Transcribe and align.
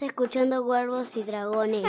Escuchando 0.00 0.64
Cuervos 0.64 1.16
y 1.16 1.22
Dragones. 1.22 1.84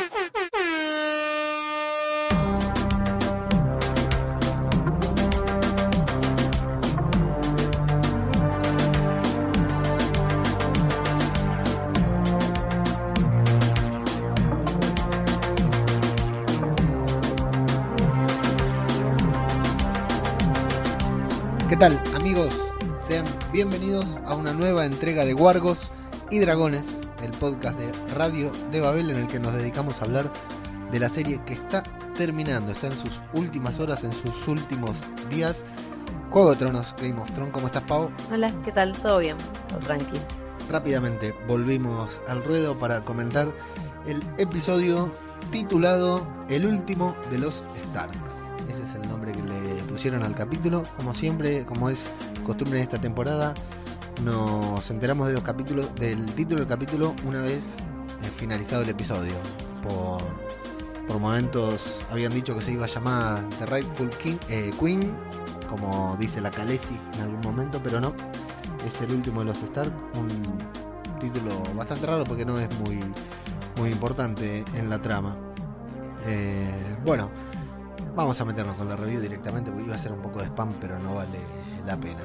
¿Qué 21.68 21.76
tal 21.76 22.02
amigos? 22.16 22.72
Sean 23.06 23.26
bienvenidos 23.52 24.18
a 24.26 24.36
una 24.36 24.54
nueva 24.54 24.86
entrega 24.86 25.26
de 25.26 25.34
Guargos 25.34 25.92
y 26.32 26.40
Dragones, 26.40 26.95
podcast 27.36 27.78
de 27.78 27.92
Radio 28.16 28.52
de 28.72 28.82
Babel 28.82 29.10
en 29.10 29.18
el 29.18 29.28
que 29.28 29.40
nos 29.40 29.54
dedicamos 29.54 30.02
a 30.02 30.06
hablar 30.06 30.32
de 30.92 31.00
la 31.00 31.10
serie 31.10 31.42
que 31.46 31.54
está 31.54 31.84
terminando, 32.16 32.72
está 32.72 32.88
en 32.88 32.98
sus 32.98 33.22
últimas 33.34 33.80
horas, 33.80 34.04
en 34.04 34.14
sus 34.14 34.48
últimos 34.48 34.96
días. 35.30 35.66
Juego 36.30 36.52
de 36.52 36.58
Tronos, 36.58 36.96
Game 37.02 37.20
of 37.20 37.32
Thrones, 37.34 37.54
¿cómo 37.54 37.68
estás 37.68 37.84
Pau? 37.84 38.10
Hola, 38.32 38.52
¿qué 38.64 38.72
tal? 38.72 38.94
¿Todo 38.94 39.20
bien? 39.20 39.38
Todo 39.70 39.80
tranquilo. 39.80 40.20
Rápidamente 40.70 41.34
volvimos 41.48 42.20
al 42.28 42.44
ruedo 42.44 42.78
para 42.78 43.02
comentar 43.02 43.48
el 44.08 44.22
episodio 44.38 45.12
titulado 45.52 46.28
El 46.50 46.66
último 46.66 47.16
de 47.30 47.40
los 47.40 47.64
Starks. 47.78 48.52
Ese 48.70 48.84
es 48.84 48.96
el 48.96 49.08
nombre 49.08 49.32
que 49.32 49.44
le 49.44 49.84
pusieron 49.84 50.24
al 50.24 50.36
capítulo. 50.36 50.84
Como 50.98 51.14
siempre, 51.14 51.66
como 51.66 51.90
es 51.90 52.10
costumbre 52.46 52.80
en 52.80 52.84
esta 52.84 53.00
temporada, 53.00 53.54
nos 54.24 54.90
enteramos 54.90 55.28
del 55.28 56.32
título 56.36 56.60
del 56.60 56.68
capítulo 56.68 57.16
una 57.26 57.42
vez 57.42 57.78
eh, 58.22 58.30
finalizado 58.36 58.84
el 58.84 58.90
episodio. 58.90 59.34
Por, 59.82 60.22
momentos 61.20 62.02
habían 62.12 62.34
dicho 62.34 62.56
que 62.58 62.62
se 62.62 62.74
iba 62.74 62.86
a 62.86 62.88
llamar 62.88 63.48
The 63.60 63.66
Rightful 63.68 64.10
King, 64.10 64.38
eh, 64.50 64.72
Queen, 64.80 65.16
como 65.70 66.18
dice 66.18 66.42
la 66.42 66.52
Khaleesi 66.52 67.00
en 67.14 67.22
algún 67.22 67.42
momento, 67.42 67.80
pero 67.84 68.02
no. 68.02 68.14
Es 68.86 69.02
el 69.02 69.12
último 69.12 69.40
de 69.42 69.46
los 69.46 69.64
Stark, 69.64 69.94
un 70.16 70.30
título 71.20 71.52
bastante 71.76 72.06
raro 72.06 72.24
porque 72.24 72.46
no 72.46 72.60
es 72.60 72.70
muy, 72.80 73.00
muy 73.78 73.92
importante 73.92 74.66
en 74.76 74.90
la 74.90 75.02
trama. 75.02 75.36
Eh, 76.26 76.98
bueno, 77.04 77.30
vamos 78.16 78.40
a 78.42 78.46
meternos 78.46 78.76
con 78.76 78.90
la 78.90 78.96
review 78.96 79.22
directamente 79.22 79.72
porque 79.72 79.86
iba 79.86 79.96
a 79.96 80.00
ser 80.00 80.12
un 80.12 80.22
poco 80.22 80.40
de 80.40 80.46
spam, 80.46 80.74
pero 80.80 81.00
no 81.00 81.16
vale 81.16 81.40
la 81.86 81.98
pena. 81.98 82.22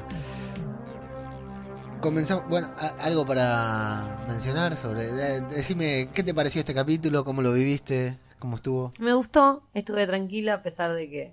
Comenzamos, 2.00 2.48
bueno, 2.48 2.66
a- 2.78 2.94
algo 3.04 3.26
para 3.26 4.24
mencionar 4.26 4.74
sobre, 4.76 5.04
de- 5.12 5.40
decime, 5.42 6.08
¿qué 6.14 6.22
te 6.22 6.32
pareció 6.32 6.60
este 6.60 6.72
capítulo? 6.72 7.24
¿Cómo 7.24 7.42
lo 7.42 7.52
viviste? 7.52 8.16
¿Cómo 8.38 8.56
estuvo? 8.56 8.94
Me 8.98 9.12
gustó, 9.12 9.62
estuve 9.74 10.06
tranquila 10.06 10.54
a 10.54 10.62
pesar 10.62 10.94
de 10.94 11.10
que 11.10 11.32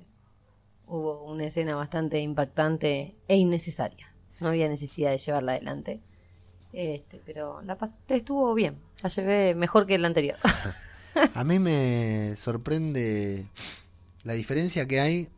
hubo 0.85 1.23
una 1.31 1.45
escena 1.45 1.75
bastante 1.77 2.19
impactante 2.19 3.15
e 3.29 3.35
innecesaria. 3.37 4.11
No 4.41 4.49
había 4.49 4.67
necesidad 4.67 5.11
de 5.11 5.17
llevarla 5.19 5.53
adelante. 5.53 6.01
Este, 6.73 7.21
pero 7.25 7.61
la 7.61 7.77
pasé, 7.77 7.99
estuvo 8.09 8.53
bien. 8.53 8.77
La 9.02 9.09
llevé 9.09 9.55
mejor 9.55 9.87
que 9.87 9.97
la 9.97 10.07
anterior. 10.07 10.37
A 11.33 11.43
mí 11.45 11.59
me 11.59 12.35
sorprende 12.35 13.47
la 14.23 14.33
diferencia 14.33 14.85
que 14.85 14.99
hay 14.99 15.29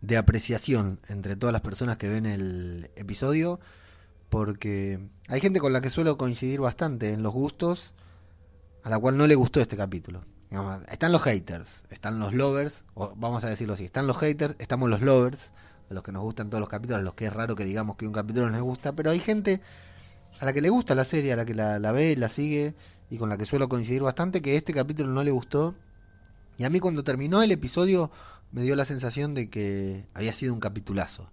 de 0.00 0.16
apreciación 0.16 0.98
entre 1.08 1.36
todas 1.36 1.52
las 1.52 1.62
personas 1.62 1.96
que 1.96 2.08
ven 2.08 2.26
el 2.26 2.90
episodio, 2.96 3.60
porque 4.32 4.98
hay 5.28 5.40
gente 5.42 5.60
con 5.60 5.74
la 5.74 5.82
que 5.82 5.90
suelo 5.90 6.16
coincidir 6.16 6.58
bastante 6.58 7.12
en 7.12 7.22
los 7.22 7.34
gustos, 7.34 7.92
a 8.82 8.88
la 8.88 8.98
cual 8.98 9.18
no 9.18 9.26
le 9.26 9.34
gustó 9.34 9.60
este 9.60 9.76
capítulo. 9.76 10.22
Están 10.90 11.12
los 11.12 11.22
haters, 11.22 11.84
están 11.90 12.18
los 12.18 12.32
lovers, 12.32 12.86
o 12.94 13.12
vamos 13.14 13.44
a 13.44 13.50
decirlo 13.50 13.74
así, 13.74 13.84
están 13.84 14.06
los 14.06 14.16
haters, 14.16 14.56
estamos 14.58 14.88
los 14.88 15.02
lovers, 15.02 15.52
a 15.90 15.92
los 15.92 16.02
que 16.02 16.12
nos 16.12 16.22
gustan 16.22 16.48
todos 16.48 16.60
los 16.60 16.70
capítulos, 16.70 17.00
a 17.00 17.02
los 17.02 17.12
que 17.12 17.26
es 17.26 17.32
raro 17.32 17.54
que 17.54 17.66
digamos 17.66 17.96
que 17.96 18.06
un 18.06 18.14
capítulo 18.14 18.46
no 18.46 18.52
les 18.52 18.62
gusta, 18.62 18.94
pero 18.94 19.10
hay 19.10 19.18
gente 19.18 19.60
a 20.40 20.46
la 20.46 20.54
que 20.54 20.62
le 20.62 20.70
gusta 20.70 20.94
la 20.94 21.04
serie, 21.04 21.34
a 21.34 21.36
la 21.36 21.44
que 21.44 21.54
la, 21.54 21.78
la 21.78 21.92
ve, 21.92 22.16
la 22.16 22.30
sigue, 22.30 22.74
y 23.10 23.18
con 23.18 23.28
la 23.28 23.36
que 23.36 23.44
suelo 23.44 23.68
coincidir 23.68 24.00
bastante, 24.00 24.40
que 24.40 24.56
este 24.56 24.72
capítulo 24.72 25.10
no 25.10 25.22
le 25.22 25.30
gustó. 25.30 25.74
Y 26.56 26.64
a 26.64 26.70
mí 26.70 26.80
cuando 26.80 27.04
terminó 27.04 27.42
el 27.42 27.52
episodio 27.52 28.10
me 28.50 28.62
dio 28.62 28.76
la 28.76 28.86
sensación 28.86 29.34
de 29.34 29.50
que 29.50 30.06
había 30.14 30.32
sido 30.32 30.54
un 30.54 30.60
capitulazo. 30.60 31.30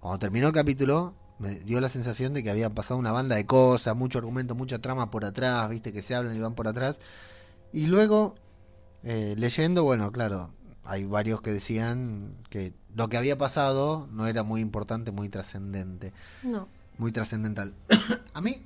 Cuando 0.00 0.18
terminó 0.18 0.48
el 0.48 0.52
capítulo 0.52 1.14
me 1.38 1.54
dio 1.56 1.80
la 1.80 1.88
sensación 1.88 2.32
de 2.34 2.42
que 2.42 2.50
había 2.50 2.70
pasado 2.70 2.98
una 2.98 3.12
banda 3.12 3.36
de 3.36 3.46
cosas, 3.46 3.94
mucho 3.96 4.18
argumento, 4.18 4.54
mucha 4.54 4.78
trama 4.78 5.10
por 5.10 5.24
atrás, 5.24 5.68
viste 5.68 5.92
que 5.92 6.02
se 6.02 6.14
hablan 6.14 6.36
y 6.36 6.40
van 6.40 6.54
por 6.54 6.66
atrás. 6.68 6.98
Y 7.72 7.86
luego, 7.86 8.34
eh, 9.02 9.34
leyendo, 9.36 9.84
bueno, 9.84 10.10
claro, 10.12 10.50
hay 10.84 11.04
varios 11.04 11.42
que 11.42 11.52
decían 11.52 12.34
que 12.48 12.72
lo 12.94 13.08
que 13.08 13.16
había 13.18 13.36
pasado 13.36 14.08
no 14.12 14.26
era 14.26 14.42
muy 14.42 14.60
importante, 14.60 15.10
muy 15.10 15.28
trascendente 15.28 16.12
No. 16.42 16.68
muy 16.96 17.12
trascendental. 17.12 17.74
a 18.32 18.40
mí 18.40 18.62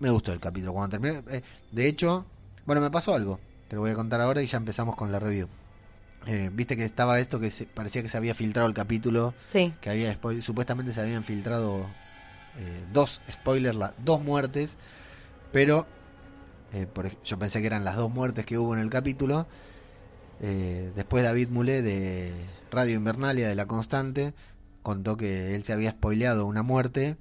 me 0.00 0.10
gustó 0.10 0.32
el 0.32 0.40
capítulo 0.40 0.72
cuando 0.72 0.98
terminé. 0.98 1.22
eh, 1.30 1.42
de 1.70 1.86
hecho, 1.88 2.26
bueno, 2.66 2.80
me 2.80 2.90
pasó 2.90 3.14
algo. 3.14 3.38
Te 3.68 3.76
lo 3.76 3.82
voy 3.82 3.90
a 3.92 3.94
contar 3.94 4.20
ahora 4.20 4.42
y 4.42 4.46
ya 4.46 4.56
empezamos 4.56 4.96
con 4.96 5.12
la 5.12 5.18
review. 5.20 5.46
Eh, 6.26 6.50
Viste 6.52 6.76
que 6.76 6.84
estaba 6.84 7.20
esto 7.20 7.38
que 7.38 7.50
se- 7.52 7.66
parecía 7.66 8.02
que 8.02 8.08
se 8.08 8.16
había 8.16 8.34
filtrado 8.34 8.66
el 8.66 8.74
capítulo, 8.74 9.34
Sí, 9.50 9.72
que 9.80 9.90
había 9.90 10.18
supuestamente 10.40 10.92
se 10.92 11.00
habían 11.00 11.22
filtrado 11.22 11.86
eh, 12.56 12.86
dos 12.88 13.22
spoilers, 13.30 13.76
la- 13.76 13.94
dos 13.98 14.22
muertes, 14.22 14.76
pero 15.52 15.86
eh, 16.72 16.86
por 16.86 17.10
yo 17.22 17.38
pensé 17.38 17.60
que 17.60 17.66
eran 17.66 17.84
las 17.84 17.96
dos 17.96 18.10
muertes 18.10 18.44
que 18.46 18.58
hubo 18.58 18.74
en 18.74 18.80
el 18.80 18.90
capítulo. 18.90 19.48
Eh, 20.40 20.92
después 20.94 21.24
David 21.24 21.48
Mulé 21.48 21.82
de 21.82 22.48
Radio 22.70 22.94
Invernalia 22.96 23.48
de 23.48 23.54
La 23.54 23.66
Constante 23.66 24.34
contó 24.82 25.16
que 25.16 25.54
él 25.54 25.64
se 25.64 25.72
había 25.72 25.90
spoileado 25.92 26.46
una 26.46 26.62
muerte 26.62 27.16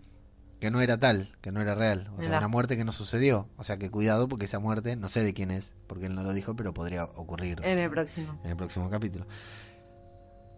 que 0.60 0.72
no 0.72 0.82
era 0.82 1.00
tal, 1.00 1.32
que 1.42 1.52
no 1.52 1.62
era 1.62 1.76
real, 1.76 2.10
o 2.14 2.18
sea, 2.18 2.30
una 2.40 2.48
muerte 2.48 2.76
que 2.78 2.84
no 2.84 2.92
sucedió, 2.92 3.48
o 3.58 3.64
sea 3.64 3.78
que 3.78 3.92
cuidado 3.92 4.28
porque 4.28 4.46
esa 4.46 4.58
muerte, 4.60 4.96
no 4.96 5.08
sé 5.08 5.24
de 5.24 5.34
quién 5.34 5.52
es, 5.52 5.74
porque 5.88 6.08
él 6.08 6.16
no 6.16 6.24
lo 6.24 6.34
dijo, 6.34 6.56
pero 6.56 6.74
podría 6.74 7.04
ocurrir 7.06 7.60
en 7.64 7.78
el 7.78 7.90
próximo. 7.92 8.40
en 8.44 8.50
el 8.52 8.58
próximo 8.58 8.90
capítulo. 8.90 9.28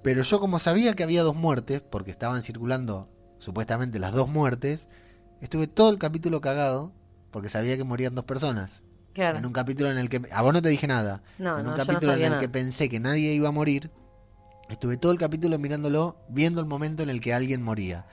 Pero 0.01 0.21
yo 0.21 0.39
como 0.39 0.59
sabía 0.59 0.93
que 0.95 1.03
había 1.03 1.23
dos 1.23 1.35
muertes, 1.35 1.81
porque 1.81 2.11
estaban 2.11 2.41
circulando 2.41 3.09
supuestamente 3.39 3.97
las 3.97 4.13
dos 4.13 4.29
muertes, 4.29 4.87
estuve 5.41 5.67
todo 5.67 5.89
el 5.89 5.97
capítulo 5.97 6.41
cagado, 6.41 6.93
porque 7.31 7.49
sabía 7.49 7.75
que 7.77 7.83
morían 7.83 8.13
dos 8.13 8.25
personas. 8.25 8.83
Claro. 9.13 9.39
En 9.39 9.45
un 9.45 9.53
capítulo 9.53 9.89
en 9.89 9.97
el 9.97 10.07
que... 10.07 10.21
A 10.31 10.43
vos 10.43 10.53
no 10.53 10.61
te 10.61 10.69
dije 10.69 10.87
nada. 10.87 11.23
No, 11.39 11.57
en 11.57 11.65
un 11.65 11.71
no 11.71 11.77
capítulo 11.77 12.13
en 12.13 12.21
el 12.21 12.29
nada. 12.29 12.39
que 12.39 12.49
pensé 12.49 12.89
que 12.89 12.99
nadie 12.99 13.33
iba 13.33 13.49
a 13.49 13.51
morir, 13.51 13.89
estuve 14.69 14.97
todo 14.97 15.11
el 15.11 15.17
capítulo 15.17 15.57
mirándolo, 15.57 16.15
viendo 16.29 16.61
el 16.61 16.67
momento 16.67 17.01
en 17.01 17.09
el 17.09 17.19
que 17.19 17.33
alguien 17.33 17.63
moría. 17.63 18.05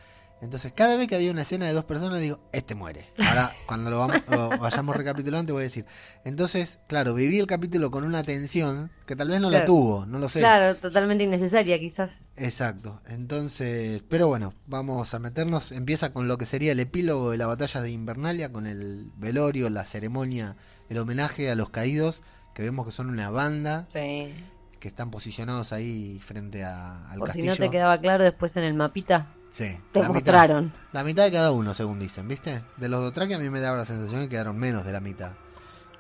Entonces, 0.43 0.73
cada 0.75 0.97
vez 0.97 1.09
que 1.09 1.15
había 1.15 1.31
una 1.31 1.43
escena 1.43 1.67
de 1.67 1.73
dos 1.73 1.85
personas, 1.87 2.21
digo, 2.21 2.39
este 2.53 2.75
muere. 2.75 3.09
Ahora, 3.27 3.53
cuando 3.67 3.89
lo 3.91 3.99
vamos, 3.99 4.23
lo 4.29 4.51
vayamos 4.59 4.95
recapitulando, 4.95 5.47
te 5.47 5.53
voy 5.53 5.63
a 5.63 5.65
decir. 5.65 5.87
Entonces, 6.25 6.79
claro, 6.89 7.15
viví 7.15 7.39
el 7.39 7.47
capítulo 7.47 7.91
con 7.91 8.05
una 8.05 8.23
tensión 8.23 8.91
que 9.07 9.17
tal 9.17 9.29
vez 9.31 9.41
no 9.41 9.49
la 9.51 9.65
tuvo, 9.65 10.05
no 10.05 10.19
lo 10.19 10.29
sé. 10.29 10.41
Claro, 10.41 10.77
totalmente 10.77 11.25
innecesaria 11.25 11.79
quizás. 11.79 12.11
Exacto. 12.37 13.01
Entonces, 13.09 14.03
pero 14.11 14.29
bueno, 14.29 14.53
vamos 14.67 15.15
a 15.15 15.19
meternos. 15.19 15.73
Empieza 15.73 16.13
con 16.13 16.29
lo 16.29 16.37
que 16.37 16.45
sería 16.47 16.73
el 16.73 16.81
epílogo 16.81 17.31
de 17.31 17.39
la 17.39 17.47
batalla 17.47 17.81
de 17.81 17.91
Invernalia, 17.91 18.53
con 18.53 18.67
el 18.67 19.11
velorio, 19.17 19.71
la 19.71 19.87
ceremonia, 19.87 20.57
el 20.91 20.99
homenaje 20.99 21.51
a 21.51 21.55
los 21.55 21.71
caídos, 21.71 22.21
que 22.55 22.63
vemos 22.63 22.85
que 22.85 22.93
son 22.93 23.09
una 23.09 23.31
banda 23.31 23.87
Sí. 23.93 24.35
que 24.81 24.89
están 24.89 25.11
posicionados 25.11 25.73
ahí 25.73 26.21
frente 26.23 26.63
a- 26.63 27.09
al 27.11 27.19
Por 27.21 27.29
si 27.33 27.39
castillo. 27.39 27.51
no 27.53 27.57
te 27.57 27.71
quedaba 27.71 27.99
claro 28.01 28.23
después 28.25 28.57
en 28.59 28.65
el 28.65 28.75
mapita, 28.75 29.29
Sí, 29.56 29.78
te 29.93 30.00
la 30.00 30.09
mitad, 30.09 30.15
mostraron. 30.34 30.72
la 30.93 31.03
mitad 31.03 31.25
de 31.25 31.33
cada 31.33 31.50
uno, 31.53 31.72
según 31.72 31.99
dicen, 31.99 32.28
¿viste? 32.28 32.62
De 32.77 32.89
los 32.89 33.00
Dothraki 33.00 33.33
a 33.34 33.39
mí 33.39 33.49
me 33.49 33.61
daba 33.61 33.79
la 33.79 33.87
sensación 33.87 34.20
que 34.23 34.29
quedaron 34.29 34.58
menos 34.58 34.85
de 34.85 34.93
la 34.93 35.00
mitad. 35.00 35.32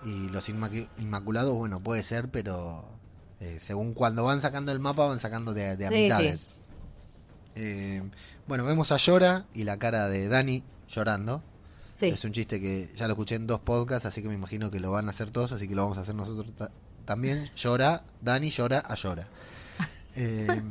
Y 0.04 0.28
los 0.28 0.48
Inmaculados, 0.50 1.54
bueno, 1.56 1.80
puede 1.80 2.02
ser, 2.02 2.28
pero 2.28 2.84
eh, 3.40 3.58
según 3.60 3.94
cuando 3.94 4.24
van 4.24 4.42
sacando 4.42 4.72
el 4.72 4.78
mapa, 4.78 5.06
van 5.08 5.18
sacando 5.18 5.54
de, 5.54 5.76
de 5.76 5.86
a 5.86 5.88
Sí, 5.88 5.94
mitades. 5.94 6.48
Eh, 7.54 8.02
bueno, 8.46 8.64
vemos 8.64 8.92
a 8.92 8.98
Llora 8.98 9.46
y 9.54 9.64
la 9.64 9.78
cara 9.78 10.08
de 10.08 10.28
Dani 10.28 10.62
llorando. 10.88 11.42
Sí. 11.94 12.08
Es 12.08 12.24
un 12.26 12.32
chiste 12.32 12.60
que 12.60 12.90
ya 12.94 13.06
lo 13.06 13.14
escuché 13.14 13.36
en 13.36 13.46
dos 13.46 13.60
podcasts, 13.60 14.04
así 14.04 14.20
que 14.20 14.28
me 14.28 14.34
imagino 14.34 14.70
que 14.70 14.80
lo 14.80 14.90
van 14.90 15.08
a 15.08 15.12
hacer 15.12 15.30
todos, 15.30 15.52
así 15.52 15.66
que 15.66 15.74
lo 15.74 15.82
vamos 15.84 15.96
a 15.96 16.02
hacer 16.02 16.14
nosotros 16.14 16.54
ta- 16.54 16.70
también. 17.06 17.50
Llora, 17.56 18.02
Dani 18.20 18.50
llora 18.50 18.80
a 18.80 18.94
Llora. 18.94 19.26
Eh, 20.18 20.62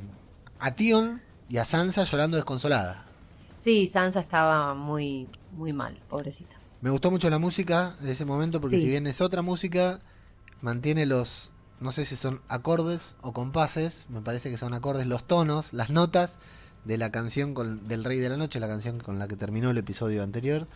a 0.59 0.71
Tion 0.75 1.21
y 1.49 1.57
a 1.57 1.65
Sansa 1.65 2.03
llorando 2.03 2.37
desconsolada. 2.37 3.05
Sí, 3.57 3.87
Sansa 3.87 4.19
estaba 4.19 4.73
muy, 4.73 5.27
muy 5.53 5.73
mal, 5.73 5.99
pobrecita. 6.09 6.55
Me 6.81 6.89
gustó 6.89 7.09
mucho 7.11 7.29
la 7.29 7.39
música 7.39 7.95
de 8.01 8.11
ese 8.11 8.25
momento 8.25 8.61
porque 8.61 8.75
Sí. 8.77 8.83
si 8.83 8.89
bien 8.89 9.07
es 9.07 9.21
otra 9.21 9.41
música, 9.41 9.99
mantiene 10.61 11.05
los, 11.05 11.51
no 11.79 11.91
sé 11.91 12.05
si 12.05 12.15
son 12.15 12.41
acordes 12.47 13.15
o 13.21 13.33
compases, 13.33 14.05
me 14.09 14.21
parece 14.21 14.51
que 14.51 14.57
son 14.57 14.73
acordes, 14.73 15.07
los 15.07 15.23
tonos, 15.23 15.73
las 15.73 15.89
notas 15.89 16.39
de 16.83 16.97
la 16.99 17.11
canción 17.11 17.53
con, 17.55 17.87
del 17.87 18.03
Rey 18.03 18.19
de 18.19 18.29
la 18.29 18.37
Noche, 18.37 18.59
la 18.59 18.67
canción 18.67 18.99
con 18.99 19.17
la 19.17 19.27
que 19.27 19.35
terminó 19.35 19.71
el 19.71 19.77
episodio 19.77 20.21
anterior. 20.21 20.67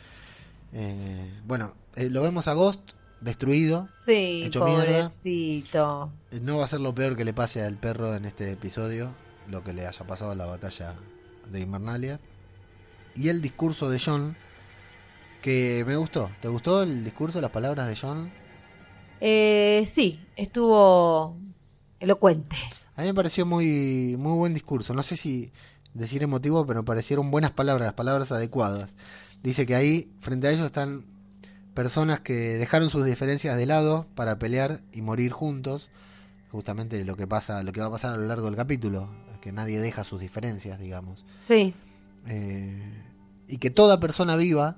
Eh, 0.74 1.31
bueno, 1.45 1.74
eh, 1.95 2.10
lo 2.10 2.21
vemos 2.24 2.48
a 2.48 2.54
Ghost 2.54 2.81
destruido. 3.21 3.89
Sí, 4.04 4.44
Hecho 4.45 4.63
mierda. 4.66 5.10
pobrecito. 5.10 6.12
Eh, 6.31 6.39
No 6.42 6.57
va 6.57 6.66
a 6.66 6.68
ser 6.68 6.80
lo 6.80 6.95
peor 6.95 7.16
que 7.16 7.25
le 7.25 7.33
pase 7.33 7.62
al 7.62 7.75
perro 7.75 8.16
en 8.16 8.25
este 8.25 8.51
episodio, 8.51 9.12
lo 9.49 9.63
que 9.63 9.73
le 9.73 9.85
haya 9.85 10.05
pasado 10.05 10.31
en 10.31 10.37
la 10.37 10.45
batalla 10.45 10.95
de 11.51 11.59
Invernalia. 11.59 12.19
Y 13.15 13.29
el 13.29 13.41
discurso 13.41 13.89
de 13.89 13.99
John, 13.99 14.37
que 15.41 15.83
me 15.85 15.95
gustó. 15.95 16.29
¿Te 16.41 16.47
gustó 16.47 16.83
el 16.83 17.03
discurso, 17.03 17.41
las 17.41 17.51
palabras 17.51 17.87
de 17.87 17.95
John? 17.95 18.31
Eh, 19.19 19.85
sí, 19.91 20.25
estuvo 20.35 21.37
elocuente. 21.99 22.55
A 22.95 23.01
mí 23.01 23.07
me 23.07 23.13
pareció 23.13 23.45
muy, 23.45 24.15
muy 24.17 24.37
buen 24.37 24.53
discurso. 24.53 24.93
No 24.93 25.03
sé 25.03 25.17
si 25.17 25.51
decir 25.93 26.23
emotivo, 26.23 26.65
pero 26.65 26.81
me 26.81 26.85
parecieron 26.85 27.31
buenas 27.31 27.51
palabras, 27.51 27.87
las 27.87 27.93
palabras 27.93 28.31
adecuadas. 28.31 28.89
Dice 29.41 29.65
que 29.65 29.75
ahí, 29.75 30.11
frente 30.19 30.47
a 30.47 30.51
ellos, 30.51 30.65
están 30.65 31.05
personas 31.73 32.19
que 32.19 32.33
dejaron 32.57 32.89
sus 32.89 33.05
diferencias 33.05 33.57
de 33.57 33.65
lado 33.65 34.05
para 34.15 34.37
pelear 34.37 34.81
y 34.91 35.01
morir 35.01 35.31
juntos. 35.31 35.89
Justamente 36.51 37.03
lo 37.05 37.15
que 37.15 37.27
pasa, 37.27 37.63
lo 37.63 37.71
que 37.71 37.79
va 37.79 37.87
a 37.87 37.91
pasar 37.91 38.13
a 38.13 38.17
lo 38.17 38.25
largo 38.25 38.47
del 38.47 38.55
capítulo, 38.55 39.09
que 39.41 39.51
nadie 39.51 39.80
deja 39.80 40.03
sus 40.03 40.19
diferencias, 40.19 40.80
digamos. 40.80 41.25
Sí, 41.47 41.74
Eh, 42.27 43.03
y 43.47 43.57
que 43.57 43.69
toda 43.69 44.00
persona 44.00 44.36
viva 44.36 44.77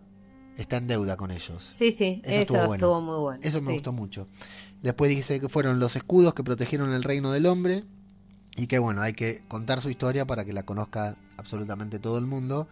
está 0.57 0.77
en 0.77 0.87
deuda 0.87 1.17
con 1.17 1.31
ellos. 1.31 1.73
sí, 1.77 1.91
sí, 1.91 2.21
Eso 2.23 2.31
eso, 2.33 2.41
estuvo 2.41 2.57
bueno. 2.67 2.73
estuvo 2.75 3.01
muy 3.01 3.19
bueno. 3.19 3.39
Eso 3.43 3.59
me 3.61 3.67
sí. 3.67 3.73
gustó 3.73 3.91
mucho. 3.91 4.27
Después 4.81 5.09
dice 5.09 5.39
que 5.39 5.49
fueron 5.49 5.79
los 5.79 5.95
escudos 5.95 6.33
que 6.33 6.43
protegieron 6.43 6.93
el 6.93 7.03
reino 7.03 7.31
del 7.31 7.45
hombre 7.45 7.83
y 8.55 8.67
que 8.67 8.79
bueno, 8.79 9.01
hay 9.01 9.13
que 9.13 9.41
contar 9.47 9.81
su 9.81 9.89
historia 9.89 10.25
para 10.25 10.45
que 10.45 10.53
la 10.53 10.63
conozca 10.63 11.17
absolutamente 11.37 11.99
todo 11.99 12.17
el 12.17 12.25
mundo, 12.25 12.67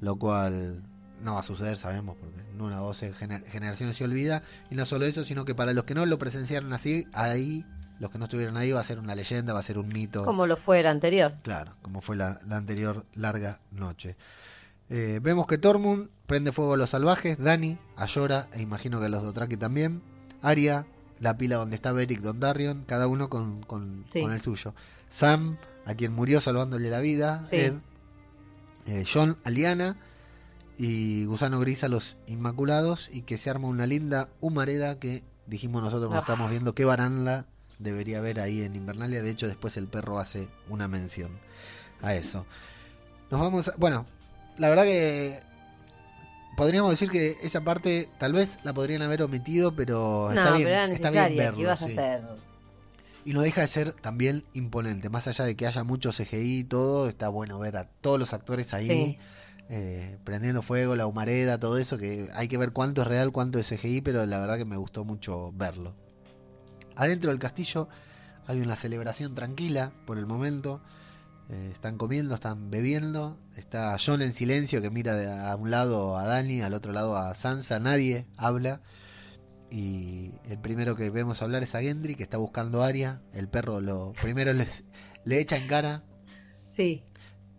lo 0.00 0.16
cual 0.16 0.82
no 1.22 1.34
va 1.34 1.40
a 1.40 1.44
suceder, 1.44 1.76
sabemos, 1.76 2.16
porque 2.18 2.40
en 2.40 2.60
una 2.60 2.82
o 2.82 2.86
dos 2.86 3.02
gener- 3.02 3.44
generaciones 3.46 3.96
se 3.96 4.04
olvida. 4.04 4.42
Y 4.70 4.74
no 4.74 4.84
solo 4.86 5.04
eso, 5.06 5.22
sino 5.24 5.44
que 5.44 5.54
para 5.54 5.72
los 5.72 5.84
que 5.84 5.94
no 5.94 6.06
lo 6.06 6.18
presenciaron 6.18 6.72
así, 6.72 7.06
ahí, 7.12 7.64
los 8.00 8.10
que 8.10 8.18
no 8.18 8.24
estuvieron 8.24 8.56
ahí, 8.56 8.72
va 8.72 8.80
a 8.80 8.82
ser 8.82 8.98
una 8.98 9.14
leyenda, 9.14 9.52
va 9.52 9.60
a 9.60 9.62
ser 9.62 9.78
un 9.78 9.88
mito. 9.88 10.24
Como 10.24 10.46
lo 10.46 10.56
fue 10.56 10.80
el 10.80 10.86
anterior. 10.86 11.34
Claro, 11.42 11.76
como 11.82 12.00
fue 12.00 12.16
la, 12.16 12.40
la 12.46 12.56
anterior 12.56 13.04
larga 13.14 13.60
noche. 13.70 14.16
Eh, 14.88 15.20
vemos 15.22 15.46
que 15.46 15.58
Tormund 15.58 16.08
prende 16.26 16.50
fuego 16.50 16.74
a 16.74 16.76
los 16.76 16.90
salvajes, 16.90 17.38
Dani 17.38 17.78
a 17.96 18.06
Llora 18.06 18.48
e 18.52 18.60
imagino 18.60 18.98
que 18.98 19.06
a 19.06 19.08
los 19.08 19.22
Dothraki 19.22 19.56
también, 19.56 20.02
Arya, 20.42 20.86
la 21.20 21.36
pila 21.36 21.56
donde 21.56 21.76
está 21.76 21.92
Beric 21.92 22.20
Dondarrion, 22.20 22.84
cada 22.86 23.06
uno 23.06 23.28
con, 23.28 23.62
con, 23.62 24.04
Sí. 24.12 24.22
con 24.22 24.32
el 24.32 24.40
suyo. 24.40 24.74
Sam, 25.08 25.58
a 25.84 25.94
quien 25.94 26.12
murió 26.12 26.40
salvándole 26.40 26.90
la 26.90 27.00
vida, 27.00 27.44
Sí. 27.44 27.56
Ed, 27.56 27.74
eh, 28.86 29.04
John 29.06 29.36
a 29.44 29.50
y 30.78 31.26
Gusano 31.26 31.60
Gris 31.60 31.84
a 31.84 31.88
los 31.88 32.16
Inmaculados 32.26 33.10
y 33.12 33.22
que 33.22 33.36
se 33.36 33.50
arma 33.50 33.68
una 33.68 33.86
linda 33.86 34.30
humareda 34.40 34.98
que 34.98 35.22
dijimos 35.46 35.82
nosotros 35.82 36.08
cuando 36.08 36.22
Ah. 36.22 36.32
estamos 36.32 36.50
viendo 36.50 36.74
qué 36.74 36.86
baranda 36.86 37.46
debería 37.80 38.18
haber 38.18 38.38
ahí 38.40 38.62
en 38.62 38.76
Invernalia. 38.76 39.22
De 39.22 39.30
hecho, 39.30 39.46
después 39.48 39.76
el 39.76 39.88
perro 39.88 40.18
hace 40.18 40.48
una 40.68 40.86
mención 40.88 41.30
a 42.00 42.14
eso. 42.14 42.46
Nos 43.30 43.40
vamos 43.40 43.68
a... 43.68 43.72
Bueno, 43.78 44.06
la 44.58 44.68
verdad 44.68 44.84
que 44.84 45.40
podríamos 46.56 46.90
decir 46.90 47.10
que 47.10 47.36
esa 47.42 47.62
parte 47.62 48.08
tal 48.18 48.32
vez 48.32 48.58
la 48.64 48.72
podrían 48.72 49.02
haber 49.02 49.22
omitido, 49.22 49.74
pero 49.74 50.30
no, 50.32 50.38
está 50.40 50.52
bien, 50.52 50.64
pero 50.64 50.76
era 50.76 50.92
está 50.92 51.10
bien 51.10 51.36
verlo. 51.36 51.56
¿Qué 51.56 51.62
ibas 51.62 51.82
a 51.82 51.86
sí. 51.86 51.92
hacer? 51.92 52.22
Y 53.24 53.32
no 53.34 53.42
deja 53.42 53.60
de 53.60 53.66
ser 53.68 53.92
también 53.92 54.44
imponente. 54.54 55.08
Más 55.10 55.26
allá 55.28 55.44
de 55.44 55.54
que 55.56 55.66
haya 55.66 55.84
mucho 55.84 56.10
CGI 56.10 56.60
y 56.60 56.64
todo, 56.64 57.08
está 57.08 57.28
bueno 57.28 57.58
ver 57.58 57.76
a 57.76 57.84
todos 57.84 58.18
los 58.18 58.32
actores 58.32 58.72
ahí 58.74 58.88
Sí. 58.88 59.18
eh, 59.68 60.18
prendiendo 60.24 60.62
fuego, 60.62 60.96
la 60.96 61.06
humareda, 61.06 61.58
todo 61.60 61.78
eso, 61.78 61.96
que 61.98 62.28
hay 62.34 62.48
que 62.48 62.56
ver 62.58 62.72
cuánto 62.72 63.02
es 63.02 63.08
real, 63.08 63.30
cuánto 63.30 63.58
es 63.58 63.68
CGI, 63.68 64.00
pero 64.00 64.24
la 64.26 64.40
verdad 64.40 64.56
que 64.56 64.64
me 64.64 64.76
gustó 64.76 65.04
mucho 65.04 65.52
verlo. 65.52 65.94
Adentro 67.00 67.30
del 67.30 67.38
castillo 67.38 67.88
hay 68.46 68.60
una 68.60 68.76
celebración 68.76 69.34
tranquila 69.34 69.90
por 70.06 70.18
el 70.18 70.26
momento. 70.26 70.80
Eh, 71.48 71.70
están 71.72 71.96
comiendo, 71.96 72.34
están 72.34 72.70
bebiendo. 72.70 73.38
Está 73.56 73.96
John 74.04 74.20
en 74.22 74.32
silencio 74.34 74.82
que 74.82 74.90
mira 74.90 75.14
de 75.14 75.32
a 75.32 75.56
un 75.56 75.70
lado 75.70 76.18
a 76.18 76.24
Dani, 76.26 76.60
al 76.60 76.74
otro 76.74 76.92
lado 76.92 77.16
a 77.16 77.34
Sansa. 77.34 77.80
Nadie 77.80 78.26
habla. 78.36 78.80
Y 79.70 80.32
el 80.48 80.58
primero 80.58 80.94
que 80.96 81.10
vemos 81.10 81.42
hablar 81.42 81.62
es 81.62 81.74
a 81.74 81.80
Gendry, 81.80 82.16
que 82.16 82.22
está 82.22 82.36
buscando 82.38 82.82
a 82.82 82.88
Arya. 82.88 83.20
El 83.32 83.48
perro 83.48 83.80
lo 83.80 84.12
primero 84.20 84.52
les- 84.52 84.84
le 85.24 85.40
echa 85.40 85.56
en 85.56 85.68
cara. 85.68 86.02
Sí, 86.76 87.02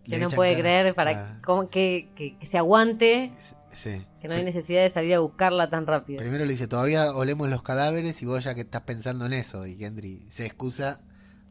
que 0.04 0.18
no 0.20 0.30
puede 0.30 0.52
cara. 0.52 0.62
creer 0.62 0.96
para 0.96 1.42
que- 1.70 2.10
que 2.16 2.46
se 2.46 2.58
aguante, 2.58 3.32
sí. 3.74 4.02
que 4.22 4.28
no 4.28 4.34
hay 4.36 4.44
necesidad 4.44 4.82
de 4.84 4.90
salir 4.90 5.14
a 5.16 5.20
buscarla 5.20 5.70
tan 5.70 5.86
rápido. 5.88 6.20
Primero 6.20 6.46
le 6.46 6.52
dice, 6.52 6.68
todavía 6.68 7.14
olemos 7.16 7.50
los 7.50 7.64
cadáveres 7.64 8.22
y 8.22 8.26
vos 8.26 8.44
ya 8.44 8.56
que 8.56 8.62
estás 8.62 8.82
pensando 8.82 9.26
en 9.26 9.34
eso. 9.34 9.66
Y 9.66 9.76
Gendry 9.76 10.26
se 10.30 10.46
excusa 10.46 11.02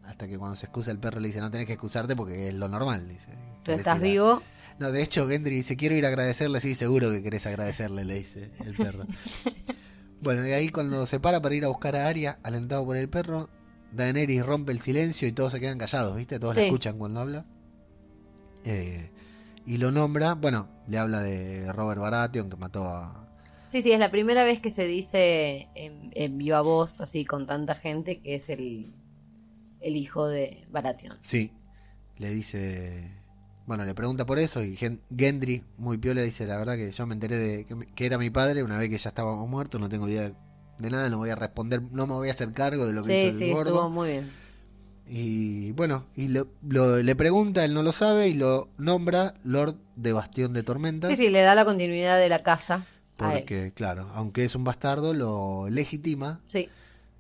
hasta 0.05 0.27
que 0.29 0.39
cuando 0.39 0.57
se 0.57 0.67
excusa 0.67 0.91
el 0.91 0.99
perro 0.99 1.21
le 1.21 1.29
dice, 1.29 1.41
no 1.41 1.51
tenés 1.51 1.67
que 1.67 1.75
excusarte 1.75 2.17
porque 2.17 2.49
es 2.49 2.55
lo 2.55 2.69
normal. 2.69 3.09
Dice, 3.09 3.33
Tú 3.63 3.73
estás 3.73 4.01
vivo, 4.01 4.43
No, 4.79 4.91
de 4.93 5.03
hecho 5.03 5.29
Gendry 5.29 5.57
dice, 5.57 5.77
quiero 5.77 5.95
ir 5.95 6.05
a 6.05 6.09
agradecerle. 6.09 6.61
Sí, 6.61 6.75
seguro 6.75 7.11
que 7.11 7.23
querés 7.23 7.47
agradecerle, 7.47 8.05
le 8.05 8.15
dice 8.15 8.51
el 8.65 8.75
perro. 8.75 9.05
bueno, 10.23 10.47
y 10.47 10.53
ahí 10.53 10.69
cuando 10.71 11.07
se 11.07 11.21
para 11.21 11.41
para 11.41 11.55
ir 11.55 11.65
a 11.65 11.69
buscar 11.69 11.97
a 11.97 12.09
Arya, 12.09 12.39
alentado 12.43 12.85
por 12.85 12.97
el 12.97 13.09
perro, 13.09 13.49
Daenerys 13.93 14.47
rompe 14.47 14.73
el 14.73 14.81
silencio 14.81 15.27
y 15.29 15.33
todos 15.33 15.53
se 15.53 15.61
quedan 15.61 15.79
callados, 15.79 16.17
¿viste? 16.17 16.39
Todos 16.39 16.55
la 16.55 16.61
Sí. 16.63 16.67
escuchan 16.67 16.97
cuando 16.99 17.21
habla. 17.21 17.45
Eh, 18.65 19.11
y 19.67 19.79
lo 19.79 19.91
nombra, 19.91 20.35
bueno, 20.35 20.69
le 20.89 20.99
habla 20.99 21.21
de 21.23 21.73
Robert 21.73 22.01
Baratheon 22.01 22.51
que 22.51 22.57
mató 22.57 22.87
a, 22.89 23.27
Sí, 23.67 23.81
sí, 23.83 23.91
es 23.93 23.99
la 23.99 24.11
primera 24.11 24.45
vez 24.45 24.61
que 24.61 24.71
se 24.71 24.85
dice 24.85 25.71
en, 25.75 26.11
en 26.15 26.37
viva 26.39 26.61
voz, 26.61 27.01
así 27.01 27.25
con 27.25 27.47
tanta 27.47 27.75
gente, 27.75 28.21
que 28.21 28.35
es 28.35 28.49
el, 28.51 28.93
el 29.81 29.97
hijo 29.97 30.29
de 30.29 30.67
Baratheon. 30.71 31.19
Sí, 31.21 31.53
le 32.19 32.31
dice, 32.31 33.11
bueno, 33.67 33.85
le 33.85 33.95
pregunta 33.95 34.27
por 34.27 34.39
eso 34.39 34.63
y 34.65 34.77
Gen- 34.77 35.03
Gendry, 35.17 35.65
muy 35.79 35.99
piola, 35.99 36.21
le 36.21 36.27
dice, 36.27 36.47
la 36.47 36.59
verdad 36.59 36.77
que 36.77 36.91
yo 36.93 37.07
me 37.07 37.15
enteré 37.15 37.37
de 37.39 37.67
que, 37.97 38.07
era 38.07 38.19
mi 38.19 38.31
padre 38.31 38.63
una 38.63 38.79
vez 38.79 38.91
que 38.91 38.99
ya 38.99 39.11
estaba 39.11 39.35
muerto, 39.47 39.79
no 39.79 39.89
tengo 39.89 40.09
idea 40.09 40.33
de 40.79 40.91
nada, 40.91 41.11
no 41.11 41.19
voy 41.19 41.31
a 41.31 41.37
responder, 41.37 41.83
no 41.93 42.07
me 42.07 42.15
voy 42.15 42.29
a 42.29 42.33
hacer 42.33 42.53
cargo 42.53 42.87
de 42.87 42.93
lo 42.93 43.05
que 43.05 43.13
Sí, 43.13 43.15
hizo 43.15 43.29
el 43.29 43.39
sí, 43.39 43.45
gordo. 43.45 43.59
estuvo 43.59 43.91
muy 43.91 44.11
bien. 44.11 44.40
Y 45.13 45.73
bueno, 45.73 46.07
y 46.15 46.29
lo- 46.29 46.47
lo- 46.69 47.03
le 47.03 47.17
pregunta, 47.17 47.65
él 47.65 47.75
no 47.75 47.83
lo 47.83 47.91
sabe 47.91 48.29
y 48.29 48.35
lo 48.35 48.69
nombra 48.79 49.35
Lord 49.43 49.75
de 49.97 50.13
Bastión 50.13 50.53
de 50.53 50.63
Tormentas. 50.63 51.11
Sí, 51.11 51.17
sí, 51.25 51.31
le 51.31 51.41
da 51.43 51.57
la 51.57 51.65
continuidad 51.65 52.17
de 52.17 52.29
la 52.29 52.39
casa. 52.39 52.87
Porque, 53.17 53.73
claro, 53.75 54.09
aunque 54.15 54.45
es 54.45 54.55
un 54.55 54.63
bastardo, 54.63 55.13
lo 55.13 55.69
legitima 55.69 56.41
Sí, 56.47 56.69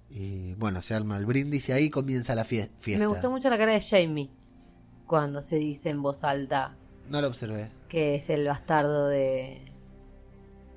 y 0.09 0.55
bueno, 0.55 0.81
se 0.83 0.95
arma 0.95 1.17
el 1.17 1.26
brindis 1.26 1.69
y 1.69 1.73
ahí 1.73 1.91
comienza 1.91 2.35
la 2.37 2.45
fie- 2.45 2.71
fiesta. 2.79 3.00
me 3.00 3.09
gustó 3.09 3.29
mucho 3.29 3.50
la 3.50 3.59
cara 3.59 3.73
de 3.73 3.81
Jamie 3.81 4.31
cuando 5.07 5.43
se 5.43 5.57
dice 5.57 5.91
en 5.91 6.00
voz 6.00 6.23
alta 6.23 6.76
No 7.11 7.21
lo 7.21 7.26
observé. 7.26 7.71
que 7.88 8.15
es 8.15 8.31
el 8.31 8.47
bastardo 8.47 9.09
de... 9.09 9.67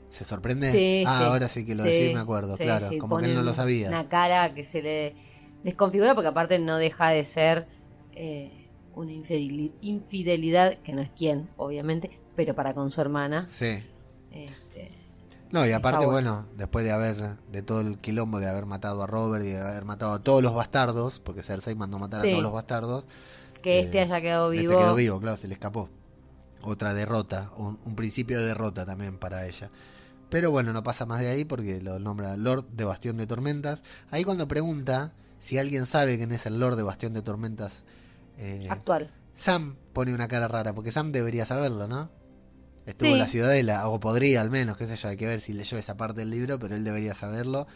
¿Se 0.10 0.26
sorprende? 0.26 0.72
Sí, 0.72 1.04
ah, 1.06 1.18
sí. 1.20 1.24
ahora 1.26 1.48
sí 1.48 1.64
que 1.66 1.76
lo 1.76 1.84
Sí, 1.84 1.92
decís, 1.92 2.14
me 2.14 2.20
acuerdo, 2.20 2.58
claro. 2.58 2.90
como 3.00 3.20
que 3.20 3.26
él 3.26 3.36
no 3.36 3.44
lo 3.44 3.54
sabía. 3.54 3.88
Una 3.90 4.10
cara 4.10 4.54
que 4.56 4.64
se 4.64 4.82
le 4.82 5.16
desconfigura 5.64 6.14
porque 6.16 6.28
aparte 6.28 6.60
no 6.60 6.78
deja 6.78 7.10
de 7.10 7.24
ser 7.26 7.68
eh, 8.16 8.70
una 8.96 9.12
infideli- 9.12 9.72
infidelidad, 9.82 10.78
que 10.80 10.94
no 10.94 11.02
es 11.02 11.10
quien, 11.12 11.50
obviamente, 11.58 12.20
pero 12.36 12.54
para 12.56 12.74
con 12.74 12.92
su 12.92 13.02
hermana. 13.02 13.48
Sí. 13.50 13.84
Este, 14.32 14.92
No, 15.52 15.66
y 15.66 15.72
aparte, 15.72 16.06
bueno. 16.06 16.12
bueno, 16.44 16.48
después 16.58 16.84
de 16.86 16.92
haber, 16.92 17.38
de 17.52 17.62
todo 17.64 17.82
el 17.82 18.00
quilombo 18.00 18.40
de 18.40 18.48
haber 18.50 18.66
matado 18.66 19.04
a 19.04 19.08
Robert 19.08 19.46
y 19.46 19.50
de 19.50 19.60
haber 19.62 19.86
matado 19.86 20.14
a 20.14 20.20
todos 20.20 20.42
los 20.42 20.54
bastardos, 20.54 21.20
porque 21.20 21.44
Cersei 21.44 21.76
mandó 21.76 22.00
matar 22.00 22.22
Sí. 22.22 22.28
a 22.30 22.32
todos 22.32 22.44
los 22.44 22.54
bastardos, 22.54 23.08
que 23.62 23.80
Eh, 23.80 23.84
este 23.84 24.00
haya 24.02 24.20
quedado 24.22 24.52
este 24.52 24.68
vivo. 24.68 24.80
quedó 24.80 24.96
vivo, 24.96 25.20
claro, 25.20 25.38
se 25.38 25.48
le 25.48 25.54
escapó. 25.54 25.90
Otra 26.64 26.94
derrota, 26.94 27.50
un, 27.58 27.78
un 27.86 27.96
principio 27.96 28.40
de 28.40 28.48
derrota 28.48 28.86
también 28.86 29.18
para 29.18 29.46
ella. 29.48 29.70
Pero 30.30 30.50
bueno, 30.50 30.74
no 30.74 30.82
pasa 30.84 31.06
más 31.06 31.20
de 31.22 31.30
ahí 31.30 31.46
porque 31.46 31.82
lo 31.82 32.00
nombra 32.00 32.36
Lord 32.38 32.66
de 32.72 32.86
Bastión 32.86 33.18
de 33.18 33.28
Tormentas. 33.28 33.84
Ahí 34.12 34.24
cuando 34.24 34.48
pregunta 34.48 35.14
si 35.44 35.58
alguien 35.58 35.86
sabe 35.86 36.18
quién 36.18 36.32
es 36.32 36.46
el 36.46 36.60
Lord 36.60 36.78
de 36.78 36.84
Bastión 36.84 37.14
de 37.14 37.22
Tormentas, 37.22 37.84
eh, 38.38 38.68
Actual. 38.70 39.12
Sam 39.34 39.76
pone 39.94 40.14
una 40.14 40.28
cara 40.28 40.48
rara, 40.48 40.74
porque 40.74 40.92
Sam 40.92 41.12
debería 41.12 41.46
saberlo, 41.46 41.88
¿no? 41.88 42.10
Estuvo 42.86 43.08
Sí. 43.10 43.14
en 43.14 43.20
la 43.20 43.28
ciudadela, 43.28 43.88
o 43.90 44.00
podría 44.00 44.42
al 44.42 44.50
menos, 44.50 44.78
qué 44.78 44.86
sé 44.88 44.96
yo, 44.96 45.10
hay 45.10 45.18
que 45.18 45.26
ver 45.26 45.40
si 45.42 45.54
leyó 45.54 45.78
esa 45.78 45.96
parte 45.98 46.22
del 46.22 46.30
libro, 46.30 46.60
pero 46.60 46.76
él 46.76 46.84
debería 46.84 47.14
saberlo. 47.14 47.68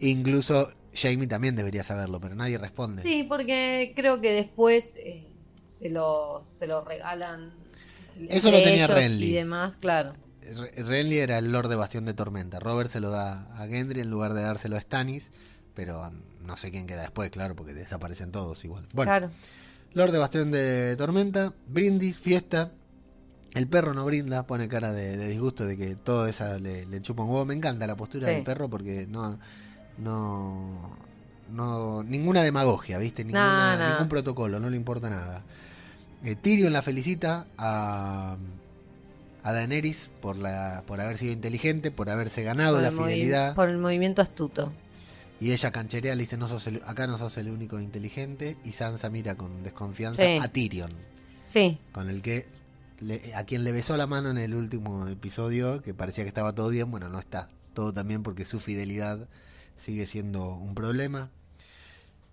Incluso 0.00 0.68
Jamie 0.94 1.26
también 1.26 1.56
debería 1.56 1.82
saberlo, 1.84 2.20
pero 2.20 2.34
nadie 2.34 2.58
responde. 2.58 3.02
Sí, 3.02 3.24
porque 3.28 3.92
creo 3.96 4.20
que 4.20 4.32
después 4.32 4.84
eh, 4.96 5.26
se 5.78 5.88
lo 5.88 6.40
se 6.42 6.66
lo 6.66 6.84
regalan. 6.84 7.52
Eso 8.28 8.50
lo 8.50 8.62
tenía 8.62 8.86
Renly. 8.86 9.26
Y 9.26 9.32
demás, 9.32 9.76
claro. 9.76 10.14
Re- 10.42 10.70
Renly 10.82 11.18
era 11.18 11.38
el 11.38 11.50
Lord 11.52 11.68
de 11.68 11.76
Bastión 11.76 12.04
de 12.04 12.14
Tormenta. 12.14 12.60
Robert 12.60 12.90
se 12.90 13.00
lo 13.00 13.10
da 13.10 13.46
a 13.60 13.66
Gendry 13.66 14.00
en 14.00 14.10
lugar 14.10 14.32
de 14.34 14.42
dárselo 14.42 14.76
a 14.76 14.80
Stannis, 14.80 15.30
pero 15.74 16.10
no 16.46 16.56
sé 16.56 16.70
quién 16.70 16.86
queda 16.86 17.02
después, 17.02 17.30
claro, 17.30 17.54
porque 17.56 17.74
desaparecen 17.74 18.32
todos 18.32 18.64
igual. 18.64 18.86
Bueno, 18.92 19.10
Claro. 19.10 19.30
Lord 19.92 20.12
de 20.12 20.18
Bastión 20.18 20.50
de 20.50 20.94
Tormenta, 20.96 21.52
brindis, 21.68 22.18
fiesta. 22.20 22.72
El 23.54 23.66
perro 23.68 23.94
no 23.94 24.04
brinda, 24.04 24.46
pone 24.46 24.68
cara 24.68 24.92
de, 24.92 25.16
de 25.16 25.28
disgusto 25.28 25.64
de 25.64 25.76
que 25.78 25.94
todo 25.96 26.26
esa 26.26 26.58
le, 26.58 26.84
le 26.86 27.00
chupa 27.00 27.22
un 27.22 27.30
huevo. 27.30 27.46
Me 27.46 27.54
encanta 27.54 27.86
la 27.86 27.96
postura 27.96 28.28
Sí. 28.28 28.34
del 28.34 28.42
perro 28.42 28.68
porque 28.68 29.06
no 29.08 29.38
no, 29.98 30.94
no 31.50 32.02
ninguna 32.02 32.42
demagogia, 32.42 32.98
¿viste? 32.98 33.24
Ninguna, 33.24 33.76
No, 33.76 33.84
no. 33.84 33.90
Ningún 33.92 34.08
protocolo, 34.08 34.60
no 34.60 34.68
le 34.68 34.76
importa 34.76 35.08
nada. 35.08 35.42
Eh, 36.24 36.34
Tyrion 36.34 36.72
la 36.72 36.82
felicita 36.82 37.46
a, 37.56 38.36
a 39.42 39.52
Daenerys 39.52 40.10
por, 40.20 40.36
la, 40.36 40.82
por 40.86 41.00
haber 41.00 41.16
sido 41.16 41.32
inteligente, 41.32 41.90
por 41.90 42.10
haberse 42.10 42.42
ganado 42.42 42.74
Por 42.74 42.82
la 42.82 42.90
fidelidad. 42.92 43.54
Por 43.54 43.70
el 43.70 43.78
movimiento 43.78 44.20
astuto. 44.20 44.72
Y 45.40 45.52
ella 45.52 45.70
cancherea, 45.70 46.14
le 46.14 46.22
dice, 46.22 46.36
no 46.38 46.48
sos 46.48 46.66
el- 46.66 46.82
acá 46.86 47.06
no 47.06 47.18
sos 47.18 47.36
el 47.36 47.50
único 47.50 47.78
inteligente. 47.80 48.56
Y 48.64 48.72
Sansa 48.72 49.10
mira 49.10 49.36
con 49.36 49.62
desconfianza 49.62 50.22
Sí. 50.22 50.38
a 50.40 50.48
Tyrion, 50.48 50.92
Sí, 51.46 51.78
con 51.92 52.08
el 52.08 52.22
que 52.22 52.46
le- 53.00 53.34
a 53.34 53.44
quien 53.44 53.62
le 53.64 53.72
besó 53.72 53.96
la 53.96 54.06
mano 54.06 54.30
en 54.30 54.38
el 54.38 54.54
último 54.54 55.06
episodio, 55.08 55.82
que 55.82 55.92
parecía 55.94 56.24
que 56.24 56.28
estaba 56.28 56.54
todo 56.54 56.68
bien. 56.70 56.90
Bueno, 56.90 57.08
no 57.08 57.18
está 57.18 57.48
todo 57.74 57.92
también 57.92 58.22
porque 58.22 58.44
su 58.46 58.58
fidelidad 58.60 59.28
sigue 59.76 60.06
siendo 60.06 60.48
un 60.54 60.74
problema. 60.74 61.30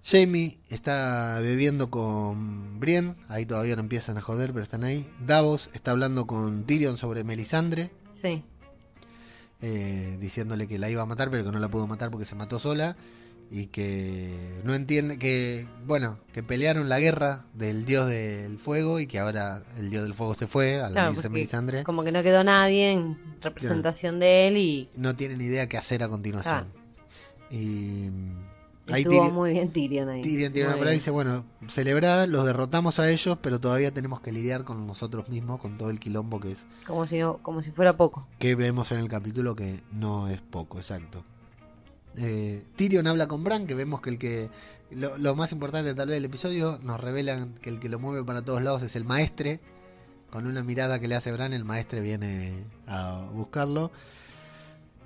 Jamie 0.06 0.58
está 0.70 1.40
bebiendo 1.42 1.90
con 1.90 2.80
Brienne, 2.80 3.16
ahí 3.30 3.46
todavía 3.46 3.76
no 3.78 3.82
empiezan 3.82 4.18
a 4.18 4.22
joder, 4.22 4.52
pero 4.52 4.64
están 4.64 4.84
ahí. 4.84 5.10
Davos 5.26 5.70
está 5.74 5.92
hablando 5.92 6.28
con 6.28 6.66
Tyrion 6.66 6.98
sobre 6.98 7.24
Melisandre, 7.24 7.92
sí. 8.14 8.44
Eh, 9.66 10.18
diciéndole 10.20 10.68
que 10.68 10.78
la 10.78 10.90
iba 10.90 11.02
a 11.02 11.06
matar, 11.06 11.32
pero 11.32 11.46
que 11.46 11.52
no 11.52 11.60
la 11.60 11.70
pudo 11.70 11.88
matar 11.88 12.12
porque 12.12 12.26
se 12.26 12.36
mató 12.36 12.60
sola 12.60 12.98
y 13.50 13.68
que 13.68 14.60
no 14.66 14.74
entiende 14.74 15.18
que, 15.18 15.68
bueno, 15.86 16.20
que 16.34 16.44
pelearon 16.44 16.90
la 16.90 17.00
guerra 17.00 17.46
del 17.54 17.86
dios 17.86 18.10
del 18.10 18.58
fuego 18.58 19.00
y 19.00 19.08
que 19.08 19.20
ahora 19.20 19.64
el 19.78 19.90
dios 19.90 20.04
del 20.04 20.14
fuego 20.14 20.34
se 20.34 20.48
fue 20.48 20.82
al 20.82 20.92
Claro, 20.92 21.14
irse 21.14 21.30
Melisandre. 21.30 21.84
Como 21.86 22.04
que 22.04 22.12
no 22.12 22.24
quedó 22.24 22.44
nadie 22.44 22.92
en 22.92 23.18
representación 23.42 24.20
de 24.20 24.50
él 24.50 24.58
y 24.58 24.90
No 24.98 25.16
tienen 25.16 25.40
idea 25.40 25.70
qué 25.70 25.78
hacer 25.78 26.04
a 26.04 26.10
continuación. 26.10 26.66
Y 27.50 28.10
ahí 28.92 29.02
estuvo 29.04 29.24
Tyrion- 29.24 29.34
muy 29.34 29.52
bien 29.52 29.72
Tyrion 29.72 30.10
ahí. 30.10 30.22
Tyrion 30.22 30.52
tiene 30.54 30.68
una 30.68 30.76
palabra 30.76 30.92
y 30.94 30.98
dice, 30.98 31.12
bueno, 31.12 31.46
celebrad, 31.68 32.28
los 32.28 32.46
derrotamos 32.46 33.00
a 33.00 33.10
ellos, 33.10 33.38
pero 33.42 33.60
todavía 33.60 33.92
tenemos 33.92 34.20
que 34.22 34.32
lidiar 34.32 34.64
con 34.64 34.86
nosotros 34.88 35.30
mismos, 35.30 35.60
con 35.62 35.78
todo 35.78 35.90
el 35.90 36.00
quilombo 36.00 36.40
que 36.40 36.52
es 36.54 36.66
Como 36.88 37.06
si, 37.08 37.20
no- 37.20 37.38
como 37.44 37.62
si 37.62 37.72
fuera 37.72 37.96
poco. 37.96 38.28
que 38.40 38.56
vemos 38.56 38.92
en 38.92 39.00
el 39.00 39.08
capítulo 39.08 39.56
que 39.56 39.82
no 39.92 40.28
es 40.30 40.42
poco, 40.42 40.78
exacto. 40.80 41.24
Eh, 42.18 42.64
Tyrion 42.76 43.08
habla 43.08 43.28
con 43.28 43.44
Bran, 43.44 43.66
que 43.66 43.74
vemos 43.74 44.00
que 44.02 44.10
el 44.12 44.20
que 44.20 44.50
lo, 44.92 45.18
lo 45.18 45.36
más 45.36 45.52
importante 45.52 45.96
tal 45.96 46.10
vez 46.10 46.18
del 46.18 46.26
episodio 46.26 46.80
nos 46.84 47.00
revelan 47.00 47.56
que 47.56 47.70
el 47.72 47.80
que 47.80 47.90
lo 47.90 47.98
mueve 48.00 48.24
para 48.24 48.44
todos 48.44 48.62
lados 48.62 48.84
es 48.84 48.96
el 48.96 49.04
maestre. 49.06 49.60
Con 50.30 50.46
una 50.48 50.62
mirada 50.64 51.00
que 51.00 51.08
le 51.08 51.16
hace 51.16 51.32
Bran, 51.32 51.54
el 51.54 51.64
maestre 51.66 52.02
viene 52.02 52.64
a 52.88 53.28
buscarlo. 53.34 53.92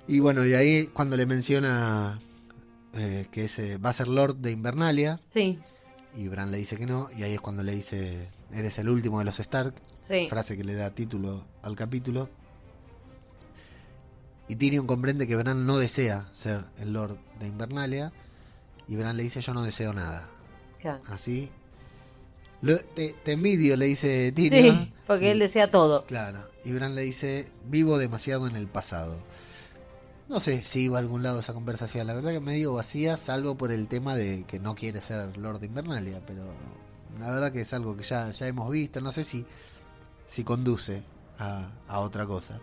Y 0.06 0.20
bueno, 0.20 0.44
y 0.46 0.54
ahí 0.54 0.86
cuando 0.86 1.16
le 1.16 1.26
menciona 1.26 2.18
eh, 2.94 3.26
que 3.30 3.44
ese 3.46 3.76
va 3.78 3.90
a 3.90 3.92
ser 3.92 4.08
Lord 4.08 4.36
de 4.36 4.50
Invernalia, 4.52 5.20
Sí, 5.30 5.58
y 6.14 6.28
Bran 6.28 6.50
le 6.50 6.58
dice 6.58 6.76
que 6.76 6.86
no, 6.86 7.08
y 7.16 7.22
ahí 7.22 7.34
es 7.34 7.40
cuando 7.40 7.62
le 7.62 7.72
dice, 7.74 8.28
eres 8.52 8.78
el 8.78 8.88
último 8.88 9.18
de 9.18 9.24
los 9.26 9.38
Stark, 9.40 9.74
sí. 10.02 10.26
frase 10.28 10.56
que 10.56 10.64
le 10.64 10.74
da 10.74 10.90
título 10.90 11.44
al 11.62 11.76
capítulo. 11.76 12.28
Y 14.48 14.56
Tyrion 14.56 14.86
comprende 14.86 15.26
que 15.26 15.36
Bran 15.36 15.66
no 15.66 15.76
desea 15.76 16.28
ser 16.32 16.64
el 16.78 16.94
Lord 16.94 17.18
de 17.38 17.48
Invernalia. 17.48 18.12
Y 18.88 18.96
Bran 18.96 19.16
le 19.18 19.22
dice, 19.22 19.42
yo 19.42 19.52
no 19.52 19.62
deseo 19.62 19.92
nada. 19.92 20.26
Claro. 20.80 21.02
Así. 21.08 21.50
Lo- 22.62 22.78
te, 22.78 23.12
te 23.24 23.32
envidio, 23.32 23.76
le 23.76 23.84
dice 23.84 24.32
Tyrion. 24.32 24.84
Sí, 24.86 24.94
porque 25.06 25.26
Y- 25.26 25.28
él 25.28 25.38
desea 25.38 25.70
todo. 25.70 26.06
Claro. 26.06 26.40
Y 26.64 26.72
Bran 26.72 26.94
le 26.94 27.02
dice, 27.02 27.46
vivo 27.66 27.98
demasiado 27.98 28.46
en 28.46 28.56
el 28.56 28.68
pasado. 28.68 29.18
No 30.28 30.40
sé 30.40 30.60
si 30.62 30.84
iba 30.84 30.98
a 30.98 31.00
algún 31.00 31.22
lado 31.22 31.40
esa 31.40 31.54
conversación. 31.54 32.06
La 32.06 32.14
verdad 32.14 32.32
que 32.32 32.40
medio 32.40 32.74
vacía, 32.74 33.16
salvo 33.16 33.56
por 33.56 33.72
el 33.72 33.88
tema 33.88 34.14
de 34.14 34.44
que 34.46 34.58
no 34.58 34.74
quiere 34.74 35.00
ser 35.00 35.36
Lord 35.38 35.60
de 35.60 35.66
Invernalia. 35.66 36.20
Pero 36.26 36.44
la 37.18 37.30
verdad 37.30 37.52
que 37.52 37.62
es 37.62 37.72
algo 37.72 37.96
que 37.96 38.02
ya, 38.02 38.30
ya 38.30 38.46
hemos 38.46 38.70
visto. 38.70 39.00
No 39.00 39.10
sé 39.10 39.24
si, 39.24 39.46
si 40.26 40.44
conduce 40.44 41.02
a, 41.38 41.70
a 41.88 42.00
otra 42.00 42.26
cosa. 42.26 42.60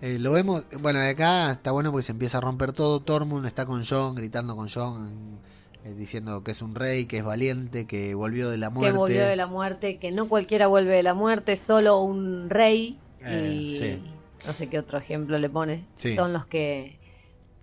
Eh, 0.00 0.18
lo 0.18 0.32
vemos, 0.32 0.64
bueno, 0.80 1.00
acá 1.00 1.52
está 1.52 1.70
bueno 1.70 1.90
porque 1.92 2.04
se 2.04 2.12
empieza 2.12 2.38
a 2.38 2.40
romper 2.40 2.72
todo. 2.72 3.00
Tormund 3.00 3.46
está 3.46 3.66
con 3.66 3.84
Jon, 3.84 4.14
gritando 4.14 4.54
con 4.56 4.68
Jon, 4.68 5.38
eh, 5.84 5.94
diciendo 5.94 6.42
que 6.44 6.52
es 6.52 6.62
un 6.62 6.74
rey, 6.74 7.06
que 7.06 7.18
es 7.18 7.24
valiente, 7.24 7.86
que 7.86 8.14
volvió 8.14 8.48
de 8.50 8.58
la 8.58 8.68
Que 8.68 8.74
muerte. 8.74 8.98
volvió 8.98 9.26
de 9.26 9.36
la 9.36 9.46
muerte, 9.46 9.98
que 9.98 10.10
no 10.12 10.28
cualquiera 10.28 10.66
vuelve 10.68 10.94
de 10.94 11.02
la 11.04 11.14
muerte, 11.14 11.56
solo 11.56 12.00
un 12.00 12.48
rey. 12.50 12.98
Eh, 13.20 13.56
y 13.60 13.78
sí. 13.78 14.02
No 14.46 14.52
sé 14.52 14.68
qué 14.68 14.78
otro 14.78 14.98
ejemplo 14.98 15.38
le 15.38 15.48
pone. 15.48 15.86
Sí. 15.96 16.14
Son 16.14 16.32
los 16.32 16.46
que 16.46 16.98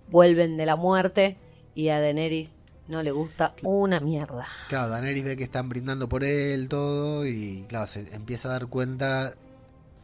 vuelven 0.10 0.58
de 0.58 0.66
la 0.66 0.76
muerte 0.76 1.38
y 1.76 1.90
a 1.90 2.00
Daenerys 2.00 2.58
no 2.88 3.04
le 3.04 3.12
gusta 3.12 3.54
una 3.64 4.00
mierda. 4.00 4.48
Claro, 4.70 4.90
Daenerys 4.90 5.24
ve 5.24 5.38
que 5.38 5.44
están 5.44 5.70
brindando 5.70 6.10
por 6.10 6.24
él 6.24 6.68
todo 6.70 7.26
y 7.28 7.66
claro, 7.68 7.88
se 7.88 8.14
empieza 8.16 8.50
a 8.50 8.54
dar 8.54 8.68
cuenta 8.68 9.32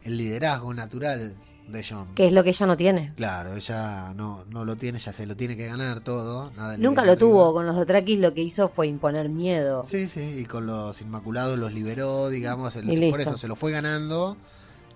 el 0.04 0.16
liderazgo 0.16 0.72
natural 0.72 1.36
de 1.66 1.82
Jon. 1.82 2.14
Que 2.14 2.28
es 2.28 2.32
lo 2.32 2.44
que 2.44 2.50
ella 2.50 2.66
no 2.66 2.76
tiene. 2.76 3.12
Claro, 3.16 3.56
ella 3.56 4.12
no, 4.14 4.44
no 4.44 4.64
lo 4.64 4.76
tiene, 4.76 5.00
ya 5.00 5.12
se 5.12 5.26
lo 5.26 5.34
tiene 5.36 5.56
que 5.56 5.66
ganar 5.66 5.98
todo. 6.00 6.52
Nada 6.52 6.76
Nunca 6.78 7.04
lo 7.04 7.18
tuvo. 7.18 7.52
Con 7.52 7.66
los 7.66 7.74
Dothrakis 7.74 8.20
lo 8.20 8.32
que 8.32 8.42
hizo 8.42 8.68
fue 8.68 8.86
imponer 8.86 9.28
miedo. 9.28 9.82
Sí, 9.84 10.06
sí, 10.06 10.20
y 10.38 10.44
con 10.44 10.66
los 10.66 11.00
Inmaculados 11.02 11.58
los 11.58 11.72
liberó, 11.72 12.28
digamos, 12.28 12.76
el- 12.76 13.10
por 13.10 13.20
eso 13.20 13.36
se 13.36 13.48
lo 13.48 13.56
fue 13.56 13.72
ganando, 13.72 14.36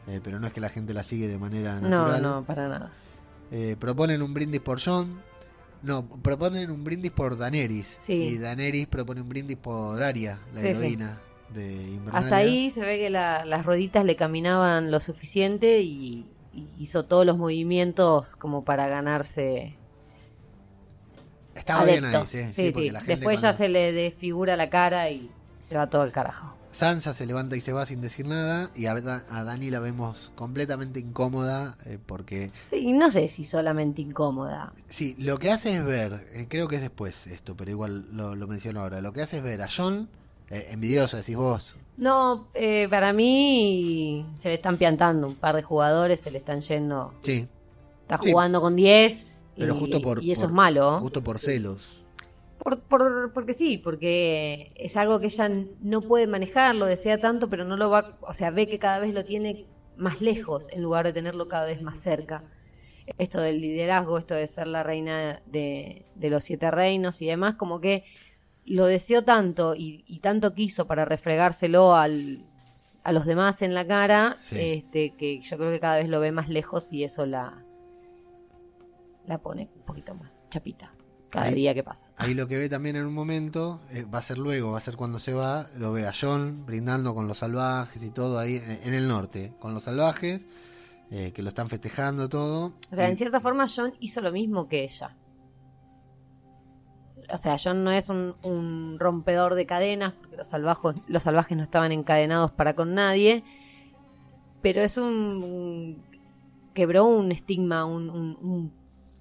eh, 0.09 0.21
pero 0.23 0.39
no 0.41 0.47
es 0.47 0.53
que 0.53 0.61
la 0.61 0.69
gente 0.69 0.95
la 0.95 1.03
sigue 1.03 1.29
de 1.29 1.39
manera 1.39 1.77
no, 1.81 1.89
natural. 1.89 2.23
no, 2.23 2.45
para 2.45 2.69
nada. 2.69 2.91
Eh, 3.53 3.77
proponen 3.79 4.23
un 4.23 4.33
brindis 4.35 4.61
por 4.61 4.81
Jon. 4.81 5.21
No, 5.83 6.07
proponen 6.23 6.71
un 6.71 6.85
brindis 6.85 7.11
por 7.11 7.37
Daenerys. 7.39 7.99
Sí. 8.05 8.13
Y 8.15 8.39
Daenerys 8.39 8.87
propone 8.87 9.23
un 9.23 9.29
brindis 9.29 9.57
por 9.57 10.03
Arya, 10.03 10.39
la 10.55 10.61
Sí, 10.61 10.67
sí. 10.69 10.73
heroína 10.73 11.19
de 11.55 11.65
Invernalia. 11.73 12.19
Hasta 12.19 12.37
ahí 12.37 12.71
se 12.71 12.81
ve 12.81 12.99
que 12.99 13.11
la- 13.11 13.45
las 13.45 13.65
rueditas 13.67 14.05
le 14.05 14.15
caminaban 14.17 14.91
lo 14.91 15.01
suficiente 15.01 15.81
y, 15.81 16.27
y 16.53 16.69
hizo 16.79 17.05
todos 17.07 17.25
los 17.27 17.39
movimientos 17.39 18.37
como 18.37 18.65
para 18.65 18.89
ganarse 18.89 19.75
Estaba 21.55 21.85
bien 21.85 22.05
ahí, 22.05 22.15
adeptos. 22.15 22.29
sí, 22.31 22.51
sí, 22.51 22.71
porque 22.73 22.93
la 22.93 23.01
gente 23.01 23.17
Después 23.17 23.41
ya 23.41 23.53
se 23.53 23.69
le 23.69 23.93
desfigura 23.93 24.57
la 24.57 24.71
cara 24.71 25.11
y 25.11 25.31
se 25.71 25.77
va 25.77 25.89
todo 25.89 26.03
el 26.03 26.11
carajo. 26.11 26.53
Sansa 26.73 27.15
se 27.15 27.27
levanta 27.27 27.57
y 27.57 27.61
se 27.61 27.73
va 27.73 27.87
sin 27.87 28.01
decir 28.01 28.27
nada 28.27 28.71
y 28.75 28.87
a, 28.87 28.93
a 28.93 29.45
Dani 29.45 29.71
la 29.71 29.79
vemos 29.81 30.33
completamente 30.35 30.99
incómoda 31.01 31.77
eh, 31.87 31.99
porque 32.05 32.51
Sí, 32.71 32.93
no 32.93 33.11
sé 33.11 33.29
si 33.29 33.45
solamente 33.45 34.03
incómoda. 34.03 34.73
sí, 34.89 35.15
lo 35.19 35.39
que 35.39 35.51
hace 35.51 35.75
es 35.77 35.85
ver, 35.85 36.27
eh, 36.33 36.47
creo 36.49 36.67
que 36.69 36.77
es 36.77 36.83
después 36.83 37.27
esto, 37.29 37.57
pero 37.57 37.71
igual 37.71 38.07
lo, 38.13 38.35
lo 38.35 38.47
menciono 38.49 38.81
ahora, 38.81 39.01
lo 39.01 39.13
que 39.13 39.23
hace 39.23 39.39
es 39.39 39.43
ver 39.45 39.63
a 39.63 39.69
John 39.75 40.09
eh, 40.51 40.69
envidioso, 40.71 41.17
decís 41.17 41.37
vos, 41.37 41.77
No, 41.99 42.49
eh, 42.55 42.89
para 42.91 43.13
mí 43.13 44.25
se 44.41 44.49
le 44.49 44.55
están 44.55 44.77
piantando 44.77 45.29
un 45.29 45.35
par 45.37 45.55
de 45.55 45.63
jugadores, 45.63 46.21
se 46.21 46.31
le 46.33 46.39
están 46.39 46.61
yendo. 46.61 47.13
sí, 47.23 47.47
Está 48.03 48.19
Sí. 48.19 48.31
jugando 48.31 48.61
con 48.61 48.75
10 48.75 49.35
y, 49.55 49.61
pero 49.61 49.75
justo 49.77 50.01
por 50.01 50.23
y 50.23 50.33
eso 50.33 50.43
por- 50.43 50.51
es 50.51 50.55
malo. 50.55 50.99
justo 50.99 51.23
por 51.23 51.39
celos. 51.39 52.00
Por, 52.63 52.81
por- 52.83 53.33
porque 53.33 53.55
sí, 53.55 53.79
porque 53.79 54.73
es 54.77 54.97
algo 54.97 55.19
que 55.19 55.27
ella 55.27 55.49
no 55.81 56.03
puede 56.03 56.27
manejar, 56.27 56.75
lo 56.75 56.87
desea 56.87 57.19
tanto, 57.19 57.49
pero 57.49 57.65
no 57.65 57.77
lo 57.77 57.89
va, 57.91 58.19
o 58.21 58.35
sea, 58.35 58.51
ve 58.51 58.67
que 58.67 58.79
cada 58.79 58.99
vez 58.99 59.15
lo 59.15 59.25
tiene 59.25 59.67
más 59.97 60.21
lejos 60.21 60.69
en 60.71 60.83
lugar 60.83 61.07
de 61.07 61.13
tenerlo 61.13 61.49
cada 61.49 61.67
vez 61.67 61.81
más 61.83 61.99
cerca. 61.99 62.43
Esto 63.19 63.41
del 63.41 63.61
liderazgo, 63.61 64.19
esto 64.19 64.35
de 64.35 64.47
ser 64.47 64.67
la 64.67 64.83
reina 64.83 65.43
de, 65.47 66.07
de 66.15 66.31
los 66.31 66.45
siete 66.45 66.71
reinos 66.71 67.21
y 67.23 67.27
demás, 67.27 67.55
como 67.57 67.81
que 67.81 68.05
lo 68.67 68.85
deseó 68.87 69.25
tanto 69.25 69.75
y, 69.75 70.05
y 70.07 70.21
tanto 70.21 70.55
quiso 70.55 70.87
para 70.87 71.05
refregárselo 71.07 71.97
al, 71.97 72.45
a 73.03 73.13
los 73.13 73.25
demás 73.25 73.63
en 73.63 73.75
la 73.75 73.87
cara, 73.87 74.37
Sí. 74.41 74.61
este, 74.61 75.17
que 75.17 75.41
yo 75.41 75.57
creo 75.57 75.71
que 75.71 75.81
cada 75.81 75.97
vez 75.97 76.09
lo 76.09 76.21
ve 76.21 76.31
más 76.31 76.49
lejos 76.51 76.93
y 76.93 77.05
eso 77.05 77.25
la, 77.27 77.65
la 79.27 79.39
pone 79.39 79.71
un 79.75 79.83
poquito 79.83 80.15
más 80.15 80.37
chapita 80.51 80.93
cada 81.31 81.47
Ahí- 81.47 81.55
día 81.55 81.73
que 81.75 81.83
pasa. 81.83 82.07
Ahí 82.17 82.35
lo 82.35 82.47
que 82.49 82.59
ve 82.59 82.69
también 82.69 82.97
en 82.97 83.07
un 83.07 83.15
momento, 83.15 83.81
eh, 83.93 84.05
va 84.05 84.19
a 84.19 84.23
ser 84.23 84.37
luego, 84.39 84.73
va 84.73 84.79
a 84.79 84.83
ser 84.83 84.97
cuando 84.97 85.19
se 85.19 85.33
va, 85.33 85.67
lo 85.79 85.93
ve 85.93 86.07
a 86.07 86.13
John 86.19 86.67
brindando 86.67 87.15
con 87.15 87.27
los 87.29 87.39
salvajes 87.39 88.03
y 88.03 88.11
todo 88.11 88.39
ahí 88.39 88.61
en 88.85 88.93
el 88.95 89.09
norte, 89.09 89.55
con 89.59 89.73
los 89.73 89.85
salvajes, 89.85 90.47
eh, 91.11 91.33
que 91.33 91.43
lo 91.43 91.49
están 91.49 91.69
festejando 91.69 92.29
todo. 92.29 92.75
O 92.93 92.95
sea, 92.95 93.09
Y- 93.09 93.13
en 93.13 93.17
cierta 93.17 93.41
forma 93.41 93.67
John 93.75 93.95
hizo 94.01 94.21
lo 94.21 94.33
mismo 94.33 94.69
que 94.69 94.85
ella. 94.85 95.17
O 97.33 97.39
sea, 97.39 97.57
John 97.63 97.85
no 97.85 97.93
es 97.93 98.09
un, 98.09 98.35
un 98.43 98.97
rompedor 98.99 99.55
de 99.55 99.65
cadenas, 99.67 100.15
porque 100.15 100.37
los 100.37 100.49
salvajes, 100.49 100.95
los 101.07 101.23
salvajes 101.23 101.57
no 101.57 101.63
estaban 101.63 101.93
encadenados 101.93 102.51
para 102.51 102.75
con 102.75 102.95
nadie, 102.95 103.45
pero 104.63 104.81
es 104.83 104.97
un... 104.97 106.03
quebró 106.75 107.07
un 107.07 107.31
estigma, 107.31 107.85
un, 107.85 108.11
un- 108.11 108.37
un 108.43 108.73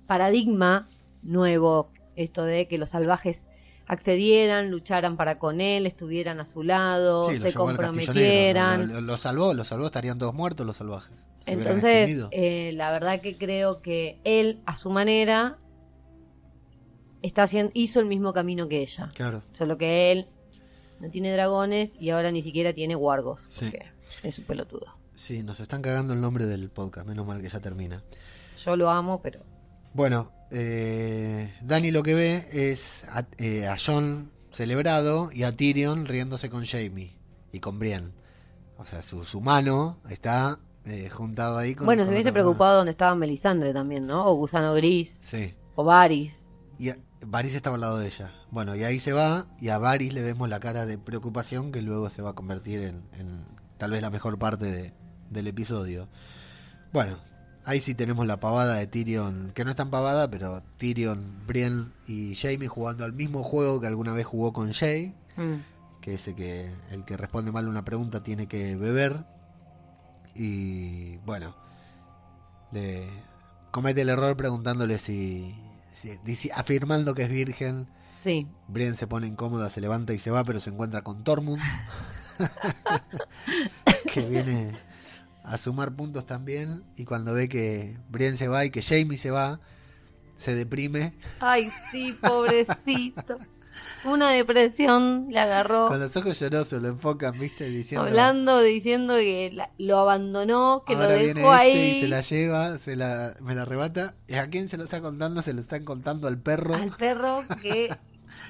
paradigma 0.07 0.89
nuevo, 1.21 1.91
esto 2.21 2.43
de 2.43 2.67
que 2.67 2.77
los 2.77 2.89
salvajes 2.91 3.47
accedieran, 3.87 4.69
lucharan 4.69 5.17
para 5.17 5.39
con 5.39 5.61
él, 5.61 5.85
estuvieran 5.87 6.39
a 6.39 6.45
su 6.45 6.61
lado, 6.63 7.29
Sí, 7.29 7.37
se 7.37 7.53
comprometieran. 7.53 8.87
Lo, 8.87 8.93
lo- 8.95 9.01
lo 9.01 9.17
salvó, 9.17 9.53
lo 9.53 9.63
salvó, 9.63 9.87
estarían 9.87 10.19
todos 10.19 10.33
muertos 10.33 10.65
los 10.65 10.77
salvajes. 10.77 11.17
Se 11.45 11.53
Entonces, 11.53 12.27
eh, 12.31 12.71
la 12.73 12.91
verdad 12.91 13.21
que 13.21 13.37
creo 13.37 13.81
que 13.81 14.19
él, 14.25 14.61
a 14.67 14.75
su 14.75 14.91
manera, 14.91 15.57
está 17.21 17.43
haciendo, 17.43 17.71
hizo 17.73 17.99
el 17.99 18.05
mismo 18.05 18.33
camino 18.33 18.67
que 18.67 18.81
ella. 18.81 19.09
Claro. 19.15 19.41
Solo 19.53 19.77
que 19.77 20.11
él 20.11 20.27
no 20.99 21.09
tiene 21.09 21.31
dragones 21.31 21.93
y 21.99 22.09
ahora 22.11 22.31
ni 22.31 22.41
siquiera 22.43 22.73
tiene 22.73 22.95
wargos. 22.95 23.45
Sí. 23.49 23.71
Es 24.23 24.37
un 24.39 24.45
pelotudo. 24.45 24.85
Sí, 25.15 25.43
nos 25.43 25.59
están 25.59 25.81
cagando 25.81 26.13
el 26.13 26.21
nombre 26.21 26.45
del 26.45 26.69
podcast, 26.69 27.07
menos 27.07 27.25
mal 27.25 27.41
que 27.41 27.49
ya 27.49 27.59
termina. 27.59 28.03
Yo 28.63 28.75
lo 28.75 28.89
amo, 28.89 29.21
pero 29.21 29.39
Bueno, 29.93 30.31
eh, 30.51 31.53
Dani 31.61 31.91
lo 31.91 32.03
que 32.03 32.13
ve 32.15 32.49
es 32.51 33.03
a, 33.11 33.25
eh, 33.37 33.67
a 33.67 33.75
Jon 33.77 34.31
celebrado 34.51 35.29
y 35.31 35.43
a 35.43 35.51
Tyrion 35.55 36.05
riéndose 36.05 36.49
con 36.49 36.65
Jamie 36.65 37.15
y 37.51 37.59
con 37.59 37.79
Brienne. 37.79 38.11
O 38.77 38.85
sea, 38.85 39.01
su, 39.01 39.23
su 39.25 39.41
mano 39.41 39.99
está 40.09 40.59
eh, 40.85 41.09
juntado 41.09 41.57
ahí 41.57 41.75
con. 41.75 41.85
bueno, 41.85 42.03
se 42.03 42.09
hubiese 42.09 42.31
mano. 42.31 42.33
preocupado 42.43 42.77
donde 42.77 42.91
estaba 42.91 43.13
Melisandre 43.15 43.73
también, 43.73 44.07
¿no? 44.07 44.25
O 44.25 44.35
Gusano 44.35 44.73
Gris, 44.73 45.17
Sí. 45.21 45.53
o 45.75 45.83
Varys. 45.83 46.45
Y 46.77 46.89
a- 46.89 46.97
Varys 47.21 47.53
estaba 47.53 47.75
al 47.75 47.81
lado 47.81 47.97
de 47.99 48.07
ella. 48.07 48.31
Bueno, 48.49 48.75
y 48.75 48.83
ahí 48.85 48.99
se 49.01 49.11
va 49.11 49.47
y 49.59 49.69
a 49.69 49.77
Varys 49.77 50.13
le 50.13 50.21
vemos 50.21 50.47
la 50.47 50.59
cara 50.61 50.85
de 50.85 50.97
preocupación 50.97 51.71
que 51.73 51.81
luego 51.81 52.09
se 52.09 52.21
va 52.21 52.29
a 52.29 52.33
convertir 52.33 52.81
en, 52.81 53.03
en 53.19 53.45
tal 53.77 53.91
vez 53.91 54.01
la 54.01 54.09
mejor 54.09 54.39
parte 54.39 54.65
de- 54.65 54.93
del 55.29 55.47
episodio. 55.47 56.07
Bueno, 56.93 57.17
ahí 57.69 57.79
sí 57.81 57.93
tenemos 57.93 58.25
la 58.25 58.39
pavada 58.39 58.75
de 58.75 58.87
Tyrion, 58.87 59.51
que 59.53 59.63
no 59.63 59.69
es 59.69 59.75
tan 59.75 59.91
pavada, 59.91 60.29
pero 60.31 60.63
Tyrion, 60.77 61.45
Brienne 61.45 61.91
y 62.07 62.33
Jaime 62.35 62.67
jugando 62.67 63.05
al 63.05 63.13
mismo 63.13 63.43
juego 63.43 63.79
que 63.79 63.85
alguna 63.87 64.13
vez 64.13 64.25
jugó 64.25 64.53
con 64.53 64.73
Jay, 64.73 65.13
Mm. 65.37 65.55
que 66.01 66.15
es 66.15 66.27
el 66.27 66.35
que, 66.35 66.71
el 66.91 67.05
que 67.05 67.15
responde 67.15 67.51
mal 67.51 67.67
una 67.67 67.85
pregunta 67.85 68.23
tiene 68.23 68.47
que 68.47 68.75
beber. 68.75 69.23
Y 70.35 71.17
bueno, 71.17 71.55
le 72.71 73.07
comete 73.71 74.01
el 74.01 74.09
error 74.09 74.35
preguntándole 74.35 74.97
si, 74.97 75.55
si- 75.93 76.49
afirmando 76.51 77.13
que 77.13 77.23
es 77.23 77.29
virgen. 77.29 77.87
Sí, 78.21 78.47
Brienne 78.67 78.97
se 78.97 79.05
pone 79.07 79.27
incómoda, 79.27 79.69
se 79.69 79.79
levanta 79.79 80.13
y 80.13 80.19
se 80.19 80.31
va, 80.31 80.43
pero 80.43 80.59
se 80.59 80.71
encuentra 80.71 81.03
con 81.03 81.23
Tormund, 81.23 81.61
que 84.13 84.21
viene 84.21 84.71
a 85.49 85.57
sumar 85.57 85.95
puntos 85.95 86.25
también. 86.25 86.83
Y 86.95 87.05
cuando 87.05 87.33
ve 87.33 87.49
que 87.49 87.97
Brienne 88.09 88.37
se 88.37 88.47
va 88.47 88.65
y 88.65 88.69
que 88.69 88.81
Jamie 88.81 89.17
se 89.17 89.31
va, 89.31 89.59
se 90.35 90.55
deprime. 90.55 91.13
Ay, 91.41 91.69
sí, 91.91 92.15
pobrecito. 92.21 93.37
Una 94.05 94.29
depresión 94.31 95.27
le 95.29 95.39
agarró. 95.39 95.87
Con 95.87 95.99
los 95.99 96.15
ojos 96.15 96.39
llorosos 96.39 96.81
lo 96.81 96.87
enfocan, 96.87 97.37
¿viste? 97.37 97.69
Diciendo. 97.69 98.07
Hablando, 98.07 98.61
diciendo 98.61 99.15
que 99.15 99.51
la- 99.53 99.71
lo 99.77 99.99
abandonó, 99.99 100.83
que 100.87 100.93
Ahora 100.95 101.13
lo 101.13 101.19
viene 101.19 101.41
dejó 101.41 101.53
este 101.53 101.61
ahí. 101.81 101.89
y 101.97 101.99
se 101.99 102.07
la 102.07 102.21
lleva, 102.21 102.77
se 102.77 102.95
la, 102.95 103.35
me 103.41 103.55
la 103.55 103.63
arrebata. 103.63 104.15
¿Y 104.27 104.35
a 104.35 104.49
quién 104.49 104.67
se 104.69 104.77
lo 104.77 104.85
está 104.85 105.01
contando? 105.01 105.41
Se 105.41 105.53
lo 105.53 105.59
están 105.61 105.83
contando 105.83 106.27
al 106.29 106.37
perro. 106.39 106.75
Al 106.75 106.91
perro 106.91 107.43
que 107.61 107.89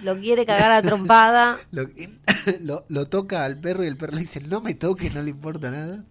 lo 0.04 0.20
quiere 0.20 0.46
cagar 0.46 0.72
a 0.72 0.82
trompada. 0.82 1.58
Lo, 1.72 1.88
lo- 2.62 2.86
lo 2.88 3.06
toca 3.08 3.44
al 3.46 3.60
perro 3.60 3.84
y 3.84 3.88
el 3.88 3.98
perro 3.98 4.14
le 4.16 4.22
dice, 4.22 4.42
no 4.42 4.62
me 4.62 4.74
toques, 4.76 5.14
no 5.16 5.22
le 5.24 5.32
importa 5.32 5.72
nada. 5.72 6.04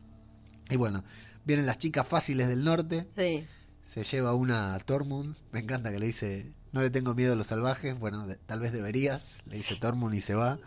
Y 0.71 0.77
bueno, 0.77 1.05
vienen 1.45 1.67
las 1.67 1.79
chicas 1.79 2.07
fáciles 2.07 2.49
del 2.49 2.65
norte. 2.65 3.07
Sí. 3.17 3.45
Se 3.85 4.05
lleva 4.05 4.35
una 4.35 4.75
a 4.75 4.79
Tormund. 4.81 5.35
Me 5.53 5.61
encanta 5.61 5.91
que 5.91 5.99
le 5.99 6.07
dice, 6.07 6.53
no 6.73 6.83
le 6.83 6.91
tengo 6.91 7.15
miedo 7.15 7.33
a 7.33 7.37
los 7.37 7.47
salvajes. 7.47 7.99
Bueno, 7.99 8.27
de- 8.27 8.37
tal 8.37 8.61
vez 8.61 8.73
deberías, 8.73 9.43
le 9.47 9.57
dice 9.57 9.77
Tormund 9.77 10.15
y 10.15 10.21
se 10.21 10.35
va. 10.35 10.59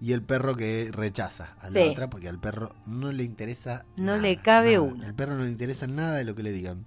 Y 0.00 0.12
el 0.12 0.22
perro 0.22 0.56
que 0.56 0.90
rechaza 0.92 1.56
a 1.60 1.70
la 1.70 1.80
Sí. 1.82 1.88
otra 1.88 2.10
porque 2.10 2.28
al 2.28 2.40
perro 2.40 2.74
no 2.86 3.12
le 3.12 3.22
interesa 3.24 3.86
No 3.96 4.04
nada, 4.16 4.18
le 4.18 4.36
cabe 4.36 4.72
nada. 4.72 4.82
una. 4.82 5.06
Al 5.06 5.14
perro 5.14 5.36
no 5.36 5.44
le 5.44 5.50
interesa 5.50 5.86
nada 5.86 6.16
de 6.16 6.24
lo 6.24 6.34
que 6.34 6.42
le 6.42 6.50
digan. 6.52 6.84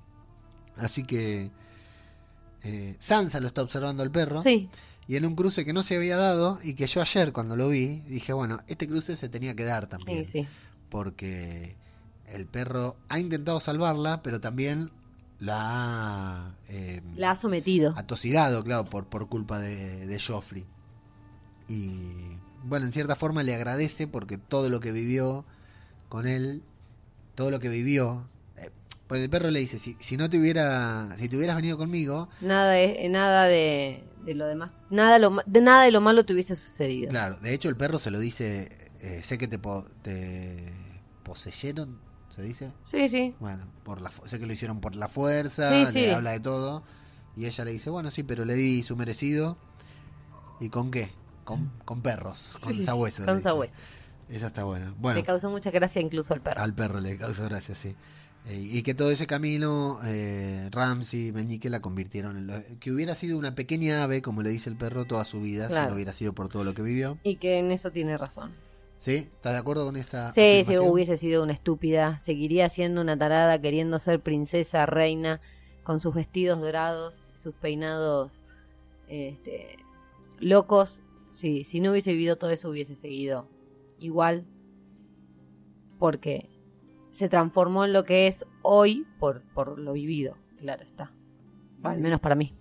Así 0.75 1.03
que 1.03 1.49
eh, 2.63 2.95
Sansa 2.99 3.39
lo 3.39 3.47
está 3.47 3.61
observando 3.61 4.03
al 4.03 4.11
perro. 4.11 4.43
Sí, 4.43 4.69
Y 5.07 5.15
en 5.17 5.25
un 5.25 5.35
cruce 5.35 5.63
que 5.65 5.71
no 5.73 5.83
se 5.83 5.95
había 5.95 6.17
dado 6.17 6.59
y 6.63 6.73
que 6.73 6.87
yo 6.87 6.99
ayer 6.99 7.31
cuando 7.31 7.55
lo 7.55 7.69
vi 7.69 8.01
dije, 8.07 8.33
bueno, 8.33 8.61
este 8.67 8.87
cruce 8.87 9.15
se 9.15 9.29
tenía 9.29 9.55
que 9.55 9.63
dar 9.63 9.83
sí, 9.83 9.89
también. 9.89 10.25
sí. 10.25 10.47
Porque 10.89 11.77
el 12.27 12.45
perro 12.47 12.97
ha 13.09 13.19
intentado 13.19 13.59
salvarla, 13.59 14.21
pero 14.23 14.39
también 14.41 14.91
la 15.39 15.57
ha 15.59 16.55
eh, 16.69 17.01
La 17.17 17.31
ha 17.31 17.35
sometido. 17.35 17.93
atosigado, 17.97 18.63
claro, 18.63 18.85
por, 18.85 19.05
por 19.07 19.27
culpa 19.29 19.59
de, 19.59 20.05
de 20.05 20.19
Joffrey. 20.19 20.65
Y 21.67 22.37
bueno, 22.63 22.85
en 22.85 22.91
cierta 22.93 23.15
forma 23.15 23.43
le 23.43 23.55
agradece 23.55 24.07
porque 24.07 24.37
todo 24.37 24.69
lo 24.69 24.79
que 24.79 24.91
vivió 24.91 25.45
con 26.09 26.27
él, 26.27 26.63
todo 27.35 27.51
lo 27.51 27.59
que 27.59 27.69
vivió, 27.69 28.27
eh, 28.57 28.71
porque 29.07 29.23
el 29.25 29.29
perro 29.29 29.51
le 29.51 29.59
dice, 29.59 29.79
si, 29.79 29.97
si 29.99 30.17
no 30.17 30.29
te 30.29 30.39
hubiera, 30.39 31.15
si 31.17 31.29
te 31.29 31.37
hubieras 31.37 31.55
venido 31.55 31.77
conmigo, 31.77 32.29
Nada, 32.41 32.71
de, 32.73 33.09
nada 33.09 33.45
de, 33.45 34.03
de 34.25 34.35
lo 34.35 34.45
demás. 34.47 34.71
Nada, 34.89 35.19
lo, 35.19 35.37
de 35.45 35.61
nada 35.61 35.83
de 35.83 35.91
lo 35.91 36.01
malo 36.01 36.25
te 36.25 36.33
hubiese 36.33 36.55
sucedido. 36.55 37.09
Claro, 37.11 37.37
de 37.37 37.53
hecho 37.53 37.69
el 37.69 37.75
perro 37.75 37.99
se 37.99 38.11
lo 38.11 38.19
dice, 38.19 38.69
eh, 39.01 39.21
sé 39.23 39.37
que 39.37 39.47
te, 39.47 39.59
po- 39.59 39.85
te 40.01 40.73
poseyeron, 41.23 41.99
¿se 42.35 42.41
dice? 42.41 42.73
Sí, 42.83 43.07
sí. 43.07 43.33
Bueno, 43.39 43.65
por 43.83 44.01
la, 44.01 44.11
sé 44.11 44.39
que 44.39 44.45
lo 44.45 44.51
hicieron 44.51 44.81
por 44.81 44.95
la 44.95 45.07
fuerza, 45.07 45.69
Sí, 45.87 45.93
le 45.93 46.05
sí. 46.07 46.09
habla 46.11 46.31
de 46.31 46.41
todo. 46.41 46.83
Y 47.37 47.45
ella 47.45 47.63
le 47.63 47.71
dice, 47.71 47.89
bueno, 47.89 48.11
sí, 48.11 48.23
pero 48.23 48.43
le 48.43 48.55
di 48.55 48.83
su 48.83 48.97
merecido. 48.97 49.57
¿Y 50.59 50.69
con 50.69 50.91
qué? 50.91 51.09
Con, 51.45 51.71
con 51.85 52.01
perros, 52.01 52.57
con 52.61 52.73
Sí, 52.73 52.83
sabuesos. 52.83 53.25
Con 53.25 53.41
sabuesos. 53.41 53.77
Esa 54.29 54.47
está 54.47 54.63
buena. 54.65 54.93
Bueno, 54.97 55.19
Le 55.19 55.25
causó 55.25 55.49
mucha 55.49 55.71
gracia 55.71 56.01
incluso 56.01 56.33
al 56.33 56.41
perro. 56.41 56.61
al 56.61 56.73
perro 56.73 56.99
le 56.99 57.17
causó 57.17 57.45
gracia, 57.45 57.75
sí. 57.75 57.95
Eh, 58.47 58.59
y 58.59 58.83
que 58.83 58.93
todo 58.93 59.11
ese 59.11 59.27
camino, 59.27 59.99
eh, 60.05 60.67
Ramsey, 60.71 61.31
Meñique 61.31 61.69
la 61.69 61.81
convirtieron 61.81 62.37
en 62.37 62.47
lo, 62.47 62.53
que 62.79 62.91
hubiera 62.91 63.15
sido 63.15 63.37
una 63.37 63.55
pequeña 63.55 64.03
ave, 64.03 64.21
como 64.21 64.41
le 64.43 64.49
dice 64.49 64.69
el 64.69 64.75
perro, 64.75 65.05
toda 65.05 65.23
su 65.25 65.41
vida, 65.41 65.67
si 65.69 65.73
no 65.87 65.93
hubiera 65.95 66.13
sido 66.13 66.33
por 66.33 66.49
todo 66.49 66.63
lo 66.63 66.73
que 66.73 66.81
vivió. 66.81 67.17
Y 67.23 67.37
que 67.37 67.59
en 67.59 67.71
eso 67.71 67.91
tiene 67.91 68.17
razón. 68.17 68.53
¿Sí? 68.97 69.15
¿Estás 69.15 69.53
de 69.53 69.59
acuerdo 69.59 69.85
con 69.85 69.97
esa 69.97 70.31
Sí, 70.33 70.63
si 70.65 70.77
hubiese 70.77 71.17
sido 71.17 71.43
una 71.43 71.53
estúpida, 71.53 72.19
seguiría 72.19 72.69
siendo 72.69 73.01
una 73.01 73.17
tarada 73.17 73.59
queriendo 73.61 73.99
ser 73.99 74.21
princesa, 74.21 74.85
reina, 74.85 75.41
con 75.83 75.99
sus 75.99 76.15
vestidos 76.15 76.59
dorados, 76.61 77.31
sus 77.35 77.53
peinados 77.53 78.43
este, 79.07 79.77
locos. 80.39 81.01
Sí, 81.31 81.63
si 81.65 81.79
no 81.79 81.91
hubiese 81.91 82.13
vivido 82.13 82.37
todo 82.37 82.49
eso, 82.49 82.69
hubiese 82.69 82.95
seguido 82.95 83.47
igual, 83.99 84.45
porque 85.99 86.49
se 87.11 87.29
transformó 87.29 87.85
en 87.85 87.93
lo 87.93 88.03
que 88.03 88.27
es 88.27 88.45
hoy 88.61 89.05
por, 89.19 89.41
por 89.53 89.77
lo 89.77 89.93
vivido, 89.93 90.37
claro 90.57 90.83
está. 90.83 91.11
Al 91.83 92.01
menos 92.01 92.19
para 92.19 92.35
mí. 92.35 92.53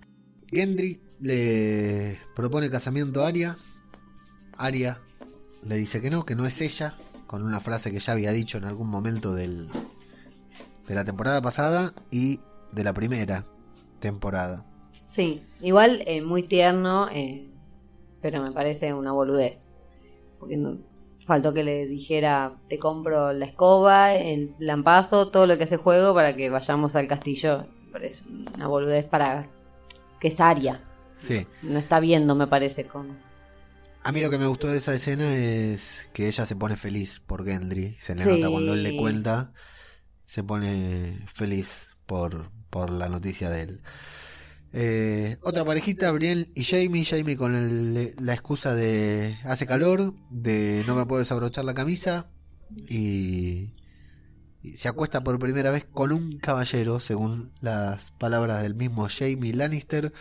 Gendry 0.48 1.00
le 1.20 2.18
propone 2.34 2.68
casamiento 2.68 3.22
a 3.24 3.28
Arya. 3.28 3.56
Arya 4.56 4.98
le 5.66 5.76
dice 5.76 6.00
que 6.00 6.10
no, 6.10 6.24
que 6.24 6.34
no 6.34 6.46
es 6.46 6.60
ella, 6.60 6.94
con 7.26 7.42
una 7.42 7.60
frase 7.60 7.90
que 7.90 8.00
ya 8.00 8.12
había 8.12 8.32
dicho 8.32 8.58
en 8.58 8.64
algún 8.64 8.88
momento 8.88 9.34
del, 9.34 9.68
de 10.86 10.94
la 10.94 11.04
temporada 11.04 11.40
pasada 11.40 11.92
y 12.10 12.40
de 12.72 12.84
la 12.84 12.92
primera 12.92 13.44
temporada. 14.00 14.66
Sí, 15.06 15.42
igual 15.60 16.02
eh, 16.06 16.22
muy 16.22 16.42
tierno, 16.46 17.08
eh, 17.10 17.48
pero 18.20 18.42
me 18.42 18.52
parece 18.52 18.92
una 18.92 19.12
boludez. 19.12 19.76
Porque 20.38 20.56
no, 20.56 20.78
faltó 21.24 21.52
que 21.54 21.64
le 21.64 21.86
dijera, 21.86 22.56
te 22.68 22.78
compro 22.78 23.32
la 23.32 23.46
escoba, 23.46 24.14
el 24.14 24.54
lampazo, 24.58 25.30
todo 25.30 25.46
lo 25.46 25.56
que 25.56 25.64
hace 25.64 25.76
juego 25.76 26.14
para 26.14 26.36
que 26.36 26.50
vayamos 26.50 26.96
al 26.96 27.08
castillo. 27.08 27.66
Me 27.86 27.92
parece 27.92 28.24
una 28.54 28.66
boludez 28.66 29.06
para 29.06 29.48
que 30.20 30.28
es 30.28 30.40
Aria. 30.40 30.82
Sí, 31.16 31.46
No 31.62 31.78
está 31.78 32.00
viendo, 32.00 32.34
me 32.34 32.46
parece, 32.46 32.84
con... 32.84 33.16
a 34.04 34.12
mí 34.12 34.20
lo 34.20 34.30
que 34.30 34.38
me 34.38 34.46
gustó 34.46 34.68
de 34.68 34.78
esa 34.78 34.94
escena 34.94 35.34
es 35.36 36.10
que 36.12 36.28
ella 36.28 36.46
se 36.46 36.56
pone 36.56 36.76
feliz 36.76 37.20
por 37.20 37.44
Gendry. 37.44 37.96
Se 38.00 38.14
le 38.14 38.24
Sí. 38.24 38.28
nota 38.30 38.50
cuando 38.50 38.74
él 38.74 38.82
le 38.82 38.96
cuenta, 38.96 39.52
se 40.26 40.44
pone 40.44 41.20
feliz 41.26 41.88
por, 42.06 42.50
por 42.70 42.90
la 42.90 43.08
noticia 43.08 43.50
de 43.50 43.62
él. 43.62 43.82
Eh, 44.72 45.38
otra 45.42 45.64
parejita, 45.64 46.10
Brienne 46.12 46.50
y 46.54 46.64
Jamie. 46.64 47.04
Jamie 47.04 47.36
con 47.36 47.54
el- 47.54 48.14
la 48.18 48.34
excusa 48.34 48.74
de 48.74 49.36
hace 49.44 49.66
calor, 49.66 50.14
de 50.30 50.84
no 50.86 50.96
me 50.96 51.06
puedo 51.06 51.20
desabrochar 51.20 51.64
la 51.64 51.74
camisa 51.74 52.28
y, 52.88 53.74
y 54.62 54.76
se 54.76 54.88
acuesta 54.88 55.22
por 55.22 55.38
primera 55.38 55.70
vez 55.70 55.84
con 55.90 56.12
un 56.12 56.38
caballero, 56.38 57.00
según 57.00 57.52
las 57.60 58.10
palabras 58.12 58.62
del 58.62 58.74
mismo 58.74 59.06
Jamie 59.08 59.54
Lannister. 59.54 60.12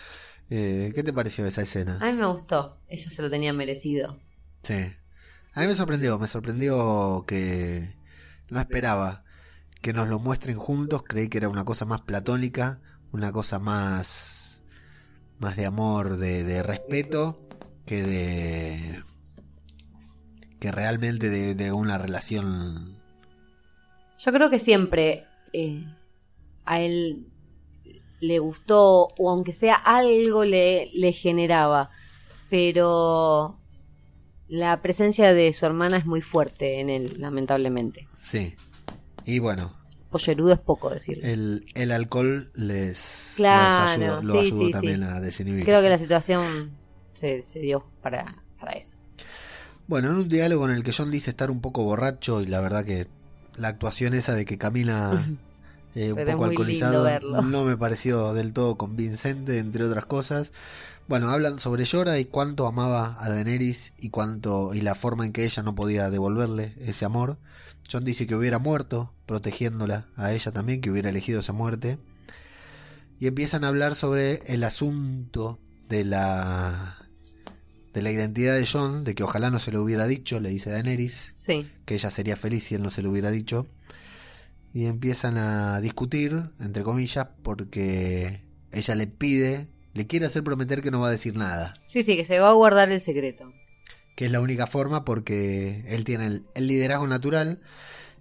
Eh, 0.55 0.91
¿Qué 0.93 1.01
te 1.01 1.11
pareció 1.11 1.47
esa 1.47 1.63
escena? 1.63 1.97
A 1.99 2.11
mí 2.11 2.13
me 2.13 2.27
gustó, 2.27 2.77
ella 2.87 3.09
se 3.09 3.23
lo 3.23 3.31
tenía 3.31 3.51
merecido. 3.53 4.19
Sí. 4.61 4.75
A 5.55 5.61
mí 5.61 5.67
me 5.67 5.73
sorprendió, 5.73 6.19
me 6.19 6.27
sorprendió 6.27 7.25
que 7.27 7.97
no 8.51 8.59
esperaba 8.59 9.23
que 9.81 9.93
nos 9.93 10.07
lo 10.09 10.19
muestren 10.19 10.57
juntos, 10.59 11.01
creí 11.07 11.27
que 11.27 11.39
era 11.39 11.49
una 11.49 11.65
cosa 11.65 11.85
más 11.85 12.01
platónica, 12.01 12.79
una 13.11 13.31
cosa 13.31 13.57
más 13.57 14.61
más 15.39 15.55
de 15.55 15.65
amor, 15.65 16.17
de, 16.17 16.43
de 16.43 16.61
respeto 16.61 17.41
que 17.87 18.03
de 18.03 19.03
que 20.59 20.71
realmente 20.71 21.29
de, 21.29 21.55
de 21.55 21.71
una 21.71 21.97
relación 21.97 23.01
Yo 24.19 24.31
creo 24.31 24.51
que 24.51 24.59
siempre 24.59 25.25
eh, 25.51 25.83
a 26.63 26.79
él 26.79 27.32
le 28.23 28.39
gustó 28.39 29.07
o 29.17 29.29
aunque 29.29 29.53
sea 29.53 29.75
algo 29.75 30.45
le, 30.45 30.89
le 30.93 31.11
generaba. 31.11 31.89
Pero 32.49 33.59
la 34.47 34.81
presencia 34.81 35.33
de 35.33 35.51
su 35.53 35.65
hermana 35.65 35.97
es 35.97 36.05
muy 36.05 36.21
fuerte 36.21 36.79
en 36.79 36.89
él, 36.89 37.15
lamentablemente. 37.19 38.07
Sí. 38.19 38.55
Y 39.25 39.39
bueno, 39.39 39.73
Pollerudo 40.09 40.53
es 40.53 40.59
poco 40.59 40.89
decirlo. 40.89 41.23
el, 41.25 41.65
el 41.73 41.91
alcohol 41.91 42.51
les, 42.55 43.33
Claro, 43.35 43.91
ayudó, 44.03 44.21
lo 44.21 44.33
sí, 44.33 44.39
ayudó 44.39 44.65
sí, 44.65 44.71
también 44.71 44.97
sí. 45.01 45.07
a 45.07 45.19
desinhibirse. 45.19 45.65
Creo 45.65 45.81
que 45.81 45.89
la 45.89 45.97
situación 45.97 46.77
se, 47.15 47.41
se 47.41 47.59
dio 47.59 47.83
para, 48.01 48.43
para 48.59 48.73
eso. 48.73 48.97
Bueno, 49.87 50.09
en 50.11 50.15
un 50.15 50.29
diálogo 50.29 50.65
en 50.69 50.75
el 50.75 50.83
que 50.83 50.93
John 50.95 51.11
dice 51.11 51.31
estar 51.31 51.49
un 51.51 51.61
poco 51.61 51.83
borracho 51.83 52.41
y 52.41 52.45
la 52.45 52.61
verdad 52.61 52.85
que 52.85 53.07
la 53.57 53.69
actuación 53.69 54.13
esa 54.13 54.33
de 54.33 54.45
que 54.45 54.57
camina 54.57 55.29
eh, 55.95 56.11
un 56.11 56.15
Pero 56.15 56.31
poco 56.33 56.45
alcoholizado 56.45 57.07
no 57.43 57.65
me 57.65 57.77
pareció 57.77 58.33
del 58.33 58.53
todo 58.53 58.77
convincente, 58.77 59.57
entre 59.59 59.83
otras 59.83 60.05
cosas. 60.05 60.51
Bueno, 61.07 61.29
hablan 61.29 61.59
sobre 61.59 61.83
Llora 61.83 62.17
y 62.19 62.25
cuánto 62.25 62.65
amaba 62.65 63.17
a 63.19 63.29
Daenerys 63.29 63.93
y 63.97 64.09
cuánto 64.09 64.73
y 64.73 64.81
la 64.81 64.95
forma 64.95 65.25
en 65.25 65.33
que 65.33 65.43
ella 65.43 65.61
no 65.61 65.75
podía 65.75 66.09
devolverle 66.09 66.73
ese 66.79 67.05
amor. 67.05 67.37
John 67.91 68.05
dice 68.05 68.25
que 68.25 68.35
hubiera 68.35 68.59
muerto 68.59 69.13
protegiéndola 69.25 70.07
a 70.15 70.31
ella 70.33 70.51
también, 70.51 70.81
que 70.81 70.89
hubiera 70.89 71.09
elegido 71.09 71.41
esa 71.41 71.53
muerte. 71.53 71.99
Y 73.19 73.27
empiezan 73.27 73.63
a 73.63 73.67
hablar 73.67 73.95
sobre 73.95 74.41
el 74.47 74.63
asunto 74.63 75.59
de 75.89 76.05
la 76.05 76.97
de 77.93 78.01
la 78.01 78.11
identidad 78.11 78.55
de 78.55 78.65
John, 78.65 79.03
de 79.03 79.13
que 79.13 79.23
ojalá 79.23 79.51
no 79.51 79.59
se 79.59 79.71
lo 79.71 79.83
hubiera 79.83 80.07
dicho, 80.07 80.39
le 80.39 80.49
dice 80.49 80.71
Daenerys, 80.71 81.31
Sí, 81.35 81.69
que 81.85 81.93
ella 81.93 82.09
sería 82.09 82.35
feliz 82.35 82.63
si 82.63 82.75
él 82.75 82.81
no 82.81 82.89
se 82.89 83.03
lo 83.03 83.11
hubiera 83.11 83.29
dicho. 83.29 83.67
Y 84.73 84.85
empiezan 84.87 85.37
a 85.37 85.79
discutir, 85.81 86.33
entre 86.59 86.83
comillas, 86.83 87.27
porque 87.43 88.41
ella 88.71 88.95
le 88.95 89.07
pide, 89.07 89.67
le 89.93 90.07
quiere 90.07 90.25
hacer 90.25 90.43
prometer 90.43 90.81
que 90.81 90.89
no 90.91 90.99
va 90.99 91.09
a 91.09 91.11
decir 91.11 91.35
nada. 91.35 91.75
sí, 91.85 92.01
sí, 92.03 92.15
que 92.17 92.25
se 92.25 92.39
va 92.39 92.49
a 92.49 92.53
guardar 92.53 92.91
el 92.91 92.99
secreto. 93.01 93.53
Que 94.15 94.25
es 94.25 94.31
la 94.31 94.41
única 94.41 94.65
forma 94.67 95.05
porque 95.05 95.83
él 95.87 96.03
tiene 96.05 96.25
el, 96.27 96.43
el 96.55 96.67
liderazgo 96.67 97.05
natural. 97.07 97.61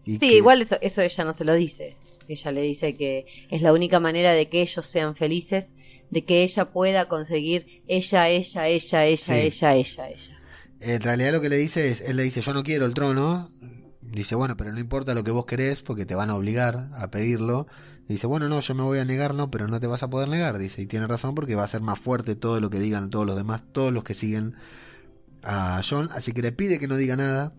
Y 0.04 0.18
Sí, 0.18 0.28
que- 0.28 0.36
igual 0.36 0.60
eso, 0.62 0.76
eso 0.82 1.00
ella 1.02 1.24
no 1.24 1.32
se 1.32 1.44
lo 1.44 1.54
dice. 1.54 1.96
Ella 2.28 2.52
le 2.52 2.62
dice 2.62 2.96
que 2.96 3.26
es 3.50 3.62
la 3.62 3.72
única 3.72 3.98
manera 4.00 4.32
de 4.32 4.48
que 4.48 4.60
ellos 4.62 4.86
sean 4.86 5.16
felices, 5.16 5.72
de 6.10 6.24
que 6.24 6.42
ella 6.42 6.70
pueda 6.70 7.08
conseguir 7.08 7.82
ella, 7.88 8.28
ella, 8.28 8.68
ella, 8.68 9.06
ella, 9.06 9.16
Sí. 9.16 9.32
ella, 9.34 9.74
ella, 9.74 10.08
ella. 10.10 10.38
En 10.80 11.00
realidad 11.00 11.32
lo 11.32 11.40
que 11.40 11.48
le 11.48 11.56
dice 11.56 11.88
es, 11.88 12.00
él 12.02 12.16
le 12.16 12.22
dice, 12.24 12.40
yo 12.42 12.52
no 12.52 12.62
quiero 12.62 12.84
el 12.86 12.92
trono. 12.94 13.50
Dice, 14.02 14.34
bueno, 14.34 14.56
pero 14.56 14.72
no 14.72 14.80
importa 14.80 15.14
lo 15.14 15.24
que 15.24 15.30
vos 15.30 15.46
querés 15.46 15.82
porque 15.82 16.04
te 16.04 16.14
van 16.14 16.30
a 16.30 16.34
obligar 16.34 16.88
a 16.94 17.10
pedirlo. 17.10 17.66
Dice, 18.08 18.26
bueno, 18.26 18.48
no, 18.48 18.60
yo 18.60 18.74
me 18.74 18.82
voy 18.82 18.98
a 18.98 19.04
negar, 19.04 19.32
no, 19.34 19.50
pero 19.50 19.68
no 19.68 19.80
te 19.80 19.86
vas 19.86 20.02
a 20.02 20.10
poder 20.10 20.28
negar. 20.28 20.58
Dice, 20.58 20.82
y 20.82 20.86
tiene 20.86 21.06
razón 21.06 21.34
porque 21.34 21.54
va 21.54 21.64
a 21.64 21.68
ser 21.68 21.80
más 21.80 21.98
fuerte 21.98 22.34
todo 22.34 22.60
lo 22.60 22.68
que 22.68 22.80
digan 22.80 23.10
todos 23.10 23.26
los 23.26 23.36
demás, 23.36 23.62
todos 23.72 23.92
los 23.92 24.04
que 24.04 24.14
siguen 24.14 24.54
a 25.42 25.80
John. 25.88 26.08
Así 26.12 26.32
que 26.32 26.42
le 26.42 26.52
pide 26.52 26.78
que 26.78 26.88
no 26.88 26.96
diga 26.96 27.16
nada, 27.16 27.54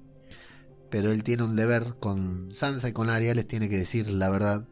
pero 0.90 1.12
él 1.12 1.24
tiene 1.24 1.44
un 1.44 1.56
deber 1.56 1.96
con 2.00 2.54
Sansa 2.54 2.90
y 2.90 2.94
con 2.94 3.10
Arya, 3.10 3.34
les 3.34 3.48
tiene 3.48 3.70
que 3.70 3.78
decir 3.78 4.10
la 4.12 4.30
verdad 4.30 4.68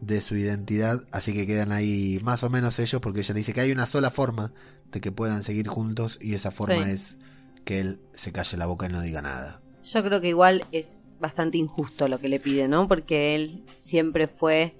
de 0.00 0.20
su 0.20 0.36
identidad. 0.36 1.00
Así 1.12 1.32
que 1.32 1.46
quedan 1.46 1.72
ahí 1.72 2.18
más 2.22 2.42
o 2.42 2.50
menos 2.50 2.78
ellos 2.80 3.00
porque 3.00 3.20
ella 3.20 3.34
dice 3.34 3.52
que 3.52 3.60
hay 3.60 3.72
una 3.72 3.86
sola 3.86 4.10
forma 4.10 4.52
de 4.90 5.00
que 5.00 5.12
puedan 5.12 5.44
seguir 5.44 5.68
juntos 5.68 6.18
y 6.20 6.34
esa 6.34 6.50
forma 6.50 6.84
Sí. 6.84 6.90
es 6.90 7.16
que 7.64 7.78
él 7.80 8.00
se 8.12 8.32
calle 8.32 8.58
la 8.58 8.66
boca 8.66 8.86
y 8.86 8.88
no 8.90 9.00
diga 9.00 9.22
nada. 9.22 9.62
Yo 9.84 10.02
creo 10.02 10.20
que 10.20 10.28
igual 10.28 10.66
es 10.72 10.98
bastante 11.22 11.56
injusto 11.56 12.08
lo 12.08 12.18
que 12.18 12.28
le 12.28 12.40
pide, 12.40 12.68
¿no? 12.68 12.88
Porque 12.88 13.36
él 13.36 13.64
siempre 13.78 14.26
fue 14.26 14.74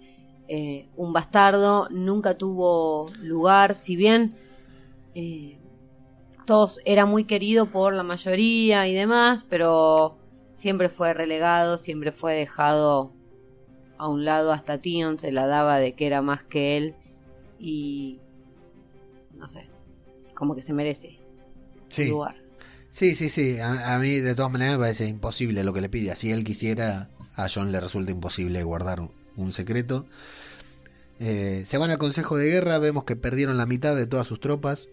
eh, 0.49 0.89
un 0.97 1.13
bastardo, 1.13 1.89
nunca 1.91 2.37
tuvo 2.37 3.07
lugar, 3.23 3.77
si 3.77 3.95
bien 3.97 4.35
eh, 5.15 5.57
todos 6.45 6.81
era 6.85 7.07
muy 7.07 7.25
querido 7.25 7.67
por 7.67 7.95
la 7.95 8.03
mayoría 8.03 8.89
y 8.89 8.93
demás, 8.93 9.47
pero 9.49 10.19
siempre 10.57 10.89
fue 10.89 11.15
relegado, 11.15 11.79
siempre 11.79 12.11
fue 12.11 12.35
dejado 12.35 13.13
a 13.97 14.09
un 14.09 14.25
lado 14.25 14.51
hasta 14.53 14.79
Tion 14.79 15.19
se 15.19 15.31
la 15.31 15.47
daba 15.47 15.79
de 15.79 15.95
que 15.95 16.09
era 16.09 16.23
más 16.23 16.43
que 16.43 16.77
él 16.77 16.97
y 17.61 18.19
no 19.37 19.49
sé, 19.49 19.69
como 20.35 20.57
que 20.57 20.63
se 20.63 20.73
merece 20.73 21.21
Sí, 21.87 22.07
su 22.07 22.11
lugar. 22.11 22.42
Sí, 22.93 23.15
sí, 23.15 23.29
sí. 23.29 23.59
A, 23.59 23.95
a 23.95 23.99
mí 23.99 24.21
de 24.21 24.35
todas 24.35 24.53
maneras 24.53 24.75
me 24.75 24.85
parece 24.85 25.09
imposible 25.09 25.65
lo 25.65 25.73
que 25.73 25.81
le 25.81 25.89
pide. 25.89 26.15
Si 26.15 26.31
él 26.31 26.45
quisiera, 26.45 27.11
a 27.35 27.49
John 27.53 27.73
le 27.73 27.81
resulta 27.81 28.13
imposible 28.13 28.63
guardar 28.63 29.01
un, 29.37 29.53
secreto. 29.53 30.07
Eh, 31.19 31.65
se 31.67 31.79
van 31.79 31.91
al 31.91 31.99
Consejo 31.99 32.37
de 32.37 32.49
Guerra, 32.49 32.79
vemos 32.79 33.05
que 33.05 33.17
perdieron 33.17 33.57
la 33.57 33.67
mitad 33.67 33.97
de 33.97 34.07
todas 34.07 34.27
sus 34.27 34.41
tropas. 34.41 34.89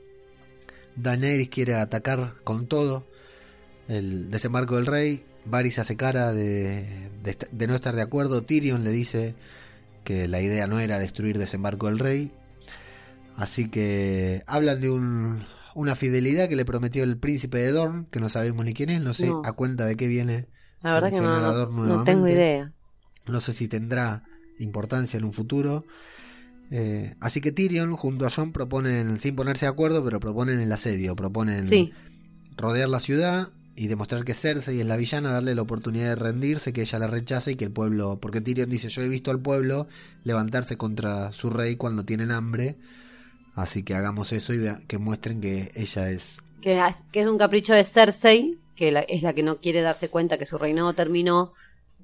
Daenerys 0.95 1.49
quiere 1.49 1.75
atacar 1.75 2.35
con 2.43 2.67
todo 2.67 3.05
el 3.88 4.31
desembarco 4.31 4.75
del 4.75 4.85
rey. 4.85 5.25
Varys 5.45 5.79
hace 5.79 5.95
cara 5.95 6.33
de, 6.33 7.09
de 7.23 7.38
de 7.51 7.67
no 7.67 7.73
estar 7.73 7.95
de 7.95 8.01
acuerdo. 8.01 8.41
Tyrion 8.41 8.83
le 8.83 8.91
dice 8.91 9.35
que 10.03 10.27
la 10.27 10.41
idea 10.41 10.67
no 10.67 10.79
era 10.79 10.99
destruir 10.99 11.38
desembarco 11.38 11.88
del 11.88 11.99
rey. 11.99 12.31
Así 13.35 13.69
que 13.69 14.43
hablan 14.47 14.81
de 14.81 14.89
un, 14.89 15.45
una 15.79 15.95
fidelidad 15.95 16.49
que 16.49 16.57
le 16.57 16.65
prometió 16.65 17.03
el 17.05 17.17
príncipe 17.17 17.57
de 17.59 17.71
Dorn, 17.71 18.05
que 18.11 18.19
no 18.19 18.27
sabemos 18.27 18.65
ni 18.65 18.73
quién 18.73 18.89
es, 18.89 18.99
no 19.01 19.13
sé 19.13 19.27
No. 19.27 19.41
a 19.45 19.53
cuenta 19.53 19.85
de 19.85 19.95
qué 19.95 20.07
viene. 20.09 20.47
La 20.81 20.93
verdad 20.93 21.09
que 21.09 21.21
no, 21.21 21.67
no, 21.71 21.85
no 21.85 22.03
tengo 22.03 22.27
idea. 22.27 22.73
No 23.27 23.39
sé 23.39 23.53
si 23.53 23.67
tendrá 23.69 24.23
importancia 24.59 25.17
en 25.17 25.23
un 25.23 25.31
futuro. 25.31 25.85
Eh, 26.71 27.15
así 27.21 27.39
que 27.39 27.51
Tyrion 27.53 27.95
junto 27.95 28.25
a 28.25 28.29
Jon 28.29 28.51
proponen, 28.51 29.19
sin 29.19 29.35
ponerse 29.35 29.65
de 29.65 29.71
acuerdo, 29.71 30.03
pero 30.03 30.19
proponen 30.19 30.59
el 30.59 30.71
asedio, 30.71 31.15
proponen 31.15 31.69
Sí, 31.69 31.93
rodear 32.57 32.89
la 32.89 32.99
ciudad 32.99 33.49
y 33.75 33.87
demostrar 33.87 34.25
que 34.25 34.33
Cersei 34.33 34.81
es 34.81 34.85
la 34.85 34.97
villana, 34.97 35.31
darle 35.31 35.55
la 35.55 35.61
oportunidad 35.61 36.09
de 36.09 36.15
rendirse, 36.15 36.73
que 36.73 36.81
ella 36.81 36.99
la 36.99 37.07
rechace 37.07 37.51
y 37.51 37.55
que 37.55 37.63
el 37.63 37.71
pueblo, 37.71 38.19
porque 38.21 38.41
Tyrion 38.41 38.69
dice, 38.69 38.89
yo 38.89 39.01
he 39.01 39.07
visto 39.07 39.31
al 39.31 39.39
pueblo 39.39 39.87
levantarse 40.23 40.75
contra 40.75 41.31
su 41.31 41.49
rey 41.49 41.77
cuando 41.77 42.03
tienen 42.03 42.31
hambre, 42.31 42.77
así 43.62 43.84
que 43.84 43.95
hagamos 43.95 44.32
eso 44.34 44.54
y 44.54 44.60
que 44.88 44.98
muestren 44.98 45.41
que 45.41 45.72
ella 45.76 46.10
es... 46.10 46.39
que 46.62 46.80
es, 46.80 46.95
que 47.12 47.22
es 47.22 47.28
un 47.28 47.38
capricho 47.38 47.74
de 47.74 47.84
Cersei, 47.84 48.58
que 48.76 48.91
la- 48.91 49.02
es 49.02 49.22
la 49.24 49.34
que 49.34 49.43
no 49.43 49.60
quiere 49.60 49.82
darse 49.82 50.10
cuenta 50.10 50.38
que 50.38 50.45
su 50.45 50.58
reinado 50.58 50.93
terminó 50.93 51.54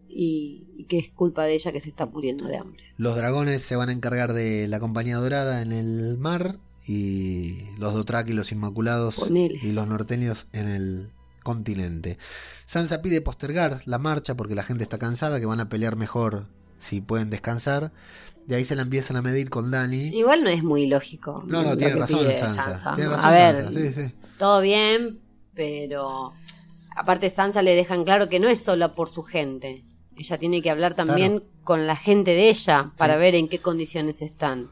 y, 0.10 0.68
y 0.78 0.86
que 0.86 1.00
es 1.00 1.10
culpa 1.10 1.44
de 1.46 1.56
ella 1.56 1.72
que 1.72 1.82
se 1.82 1.89
está 1.89 2.06
muriendo 2.06 2.46
de 2.48 2.58
hambre. 2.58 2.84
Los 2.98 3.15
dragones 3.15 3.62
se 3.63 3.76
van 3.76 3.89
a 3.89 3.94
encargar 3.94 4.34
de 4.34 4.68
la 4.68 4.80
compañía 4.80 5.18
dorada 5.18 5.62
en 5.62 5.72
el 5.74 6.18
mar 6.18 6.58
y 6.88 7.56
los 7.80 7.94
Dothraki, 7.94 8.34
los 8.34 8.52
Inmaculados 8.52 9.15
Ponele. 9.15 9.60
y 9.62 9.72
los 9.72 9.88
norteños 9.88 10.48
en 10.54 10.68
el 10.68 11.12
continente. 11.44 12.18
Sansa 12.65 13.02
pide 13.02 13.22
postergar 13.22 13.82
la 13.86 14.00
marcha 14.00 14.36
porque 14.36 14.56
la 14.56 14.63
gente 14.63 14.84
está 14.84 14.98
cansada, 14.98 15.39
que 15.39 15.46
van 15.46 15.60
a 15.60 15.70
pelear 15.70 15.96
mejor 15.96 16.48
si 16.80 17.02
pueden 17.02 17.30
descansar. 17.30 17.91
De 18.47 18.55
ahí 18.55 18.65
se 18.65 18.75
la 18.75 18.84
empiezan 18.84 19.17
a 19.17 19.21
medir 19.21 19.49
con 19.49 19.71
Dani. 19.71 20.10
Igual 20.10 20.43
no 20.43 20.49
es 20.49 20.63
muy 20.63 20.88
lógico. 20.88 21.43
No, 21.47 21.63
no, 21.63 21.75
tiene 21.77 21.95
razón 21.95 22.25
Sansa. 22.38 22.93
Tiene 22.93 23.10
razón 23.10 23.25
A 23.25 23.31
ver, 23.31 23.63
Sansa. 23.65 23.79
Sí, 23.79 23.93
sí. 23.93 24.12
todo 24.38 24.62
bien, 24.62 25.19
pero 25.53 26.34
aparte 26.95 27.29
Sansa 27.29 27.62
le 27.62 27.75
dejan 27.75 28.03
claro 28.03 28.29
que 28.29 28.39
no 28.39 28.47
es 28.47 28.63
solo 28.63 28.93
por 28.93 29.10
su 29.10 29.23
gente. 29.23 29.84
Ella 30.15 30.38
tiene 30.38 30.62
que 30.62 30.69
hablar 30.69 30.93
también 30.95 31.43
con 31.63 31.88
la 31.88 31.95
gente 31.95 32.31
de 32.31 32.49
ella 32.49 32.91
para 32.97 33.15
Sí. 33.15 33.19
ver 33.19 33.36
en 33.36 33.49
qué 33.49 33.60
condiciones 33.62 34.21
están. 34.21 34.69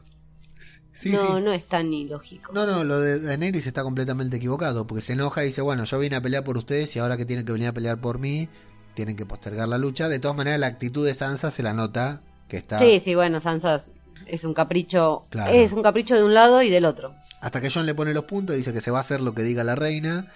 Sí, 0.92 1.10
no, 1.10 1.36
sí. 1.38 1.42
no 1.42 1.52
es 1.52 1.64
tan 1.64 1.92
ilógico. 1.92 2.52
No, 2.52 2.64
no, 2.66 2.84
lo 2.84 3.00
de 3.00 3.18
Daenerys 3.18 3.66
está 3.66 3.82
completamente 3.82 4.36
equivocado, 4.36 4.86
porque 4.86 5.02
se 5.02 5.14
enoja 5.14 5.42
y 5.42 5.46
dice, 5.48 5.60
bueno, 5.60 5.82
yo 5.84 5.98
vine 5.98 6.14
a 6.14 6.20
pelear 6.20 6.44
por 6.44 6.56
ustedes 6.56 6.94
y 6.94 7.00
ahora 7.00 7.16
que 7.16 7.24
tienen 7.24 7.44
que 7.44 7.50
venir 7.52 7.66
a 7.66 7.72
pelear 7.72 8.00
por 8.00 8.20
mí, 8.20 8.48
tienen 8.94 9.16
que 9.16 9.26
postergar 9.26 9.66
la 9.68 9.76
lucha. 9.76 10.08
De 10.08 10.20
todas 10.20 10.36
maneras, 10.36 10.60
la 10.60 10.68
actitud 10.68 11.04
de 11.04 11.14
Sansa 11.14 11.50
se 11.50 11.64
la 11.64 11.74
nota 11.74 12.22
que 12.48 12.56
está... 12.56 12.78
Sí, 12.78 13.00
sí, 13.00 13.14
bueno, 13.14 13.40
Sansa 13.40 13.80
es 14.26 14.44
un 14.44 14.54
capricho, 14.54 15.24
Claro. 15.30 15.52
es 15.52 15.72
un 15.72 15.82
capricho 15.82 16.14
de 16.14 16.24
un 16.24 16.34
lado 16.34 16.62
y 16.62 16.70
del 16.70 16.84
otro. 16.84 17.14
Hasta 17.40 17.60
que 17.60 17.70
John 17.70 17.86
le 17.86 17.94
pone 17.94 18.14
los 18.14 18.24
puntos, 18.24 18.56
dice 18.56 18.72
que 18.72 18.80
se 18.80 18.90
va 18.90 18.98
a 18.98 19.00
hacer 19.02 19.20
lo 19.20 19.34
que 19.34 19.42
diga 19.42 19.64
la 19.64 19.74
reina. 19.74 20.26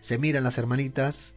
Se 0.00 0.18
miran 0.18 0.44
las 0.44 0.58
hermanitas. 0.58 1.34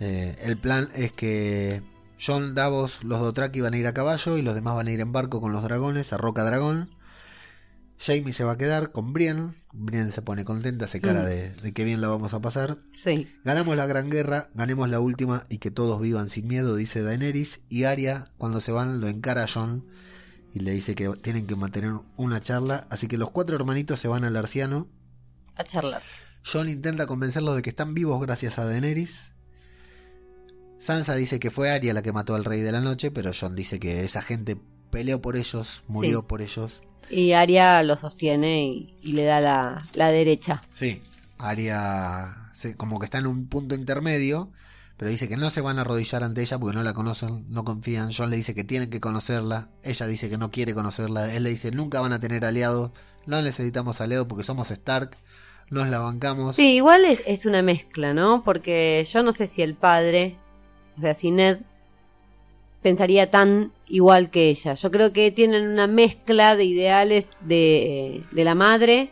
Eh, 0.00 0.36
el 0.42 0.56
plan 0.58 0.88
es 0.94 1.12
que 1.12 1.82
John, 2.24 2.54
Davos, 2.54 3.02
los 3.04 3.20
Dothraki 3.20 3.60
van 3.60 3.74
a 3.74 3.78
ir 3.78 3.86
a 3.86 3.94
caballo 3.94 4.36
y 4.38 4.42
los 4.42 4.54
demás 4.54 4.74
van 4.74 4.88
a 4.88 4.90
ir 4.90 5.00
en 5.00 5.12
barco 5.12 5.40
con 5.40 5.52
los 5.52 5.62
dragones 5.62 6.12
a 6.12 6.16
Roca 6.18 6.44
Dragón. 6.44 6.90
Jamie 8.04 8.32
se 8.32 8.42
va 8.44 8.52
a 8.52 8.58
quedar 8.58 8.90
con 8.90 9.12
Brienne. 9.12 9.52
Brienne 9.72 10.10
se 10.10 10.22
pone 10.22 10.44
contenta, 10.44 10.86
se 10.88 11.00
cara 11.00 11.22
Mm. 11.22 11.26
de, 11.26 11.54
de 11.54 11.72
que 11.72 11.84
bien 11.84 12.00
la 12.00 12.08
vamos 12.08 12.34
a 12.34 12.40
pasar. 12.40 12.78
Sí. 12.94 13.28
Ganamos 13.44 13.76
la 13.76 13.86
gran 13.86 14.10
guerra, 14.10 14.48
ganemos 14.54 14.88
la 14.90 14.98
última 15.00 15.44
y 15.48 15.58
que 15.58 15.70
todos 15.70 16.00
vivan 16.00 16.28
sin 16.28 16.48
miedo, 16.48 16.74
dice 16.74 17.02
Daenerys. 17.02 17.60
Y 17.68 17.84
Arya, 17.84 18.30
cuando 18.38 18.60
se 18.60 18.72
van, 18.72 19.00
lo 19.00 19.06
encara 19.08 19.44
a 19.44 19.48
John 19.48 19.86
y 20.52 20.60
le 20.60 20.72
dice 20.72 20.94
que 20.96 21.08
tienen 21.22 21.46
que 21.46 21.54
mantener 21.56 21.92
una 22.16 22.40
charla. 22.40 22.86
Así 22.90 23.06
que 23.06 23.18
los 23.18 23.30
cuatro 23.30 23.54
hermanitos 23.56 24.00
se 24.00 24.08
van 24.08 24.24
al 24.24 24.36
Arciano. 24.36 24.88
A 25.54 25.62
charlar. 25.64 26.02
John 26.44 26.68
intenta 26.68 27.06
convencerlos 27.06 27.54
de 27.54 27.62
que 27.62 27.70
están 27.70 27.94
vivos 27.94 28.20
gracias 28.20 28.58
a 28.58 28.64
Daenerys. 28.66 29.32
Sansa 30.78 31.14
dice 31.14 31.38
que 31.38 31.50
fue 31.52 31.70
Arya 31.70 31.94
la 31.94 32.02
que 32.02 32.12
mató 32.12 32.34
al 32.34 32.44
rey 32.44 32.60
de 32.62 32.72
la 32.72 32.80
noche, 32.80 33.12
pero 33.12 33.30
John 33.38 33.54
dice 33.54 33.78
que 33.78 34.02
esa 34.04 34.22
gente 34.22 34.56
peleó 34.90 35.22
por 35.22 35.36
ellos, 35.36 35.84
murió 35.86 36.18
Sí. 36.20 36.24
por 36.28 36.42
ellos. 36.42 36.82
Y 37.12 37.32
Arya 37.32 37.82
lo 37.82 37.96
sostiene 37.96 38.64
y, 38.64 38.94
y 39.02 39.12
le 39.12 39.24
da 39.24 39.40
la, 39.40 39.82
la 39.94 40.08
derecha. 40.10 40.62
Sí, 40.72 41.02
Arya 41.38 42.34
se- 42.52 42.76
como 42.76 42.98
que 42.98 43.04
está 43.04 43.18
en 43.18 43.26
un 43.26 43.46
punto 43.48 43.74
intermedio, 43.74 44.50
pero 44.96 45.10
dice 45.10 45.28
que 45.28 45.36
no 45.36 45.50
se 45.50 45.60
van 45.60 45.78
a 45.78 45.82
arrodillar 45.82 46.22
ante 46.22 46.40
ella 46.42 46.58
porque 46.58 46.74
no 46.76 46.82
la 46.82 46.94
conocen, 46.94 47.44
no 47.52 47.64
confían. 47.64 48.10
John 48.16 48.30
le 48.30 48.36
dice 48.36 48.54
que 48.54 48.64
tienen 48.64 48.88
que 48.90 49.00
conocerla, 49.00 49.68
ella 49.82 50.06
dice 50.06 50.30
que 50.30 50.38
no 50.38 50.50
quiere 50.50 50.74
conocerla, 50.74 51.34
él 51.34 51.42
le 51.44 51.50
dice 51.50 51.70
nunca 51.70 52.00
van 52.00 52.12
a 52.12 52.20
tener 52.20 52.44
aliados, 52.44 52.92
no 53.26 53.42
necesitamos 53.42 54.00
aliados 54.00 54.26
porque 54.26 54.44
somos 54.44 54.70
Stark, 54.70 55.10
nos 55.70 55.88
la 55.88 55.98
bancamos. 55.98 56.56
Sí, 56.56 56.74
igual 56.76 57.04
es, 57.04 57.22
es 57.26 57.46
una 57.46 57.62
mezcla, 57.62 58.14
¿no? 58.14 58.42
Porque 58.44 59.06
yo 59.12 59.22
no 59.22 59.32
sé 59.32 59.46
si 59.46 59.62
el 59.62 59.74
padre, 59.74 60.36
o 60.96 61.00
sea, 61.00 61.14
si 61.14 61.30
Ned 61.30 61.58
pensaría 62.82 63.30
tan 63.30 63.72
igual 63.86 64.30
que 64.30 64.50
ella. 64.50 64.74
Yo 64.74 64.90
creo 64.90 65.12
que 65.12 65.30
tienen 65.30 65.68
una 65.68 65.86
mezcla 65.86 66.56
de 66.56 66.64
ideales 66.64 67.30
de, 67.40 68.24
de 68.32 68.44
la 68.44 68.54
madre 68.54 69.10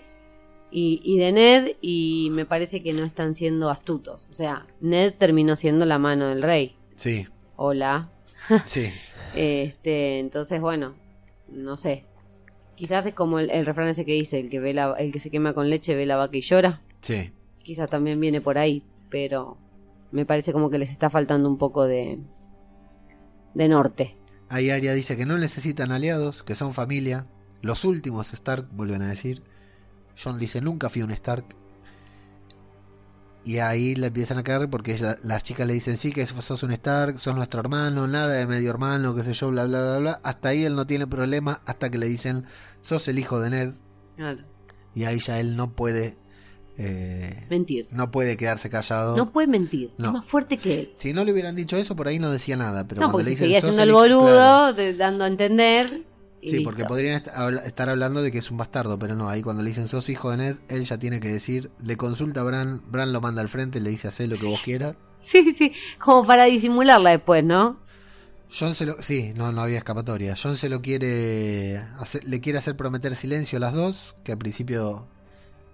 y, 0.70 1.00
y 1.04 1.18
de 1.18 1.32
Ned 1.32 1.76
y 1.80 2.28
me 2.32 2.46
parece 2.46 2.82
que 2.82 2.92
no 2.92 3.04
están 3.04 3.34
siendo 3.34 3.70
astutos. 3.70 4.26
O 4.30 4.34
sea, 4.34 4.66
Ned 4.80 5.14
terminó 5.18 5.56
siendo 5.56 5.86
la 5.86 5.98
mano 5.98 6.28
del 6.28 6.42
rey. 6.42 6.76
Sí, 6.96 7.26
Hola. 7.56 8.08
sí, 8.64 8.88
Este, 9.34 10.18
entonces, 10.18 10.60
bueno, 10.60 10.94
no 11.48 11.76
sé. 11.76 12.04
Quizás 12.74 13.04
es 13.04 13.14
como 13.14 13.38
el, 13.38 13.50
el 13.50 13.66
refrán 13.66 13.88
ese 13.88 14.06
que 14.06 14.14
dice, 14.14 14.40
el 14.40 14.48
que 14.48 14.60
ve 14.60 14.72
la, 14.72 14.94
el 14.98 15.12
que 15.12 15.18
se 15.20 15.30
quema 15.30 15.52
con 15.52 15.68
leche 15.68 15.94
ve 15.94 16.06
la 16.06 16.16
vaca 16.16 16.36
y 16.36 16.40
llora 16.40 16.80
sí. 17.00 17.30
quizás 17.62 17.90
también 17.90 18.18
viene 18.18 18.40
por 18.40 18.56
ahí, 18.56 18.82
pero 19.10 19.58
me 20.10 20.24
parece 20.24 20.52
como 20.54 20.70
que 20.70 20.78
les 20.78 20.90
está 20.90 21.10
faltando 21.10 21.48
un 21.50 21.58
poco 21.58 21.84
de 21.84 22.18
de 23.54 23.68
norte. 23.68 24.16
Ahí 24.48 24.70
Arya 24.70 24.94
dice 24.94 25.16
que 25.16 25.26
no 25.26 25.38
necesitan 25.38 25.92
aliados, 25.92 26.42
que 26.42 26.54
son 26.54 26.74
familia. 26.74 27.26
Los 27.62 27.84
últimos 27.84 28.32
Stark, 28.32 28.68
vuelven 28.72 29.02
a 29.02 29.08
decir. 29.08 29.42
John 30.22 30.38
dice, 30.38 30.60
nunca 30.60 30.88
fui 30.88 31.02
un 31.02 31.10
Stark. 31.12 31.44
Y 33.44 33.58
ahí 33.58 33.94
le 33.94 34.08
empiezan 34.08 34.38
a 34.38 34.42
caer 34.42 34.68
porque 34.68 34.98
las 35.22 35.42
chicas 35.42 35.66
le 35.66 35.72
dicen, 35.72 35.96
sí, 35.96 36.12
que 36.12 36.26
sos 36.26 36.62
un 36.62 36.72
Stark, 36.72 37.18
sos 37.18 37.34
nuestro 37.34 37.60
hermano, 37.60 38.06
nada 38.06 38.34
de 38.34 38.46
medio 38.46 38.70
hermano, 38.70 39.14
qué 39.14 39.24
sé 39.24 39.32
yo, 39.32 39.50
bla, 39.50 39.64
bla, 39.64 39.82
bla, 39.82 39.98
bla. 39.98 40.20
Hasta 40.22 40.50
ahí 40.50 40.64
él 40.64 40.76
no 40.76 40.86
tiene 40.86 41.06
problema, 41.06 41.62
hasta 41.64 41.90
que 41.90 41.98
le 41.98 42.06
dicen, 42.06 42.44
sos 42.82 43.08
el 43.08 43.18
hijo 43.18 43.40
de 43.40 43.50
Ned. 43.50 43.74
Claro, 44.16 44.40
Y 44.94 45.04
ahí 45.04 45.20
ya 45.20 45.40
él 45.40 45.56
no 45.56 45.72
puede, 45.72 46.18
eh, 46.78 47.46
mentir. 47.50 47.86
no 47.92 48.10
puede 48.10 48.36
quedarse 48.36 48.70
callado. 48.70 49.16
No 49.16 49.30
puede 49.32 49.46
mentir, 49.48 49.90
No. 49.98 50.08
es 50.08 50.12
más 50.14 50.24
fuerte 50.26 50.56
que 50.58 50.80
él. 50.80 50.92
Si 50.96 51.12
no 51.12 51.24
le 51.24 51.32
hubieran 51.32 51.54
dicho 51.56 51.76
eso, 51.76 51.94
por 51.96 52.08
ahí 52.08 52.18
no 52.18 52.30
decía 52.30 52.56
nada. 52.56 52.86
Pero 52.88 53.00
no, 53.02 53.10
cuando 53.10 53.24
le 53.24 53.30
dicen, 53.30 53.44
seguía 53.46 53.60
"Sos 53.60 53.74
siendo 53.74 53.82
el 53.82 53.88
hijo", 54.08 54.20
boludo, 54.20 54.74
claro. 54.74 54.96
dando 54.96 55.24
a 55.24 55.28
entender. 55.28 56.04
Sí, 56.42 56.60
porque 56.60 56.86
podrían 56.86 57.16
estar 57.66 57.90
hablando 57.90 58.22
de 58.22 58.32
que 58.32 58.38
es 58.38 58.50
un 58.50 58.56
bastardo, 58.56 58.98
pero 58.98 59.14
no, 59.14 59.28
ahí 59.28 59.42
cuando 59.42 59.62
le 59.62 59.68
dicen 59.68 59.86
sos 59.88 60.08
hijo 60.08 60.30
de 60.30 60.38
Ned, 60.38 60.56
él 60.70 60.84
ya 60.86 60.96
tiene 60.96 61.20
que 61.20 61.28
decir, 61.28 61.70
le 61.80 61.98
consulta 61.98 62.40
a 62.40 62.44
Bran, 62.44 62.80
Bran 62.90 63.12
lo 63.12 63.20
manda 63.20 63.42
al 63.42 63.50
frente, 63.50 63.78
le 63.78 63.90
dice 63.90 64.08
hacé 64.08 64.26
lo 64.26 64.38
que 64.38 64.46
vos 64.46 64.60
quieras. 64.64 64.94
Sí, 65.22 65.52
sí, 65.58 65.72
como 65.98 66.26
para 66.26 66.44
disimularla 66.44 67.10
después, 67.10 67.44
¿no? 67.44 67.78
John 68.50 68.74
se 68.74 68.86
lo, 68.86 69.02
sí, 69.02 69.32
no, 69.36 69.52
no 69.52 69.60
había 69.60 69.76
escapatoria. 69.76 70.34
John 70.42 70.56
se 70.56 70.70
lo 70.70 70.80
quiere, 70.80 71.76
hacer- 71.98 72.24
le 72.26 72.40
quiere 72.40 72.58
hacer 72.58 72.74
prometer 72.74 73.14
silencio 73.14 73.58
a 73.58 73.60
las 73.60 73.74
dos, 73.74 74.16
que 74.24 74.32
al 74.32 74.38
principio 74.38 75.06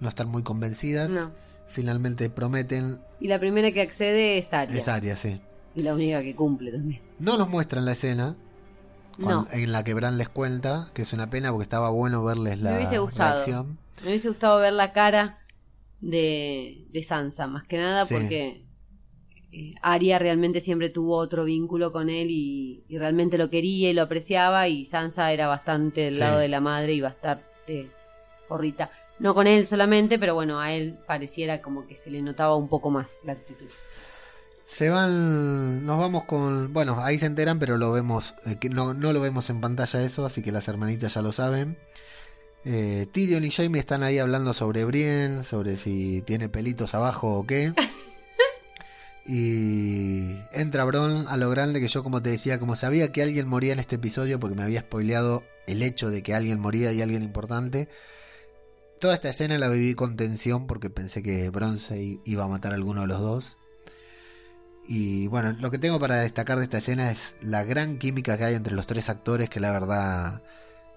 no 0.00 0.08
están 0.08 0.28
muy 0.28 0.42
convencidas. 0.42 1.10
No. 1.12 1.30
Finalmente 1.68 2.30
prometen, 2.30 3.00
Y 3.20 3.28
la 3.28 3.40
primera 3.40 3.72
que 3.72 3.80
accede 3.82 4.38
es 4.38 4.52
Arya. 4.54 4.78
es 4.78 4.88
Arya, 4.88 5.16
sí. 5.16 5.40
Y 5.74 5.82
la 5.82 5.94
única 5.94 6.22
que 6.22 6.34
cumple 6.36 6.70
también. 6.72 7.02
No 7.18 7.36
nos 7.36 7.48
muestran 7.48 7.84
la 7.84 7.92
escena 7.92 8.36
No. 9.18 9.46
en 9.52 9.72
la 9.72 9.82
que 9.84 9.92
Bran 9.94 10.16
les 10.16 10.28
cuenta, 10.28 10.90
que 10.94 11.02
es 11.02 11.12
una 11.12 11.28
pena 11.28 11.50
porque 11.50 11.64
estaba 11.64 11.90
bueno 11.90 12.22
verles 12.24 12.60
la 12.60 12.70
Me 12.70 12.76
hubiese 12.78 12.98
gustado. 12.98 13.30
reacción. 13.34 13.78
Me 14.02 14.08
hubiese 14.10 14.28
gustado 14.28 14.60
ver 14.60 14.72
la 14.74 14.92
cara 14.92 15.38
de, 16.00 16.86
de 16.92 17.02
Sansa, 17.02 17.46
más 17.46 17.64
que 17.64 17.78
nada 17.78 18.04
Sí. 18.06 18.14
porque 18.14 18.64
eh, 19.52 19.74
Arya 19.82 20.18
realmente 20.18 20.60
siempre 20.60 20.90
tuvo 20.90 21.16
otro 21.16 21.44
vínculo 21.44 21.90
con 21.92 22.10
él 22.10 22.28
y, 22.30 22.84
y 22.88 22.98
realmente 22.98 23.38
lo 23.38 23.48
quería 23.50 23.90
y 23.90 23.94
lo 23.94 24.02
apreciaba 24.02 24.68
y 24.68 24.84
Sansa 24.84 25.32
era 25.32 25.46
bastante 25.46 26.02
del 26.02 26.14
Sí. 26.14 26.20
lado 26.20 26.38
de 26.38 26.48
la 26.48 26.60
madre 26.60 26.92
y 26.92 27.00
bastante 27.00 27.90
porrita. 28.48 28.90
No 29.18 29.34
con 29.34 29.46
él 29.46 29.66
solamente, 29.66 30.18
pero 30.18 30.34
bueno, 30.34 30.60
a 30.60 30.72
él 30.72 30.98
pareciera 31.06 31.62
como 31.62 31.86
que 31.86 31.96
se 31.96 32.10
le 32.10 32.22
notaba 32.22 32.56
un 32.56 32.68
poco 32.68 32.90
más 32.90 33.20
la 33.24 33.32
actitud. 33.32 33.66
Se 34.66 34.88
van, 34.90 35.86
nos 35.86 35.98
vamos 35.98 36.24
con, 36.24 36.72
bueno, 36.72 36.96
ahí 36.98 37.18
se 37.18 37.26
enteran, 37.26 37.58
pero 37.58 37.78
lo 37.78 37.92
vemos, 37.92 38.34
eh, 38.46 38.56
que 38.58 38.68
no, 38.68 38.94
no 38.94 39.12
lo 39.12 39.20
vemos 39.20 39.48
en 39.48 39.60
pantalla 39.60 40.02
eso, 40.02 40.26
así 40.26 40.42
que 40.42 40.52
las 40.52 40.66
hermanitas 40.68 41.14
ya 41.14 41.22
lo 41.22 41.32
saben. 41.32 41.78
Eh, 42.64 43.06
Tyrion 43.12 43.44
y 43.44 43.50
Jaime 43.50 43.78
están 43.78 44.02
ahí 44.02 44.18
hablando 44.18 44.52
sobre 44.52 44.84
Brienne, 44.84 45.44
sobre 45.44 45.76
si 45.76 46.20
tiene 46.22 46.48
pelitos 46.48 46.94
abajo 46.94 47.38
o 47.38 47.46
qué. 47.46 47.72
Y 49.28 50.38
entra 50.52 50.84
Bron 50.84 51.26
a 51.26 51.36
lo 51.36 51.50
grande 51.50 51.80
que 51.80 51.88
yo 51.88 52.04
como 52.04 52.22
te 52.22 52.30
decía, 52.30 52.60
como 52.60 52.76
sabía 52.76 53.10
que 53.10 53.22
alguien 53.22 53.48
moría 53.48 53.72
en 53.72 53.80
este 53.80 53.96
episodio 53.96 54.38
porque 54.38 54.54
me 54.54 54.62
había 54.62 54.82
spoileado 54.82 55.42
el 55.66 55.82
hecho 55.82 56.10
de 56.10 56.22
que 56.22 56.32
alguien 56.32 56.60
moría 56.60 56.92
y 56.92 57.02
alguien 57.02 57.24
importante. 57.24 57.88
Toda 59.00 59.14
esta 59.14 59.28
escena 59.28 59.58
la 59.58 59.68
viví 59.68 59.94
con 59.94 60.16
tensión 60.16 60.66
porque 60.66 60.88
pensé 60.90 61.22
que 61.22 61.50
Bron 61.50 61.78
se 61.78 62.02
i- 62.02 62.18
iba 62.24 62.44
a 62.44 62.48
matar 62.48 62.72
a 62.72 62.76
alguno 62.76 63.02
de 63.02 63.06
los 63.06 63.20
dos. 63.20 63.58
Y 64.88 65.26
bueno, 65.28 65.54
lo 65.60 65.70
que 65.70 65.78
tengo 65.78 65.98
para 65.98 66.16
destacar 66.16 66.58
de 66.58 66.64
esta 66.64 66.78
escena 66.78 67.10
es 67.10 67.34
la 67.42 67.64
gran 67.64 67.98
química 67.98 68.38
que 68.38 68.44
hay 68.44 68.54
entre 68.54 68.74
los 68.74 68.86
tres 68.86 69.08
actores, 69.08 69.50
que 69.50 69.58
la 69.60 69.72
verdad 69.72 70.42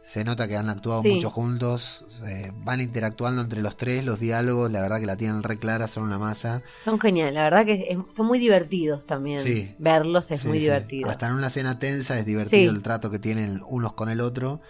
se 0.06 0.24
nota 0.24 0.48
que 0.48 0.58
han 0.58 0.70
actuado 0.70 1.02
Sí. 1.04 1.10
mucho 1.10 1.30
juntos, 1.30 2.06
eh, 2.28 2.52
van 2.64 2.82
interactuando 2.82 3.42
entre 3.42 3.62
los 3.62 3.78
tres, 3.78 4.06
los 4.06 4.20
diálogos, 4.20 4.72
la 4.72 4.82
verdad 4.82 5.00
que 5.00 5.06
la 5.06 5.18
tienen 5.18 5.44
re 5.44 5.58
clara, 5.60 5.88
son 5.88 6.04
una 6.04 6.18
masa. 6.18 6.62
Son 6.82 7.00
geniales, 7.00 7.34
la 7.34 7.44
verdad 7.44 7.66
que 7.66 7.88
es- 7.90 7.98
son 8.16 8.28
muy 8.28 8.40
divertidos 8.40 9.06
también. 9.06 9.40
Sí. 9.42 9.76
Verlos 9.78 10.32
es 10.32 10.42
Sí, 10.42 10.48
muy 10.48 10.60
divertido. 10.60 11.10
Hasta 11.10 11.28
en 11.28 11.34
una 11.34 11.48
escena 11.48 11.78
tensa 11.80 12.18
es 12.18 12.26
divertido 12.26 12.72
el 12.72 12.82
trato 12.82 13.10
que 13.12 13.20
tienen 13.20 13.62
unos 13.68 13.94
con 13.94 14.10
el 14.10 14.22
otro. 14.22 14.62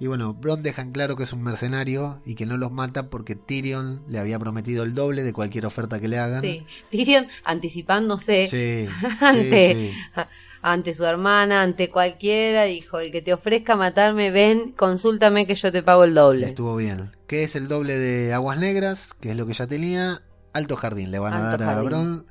Y 0.00 0.06
bueno, 0.06 0.32
Bron 0.34 0.62
dejan 0.62 0.92
claro 0.92 1.14
que 1.14 1.24
es 1.24 1.32
un 1.34 1.42
mercenario 1.42 2.20
y 2.24 2.34
que 2.34 2.46
no 2.46 2.56
los 2.56 2.72
mata 2.72 3.10
porque 3.10 3.36
Tyrion 3.36 4.02
le 4.08 4.18
había 4.18 4.38
prometido 4.38 4.82
el 4.82 4.94
doble 4.94 5.22
de 5.22 5.32
cualquier 5.34 5.66
oferta 5.66 6.00
que 6.00 6.08
le 6.08 6.18
hagan. 6.18 6.40
Sí, 6.40 6.66
Tyrion 6.90 7.26
anticipándose 7.44 8.46
Sí, 8.48 8.88
Ante- 9.20 9.74
sí, 9.74 9.90
sí. 9.92 10.22
ante 10.62 10.94
su 10.94 11.04
hermana, 11.04 11.62
ante 11.62 11.90
cualquiera, 11.90 12.64
dijo, 12.64 12.98
el 12.98 13.12
que 13.12 13.20
te 13.22 13.32
ofrezca 13.34 13.76
matarme, 13.76 14.30
ven, 14.30 14.72
consúltame 14.72 15.46
que 15.46 15.54
yo 15.54 15.70
te 15.70 15.82
pago 15.82 16.04
el 16.04 16.14
doble. 16.14 16.46
Estuvo 16.46 16.76
bien. 16.76 17.12
¿Qué 17.26 17.44
es 17.44 17.54
el 17.54 17.68
doble 17.68 17.98
de 17.98 18.32
Aguas 18.32 18.58
Negras? 18.58 19.12
Que 19.14 19.30
es 19.30 19.36
lo 19.36 19.46
que 19.46 19.52
ya 19.52 19.66
tenía. 19.66 20.22
Alto 20.52 20.76
Jardín 20.76 21.10
le 21.10 21.18
van 21.18 21.34
a 21.34 21.40
dar 21.40 21.62
a. 21.62 21.82
Bron. 21.82 22.26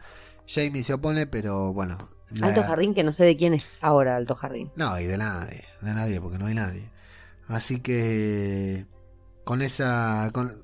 Jamie 0.47 0.84
se 0.84 0.93
opone, 0.93 1.27
pero 1.27 1.71
bueno. 1.71 1.97
la- 2.34 2.47
Alto 2.47 2.63
Jardín, 2.63 2.93
que 2.95 3.03
no 3.03 3.12
sé 3.12 3.25
de 3.25 3.38
quién 3.38 3.53
es 3.53 3.65
ahora 3.82 4.15
Alto 4.15 4.34
Jardín. 4.36 4.71
No, 4.75 4.99
y 4.99 5.05
de 5.05 5.17
nadie. 5.17 5.63
De 5.82 5.93
nadie, 5.93 6.19
porque 6.19 6.38
no 6.39 6.47
hay 6.47 6.55
nadie. 6.55 6.89
Así 7.49 7.81
que. 7.81 8.85
Con 9.43 9.62
esa. 9.62 10.29
Con, 10.33 10.63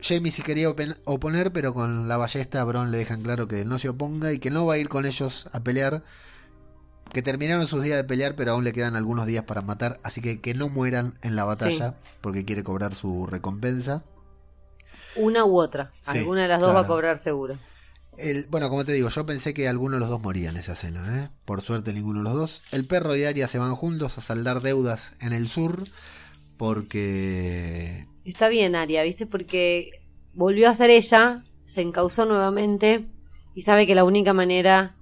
Jamie 0.00 0.30
sí 0.30 0.42
quería 0.42 0.68
oponer, 0.70 1.52
pero 1.52 1.74
con 1.74 2.06
la 2.06 2.16
ballesta 2.16 2.60
a 2.60 2.64
Bron 2.64 2.92
le 2.92 2.98
dejan 2.98 3.22
claro 3.22 3.48
que 3.48 3.64
no 3.64 3.80
se 3.80 3.88
oponga 3.88 4.32
y 4.32 4.38
que 4.38 4.50
no 4.50 4.64
va 4.64 4.74
a 4.74 4.78
ir 4.78 4.88
con 4.88 5.06
ellos 5.06 5.48
a 5.52 5.60
pelear. 5.60 6.04
Que 7.12 7.22
terminaron 7.22 7.66
sus 7.66 7.82
días 7.82 7.96
de 7.96 8.04
pelear, 8.04 8.36
pero 8.36 8.52
aún 8.52 8.64
le 8.64 8.74
quedan 8.74 8.94
algunos 8.94 9.26
días 9.26 9.44
para 9.44 9.62
matar. 9.62 9.98
Así 10.02 10.20
que 10.20 10.40
que 10.40 10.54
no 10.54 10.68
mueran 10.68 11.18
en 11.22 11.34
la 11.34 11.44
batalla, 11.44 11.96
porque 12.20 12.44
quiere 12.44 12.62
cobrar 12.62 12.94
su 12.94 13.26
recompensa. 13.26 14.04
Una 15.16 15.44
u 15.46 15.58
otra. 15.58 15.90
Sí, 16.02 16.18
Alguna 16.18 16.42
de 16.42 16.48
las 16.48 16.60
dos 16.60 16.76
va 16.76 16.80
a 16.80 16.86
cobrar 16.86 17.18
seguro. 17.18 17.58
El, 18.18 18.46
bueno, 18.50 18.68
como 18.68 18.84
te 18.84 18.92
digo, 18.92 19.08
yo 19.08 19.24
pensé 19.24 19.54
que 19.54 19.68
alguno 19.68 19.94
de 19.94 20.00
los 20.00 20.10
dos 20.10 20.20
moría 20.20 20.50
en 20.50 20.58
esa 20.58 20.72
escena, 20.72 21.24
¿eh? 21.24 21.30
Por 21.46 21.62
suerte 21.62 21.94
ninguno 21.94 22.18
de 22.18 22.24
los 22.24 22.34
dos. 22.34 22.62
El 22.72 22.84
perro 22.84 23.16
y 23.16 23.24
Arya 23.24 23.46
se 23.46 23.58
van 23.58 23.74
juntos 23.74 24.18
a 24.18 24.20
saldar 24.20 24.60
deudas 24.60 25.14
en 25.20 25.32
el 25.32 25.48
sur 25.48 25.84
porque... 26.58 28.06
Está 28.24 28.48
bien, 28.48 28.74
Aria, 28.74 29.02
¿viste? 29.04 29.26
Porque 29.26 29.90
volvió 30.34 30.68
a 30.68 30.74
ser 30.74 30.90
ella, 30.90 31.40
se 31.64 31.80
encausó 31.80 32.26
nuevamente 32.26 33.06
y 33.54 33.62
sabe 33.62 33.86
que 33.86 33.94
la 33.94 34.04
única 34.04 34.34
manera 34.34 34.96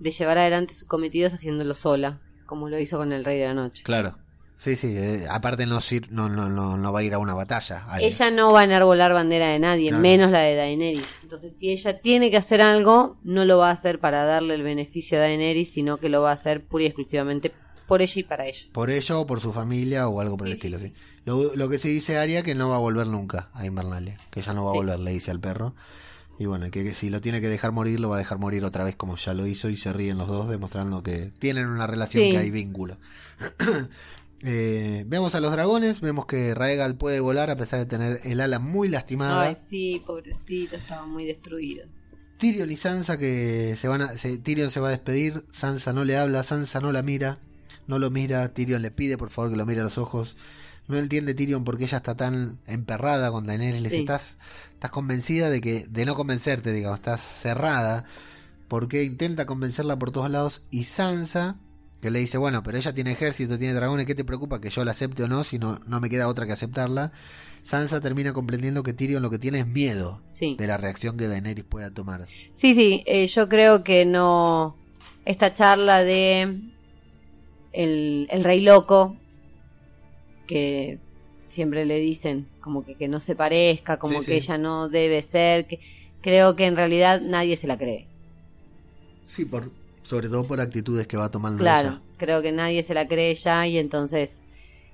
de 0.00 0.10
llevar 0.10 0.38
adelante 0.38 0.74
su 0.74 0.86
cometido 0.86 1.28
es 1.28 1.34
haciéndolo 1.34 1.74
sola, 1.74 2.20
como 2.46 2.68
lo 2.68 2.78
hizo 2.80 2.96
con 2.98 3.12
el 3.12 3.24
Rey 3.24 3.38
de 3.38 3.46
la 3.46 3.54
Noche. 3.54 3.82
Claro. 3.84 4.18
Sí, 4.56 4.76
sí, 4.76 4.96
eh, 4.96 5.24
aparte 5.28 5.66
no, 5.66 5.80
sir- 5.80 6.12
no, 6.12 6.28
no, 6.28 6.48
no, 6.48 6.92
va 6.92 7.00
a 7.00 7.02
ir 7.02 7.14
a 7.14 7.18
una 7.18 7.34
batalla. 7.34 7.82
Ella 8.00 8.30
no 8.30 8.52
va 8.52 8.60
a 8.60 8.64
enarbolar 8.64 9.12
bandera 9.12 9.48
de 9.48 9.58
nadie, 9.58 9.88
Claro. 9.88 10.02
menos 10.02 10.30
la 10.30 10.40
de 10.42 10.54
Daenerys. 10.54 11.22
Entonces, 11.24 11.56
si 11.58 11.70
ella 11.70 12.00
tiene 12.00 12.30
que 12.30 12.36
hacer 12.36 12.60
algo, 12.62 13.16
no 13.24 13.44
lo 13.44 13.58
va 13.58 13.70
a 13.70 13.72
hacer 13.72 13.98
para 13.98 14.24
darle 14.24 14.54
el 14.54 14.62
beneficio 14.62 15.18
a 15.18 15.22
Daenerys, 15.22 15.72
sino 15.72 15.96
que 15.98 16.08
lo 16.08 16.22
va 16.22 16.30
a 16.30 16.34
hacer 16.34 16.64
pura 16.64 16.84
y 16.84 16.86
exclusivamente 16.86 17.52
por 17.92 18.00
ella 18.00 18.20
y 18.20 18.22
para 18.22 18.46
ella. 18.46 18.60
Por 18.72 18.88
ello 18.90 19.20
o 19.20 19.26
por 19.26 19.40
su 19.40 19.52
familia 19.52 20.08
o 20.08 20.20
algo 20.20 20.38
por 20.38 20.46
el 20.46 20.54
Sí, 20.54 20.58
estilo, 20.58 20.78
sí. 20.78 20.94
Lo, 21.26 21.54
lo 21.54 21.68
que 21.68 21.78
sí 21.78 21.90
dice 21.92 22.16
Arya 22.16 22.42
que 22.42 22.54
no 22.54 22.70
va 22.70 22.76
a 22.76 22.78
volver 22.78 23.06
nunca 23.06 23.50
a 23.52 23.66
Invernalia, 23.66 24.18
que 24.30 24.40
ya 24.40 24.54
no 24.54 24.64
va 24.64 24.70
a 24.70 24.72
Sí. 24.72 24.78
volver, 24.78 24.98
le 24.98 25.10
dice 25.10 25.30
al 25.30 25.40
perro. 25.40 25.74
Y 26.38 26.46
bueno, 26.46 26.70
que, 26.70 26.82
que 26.84 26.94
si 26.94 27.10
lo 27.10 27.20
tiene 27.20 27.42
que 27.42 27.48
dejar 27.48 27.70
morir, 27.72 28.00
lo 28.00 28.08
va 28.08 28.16
a 28.16 28.18
dejar 28.18 28.38
morir 28.38 28.64
otra 28.64 28.82
vez 28.84 28.96
como 28.96 29.16
ya 29.16 29.34
lo 29.34 29.46
hizo 29.46 29.68
y 29.68 29.76
se 29.76 29.92
ríen 29.92 30.16
los 30.16 30.26
dos, 30.28 30.48
demostrando 30.48 31.02
que 31.02 31.30
tienen 31.38 31.66
una 31.66 31.86
relación 31.86 32.30
que 32.30 32.38
hay 32.38 32.50
vínculo. 32.50 32.96
Eh, 34.44 35.04
vemos 35.06 35.36
a 35.36 35.40
los 35.40 35.52
dragones, 35.52 36.00
vemos 36.00 36.26
que 36.26 36.52
Raegal 36.52 36.96
puede 36.96 37.20
volar 37.20 37.50
a 37.50 37.56
pesar 37.56 37.78
de 37.78 37.86
tener 37.86 38.18
el 38.24 38.40
ala 38.40 38.58
muy 38.58 38.88
lastimada. 38.88 39.46
Ay, 39.50 39.56
sí, 39.56 40.02
pobrecito, 40.04 40.74
estaba 40.74 41.06
muy 41.06 41.24
destruido. 41.24 41.86
Tyrion 42.38 42.72
y 42.72 42.76
Sansa 42.76 43.18
que 43.18 43.76
se 43.76 43.86
van 43.86 44.02
a, 44.02 44.08
se- 44.18 44.38
Tyrion 44.38 44.72
se 44.72 44.80
va 44.80 44.88
a 44.88 44.90
despedir, 44.90 45.44
Sansa 45.52 45.92
no 45.92 46.04
le 46.04 46.16
habla, 46.16 46.42
Sansa 46.42 46.80
no 46.80 46.90
la 46.90 47.02
mira, 47.02 47.38
no 47.86 47.98
lo 47.98 48.10
mira, 48.10 48.48
Tyrion 48.52 48.82
le 48.82 48.90
pide 48.90 49.18
por 49.18 49.30
favor 49.30 49.50
que 49.50 49.56
lo 49.56 49.66
mire 49.66 49.80
a 49.80 49.84
los 49.84 49.98
ojos. 49.98 50.36
No 50.88 50.98
entiende 50.98 51.34
Tyrion 51.34 51.64
porque 51.64 51.84
ella 51.84 51.98
está 51.98 52.16
tan 52.16 52.58
emperrada 52.66 53.30
con 53.30 53.46
Daenerys, 53.46 53.90
Sí. 53.92 54.00
estás, 54.00 54.38
estás 54.72 54.90
convencida 54.90 55.48
de 55.48 55.60
que, 55.60 55.86
de 55.88 56.04
no 56.04 56.14
convencerte, 56.14 56.72
digamos, 56.72 56.98
estás 56.98 57.20
cerrada, 57.20 58.04
porque 58.68 59.04
intenta 59.04 59.46
convencerla 59.46 59.98
por 59.98 60.10
todos 60.10 60.30
lados, 60.30 60.62
y 60.70 60.84
Sansa, 60.84 61.56
que 62.00 62.10
le 62.10 62.18
dice, 62.18 62.36
bueno, 62.36 62.62
pero 62.64 62.78
ella 62.78 62.92
tiene 62.92 63.12
ejército, 63.12 63.58
tiene 63.58 63.74
dragones, 63.74 64.06
¿qué 64.06 64.14
te 64.16 64.24
preocupa 64.24 64.60
que 64.60 64.70
yo 64.70 64.84
la 64.84 64.90
acepte 64.90 65.22
o 65.22 65.28
no? 65.28 65.44
Si 65.44 65.58
no, 65.58 65.80
no 65.86 66.00
me 66.00 66.10
queda 66.10 66.26
otra 66.26 66.46
que 66.46 66.52
aceptarla. 66.52 67.12
Sansa 67.62 68.00
termina 68.00 68.32
comprendiendo 68.32 68.82
que 68.82 68.92
Tyrion 68.92 69.22
lo 69.22 69.30
que 69.30 69.38
tiene 69.38 69.60
es 69.60 69.68
miedo 69.68 70.20
Sí. 70.34 70.56
de 70.58 70.66
la 70.66 70.78
reacción 70.78 71.16
que 71.16 71.28
Daenerys 71.28 71.62
pueda 71.64 71.92
tomar. 71.92 72.26
Sí, 72.54 72.74
sí, 72.74 73.04
eh, 73.06 73.28
yo 73.28 73.48
creo 73.48 73.84
que 73.84 74.04
no. 74.04 74.76
Esta 75.24 75.54
charla 75.54 76.02
de 76.02 76.71
el, 77.72 78.28
el 78.30 78.44
rey 78.44 78.60
loco, 78.62 79.22
que 80.46 81.00
siempre 81.48 81.84
le 81.84 81.98
dicen 81.98 82.52
como 82.60 82.84
que, 82.84 82.96
que 82.96 83.08
no 83.08 83.20
se 83.20 83.36
parezca, 83.36 83.98
como 83.98 84.20
Sí, 84.20 84.22
que 84.24 84.36
sí. 84.36 84.36
ella 84.36 84.58
no 84.58 84.88
debe 84.88 85.22
ser, 85.22 85.66
que 85.66 85.80
creo 86.20 86.56
que 86.56 86.66
en 86.66 86.76
realidad 86.76 87.20
nadie 87.22 87.56
se 87.56 87.66
la 87.66 87.78
cree. 87.78 88.10
Sí, 89.24 89.44
por, 89.46 89.72
sobre 90.04 90.28
todo 90.28 90.46
por 90.46 90.60
actitudes 90.60 91.08
que 91.08 91.16
va 91.16 91.30
tomando 91.30 91.66
Claro, 91.66 91.66
ella. 91.66 92.02
creo 92.16 92.42
que 92.42 92.52
nadie 92.52 92.82
se 92.82 92.94
la 92.94 93.06
cree 93.08 93.34
ya 93.34 93.66
y 93.66 93.78
entonces 93.78 94.42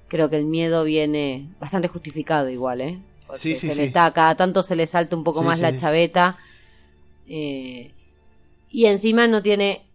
creo 0.09 0.31
que 0.31 0.37
el 0.39 0.47
miedo 0.47 0.85
viene 0.85 1.55
bastante 1.61 1.89
justificado 1.89 2.49
igual, 2.51 2.81
¿eh? 2.81 3.05
Porque 3.27 3.45
Sí, 3.45 3.57
sí, 3.57 3.71
se 3.71 3.73
sí. 3.73 3.77
le 3.77 3.85
está, 3.85 4.13
cada 4.13 4.37
tanto 4.37 4.63
se 4.63 4.77
le 4.77 4.87
salta 4.87 5.17
un 5.17 5.25
poco 5.25 5.43
más 5.43 5.61
la 5.61 5.75
chaveta. 5.77 6.39
eh, 7.27 7.97
y 8.69 8.87
encima 8.87 9.29
no 9.29 9.43
tiene, 9.43 9.88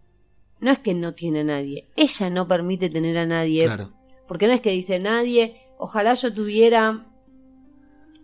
no 0.64 0.72
es 0.72 0.78
que 0.80 0.94
no 0.94 1.14
tiene 1.14 1.40
a 1.40 1.44
nadie, 1.44 1.86
ella 1.96 2.30
no 2.30 2.48
permite 2.48 2.90
tener 2.90 3.16
a 3.18 3.26
nadie, 3.26 3.66
Claro, 3.66 3.92
porque 4.26 4.46
no 4.48 4.52
es 4.54 4.60
que 4.60 4.70
dice 4.70 4.98
nadie, 4.98 5.60
ojalá 5.78 6.14
yo 6.14 6.32
tuviera 6.34 7.06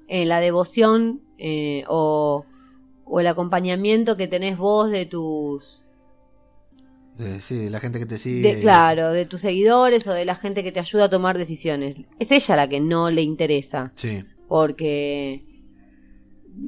eh, 0.08 0.24
la 0.26 0.40
devoción 0.40 1.20
eh, 1.38 1.84
o, 1.88 2.44
o 3.04 3.20
el 3.20 3.26
acompañamiento 3.26 4.16
que 4.16 4.26
tenés 4.28 4.58
vos 4.58 4.90
de 4.90 5.06
tus 5.06 5.76
de- 7.16 7.40
sí, 7.42 7.56
de 7.56 7.70
la 7.70 7.80
gente 7.80 7.98
que 7.98 8.06
te 8.06 8.18
sigue. 8.18 8.54
de, 8.56 8.60
claro, 8.62 9.12
de 9.12 9.26
tus 9.26 9.42
seguidores 9.42 10.06
o 10.08 10.12
de 10.12 10.24
la 10.24 10.34
gente 10.36 10.62
que 10.64 10.72
te 10.72 10.80
ayuda 10.80 11.04
a 11.04 11.10
tomar 11.10 11.36
decisiones. 11.36 12.00
Es 12.18 12.32
ella 12.32 12.56
la 12.56 12.68
que 12.68 12.80
no 12.80 13.10
le 13.10 13.20
interesa, 13.22 13.92
Sí, 13.94 14.24
porque 14.48 15.44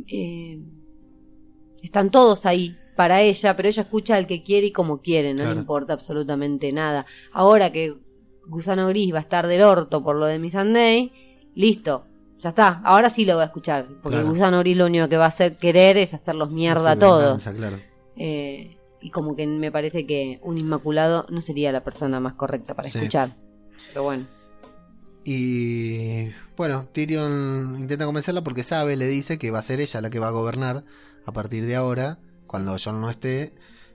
eh, 0.09 0.61
están 1.83 2.11
todos 2.11 2.45
ahí 2.47 2.77
para 2.97 3.23
ella, 3.23 3.57
pero 3.57 3.69
ella 3.69 3.83
escucha 3.83 4.17
al 4.17 4.27
que 4.27 4.43
quiere 4.43 4.67
y 4.69 4.73
como 4.73 5.01
quiere, 5.01 5.33
no 5.33 5.41
Claro. 5.41 5.55
le 5.55 5.61
importa 5.61 5.93
absolutamente 5.95 6.73
nada. 6.73 7.07
Ahora 7.33 7.73
que 7.73 7.95
Gusano 8.47 8.89
Gris 8.89 9.13
va 9.15 9.19
a 9.19 9.23
estar 9.23 9.47
del 9.47 9.63
orto 9.63 10.03
por 10.03 10.17
lo 10.17 10.27
de 10.27 10.39
Miss 10.39 10.53
Sunday, 10.55 11.13
listo. 11.55 12.05
Ya 12.41 12.49
está, 12.49 12.81
ahora 12.85 13.09
sí 13.09 13.25
lo 13.25 13.35
voy 13.35 13.43
a 13.43 13.47
escuchar, 13.47 13.87
porque 14.03 14.17
Claro. 14.19 14.31
Gusano 14.31 14.59
Gris 14.61 14.77
lo 14.77 14.87
único 14.87 15.09
que 15.09 15.17
va 15.17 15.27
a 15.27 15.29
hacer 15.29 15.57
querer 15.57 15.97
es 15.97 16.13
hacerlos 16.13 16.51
mierda 16.51 16.93
a 16.93 16.99
todos. 16.99 17.43
claro. 17.43 17.79
Eh, 18.17 18.77
y 19.01 19.11
como 19.11 19.35
que 19.35 19.47
me 19.47 19.71
parece 19.73 20.07
que 20.07 20.39
un 20.43 20.59
inmaculado 20.59 21.27
no 21.31 21.41
sería 21.41 21.73
la 21.73 21.83
persona 21.83 22.21
más 22.21 22.35
correcta 22.35 22.75
para 22.75 22.89
Sí. 22.89 22.99
escuchar. 22.99 23.31
Pero 23.93 24.03
bueno. 24.05 24.27
Y 25.25 26.31
bueno, 26.57 26.87
Tyrion 26.93 27.77
intenta 27.79 28.05
convencerla 28.07 28.43
porque 28.43 28.63
sabe, 28.63 28.97
le 28.97 29.07
dice 29.07 29.39
que 29.39 29.51
va 29.51 29.61
a 29.61 29.63
ser 29.63 29.81
ella 29.81 30.01
la 30.01 30.11
que 30.11 30.19
va 30.19 30.29
a 30.29 30.33
gobernar 30.33 30.85
a 31.25 31.33
partir 31.33 31.65
de 31.67 31.77
ahora, 31.77 32.19
cuando 32.53 32.77
Jon 32.79 33.01
no 33.01 33.11
esté. 33.11 33.53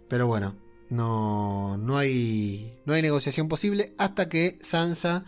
Pero 0.09 0.27
bueno, 0.27 0.57
no, 0.89 1.77
no 1.77 1.97
hay, 1.97 2.77
no 2.85 2.93
hay 2.93 3.01
negociación 3.01 3.47
posible 3.47 3.93
hasta 3.97 4.27
que 4.27 4.57
Sansa, 4.61 5.23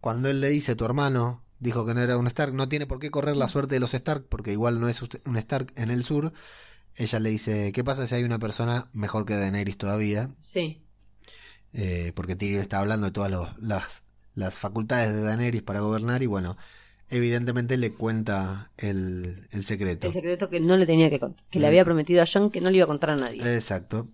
cuando 0.00 0.28
él 0.28 0.40
le 0.42 0.50
dice 0.50 0.74
tu 0.76 0.84
hermano 0.84 1.42
dijo 1.60 1.86
que 1.86 1.94
no 1.94 2.02
era 2.02 2.18
un 2.18 2.26
Stark, 2.26 2.52
no 2.52 2.68
tiene 2.68 2.86
por 2.86 2.98
qué 2.98 3.10
correr 3.10 3.36
la 3.36 3.48
suerte 3.48 3.76
de 3.76 3.80
los 3.80 3.94
Stark 3.94 4.26
porque 4.28 4.52
igual 4.52 4.80
no 4.80 4.88
es 4.88 5.00
un 5.24 5.36
Stark 5.38 5.72
en 5.76 5.90
el 5.90 6.04
sur. 6.04 6.32
Ella 6.96 7.20
le 7.20 7.30
dice, 7.30 7.72
¿qué 7.72 7.82
pasa 7.84 8.06
si 8.06 8.14
hay 8.16 8.24
una 8.24 8.38
persona 8.38 8.88
mejor 8.92 9.24
que 9.24 9.34
Daenerys 9.34 9.78
todavía? 9.78 10.30
Sí. 10.40 10.82
eh, 11.72 12.12
porque 12.14 12.36
Tyrion 12.36 12.60
está 12.60 12.78
hablando 12.80 13.06
de 13.06 13.12
todas 13.12 13.30
los- 13.30 13.56
las, 13.58 14.02
las 14.34 14.54
facultades 14.54 15.12
de 15.14 15.22
Daenerys 15.22 15.62
para 15.62 15.80
gobernar 15.80 16.22
y 16.22 16.26
bueno, 16.26 16.56
evidentemente 17.10 17.76
le 17.76 17.92
cuenta 17.92 18.70
el, 18.76 19.46
el 19.50 19.64
secreto. 19.64 20.06
El 20.08 20.12
secreto 20.12 20.50
que 20.50 20.60
no 20.60 20.76
le 20.76 20.86
tenía 20.86 21.10
que 21.10 21.20
contar. 21.20 21.44
Que 21.50 21.58
le 21.58 21.66
Mm. 21.66 21.68
había 21.68 21.84
prometido 21.84 22.22
a 22.22 22.26
John 22.32 22.50
que 22.50 22.60
no 22.60 22.70
le 22.70 22.76
iba 22.76 22.84
a 22.84 22.88
contar 22.88 23.10
a 23.10 23.16
nadie. 23.16 23.40
Exacto. 23.54 24.08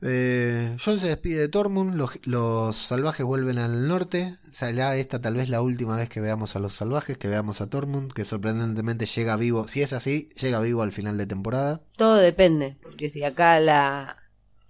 Eh, 0.00 0.76
Jon 0.84 0.98
se 1.00 1.08
despide 1.08 1.40
de 1.40 1.48
Tormund, 1.48 1.96
los, 1.96 2.20
los 2.24 2.76
salvajes 2.76 3.26
vuelven 3.26 3.58
al 3.58 3.88
norte, 3.88 4.36
será 4.48 4.94
esta 4.94 5.20
tal 5.20 5.34
vez 5.34 5.48
la 5.48 5.60
última 5.60 5.96
vez 5.96 6.08
que 6.08 6.20
veamos 6.20 6.54
a 6.54 6.60
los 6.60 6.72
salvajes, 6.74 7.18
que 7.18 7.26
veamos 7.26 7.60
a 7.60 7.66
Tormund, 7.66 8.12
que 8.12 8.24
sorprendentemente 8.24 9.06
llega 9.06 9.36
vivo, 9.36 9.66
si 9.66 9.82
es 9.82 9.92
así, 9.92 10.28
llega 10.40 10.60
vivo 10.60 10.82
al 10.82 10.92
final 10.92 11.18
de 11.18 11.26
temporada. 11.26 11.80
Todo 11.96 12.14
depende. 12.14 12.76
Porque 12.80 13.10
si 13.10 13.24
acá 13.24 13.58
la, 13.58 14.16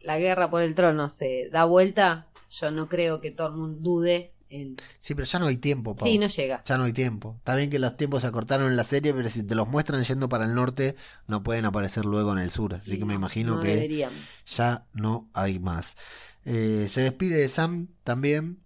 la 0.01 0.19
guerra 0.19 0.49
por 0.49 0.63
el 0.63 0.75
trono 0.75 1.11
se 1.11 1.51
da 1.53 1.67
vuelta, 1.67 2.29
yo 2.51 2.71
no 2.71 2.89
creo 2.89 3.21
que 3.21 3.31
Tormund 3.31 3.83
dude 3.83 4.33
Sí, 4.51 5.15
pero 5.15 5.25
ya 5.25 5.39
no 5.39 5.47
hay 5.47 5.57
tiempo, 5.59 5.95
Pau. 5.97 6.09
Sí, 6.09 6.19
no 6.19 6.27
llega. 6.27 6.63
Ya 6.65 6.79
no 6.79 6.85
hay 6.85 6.93
tiempo. 6.93 7.35
Está 7.39 7.55
bien 7.55 7.69
que 7.71 7.79
los 7.79 7.97
tiempos 7.97 8.23
se 8.23 8.29
acortaron 8.29 8.69
en 8.69 8.77
la 8.77 8.85
serie, 8.85 9.13
pero 9.13 9.29
si 9.29 9.43
te 9.43 9.55
los 9.55 9.69
muestran 9.69 10.03
yendo 10.05 10.29
para 10.29 10.47
el 10.47 10.55
norte, 10.55 10.97
no 11.27 11.43
pueden 11.43 11.65
aparecer 11.67 12.05
luego 12.07 12.33
en 12.33 12.39
el 12.39 12.51
sur. 12.51 12.75
Así 12.75 12.99
que 12.99 13.05
me 13.05 13.13
No, 13.13 13.19
imagino 13.21 13.57
no 13.57 13.61
que 13.61 13.69
deberían. 13.69 14.13
ya 14.47 14.87
no 14.93 15.29
hay 15.35 15.59
más. 15.59 15.97
Eh, 16.45 16.87
se 16.91 17.03
despide 17.03 17.37
de 17.37 17.49
Sam 17.49 17.89
también. 18.05 18.61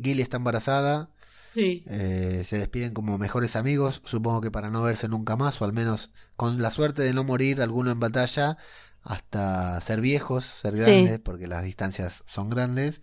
Gilly 0.00 0.22
está 0.22 0.36
embarazada. 0.36 1.10
Sí. 1.54 1.82
Eh, 1.86 2.42
se 2.44 2.58
despiden 2.58 2.92
como 2.92 3.18
mejores 3.18 3.56
amigos. 3.56 4.02
Supongo 4.04 4.40
que 4.42 4.50
para 4.50 4.70
no 4.70 4.82
verse 4.82 5.08
nunca 5.08 5.36
más, 5.36 5.60
o 5.60 5.64
al 5.64 5.72
menos 5.72 6.12
con 6.36 6.60
la 6.62 6.70
suerte 6.70 7.02
de 7.02 7.14
no 7.14 7.24
morir 7.24 7.62
alguno 7.62 7.90
en 7.90 7.98
batalla, 7.98 8.58
hasta 9.02 9.80
ser 9.80 10.00
viejos, 10.00 10.44
ser 10.44 10.74
Sí. 10.74 10.80
grandes, 10.80 11.18
porque 11.20 11.46
las 11.48 11.64
distancias 11.64 12.22
son 12.26 12.50
grandes. 12.50 13.00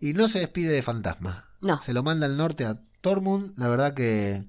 Y 0.00 0.12
no 0.12 0.28
se 0.28 0.40
despide 0.40 0.72
de 0.72 0.82
Fantasma. 0.82 1.44
No. 1.60 1.80
Se 1.80 1.92
lo 1.94 2.02
manda 2.02 2.26
al 2.26 2.36
norte 2.36 2.64
a 2.64 2.80
Tormund. 3.00 3.56
La 3.58 3.68
verdad 3.68 3.94
que 3.94 4.42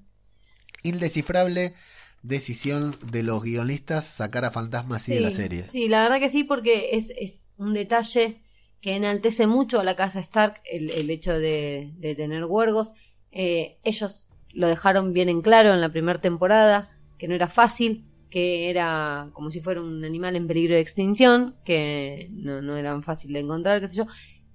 indescifrable 0.82 1.74
decisión 2.22 2.96
de 3.10 3.22
los 3.22 3.42
guionistas 3.42 4.04
sacar 4.04 4.44
a 4.44 4.50
Fantasma 4.50 4.96
así 4.96 5.14
de 5.14 5.20
la 5.20 5.30
serie. 5.30 5.64
Sí, 5.70 5.88
la 5.88 6.02
verdad 6.02 6.18
que 6.18 6.30
sí, 6.30 6.44
porque 6.44 6.90
es, 6.92 7.12
es 7.16 7.54
un 7.56 7.72
detalle 7.72 8.42
que 8.80 8.96
enaltece 8.96 9.46
mucho 9.46 9.80
a 9.80 9.84
la 9.84 9.96
casa 9.96 10.20
Stark 10.20 10.60
el, 10.70 10.90
el 10.90 11.10
hecho 11.10 11.32
de, 11.32 11.92
de 11.98 12.14
tener 12.14 12.44
huergos. 12.44 12.92
Eh, 13.32 13.78
ellos 13.84 14.28
lo 14.52 14.68
dejaron 14.68 15.12
bien 15.12 15.28
en 15.28 15.42
claro 15.42 15.72
en 15.72 15.80
la 15.80 15.90
primera 15.90 16.20
temporada, 16.20 16.90
que 17.18 17.28
no 17.28 17.34
era 17.34 17.48
fácil, 17.48 18.06
que 18.30 18.70
era 18.70 19.30
como 19.32 19.50
si 19.50 19.60
fuera 19.60 19.80
un 19.80 20.04
animal 20.04 20.36
en 20.36 20.46
peligro 20.46 20.74
de 20.74 20.80
extinción, 20.80 21.56
que 21.64 22.28
no, 22.32 22.60
no 22.62 22.76
eran 22.76 23.02
fácil 23.02 23.32
de 23.32 23.40
encontrar, 23.40 23.80
qué 23.80 23.88
sé 23.88 23.96
yo, 23.96 24.06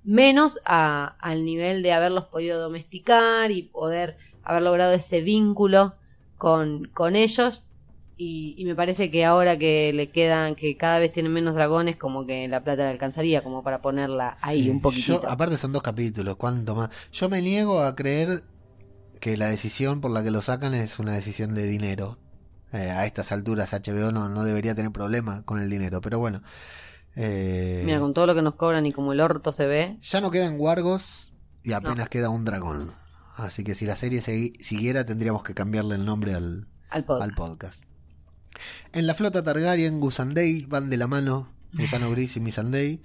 menos 0.04 0.60
a- 0.66 1.16
al 1.20 1.46
nivel 1.46 1.84
de 1.84 1.94
haberlos 1.94 2.26
podido 2.28 2.60
domesticar 2.62 3.52
y 3.52 3.64
poder 3.70 4.18
haber 4.44 4.64
logrado 4.64 4.94
ese 4.94 5.22
vínculo 5.22 5.98
con, 6.38 6.86
con 6.94 7.16
ellos. 7.16 7.66
Y, 8.16 8.56
y 8.58 8.66
me 8.66 8.76
parece 8.76 9.10
que 9.12 9.26
ahora 9.26 9.58
que 9.58 9.94
le 9.94 10.12
quedan, 10.12 10.56
que 10.56 10.78
cada 10.78 11.00
vez 11.00 11.12
tienen 11.12 11.34
menos 11.34 11.56
dragones, 11.56 11.98
como 11.98 12.26
que 12.26 12.48
la 12.48 12.64
plata 12.64 12.84
le 12.84 12.90
alcanzaría 12.92 13.44
como 13.44 13.64
para 13.64 13.82
ponerla 13.82 14.38
ahí 14.42 14.70
Sí, 14.70 14.70
un 14.70 14.82
poquitito. 14.82 15.28
yo- 15.28 15.28
aparte 15.30 15.58
son 15.58 15.72
dos 15.72 15.82
capítulos, 15.84 16.36
¿cuánto 16.36 16.76
más? 16.76 16.90
Yo 17.12 17.30
me 17.30 17.42
niego 17.42 17.82
a 17.84 17.96
creer 17.96 18.44
que 19.22 19.38
la 19.38 19.48
decisión 19.50 20.02
por 20.02 20.12
la 20.12 20.24
que 20.24 20.32
lo 20.32 20.42
sacan 20.42 20.74
es 20.76 21.00
una 21.00 21.14
decisión 21.14 21.54
de 21.56 21.66
dinero. 21.68 22.20
Eh, 22.74 22.92
a 22.92 23.06
estas 23.06 23.32
alturas 23.34 23.74
HBO 23.74 24.12
no, 24.14 24.30
no 24.30 24.44
debería 24.44 24.76
tener 24.76 24.92
problema 24.92 25.44
con 25.46 25.62
el 25.62 25.70
dinero, 25.70 26.02
pero 26.02 26.20
bueno. 26.20 26.44
Eh, 27.16 27.84
Mira, 27.86 28.00
con 28.00 28.14
todo 28.14 28.26
lo 28.28 28.36
que 28.36 28.42
nos 28.42 28.56
cobran 28.56 28.86
y 28.86 28.92
como 28.92 29.12
el 29.14 29.20
orto 29.20 29.52
se 29.52 29.66
ve. 29.66 29.98
Ya 30.02 30.22
no 30.22 30.32
quedan 30.32 30.56
wargos 30.58 31.32
y 31.64 31.74
apenas 31.74 32.10
queda 32.10 32.30
un 32.30 32.46
dragón. 32.46 32.94
Así 33.38 33.64
que 33.64 33.76
si 33.76 33.86
la 33.86 33.96
serie 33.96 34.22
siguiera 34.22 35.04
tendríamos 35.06 35.44
que 35.44 35.54
cambiarle 35.54 35.96
el 35.96 36.06
nombre 36.06 36.34
al, 36.34 36.68
Al 36.90 37.06
podcast. 37.06 37.24
al 37.30 37.36
podcast. 37.36 37.84
En 38.94 39.08
la 39.08 39.14
flota 39.16 39.44
Targaryen, 39.44 40.00
Gusandei 40.00 40.66
van 40.66 40.90
de 40.90 40.98
la 40.98 41.08
mano, 41.08 41.48
Gusano 41.74 42.12
Gris 42.12 42.36
y 42.38 42.40
Missandei, 42.40 43.02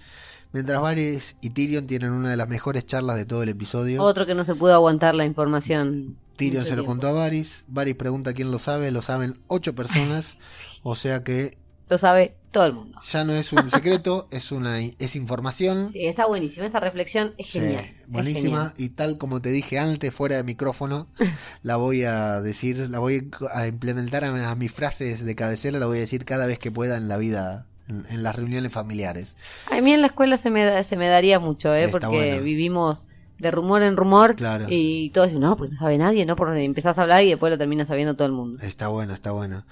mientras 0.53 0.81
Varys 0.83 1.37
y 1.41 1.51
Tyrion 1.51 1.87
tienen 1.87 2.13
una 2.13 2.31
de 2.31 2.37
las 2.37 2.49
mejores 2.49 2.87
charlas 2.87 3.17
de 3.17 3.25
todo 3.25 3.43
el 3.43 3.49
episodio. 3.49 4.03
Otro 4.03 4.27
que 4.27 4.35
no 4.35 4.45
se 4.45 4.55
pudo 4.55 4.75
aguantar 4.75 5.15
la 5.15 5.25
información. 5.25 6.17
Tyrion 6.37 6.65
se 6.65 6.71
lo 6.71 6.83
tiempo. 6.83 6.91
contó 6.93 7.09
a 7.09 7.13
Varys, 7.13 7.65
Varys 7.69 7.97
pregunta 7.97 8.35
quién 8.35 8.51
lo 8.51 8.59
sabe, 8.59 8.91
lo 8.91 9.01
saben 9.03 9.39
ocho 9.47 9.75
personas, 9.75 10.37
o 10.83 10.95
sea 10.97 11.23
que 11.25 11.57
Lo 11.89 11.97
sabe 11.99 12.37
todo 12.57 12.67
el 12.67 12.73
mundo. 12.73 12.99
Ya 13.13 13.23
no 13.25 13.35
es 13.35 13.53
un 13.53 13.71
secreto, 13.71 14.29
es 14.31 14.51
una 14.51 14.81
es 14.81 15.15
información. 15.15 15.91
Sí, 15.93 16.07
está 16.07 16.25
buenísima. 16.27 16.65
Esta 16.65 16.81
reflexión 16.81 17.35
es 17.37 17.49
Sí, 17.49 17.61
genial. 17.61 17.85
es 17.85 18.09
buenísima 18.09 18.71
genial. 18.71 18.73
y 18.79 18.89
tal 18.89 19.19
como 19.19 19.43
te 19.43 19.51
dije 19.51 19.79
antes 19.79 20.15
fuera 20.15 20.37
de 20.37 20.43
micrófono, 20.45 21.07
la 21.63 21.77
voy 21.77 22.05
a 22.05 22.41
decir, 22.41 22.89
la 22.89 22.99
voy 22.99 23.31
a 23.53 23.67
implementar 23.67 24.25
a, 24.25 24.51
a 24.51 24.55
mis 24.55 24.73
frases 24.73 25.23
de 25.23 25.35
cabecera, 25.35 25.79
la 25.79 25.85
voy 25.87 25.99
a 25.99 26.01
decir 26.01 26.25
cada 26.25 26.47
vez 26.47 26.59
que 26.59 26.71
pueda 26.73 26.97
en 26.97 27.09
la 27.09 27.19
vida, 27.19 27.67
en, 27.89 28.07
en 28.09 28.23
las 28.23 28.35
reuniones 28.35 28.73
familiares. 28.73 29.37
A 29.71 29.81
mí 29.83 29.93
en 29.93 30.01
la 30.01 30.07
escuela 30.07 30.39
se 30.39 30.49
me, 30.49 30.65
da- 30.65 30.83
se 30.83 30.97
me 30.97 31.09
daría 31.09 31.39
mucho, 31.39 31.75
¿eh? 31.75 31.81
Está 31.85 31.93
porque 31.93 32.07
bueno. 32.17 32.43
vivimos 32.43 33.09
de 33.39 33.51
rumor 33.51 33.83
en 33.83 33.99
rumor 33.99 34.35
Claro. 34.35 34.65
y 34.71 35.11
todos 35.11 35.27
dicen, 35.29 35.43
no, 35.43 35.59
pues 35.59 35.71
no 35.71 35.77
sabe 35.77 35.99
nadie, 35.99 36.25
¿no? 36.25 36.37
Porque 36.37 36.65
empezás 36.65 36.97
a 36.97 37.03
hablar 37.03 37.23
y 37.23 37.29
después 37.29 37.51
lo 37.51 37.59
termina 37.59 37.85
sabiendo 37.85 38.15
todo 38.17 38.27
el 38.27 38.33
mundo. 38.33 38.59
Está 38.63 38.89
bueno, 38.89 39.13
está 39.13 39.31
bueno. 39.33 39.67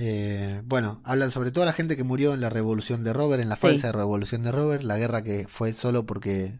Eh, 0.00 0.62
bueno, 0.64 1.00
hablan 1.04 1.32
sobre 1.32 1.50
toda 1.50 1.66
la 1.66 1.72
gente 1.72 1.96
que 1.96 2.04
murió 2.04 2.32
en 2.32 2.40
la 2.40 2.48
revolución 2.50 3.02
de 3.02 3.12
Robert, 3.12 3.42
en 3.42 3.48
la 3.48 3.56
Sí. 3.56 3.62
falsa 3.62 3.90
revolución 3.90 4.44
de 4.44 4.52
Robert, 4.52 4.84
la 4.84 4.96
guerra 4.96 5.22
que 5.22 5.46
fue 5.48 5.72
solo 5.72 6.06
porque 6.06 6.52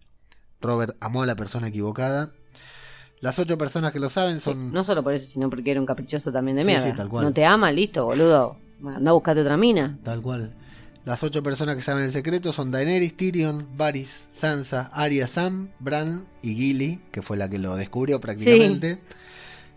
Robert 0.61 0.97
amó 1.01 1.23
a 1.23 1.27
la 1.27 1.37
persona 1.37 1.69
equivocada. 1.69 2.33
Las 3.21 3.39
ocho 3.39 3.57
personas 3.57 3.93
que 3.93 4.01
lo 4.01 4.09
saben 4.11 4.41
son... 4.41 4.73
No 4.73 4.83
solo 4.83 5.05
por 5.05 5.13
eso, 5.15 5.31
sino 5.31 5.49
porque 5.51 5.71
era 5.71 5.79
un 5.81 5.87
caprichoso 5.87 6.33
también 6.33 6.57
de 6.57 6.63
Sí, 6.65 6.67
mierda. 6.69 6.91
sí, 6.91 6.97
tal 6.97 7.09
cual. 7.09 7.25
No 7.27 7.33
te 7.33 7.45
ama, 7.45 7.71
listo, 7.71 8.05
boludo. 8.07 8.57
Anda 8.85 9.11
a 9.11 9.15
buscarte 9.15 9.41
otra 9.43 9.57
mina. 9.57 9.99
Tal 10.03 10.21
cual. 10.21 10.53
Las 11.05 11.23
ocho 11.23 11.41
personas 11.43 11.77
que 11.77 11.83
saben 11.83 12.05
el 12.05 12.13
secreto 12.13 12.53
son 12.53 12.71
Daenerys, 12.73 13.17
Tyrion, 13.17 13.69
Varys, 13.77 14.27
Sansa, 14.31 14.91
Arya, 14.93 15.27
Sam, 15.29 15.71
Bran 15.79 16.27
y 16.43 16.55
Gilly, 16.57 17.01
que 17.13 17.23
fue 17.23 17.37
la 17.37 17.49
que 17.49 17.59
lo 17.59 17.77
descubrió 17.77 18.21
prácticamente. 18.21 18.99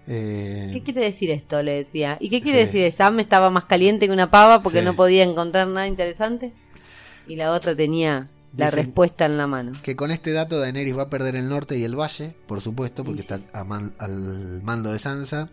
Eh, 0.08 0.70
¿Qué 0.74 0.84
quiere 0.84 1.02
decir 1.02 1.30
esto? 1.32 1.62
Le 1.62 1.84
decía. 1.84 2.18
¿Y 2.20 2.30
qué 2.30 2.42
quiere 2.42 2.66
Sí. 2.68 2.80
decir? 2.80 2.92
Sam 2.92 3.20
estaba 3.20 3.50
más 3.50 3.66
caliente 3.66 4.08
que 4.08 4.14
una 4.14 4.32
pava 4.32 4.62
porque 4.62 4.80
Sí. 4.80 4.86
no 4.86 4.96
podía 4.96 5.24
encontrar 5.24 5.68
nada 5.68 5.88
interesante. 5.88 6.54
Y 7.28 7.36
la 7.36 7.52
otra 7.52 7.76
tenía 7.76 8.30
la 8.58 8.66
Dicen- 8.70 8.86
respuesta 8.86 9.26
en 9.26 9.38
la 9.38 9.48
mano. 9.48 9.72
que 9.84 9.96
con 9.96 10.12
este 10.12 10.32
dato 10.34 10.60
Daenerys 10.60 10.98
va 10.98 11.04
a 11.04 11.10
perder 11.10 11.36
el 11.36 11.48
norte 11.48 11.78
y 11.78 11.84
el 11.84 11.96
valle, 11.98 12.36
por 12.48 12.60
supuesto, 12.62 13.04
porque 13.04 13.22
sí. 13.22 13.32
está 13.34 13.64
man- 13.64 13.94
al 14.00 14.62
mando 14.64 14.92
de 14.92 15.00
Sansa. 15.00 15.50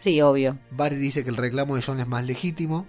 Sí, 0.00 0.20
obvio. 0.22 0.58
Varys 0.70 0.98
dice 0.98 1.24
que 1.24 1.30
el 1.30 1.36
reclamo 1.36 1.76
de 1.76 1.82
Jon 1.82 2.00
es 2.00 2.06
más 2.08 2.24
legítimo 2.24 2.86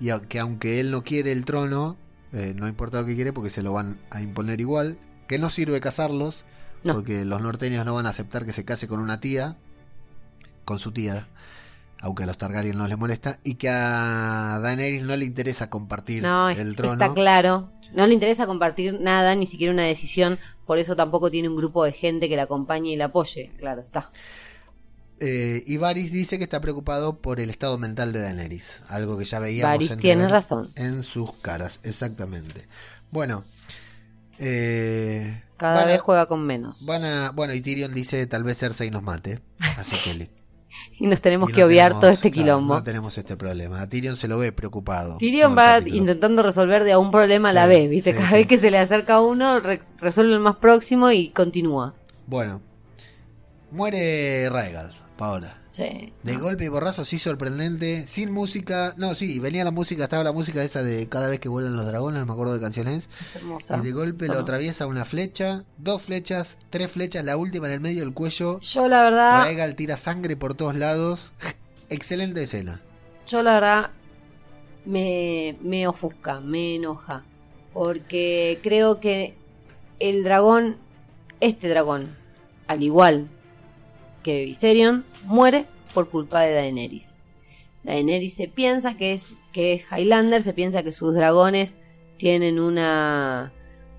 y 0.00 0.08
que 0.28 0.40
aunque 0.40 0.80
él 0.80 0.90
no 0.90 1.04
quiere 1.04 1.32
el 1.32 1.44
trono, 1.44 1.96
eh, 2.32 2.54
no 2.56 2.66
importa 2.66 3.00
lo 3.00 3.06
que 3.06 3.14
quiere 3.14 3.32
porque 3.32 3.50
se 3.50 3.62
lo 3.62 3.72
van 3.74 3.98
a 4.10 4.20
imponer 4.20 4.60
igual, 4.60 4.98
que 5.28 5.38
no 5.38 5.48
sirve 5.48 5.80
casarlos 5.80 6.44
No. 6.82 6.94
porque 6.94 7.24
los 7.24 7.40
norteños 7.40 7.84
no 7.84 7.94
van 7.94 8.06
a 8.06 8.10
aceptar 8.10 8.44
que 8.44 8.52
se 8.52 8.64
case 8.64 8.88
con 8.88 8.98
una 9.00 9.20
tía, 9.20 9.56
con 10.64 10.78
su 10.78 10.92
tía, 10.92 11.26
aunque 12.00 12.24
a 12.24 12.26
los 12.26 12.38
Targaryen 12.38 12.76
no 12.78 12.86
les 12.88 12.98
molesta, 12.98 13.38
y 13.44 13.54
que 13.54 13.68
a 13.68 14.58
Daenerys 14.62 15.02
no 15.04 15.16
le 15.16 15.24
interesa 15.24 15.70
compartir 15.70 16.22
No, 16.22 16.48
el 16.50 16.74
trono. 16.76 16.92
está 16.94 17.12
claro. 17.14 17.70
No 17.94 18.06
le 18.06 18.14
interesa 18.14 18.46
compartir 18.46 18.98
nada, 19.00 19.34
ni 19.34 19.46
siquiera 19.46 19.72
una 19.72 19.84
decisión. 19.84 20.38
Por 20.66 20.78
eso 20.78 20.96
tampoco 20.96 21.30
tiene 21.30 21.48
un 21.48 21.56
grupo 21.56 21.84
de 21.84 21.92
gente 21.92 22.28
que 22.28 22.36
la 22.36 22.44
acompañe 22.44 22.90
y 22.92 22.96
la 22.96 23.06
apoye. 23.06 23.50
Claro, 23.58 23.82
está. 23.82 24.10
Eh, 25.20 25.62
y 25.66 25.76
Varys 25.76 26.10
dice 26.10 26.38
que 26.38 26.44
está 26.44 26.60
preocupado 26.60 27.18
por 27.20 27.38
el 27.38 27.50
estado 27.50 27.78
mental 27.78 28.12
de 28.12 28.20
Daenerys, 28.22 28.82
algo 28.88 29.16
que 29.18 29.24
ya 29.24 29.38
veíamos 29.38 29.74
Varys 29.74 29.90
entrever 29.92 30.16
tiene 30.16 30.28
razón. 30.28 30.72
en 30.74 31.02
sus 31.04 31.32
caras, 31.34 31.78
exactamente. 31.84 32.66
Bueno, 33.10 33.44
eh, 34.38 35.42
Cada 35.58 35.82
a- 35.82 35.84
vez 35.84 36.00
juega 36.00 36.26
con 36.26 36.44
menos. 36.44 36.84
Van 36.86 37.04
a, 37.04 37.30
bueno, 37.32 37.54
y 37.54 37.60
Tyrion 37.60 37.94
dice 37.94 38.26
tal 38.26 38.42
vez 38.42 38.58
Cersei 38.58 38.90
nos 38.90 39.02
mate. 39.02 39.40
Así 39.76 39.96
que 40.02 40.14
li- 40.14 40.30
Y 41.02 41.08
nos 41.08 41.20
tenemos 41.20 41.50
y 41.50 41.52
que 41.52 41.64
obviar 41.64 41.88
tenemos- 41.88 42.00
todo 42.00 42.10
este 42.12 42.30
quilombo. 42.30 42.74
no 42.74 42.82
tenemos 42.84 43.18
este 43.18 43.36
problema. 43.36 43.80
A 43.82 43.88
Tyrion 43.88 44.16
se 44.16 44.28
lo 44.28 44.38
ve 44.38 44.52
preocupado. 44.52 45.18
Tyrion 45.18 45.58
va 45.58 45.80
intentando 45.84 46.44
resolver 46.44 46.84
de 46.84 46.92
a 46.92 46.98
un 47.00 47.10
problema 47.10 47.50
a 47.50 47.52
la 47.52 47.66
vez, 47.66 47.90
¿viste? 47.90 48.12
sí, 48.12 48.16
Cada 48.16 48.28
sí. 48.28 48.34
vez 48.36 48.46
que 48.46 48.58
se 48.58 48.70
le 48.70 48.78
acerca 48.78 49.14
a 49.14 49.20
uno, 49.20 49.58
re- 49.58 49.80
resuelve 49.98 50.32
el 50.34 50.38
más 50.38 50.56
próximo 50.56 51.10
y 51.10 51.30
continúa. 51.30 51.92
Bueno, 52.28 52.62
muere 53.72 54.48
Raegal, 54.48 54.92
Paola. 55.16 55.56
Sí. 55.72 56.12
De 56.22 56.36
golpe 56.36 56.64
y 56.64 56.68
borrazo, 56.68 57.04
sí 57.04 57.18
sorprendente, 57.18 58.06
sin 58.06 58.30
música. 58.30 58.92
No, 58.98 59.14
sí, 59.14 59.38
venía 59.38 59.64
la 59.64 59.70
música, 59.70 60.04
estaba 60.04 60.22
la 60.22 60.32
música 60.32 60.62
esa 60.62 60.82
de 60.82 61.08
cada 61.08 61.28
vez 61.28 61.40
que 61.40 61.48
vuelan 61.48 61.76
los 61.76 61.86
dragones, 61.86 62.26
me 62.26 62.32
acuerdo 62.32 62.54
de 62.54 62.60
canciones. 62.60 63.08
Es 63.20 63.36
hermosa. 63.36 63.78
Y 63.78 63.80
de 63.80 63.92
golpe 63.92 64.26
lo 64.28 64.38
atraviesa 64.38 64.86
una 64.86 65.04
flecha, 65.06 65.64
dos 65.78 66.02
flechas, 66.02 66.58
tres 66.68 66.90
flechas, 66.90 67.24
la 67.24 67.38
última 67.38 67.68
en 67.68 67.72
el 67.72 67.80
medio 67.80 68.00
del 68.00 68.12
cuello. 68.12 68.60
Yo 68.60 68.86
la 68.86 69.04
verdad, 69.04 69.44
Raegal 69.44 69.74
tira 69.74 69.96
sangre 69.96 70.36
por 70.36 70.54
todos 70.54 70.74
lados. 70.74 71.32
Excelente 71.88 72.42
escena. 72.42 72.80
yo 73.26 73.42
la 73.42 73.54
verdad 73.54 73.90
me, 74.84 75.56
me 75.62 75.86
ofusca, 75.86 76.40
me 76.40 76.76
enoja. 76.76 77.24
Porque 77.72 78.60
creo 78.62 79.00
que 79.00 79.34
el 79.98 80.22
dragón, 80.24 80.76
este 81.40 81.68
dragón, 81.68 82.14
al 82.66 82.82
igual 82.82 83.30
que 84.22 84.44
Viserion, 84.44 85.04
muere 85.24 85.66
por 85.94 86.08
culpa 86.08 86.40
de 86.42 86.54
Daenerys. 86.54 87.20
Daenerys 87.82 88.34
se 88.34 88.48
piensa 88.48 88.96
que 88.96 89.12
es, 89.14 89.34
que 89.52 89.74
es 89.74 89.82
Highlander, 89.90 90.42
se 90.42 90.52
piensa 90.52 90.82
que 90.82 90.92
sus 90.92 91.14
dragones 91.14 91.78
tienen 92.16 92.60
una, 92.60 93.52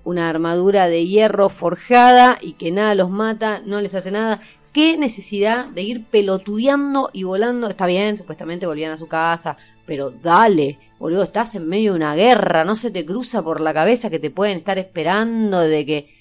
una 0.04 0.28
armadura 0.28 0.88
de 0.88 1.06
hierro 1.06 1.48
forjada 1.48 2.38
y 2.40 2.54
que 2.54 2.72
nada 2.72 2.94
los 2.94 3.10
mata, 3.10 3.60
no 3.64 3.80
les 3.80 3.94
hace 3.94 4.10
nada. 4.10 4.40
¿Qué 4.72 4.96
necesidad 4.96 5.66
de 5.66 5.82
ir 5.82 6.04
pelotudeando 6.04 7.10
y 7.12 7.22
volando? 7.22 7.68
Está 7.68 7.86
bien, 7.86 8.18
supuestamente 8.18 8.66
volvían 8.66 8.92
a 8.92 8.96
su 8.96 9.06
casa, 9.06 9.56
pero 9.86 10.10
dale, 10.10 10.78
boludo, 10.98 11.22
estás 11.22 11.54
en 11.54 11.68
medio 11.68 11.92
de 11.92 11.96
una 11.96 12.14
guerra, 12.14 12.64
no 12.64 12.74
se 12.74 12.90
te 12.90 13.04
cruza 13.04 13.42
por 13.42 13.60
la 13.60 13.72
cabeza 13.74 14.10
que 14.10 14.18
te 14.18 14.30
pueden 14.30 14.58
estar 14.58 14.78
esperando 14.78 15.60
de 15.60 15.86
que... 15.86 16.13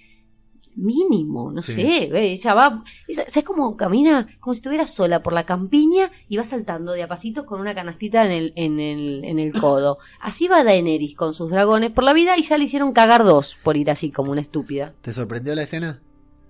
Mínimo, 0.75 1.51
no 1.51 1.61
Sí. 1.61 1.73
sé, 1.73 2.09
ve, 2.11 2.31
ella 2.31 2.53
va, 2.55 2.83
esa- 3.07 3.29
¿sabes 3.29 3.43
cómo 3.43 3.77
camina? 3.77 4.27
Como 4.39 4.53
si 4.53 4.57
estuviera 4.59 4.87
sola 4.87 5.21
por 5.21 5.33
la 5.33 5.45
campiña 5.45 6.11
y 6.27 6.37
va 6.37 6.43
saltando 6.45 6.93
de 6.93 7.03
a 7.03 7.07
pasitos 7.07 7.45
con 7.45 7.61
una 7.61 7.75
canastita 7.75 8.25
en 8.25 8.31
el, 8.31 8.53
en 8.55 8.79
el, 8.79 9.23
en 9.23 9.37
el 9.39 9.53
codo. 9.53 9.99
Así 10.19 10.47
va 10.47 10.63
Daenerys 10.63 11.15
con 11.15 11.33
sus 11.33 11.51
dragones 11.51 11.91
por 11.91 12.03
la 12.03 12.13
vida 12.13 12.37
y 12.37 12.43
ya 12.43 12.57
le 12.57 12.65
hicieron 12.65 12.91
cagar 12.93 13.23
dos 13.23 13.55
por 13.63 13.77
ir 13.77 13.91
así 13.91 14.09
como 14.11 14.31
una 14.31 14.41
estúpida. 14.41 14.93
¿Te 15.01 15.13
sorprendió 15.13 15.53
la 15.55 15.63
escena? 15.63 16.01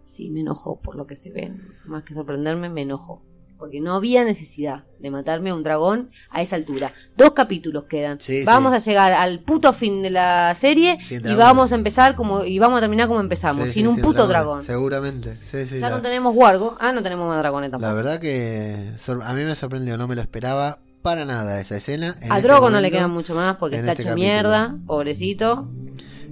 Sí, 0.06 0.30
me 0.30 0.42
enojó 0.42 0.80
por 0.80 0.96
lo 0.96 1.06
que 1.08 1.16
se 1.16 1.30
ve. 1.32 1.52
Más 1.86 2.04
que 2.04 2.14
sorprenderme, 2.14 2.70
me 2.70 2.82
enojó. 2.84 3.22
Porque 3.64 3.80
no 3.80 3.94
había 3.96 4.26
necesidad 4.26 4.84
de 5.00 5.10
matarme 5.10 5.52
a 5.52 5.56
un 5.56 5.64
dragón 5.64 6.12
a 6.30 6.42
esa 6.42 6.58
altura. 6.58 6.92
Dos 7.16 7.32
capítulos 7.32 7.86
quedan. 7.86 8.20
Sí, 8.20 8.44
vamos 8.44 8.72
sí. 8.72 8.76
a 8.76 8.92
llegar 8.92 9.14
al 9.14 9.40
puto 9.40 9.72
fin 9.72 10.02
de 10.02 10.10
la 10.10 10.54
serie 10.60 10.98
Sin 11.00 11.20
y 11.20 11.22
dragones. 11.22 11.38
vamos 11.46 11.72
a 11.72 11.76
empezar 11.76 12.16
como 12.18 12.44
y 12.44 12.60
vamos 12.60 12.80
a 12.80 12.82
terminar 12.82 13.08
como 13.08 13.22
empezamos, 13.22 13.64
Sí, 13.68 13.72
sin 13.72 13.88
un 13.88 13.96
sin 13.96 14.04
puto 14.04 14.28
dragones, 14.28 14.68
dragón. 14.68 14.82
Seguramente. 14.82 15.38
Sí, 15.40 15.66
sí, 15.66 15.80
Ya 15.80 15.88
la, 15.90 15.96
no 15.96 16.02
tenemos 16.02 16.36
Wargo. 16.36 16.76
Ah, 16.82 16.92
no 16.92 17.02
tenemos 17.02 17.26
más 17.30 17.38
dragones 17.38 17.72
tampoco. 17.72 17.90
la 17.90 17.96
verdad 17.96 18.20
que 18.20 18.76
a 19.24 19.34
mí 19.34 19.44
me 19.46 19.56
sorprendió, 19.56 19.96
no 19.96 20.10
me 20.10 20.16
lo 20.16 20.22
esperaba 20.22 20.80
para 21.02 21.24
nada 21.24 21.62
esa 21.62 21.78
escena. 21.78 22.18
En 22.22 22.30
a 22.30 22.36
este 22.40 22.48
Drogo 22.50 22.70
no 22.70 22.82
le 22.82 22.92
queda 22.92 23.08
mucho 23.08 23.34
más 23.34 23.56
porque 23.56 23.78
está 23.78 23.94
este 23.94 24.02
hecho 24.02 24.10
capítulo. 24.10 24.30
mierda, 24.34 24.76
pobrecito. 24.86 25.70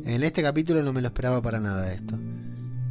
En 0.05 0.21
este 0.23 0.43
capítulo 0.43 0.81
no 0.83 0.91
me 0.91 0.99
lo 1.01 1.07
esperaba 1.07 1.41
para 1.41 1.61
nada 1.61 1.93
esto. 1.93 2.19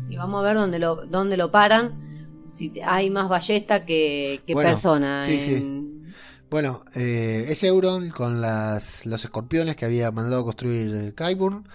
Y 0.09 0.17
vamos 0.17 0.41
a 0.41 0.45
ver 0.49 0.57
dónde 0.57 0.79
lo, 0.79 1.05
dónde 1.05 1.37
lo 1.37 1.51
paran. 1.51 2.09
Si 2.55 2.73
hay 2.85 3.11
más 3.11 3.29
ballesta 3.29 3.85
que, 3.85 4.41
que 4.47 4.53
Bueno, 4.55 4.71
persona. 4.71 5.23
sí, 5.23 5.41
sí. 5.41 5.55
en- 5.55 6.15
Bueno, 6.51 6.81
eh, 6.95 7.47
es 7.49 7.63
Euron 7.65 8.11
con 8.11 8.41
las, 8.41 9.07
los 9.07 9.23
escorpiones 9.25 9.77
que 9.77 9.85
había 9.85 10.11
mandado 10.11 10.45
construir 10.45 11.15
Qyburn. 11.15 11.67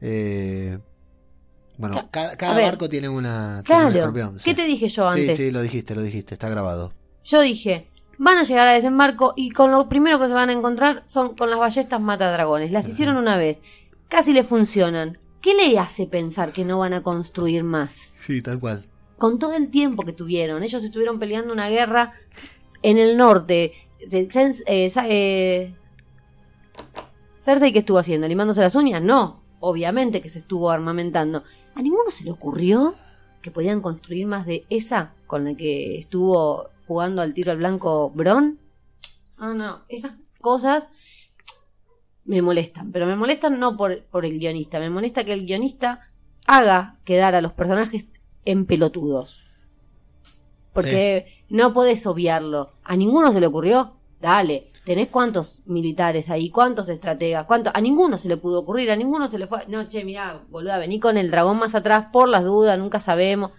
Eh, 0.00 0.78
bueno, 1.78 2.08
Ca- 2.10 2.36
cada, 2.36 2.58
barco 2.60 2.88
tiene, 2.88 3.08
una, 3.08 3.62
tiene 3.64 3.82
un 3.84 3.90
Claro. 3.90 3.98
escorpión. 3.98 4.32
¿Qué 4.34 4.50
sí. 4.50 4.54
te 4.54 4.64
dije 4.64 4.88
yo 4.88 5.12
Sí, 5.12 5.20
antes? 5.20 5.36
sí, 5.36 5.50
lo 5.50 5.60
dijiste, 5.60 5.94
lo 5.94 6.02
dijiste, 6.02 6.34
está 6.34 6.48
grabado. 6.48 6.92
Yo 7.24 7.40
dije, 7.42 7.90
van 8.18 8.38
a 8.38 8.44
llegar 8.44 8.66
a 8.68 8.72
desembarco 8.72 9.34
y 9.36 9.50
con 9.50 9.70
lo 9.70 9.86
primero 9.88 10.18
que 10.18 10.26
se 10.28 10.32
van 10.32 10.48
a 10.48 10.52
encontrar 10.54 11.04
son 11.06 11.36
con 11.36 11.50
las 11.50 11.58
ballestas 11.58 12.00
matadragones. 12.00 12.70
Las 12.70 12.88
hicieron 12.88 13.18
una 13.18 13.36
vez, 13.36 13.58
casi 14.08 14.32
le 14.32 14.44
funcionan. 14.44 15.18
¿Qué 15.42 15.54
le 15.54 15.78
hace 15.78 16.06
pensar 16.06 16.52
que 16.52 16.64
no 16.64 16.78
van 16.78 16.94
a 16.94 17.02
construir 17.02 17.62
más? 17.64 17.94
Sí, 18.16 18.40
tal 18.42 18.58
cual. 18.58 18.86
Con 19.18 19.38
todo 19.38 19.54
el 19.54 19.70
tiempo 19.70 20.02
que 20.02 20.12
tuvieron, 20.12 20.62
ellos 20.62 20.84
estuvieron 20.84 21.18
peleando 21.18 21.52
una 21.52 21.68
guerra 21.68 22.14
en 22.82 22.98
el 22.98 23.16
norte. 23.16 23.72
Eh, 23.98 24.28
eh, 25.08 25.74
¿Cersei 27.38 27.72
qué 27.72 27.78
estuvo 27.78 27.98
haciendo? 27.98 28.28
¿Limándose 28.28 28.60
las 28.60 28.74
uñas? 28.74 29.02
No, 29.02 29.42
obviamente 29.60 30.20
que 30.20 30.28
se 30.28 30.40
estuvo 30.40 30.70
armamentando. 30.70 31.44
¿A 31.74 31.82
ninguno 31.82 32.10
se 32.10 32.24
le 32.24 32.30
ocurrió 32.30 32.94
que 33.40 33.50
podían 33.50 33.80
construir 33.80 34.26
más 34.26 34.44
de 34.44 34.66
esa 34.68 35.14
con 35.26 35.44
la 35.44 35.54
que 35.54 35.98
estuvo 35.98 36.68
jugando 36.86 37.22
al 37.22 37.32
tiro 37.32 37.52
al 37.52 37.58
blanco 37.58 38.10
Bron? 38.10 38.58
No, 39.38 39.54
no, 39.54 39.82
esas 39.88 40.12
cosas 40.40 40.88
me 42.24 42.42
molestan, 42.42 42.92
pero 42.92 43.06
me 43.06 43.16
molestan 43.16 43.58
no 43.58 43.76
por 43.76 44.24
el 44.24 44.38
guionista, 44.38 44.78
me 44.78 44.90
molesta 44.90 45.24
que 45.24 45.32
el 45.32 45.46
guionista 45.46 46.10
haga 46.46 46.98
quedar 47.04 47.34
a 47.34 47.40
los 47.40 47.52
personajes 47.52 48.08
en 48.46 48.64
pelotudos. 48.64 49.42
Porque 50.72 51.44
no 51.50 51.72
podés 51.74 52.06
obviarlo. 52.06 52.72
A 52.82 52.96
ninguno 52.96 53.32
se 53.32 53.40
le 53.40 53.46
ocurrió. 53.46 53.92
Dale, 54.20 54.68
tenés 54.84 55.08
cuántos 55.08 55.60
militares 55.66 56.30
ahí, 56.30 56.48
cuántos 56.48 56.88
estrategas, 56.88 57.44
cuántos, 57.44 57.74
a 57.74 57.80
ninguno 57.82 58.16
se 58.16 58.28
le 58.28 58.38
pudo 58.38 58.60
ocurrir, 58.60 58.90
a 58.90 58.96
ninguno 58.96 59.28
se 59.28 59.38
le 59.38 59.46
fue, 59.46 59.66
no, 59.68 59.86
che, 59.88 60.04
mirá, 60.04 60.40
boluda, 60.48 60.78
vení 60.78 60.98
con 60.98 61.18
el 61.18 61.30
dragón 61.30 61.58
más 61.58 61.74
atrás 61.74 62.06
por 62.10 62.28
las 62.28 62.42
dudas, 62.42 62.78
nunca 62.78 62.98
sabemos. 62.98 63.50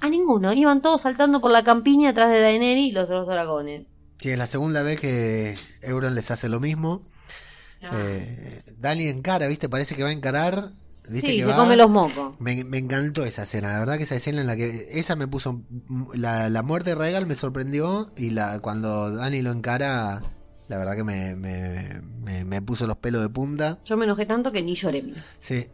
A 0.00 0.10
ninguno, 0.10 0.52
iban 0.52 0.82
todos 0.82 1.00
saltando 1.00 1.40
por 1.40 1.52
la 1.52 1.64
campiña 1.64 2.10
atrás 2.10 2.30
de 2.30 2.40
Daenerys 2.40 2.90
y 2.90 2.92
los 2.92 3.08
dos 3.08 3.26
dragones. 3.26 3.86
Sí, 4.18 4.30
es 4.30 4.38
la 4.38 4.46
segunda 4.46 4.82
vez 4.82 5.00
que 5.00 5.56
Euron 5.80 6.14
les 6.14 6.30
hace 6.30 6.50
lo 6.50 6.60
mismo. 6.60 7.00
Ah. 7.82 7.90
Eh, 7.94 8.62
Dani 8.78 9.08
encara, 9.08 9.46
¿viste? 9.46 9.68
Parece 9.68 9.94
que 9.94 10.02
va 10.02 10.10
a 10.10 10.12
encarar. 10.12 10.72
¿Viste 11.08 11.28
sí, 11.28 11.36
que 11.36 11.42
se 11.42 11.48
va? 11.50 11.56
come 11.56 11.76
los 11.76 11.90
mocos. 11.90 12.40
Me, 12.40 12.64
me 12.64 12.78
encantó 12.78 13.24
esa 13.24 13.42
escena, 13.42 13.72
la 13.72 13.78
verdad 13.80 13.98
que 13.98 14.04
esa 14.04 14.16
escena 14.16 14.40
en 14.40 14.46
la 14.46 14.56
que 14.56 14.88
esa 14.92 15.16
me 15.16 15.26
puso 15.28 15.60
la, 16.14 16.48
la 16.48 16.62
muerte 16.62 16.90
de 16.90 16.96
Regal 16.96 17.26
me 17.26 17.34
sorprendió 17.34 18.10
y 18.16 18.30
la 18.30 18.58
cuando 18.60 19.10
Dani 19.14 19.42
lo 19.42 19.52
encara, 19.52 20.22
la 20.68 20.78
verdad 20.78 20.96
que 20.96 21.04
me, 21.04 21.36
me, 21.36 22.00
me, 22.22 22.44
me 22.44 22.62
puso 22.62 22.86
los 22.86 22.96
pelos 22.96 23.20
de 23.22 23.28
punta. 23.28 23.78
Yo 23.84 23.96
me 23.96 24.04
enojé 24.06 24.24
tanto 24.26 24.50
que 24.50 24.62
ni 24.62 24.74
lloré. 24.74 25.02
mira. 25.02 25.22
Sí. 25.40 25.68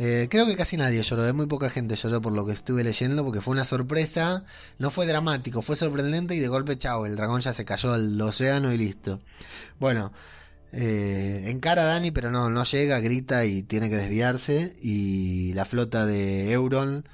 Eh, 0.00 0.28
creo 0.30 0.46
que 0.46 0.54
casi 0.54 0.76
nadie 0.76 1.02
lloró, 1.02 1.24
de 1.24 1.32
muy 1.32 1.46
poca 1.46 1.68
gente 1.68 1.96
lloró 1.96 2.20
por 2.20 2.32
lo 2.32 2.46
que 2.46 2.52
estuve 2.52 2.84
leyendo, 2.84 3.24
porque 3.24 3.40
fue 3.40 3.50
una 3.50 3.64
sorpresa, 3.64 4.44
no 4.78 4.90
fue 4.92 5.06
dramático, 5.08 5.60
fue 5.60 5.74
sorprendente 5.74 6.36
y 6.36 6.38
de 6.38 6.46
golpe, 6.46 6.78
chao, 6.78 7.04
el 7.04 7.16
dragón 7.16 7.40
ya 7.40 7.52
se 7.52 7.64
cayó 7.64 7.92
al 7.92 8.20
océano 8.20 8.72
y 8.72 8.78
listo. 8.78 9.20
Bueno, 9.80 10.12
eh, 10.72 11.44
encara 11.46 11.82
a 11.82 11.86
Dani, 11.86 12.10
pero 12.10 12.30
no, 12.30 12.50
no 12.50 12.64
llega, 12.64 13.00
grita 13.00 13.44
y 13.44 13.62
tiene 13.62 13.88
que 13.88 13.96
desviarse, 13.96 14.74
y 14.82 15.52
la 15.54 15.64
flota 15.64 16.06
de 16.06 16.52
Euron 16.52 17.08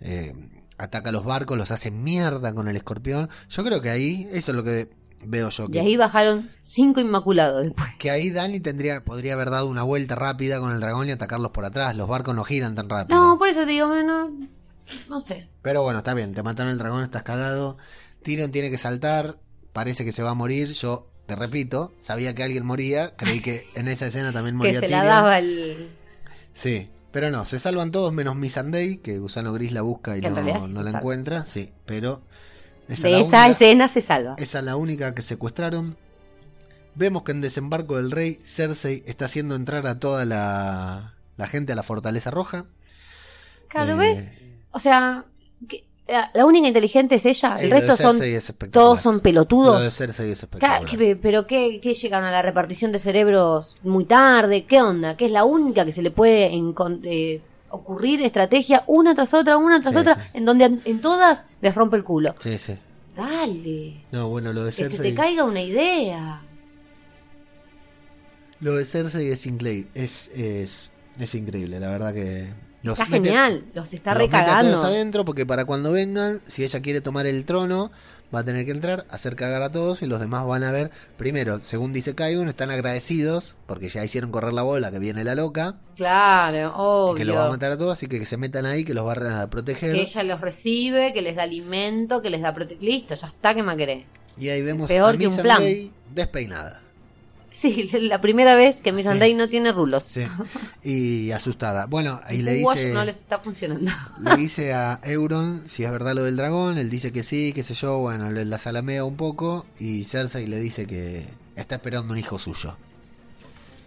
eh, 0.00 0.34
ataca 0.78 1.12
los 1.12 1.24
barcos, 1.24 1.58
los 1.58 1.70
hace 1.70 1.90
mierda 1.90 2.54
con 2.54 2.68
el 2.68 2.76
escorpión. 2.76 3.28
Yo 3.48 3.64
creo 3.64 3.80
que 3.80 3.90
ahí, 3.90 4.28
eso 4.32 4.52
es 4.52 4.56
lo 4.56 4.64
que 4.64 4.90
veo 5.26 5.50
yo. 5.50 5.66
Y 5.68 5.72
Que 5.72 5.80
ahí 5.80 5.96
bajaron 5.96 6.48
cinco 6.62 7.00
inmaculados 7.00 7.64
después. 7.64 7.88
que 7.98 8.10
ahí 8.10 8.30
Dani 8.30 8.60
tendría, 8.60 9.04
podría 9.04 9.34
haber 9.34 9.50
dado 9.50 9.66
una 9.66 9.82
vuelta 9.82 10.14
rápida 10.14 10.60
con 10.60 10.72
el 10.72 10.80
dragón 10.80 11.08
y 11.08 11.12
atacarlos 11.12 11.50
por 11.50 11.64
atrás. 11.64 11.94
Los 11.96 12.08
barcos 12.08 12.34
no 12.34 12.44
giran 12.44 12.74
tan 12.74 12.88
rápido. 12.88 13.20
No, 13.20 13.38
por 13.38 13.48
eso 13.48 13.60
te 13.60 13.72
digo, 13.72 13.86
no, 13.88 14.30
no 15.08 15.20
sé. 15.20 15.48
Pero 15.62 15.82
bueno, 15.82 15.98
está 15.98 16.14
bien, 16.14 16.32
te 16.34 16.42
mataron 16.42 16.72
el 16.72 16.78
dragón, 16.78 17.02
estás 17.02 17.22
cagado. 17.22 17.76
Tyrion 18.22 18.50
tiene 18.50 18.70
que 18.70 18.78
saltar, 18.78 19.38
parece 19.72 20.04
que 20.04 20.12
se 20.12 20.22
va 20.22 20.30
a 20.30 20.34
morir. 20.34 20.68
Yo, 20.72 21.09
te 21.30 21.36
repito, 21.36 21.94
sabía 22.00 22.34
que 22.34 22.42
alguien 22.42 22.66
moría. 22.66 23.14
Creí 23.14 23.40
que 23.40 23.68
en 23.76 23.86
esa 23.86 24.08
escena 24.08 24.32
también 24.32 24.56
Que 24.56 24.58
moría 24.58 24.80
se 24.80 24.88
la 24.88 25.04
daba 25.04 25.38
el... 25.38 25.88
Sí, 26.54 26.90
pero 27.12 27.30
no, 27.30 27.46
se 27.46 27.60
salvan 27.60 27.92
todos 27.92 28.12
menos 28.12 28.34
Missandei, 28.34 28.96
que 28.98 29.18
Gusano 29.18 29.52
Gris 29.52 29.70
la 29.70 29.82
busca 29.82 30.16
y 30.16 30.20
Que 30.20 30.28
no, 30.30 30.40
no 30.66 30.82
la 30.82 30.90
salva. 30.90 30.98
encuentra. 30.98 31.46
Sí, 31.46 31.72
pero 31.86 32.22
esa 32.88 33.04
De 33.06 33.12
la 33.12 33.18
esa 33.20 33.26
única- 33.26 33.46
escena 33.48 33.86
se 33.88 34.00
salva. 34.02 34.34
Esa 34.38 34.58
es 34.58 34.64
la 34.64 34.74
única 34.74 35.14
que 35.14 35.22
secuestraron. 35.22 35.96
Vemos 36.96 37.22
que 37.22 37.30
en 37.30 37.40
Desembarco 37.40 37.96
del 37.96 38.10
Rey, 38.10 38.40
Cersei 38.44 39.04
está 39.06 39.26
haciendo 39.26 39.54
entrar 39.54 39.86
a 39.86 40.00
toda 40.00 40.24
la, 40.24 41.14
la 41.36 41.46
gente 41.46 41.72
a 41.72 41.76
la 41.76 41.84
Fortaleza 41.84 42.32
Roja. 42.32 42.66
Claro, 43.68 43.92
Eh, 43.92 43.96
¿ves? 43.96 44.28
O 44.72 44.80
sea, 44.80 45.24
que- 45.68 45.84
la, 46.34 46.46
única 46.46 46.68
inteligente 46.68 47.14
es 47.16 47.26
ella. 47.26 47.56
El 47.58 47.70
de 47.70 47.76
resto 47.76 47.96
son... 47.96 48.18
Cersei. 48.18 48.68
Todos 48.70 49.00
son 49.00 49.14
Lo 49.14 49.18
de 49.18 49.22
pelotudos. 49.22 49.94
Cersei 49.94 50.30
espectacular. 50.32 50.84
que- 50.86 51.16
Pero 51.16 51.46
¿qué, 51.46 51.80
qué 51.82 51.94
llegaron 51.94 52.26
a 52.28 52.30
la 52.32 52.42
repartición 52.42 52.92
de 52.92 52.98
cerebros 52.98 53.76
muy 53.82 54.04
tarde? 54.04 54.64
¿Qué 54.64 54.80
onda? 54.82 55.16
¿Qué 55.16 55.26
es 55.26 55.32
la 55.32 55.44
única 55.44 55.84
que 55.84 55.92
se 55.92 56.02
le 56.02 56.10
puede 56.10 56.50
eh, 57.04 57.40
ocurrir 57.70 58.22
estrategia 58.22 58.82
una 58.86 59.14
tras 59.14 59.32
otra, 59.34 59.56
una 59.56 59.80
tras 59.80 59.94
Sí, 59.94 60.00
otra, 60.00 60.14
sí. 60.16 60.20
en 60.34 60.44
donde 60.44 60.64
en, 60.84 61.00
todas 61.00 61.44
les 61.60 61.74
rompe 61.74 61.96
el 61.96 62.04
culo? 62.04 62.34
Sí, 62.38 62.58
sí. 62.58 62.74
Dale, 63.16 64.04
No, 64.12 64.28
bueno, 64.28 64.52
lo 64.52 64.64
de 64.64 64.70
que 64.70 64.76
se 64.84 64.88
Cersei. 64.90 65.10
te 65.10 65.14
caiga 65.14 65.44
una 65.44 65.60
idea. 65.62 66.42
Lo 68.60 68.72
de 68.76 68.84
Cersei 68.84 69.28
es. 69.28 69.46
Es, 69.94 70.28
es, 70.34 70.90
es 71.18 71.34
increíble, 71.34 71.80
la 71.80 71.90
verdad 71.90 72.12
que. 72.14 72.48
Los 72.82 72.98
Está 72.98 73.06
genial, 73.14 73.66
los 73.74 73.92
está 73.92 74.14
los 74.14 74.22
mete 74.22 74.36
a 74.36 74.40
todos 74.40 74.52
recagando. 74.56 74.84
adentro 74.84 75.24
porque 75.26 75.44
para 75.44 75.64
cuando 75.66 75.92
vengan, 75.92 76.40
si 76.46 76.64
ella 76.64 76.80
quiere 76.80 77.00
tomar 77.02 77.26
el 77.26 77.44
trono, 77.44 77.90
va 78.34 78.38
a 78.40 78.44
tener 78.44 78.64
que 78.64 78.70
entrar, 78.70 79.04
hacer 79.10 79.36
cagar 79.36 79.62
a 79.62 79.70
todos 79.70 80.00
y 80.02 80.06
los 80.06 80.18
demás 80.18 80.46
van 80.46 80.62
a 80.64 80.72
ver. 80.72 80.90
Primero, 81.18 81.60
según 81.60 81.92
dice 81.92 82.14
Kaigun, 82.14 82.48
están 82.48 82.70
agradecidos 82.70 83.54
porque 83.66 83.90
ya 83.90 84.02
hicieron 84.02 84.30
correr 84.30 84.54
la 84.54 84.62
bola 84.62 84.90
que 84.90 84.98
viene 84.98 85.24
la 85.24 85.34
loca 85.34 85.76
Claro, 85.96 87.12
y 87.12 87.16
que 87.18 87.24
los 87.26 87.36
va 87.36 87.40
a 87.40 87.44
obvio. 87.44 87.52
matar 87.52 87.72
a 87.72 87.76
todos, 87.76 87.92
así 87.92 88.06
que 88.06 88.18
que 88.18 88.24
se 88.24 88.38
metan 88.38 88.64
ahí, 88.64 88.84
que 88.84 88.94
los 88.94 89.06
va 89.06 89.42
a 89.42 89.50
proteger. 89.50 89.94
Que 89.94 90.02
ella 90.02 90.22
los 90.22 90.40
recibe, 90.40 91.12
que 91.12 91.20
les 91.20 91.36
da 91.36 91.42
alimento, 91.42 92.22
que 92.22 92.30
les 92.30 92.40
da 92.40 92.54
protección. 92.54 92.90
Listo, 92.90 93.14
ya 93.14 93.26
está, 93.28 93.54
que 93.54 93.62
me 93.62 93.76
querés? 93.76 94.06
Y 94.38 94.48
ahí 94.48 94.62
vemos 94.62 94.88
Peor 94.88 95.14
a 95.14 95.18
que 95.18 95.26
un 95.26 95.32
Missandei 95.36 95.92
despeinada. 96.14 96.80
Sí, 97.62 97.90
la 97.92 98.20
primera 98.20 98.54
vez 98.54 98.80
que 98.80 98.90
Miss 98.92 99.06
Sí. 99.06 99.34
No 99.34 99.48
tiene 99.48 99.72
rulos. 99.72 100.04
Sí. 100.04 100.22
Y 100.82 101.30
asustada. 101.32 101.86
Bueno, 101.86 102.20
El 102.28 102.44
le 102.46 102.62
wash 102.64 102.78
dice. 102.78 102.92
no 102.94 103.04
les 103.04 103.16
está 103.16 103.38
funcionando. 103.40 103.90
Le 104.20 104.36
dice 104.36 104.72
a 104.72 104.98
Euron 105.04 105.62
si 105.66 105.84
es 105.84 105.90
verdad 105.90 106.14
lo 106.14 106.22
del 106.24 106.36
dragón, 106.36 106.78
él 106.78 106.88
dice 106.88 107.12
que 107.12 107.22
sí, 107.22 107.52
qué 107.54 107.62
sé 107.62 107.74
yo, 107.74 107.98
bueno, 107.98 108.30
le 108.32 108.44
la 108.46 108.58
salamea 108.58 109.04
un 109.04 109.16
poco 109.16 109.66
y 109.78 110.04
Cersei 110.04 110.46
le 110.46 110.58
dice 110.58 110.86
que 110.86 111.26
está 111.56 111.74
esperando 111.74 112.12
un 112.12 112.18
hijo 112.18 112.38
suyo 112.38 112.76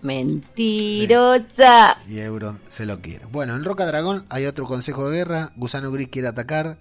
Mentirosa. 0.04 1.98
y 2.08 2.20
Euron 2.20 2.60
se 2.70 2.86
lo 2.86 3.00
quiere. 3.02 3.26
Bueno, 3.26 3.56
en 3.56 3.64
Roca 3.64 3.86
Dragón 3.86 4.26
hay 4.30 4.46
otro 4.46 4.66
consejo 4.66 5.10
de 5.10 5.18
guerra, 5.18 5.52
Gusano 5.56 5.92
Gris 5.92 6.10
quiere 6.10 6.28
atacar, 6.28 6.78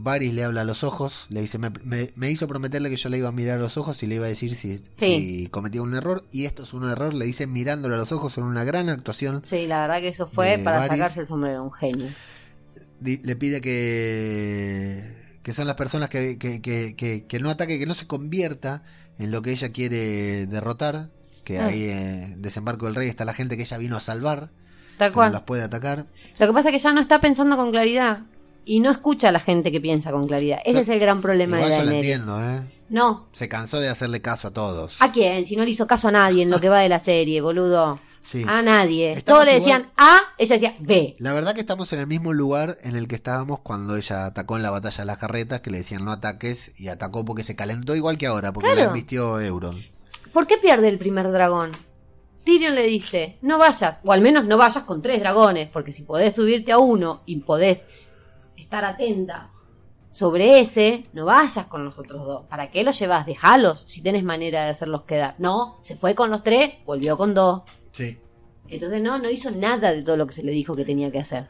Varys 0.00 0.32
le 0.32 0.44
habla 0.44 0.60
a 0.60 0.64
los 0.64 0.84
ojos, 0.84 1.26
le 1.30 1.40
dice, 1.40 1.58
me, 1.58 1.70
me- 1.82 2.10
me 2.14 2.30
hizo 2.30 2.46
prometerle 2.46 2.88
que 2.88 2.96
yo 2.96 3.08
le 3.08 3.18
iba 3.18 3.28
a 3.28 3.32
mirar 3.32 3.58
a 3.58 3.60
los 3.60 3.76
ojos 3.76 4.02
y 4.02 4.06
le 4.06 4.14
iba 4.14 4.26
a 4.26 4.28
decir 4.28 4.54
si, 4.54 4.80
si 4.96 5.48
cometía 5.50 5.82
un 5.82 5.94
error 5.94 6.24
y 6.30 6.44
esto 6.44 6.62
es 6.62 6.72
un 6.72 6.88
error, 6.88 7.12
le 7.14 7.24
dice 7.26 7.46
mirándole 7.46 7.94
a 7.96 7.98
los 7.98 8.12
ojos, 8.12 8.32
son 8.32 8.44
una 8.44 8.62
gran 8.64 8.88
actuación 8.88 9.42
Sí, 9.44 9.66
la 9.66 9.80
verdad 9.82 9.98
que 10.00 10.08
eso 10.08 10.26
fue 10.26 10.58
para 10.62 10.78
Varys. 10.78 10.98
sacarse 10.98 11.20
el 11.20 11.26
sombrero, 11.26 11.64
un 11.64 11.72
genio. 11.72 12.08
le 13.00 13.36
pide 13.36 13.60
que, 13.60 15.38
que 15.42 15.52
son 15.52 15.66
las 15.66 15.76
personas 15.76 16.08
que, 16.08 16.38
que, 16.38 16.60
que, 16.62 17.24
que, 17.26 17.40
no 17.40 17.50
ataque, 17.50 17.78
que 17.78 17.86
no 17.86 17.94
se 17.94 18.06
convierta 18.06 18.82
en 19.18 19.30
lo 19.30 19.42
que 19.42 19.50
ella 19.52 19.70
quiere 19.72 20.46
derrotar, 20.46 21.10
que 21.44 21.58
Ah. 21.58 21.66
ahí 21.66 21.84
eh, 21.84 22.34
desembarco 22.38 22.86
del 22.86 22.94
rey 22.94 23.08
está 23.08 23.24
la 23.24 23.34
gente 23.34 23.56
que 23.56 23.62
ella 23.62 23.78
vino 23.78 23.96
a 23.96 24.00
salvar, 24.00 24.50
Tal 24.98 25.10
que 25.10 25.12
no 25.12 25.14
cual. 25.14 25.32
las 25.32 25.42
puede 25.42 25.62
atacar. 25.62 26.06
Lo 26.38 26.46
que 26.46 26.52
pasa 26.52 26.68
es 26.68 26.74
que 26.74 26.78
ya 26.82 26.92
no 26.92 27.00
está 27.00 27.20
pensando 27.20 27.56
con 27.56 27.70
claridad 27.70 28.20
y 28.68 28.80
no 28.80 28.90
escucha 28.90 29.28
a 29.28 29.32
la 29.32 29.40
gente 29.40 29.72
que 29.72 29.80
piensa 29.80 30.10
con 30.12 30.26
claridad. 30.28 30.58
Ese 30.64 30.74
Yo- 30.74 30.80
es 30.80 30.88
el 30.88 31.00
gran 31.00 31.20
problema 31.20 31.56
Igual 31.56 31.70
de 31.70 31.76
yo 31.76 31.82
la 31.84 31.90
Daenerys. 31.90 32.12
entiendo, 32.16 32.44
¿eh? 32.44 32.60
No. 32.90 33.26
Se 33.32 33.48
cansó 33.48 33.80
de 33.80 33.88
hacerle 33.88 34.20
caso 34.22 34.48
a 34.48 34.50
todos. 34.52 34.96
¿A 35.00 35.10
quién? 35.12 35.44
Si 35.44 35.56
no 35.56 35.64
le 35.64 35.70
hizo 35.70 35.86
caso 35.86 36.08
a 36.08 36.12
nadie 36.12 36.42
en 36.42 36.50
lo 36.50 36.60
que 36.60 36.68
va 36.68 36.80
de 36.80 36.88
la 36.88 37.00
serie, 37.00 37.40
boludo. 37.40 37.98
Sí. 38.22 38.44
A 38.46 38.60
nadie. 38.62 39.12
Estamos 39.12 39.24
Todos 39.24 39.44
le 39.46 39.58
igual- 39.58 39.82
decían 39.82 39.92
A, 39.96 40.20
ella 40.36 40.54
decía 40.54 40.74
B. 40.80 41.14
La 41.18 41.32
verdad 41.32 41.54
que 41.54 41.60
estamos 41.60 41.92
en 41.94 42.00
el 42.00 42.06
mismo 42.06 42.32
lugar 42.34 42.76
en 42.82 42.94
el 42.96 43.08
que 43.08 43.14
estábamos 43.14 43.60
cuando 43.60 43.96
ella 43.96 44.26
atacó 44.26 44.56
en 44.56 44.62
la 44.62 44.70
batalla 44.70 44.98
de 44.98 45.06
las 45.06 45.16
carretas, 45.18 45.60
que 45.62 45.70
le 45.70 45.78
decían 45.78 46.04
no 46.04 46.12
ataques, 46.12 46.72
y 46.78 46.88
atacó 46.88 47.24
porque 47.24 47.42
se 47.42 47.56
calentó 47.56 47.94
igual 47.96 48.18
que 48.18 48.26
ahora, 48.26 48.52
porque 48.52 48.66
Claro. 48.68 48.80
la 48.82 48.86
embistió 48.88 49.40
Euron. 49.40 49.82
¿Por 50.32 50.46
qué 50.46 50.58
pierde 50.58 50.88
el 50.88 50.98
primer 50.98 51.30
dragón? 51.32 51.72
Tyrion 52.44 52.74
le 52.74 52.84
dice, 52.86 53.38
no 53.42 53.58
vayas, 53.58 54.00
o 54.04 54.12
al 54.12 54.20
menos 54.22 54.44
no 54.46 54.56
vayas 54.56 54.84
con 54.84 55.02
tres 55.02 55.20
dragones, 55.20 55.68
porque 55.70 55.92
si 55.92 56.02
podés 56.02 56.34
subirte 56.34 56.72
a 56.72 56.78
uno 56.78 57.20
y 57.26 57.36
podés 57.40 57.84
estar 58.58 58.84
atenta 58.84 59.50
sobre 60.10 60.60
ese, 60.60 61.06
no 61.12 61.26
vayas 61.26 61.66
con 61.66 61.84
los 61.84 61.98
otros 61.98 62.24
dos. 62.26 62.46
¿Para 62.46 62.70
qué 62.70 62.82
los 62.82 62.98
llevas? 62.98 63.26
Dejalos, 63.26 63.84
si 63.86 64.02
tenés 64.02 64.24
manera 64.24 64.64
de 64.64 64.70
hacerlos 64.70 65.02
quedar. 65.04 65.34
No, 65.38 65.78
se 65.82 65.96
fue 65.96 66.14
con 66.14 66.30
los 66.30 66.42
tres, 66.42 66.74
volvió 66.86 67.16
con 67.16 67.34
dos. 67.34 67.62
Sí. 67.92 68.18
Entonces 68.68 69.00
no, 69.02 69.18
no 69.18 69.30
hizo 69.30 69.50
nada 69.50 69.92
de 69.92 70.02
todo 70.02 70.16
lo 70.16 70.26
que 70.26 70.34
se 70.34 70.42
le 70.42 70.52
dijo 70.52 70.74
que 70.76 70.84
tenía 70.84 71.10
que 71.12 71.20
hacer. 71.20 71.48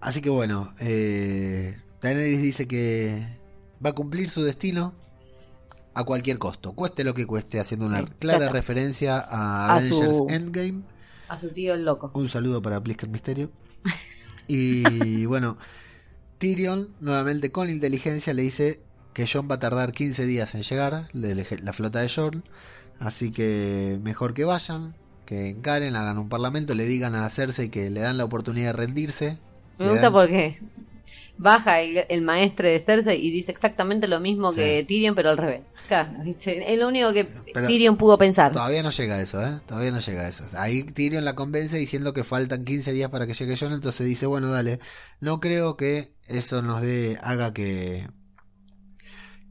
Así 0.00 0.20
que 0.20 0.30
bueno, 0.30 0.72
eh, 0.80 1.76
Daenerys 2.02 2.42
dice 2.42 2.68
que 2.68 3.20
va 3.84 3.90
a 3.90 3.94
cumplir 3.94 4.28
su 4.30 4.42
destino 4.44 4.94
a 5.94 6.04
cualquier 6.04 6.38
costo, 6.38 6.72
cueste 6.74 7.02
lo 7.02 7.14
que 7.14 7.26
cueste, 7.26 7.58
haciendo 7.58 7.86
una 7.86 8.04
clara 8.04 8.48
referencia 8.50 9.18
a 9.18 9.72
A 9.72 9.76
Avengers 9.76 10.16
su- 10.18 10.26
Endgame. 10.28 10.82
A 11.28 11.36
su 11.38 11.48
tío 11.50 11.74
el 11.74 11.84
loco. 11.84 12.12
Un 12.14 12.28
saludo 12.28 12.62
para 12.62 12.78
Blisker 12.78 13.08
Misterio. 13.08 13.50
Y 14.46 15.26
bueno, 15.26 15.56
Tyrion, 16.38 16.88
nuevamente 17.00 17.50
con 17.50 17.68
inteligencia, 17.68 18.32
le 18.32 18.42
dice 18.42 18.80
que 19.12 19.26
John 19.26 19.48
va 19.50 19.56
a 19.56 19.60
tardar 19.60 19.92
15 19.92 20.24
días 20.26 20.54
en 20.54 20.62
llegar, 20.62 21.08
le- 21.12 21.34
le- 21.34 21.46
la 21.62 21.72
flota 21.72 22.00
de 22.00 22.08
John. 22.14 22.44
Así 23.00 23.30
que 23.30 23.98
mejor 24.02 24.34
que 24.34 24.44
vayan, 24.44 24.94
que 25.26 25.48
encaren, 25.50 25.96
hagan 25.96 26.18
un 26.18 26.28
parlamento, 26.28 26.74
le 26.74 26.86
digan 26.86 27.14
a 27.14 27.28
Cersei 27.30 27.68
que 27.68 27.90
le 27.90 28.00
dan 28.00 28.16
la 28.16 28.24
oportunidad 28.24 28.68
de 28.68 28.72
rendirse. 28.86 29.38
Me 29.78 29.86
gusta 29.90 30.06
dan- 30.06 30.12
porque 30.12 30.58
baja 31.38 31.80
el, 31.80 32.04
el 32.08 32.22
maestre 32.22 32.70
de 32.72 32.80
Cersei 32.80 33.24
y 33.24 33.30
dice 33.30 33.52
exactamente 33.52 34.08
lo 34.08 34.20
mismo 34.20 34.50
Sí. 34.52 34.60
que 34.60 34.84
Tyrion, 34.86 35.14
pero 35.14 35.30
al 35.30 35.38
revés. 35.38 35.62
Claro, 35.86 36.10
¿viste? 36.24 36.70
es 36.72 36.78
lo 36.78 36.88
único 36.88 37.12
que 37.12 37.26
Pero- 37.54 37.66
Tyrion 37.66 37.96
pudo 37.96 38.18
pensar. 38.18 38.52
Todavía 38.52 38.82
no 38.82 38.90
llega 38.90 39.14
a 39.14 39.22
eso, 39.22 39.40
¿eh? 39.42 39.60
Todavía 39.66 39.90
no 39.92 40.00
llega 40.00 40.22
a 40.22 40.28
eso. 40.28 40.44
Ahí 40.54 40.82
Tyrion 40.82 41.24
la 41.24 41.34
convence 41.34 41.78
diciendo 41.78 42.12
que 42.12 42.24
faltan 42.24 42.64
15 42.64 42.92
días 42.92 43.08
para 43.10 43.26
que 43.26 43.34
llegue 43.34 43.56
Jon, 43.56 43.72
entonces 43.72 44.06
dice, 44.06 44.26
bueno, 44.26 44.50
dale, 44.50 44.80
no 45.20 45.40
creo 45.40 45.76
que 45.76 46.12
eso 46.28 46.60
nos 46.60 46.82
dé, 46.82 47.16
haga 47.22 47.54
que 47.54 48.06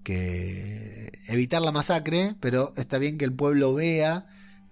que 0.03 1.11
evitar 1.27 1.61
la 1.61 1.71
masacre, 1.71 2.35
pero 2.39 2.71
está 2.77 2.97
bien 2.97 3.17
que 3.17 3.25
el 3.25 3.33
pueblo 3.33 3.73
vea 3.73 4.25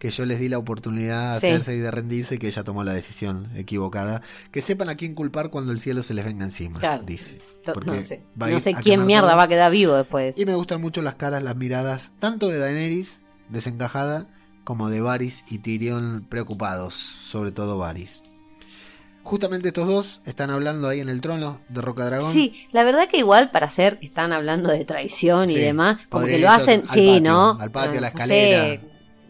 que 0.06 0.12
yo 0.12 0.26
les 0.26 0.40
di 0.40 0.50
la 0.50 0.58
oportunidad 0.60 1.36
de 1.36 1.40
Sí. 1.42 1.48
hacerse 1.48 1.76
y 1.76 1.80
de 1.80 1.90
rendirse 1.90 2.36
y 2.36 2.38
que 2.38 2.48
ella 2.48 2.64
tomó 2.64 2.84
la 2.84 2.94
decisión 2.94 3.50
equivocada. 3.56 4.22
Que 4.52 4.62
sepan 4.62 4.90
a 4.90 4.96
quién 4.96 5.16
culpar 5.16 5.50
cuando 5.50 5.72
el 5.72 5.80
cielo 5.80 6.04
se 6.04 6.14
les 6.14 6.24
venga 6.26 6.46
encima, 6.46 6.80
Claro. 6.80 7.04
dice. 7.06 7.42
Porque 7.74 7.90
No 8.36 8.60
sé, 8.60 8.74
no 8.74 8.80
quién 8.82 9.06
mierda 9.08 9.30
todo. 9.30 9.38
va 9.38 9.44
a 9.44 9.48
quedar 9.48 9.72
vivo 9.72 9.96
después. 9.96 10.38
Y 10.38 10.46
me 10.46 10.54
gustan 10.54 10.80
mucho 10.80 11.02
las 11.02 11.16
caras, 11.16 11.42
las 11.42 11.56
miradas, 11.56 12.12
tanto 12.20 12.48
de 12.50 12.60
Daenerys, 12.60 13.18
desencajada, 13.50 14.28
como 14.64 14.90
de 14.90 15.02
Varys 15.02 15.44
y 15.50 15.58
Tyrion 15.60 16.26
preocupados, 16.30 16.94
sobre 16.94 17.52
todo 17.52 17.78
Varys. 17.80 18.22
Justamente 19.24 19.70
estos 19.70 19.88
dos 19.88 20.22
están 20.26 20.52
hablando 20.52 20.88
ahí 20.88 21.00
en 21.00 21.10
el 21.10 21.20
trono 21.20 21.60
de 21.70 21.82
Rocadragón. 21.82 22.32
Sí, 22.32 22.54
la 22.72 22.84
verdad 22.84 23.10
que 23.10 23.18
igual 23.18 23.50
para 23.50 23.66
hacer 23.66 24.00
que 24.00 24.06
están 24.06 24.32
hablando 24.32 24.70
de 24.70 24.86
traición 24.86 25.50
y 25.50 25.56
demás, 25.56 25.98
como 26.10 26.28
que 26.28 26.38
lo 26.38 26.48
hacen, 26.50 26.82
al 26.88 26.90
sí, 26.94 27.08
patio, 27.08 27.22
¿no? 27.22 27.58
al 27.60 27.72
patio, 27.72 27.98
a 27.98 28.02
la 28.02 28.12
No 28.12 28.18
sé, 28.18 28.24
escalera, 28.24 28.82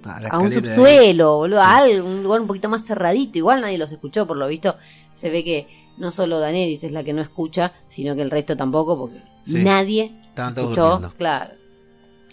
a, 0.05 0.19
la 0.21 0.29
a 0.29 0.39
un 0.39 0.51
subsuelo, 0.51 1.37
boludo, 1.37 1.61
a 1.61 1.77
algo, 1.77 2.07
un 2.07 2.23
lugar 2.23 2.41
un 2.41 2.47
poquito 2.47 2.69
más 2.69 2.85
cerradito. 2.85 3.37
Igual 3.37 3.61
nadie 3.61 3.77
los 3.77 3.91
escuchó, 3.91 4.25
por 4.27 4.37
lo 4.37 4.47
visto. 4.47 4.75
Se 5.13 5.29
ve 5.29 5.43
que 5.43 5.67
no 5.97 6.11
solo 6.11 6.39
Daenerys 6.39 6.83
es 6.83 6.91
la 6.91 7.03
que 7.03 7.13
no 7.13 7.21
escucha, 7.21 7.73
sino 7.89 8.15
que 8.15 8.21
el 8.21 8.31
resto 8.31 8.55
tampoco, 8.57 8.97
porque 8.97 9.21
Sí. 9.45 9.63
nadie 9.63 10.11
Estaban 10.29 10.53
todos 10.55 10.69
escuchó. 10.71 10.89
durmiendo. 10.91 11.17
Claro. 11.17 11.53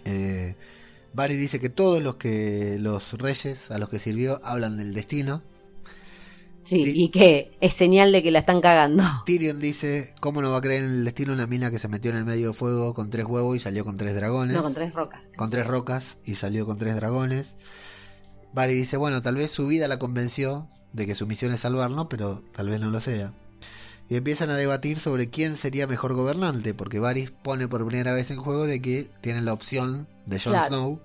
Eh, 0.04 0.54
dice 1.28 1.60
que 1.60 1.68
todos 1.68 2.02
los 2.02 2.16
que 2.16 2.76
los 2.80 3.12
reyes 3.18 3.70
a 3.70 3.78
los 3.78 3.88
que 3.88 3.98
sirvió 3.98 4.40
hablan 4.44 4.76
del 4.78 4.94
destino. 4.94 5.42
Sí, 6.64 6.84
y 6.94 7.08
que 7.10 7.56
es 7.60 7.74
señal 7.74 8.12
de 8.12 8.22
que 8.22 8.30
la 8.30 8.40
están 8.40 8.60
cagando. 8.60 9.02
Tyrion 9.26 9.58
dice, 9.60 10.14
¿cómo 10.20 10.40
no 10.42 10.50
va 10.52 10.58
a 10.58 10.60
creer 10.60 10.84
en 10.84 10.90
el 10.90 11.04
destino 11.04 11.32
una 11.32 11.46
mina 11.46 11.70
que 11.70 11.78
se 11.78 11.88
metió 11.88 12.10
en 12.12 12.18
el 12.18 12.24
medio 12.24 12.46
del 12.46 12.54
fuego 12.54 12.94
con 12.94 13.10
tres 13.10 13.26
huevos 13.26 13.56
y 13.56 13.58
salió 13.60 13.84
con 13.84 13.96
tres 13.96 14.14
dragones? 14.14 14.56
No, 14.56 14.62
con 14.62 14.74
tres 14.74 14.94
rocas. 14.94 15.20
con 15.36 15.50
tres 15.50 15.66
rocas 15.66 16.18
y 16.24 16.36
salió 16.36 16.64
con 16.66 16.78
tres 16.78 16.94
dragones. 16.94 17.54
Varys 18.52 18.76
dice, 18.76 18.96
bueno, 18.96 19.22
tal 19.22 19.36
vez 19.36 19.50
su 19.50 19.66
vida 19.66 19.88
la 19.88 19.98
convenció 19.98 20.68
de 20.92 21.06
que 21.06 21.14
su 21.14 21.26
misión 21.26 21.52
es 21.52 21.60
salvarlo, 21.60 22.08
pero 22.08 22.42
tal 22.52 22.68
vez 22.68 22.80
no 22.80 22.90
lo 22.90 23.00
sea. 23.00 23.32
Y 24.10 24.16
empiezan 24.16 24.50
a 24.50 24.56
debatir 24.56 24.98
sobre 24.98 25.30
quién 25.30 25.56
sería 25.56 25.86
mejor 25.86 26.12
gobernante, 26.12 26.74
porque 26.74 26.98
Varys 26.98 27.30
pone 27.30 27.66
por 27.66 27.86
primera 27.86 28.12
vez 28.12 28.30
en 28.30 28.36
juego 28.36 28.66
de 28.66 28.82
que 28.82 29.08
tienen 29.22 29.46
la 29.46 29.54
opción 29.54 30.06
de 30.26 30.38
Jon 30.38 30.52
Claro. 30.52 30.68
Snow 30.68 31.00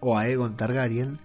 o 0.00 0.16
a 0.16 0.22
Aegon 0.22 0.56
Targaryen. 0.56 1.18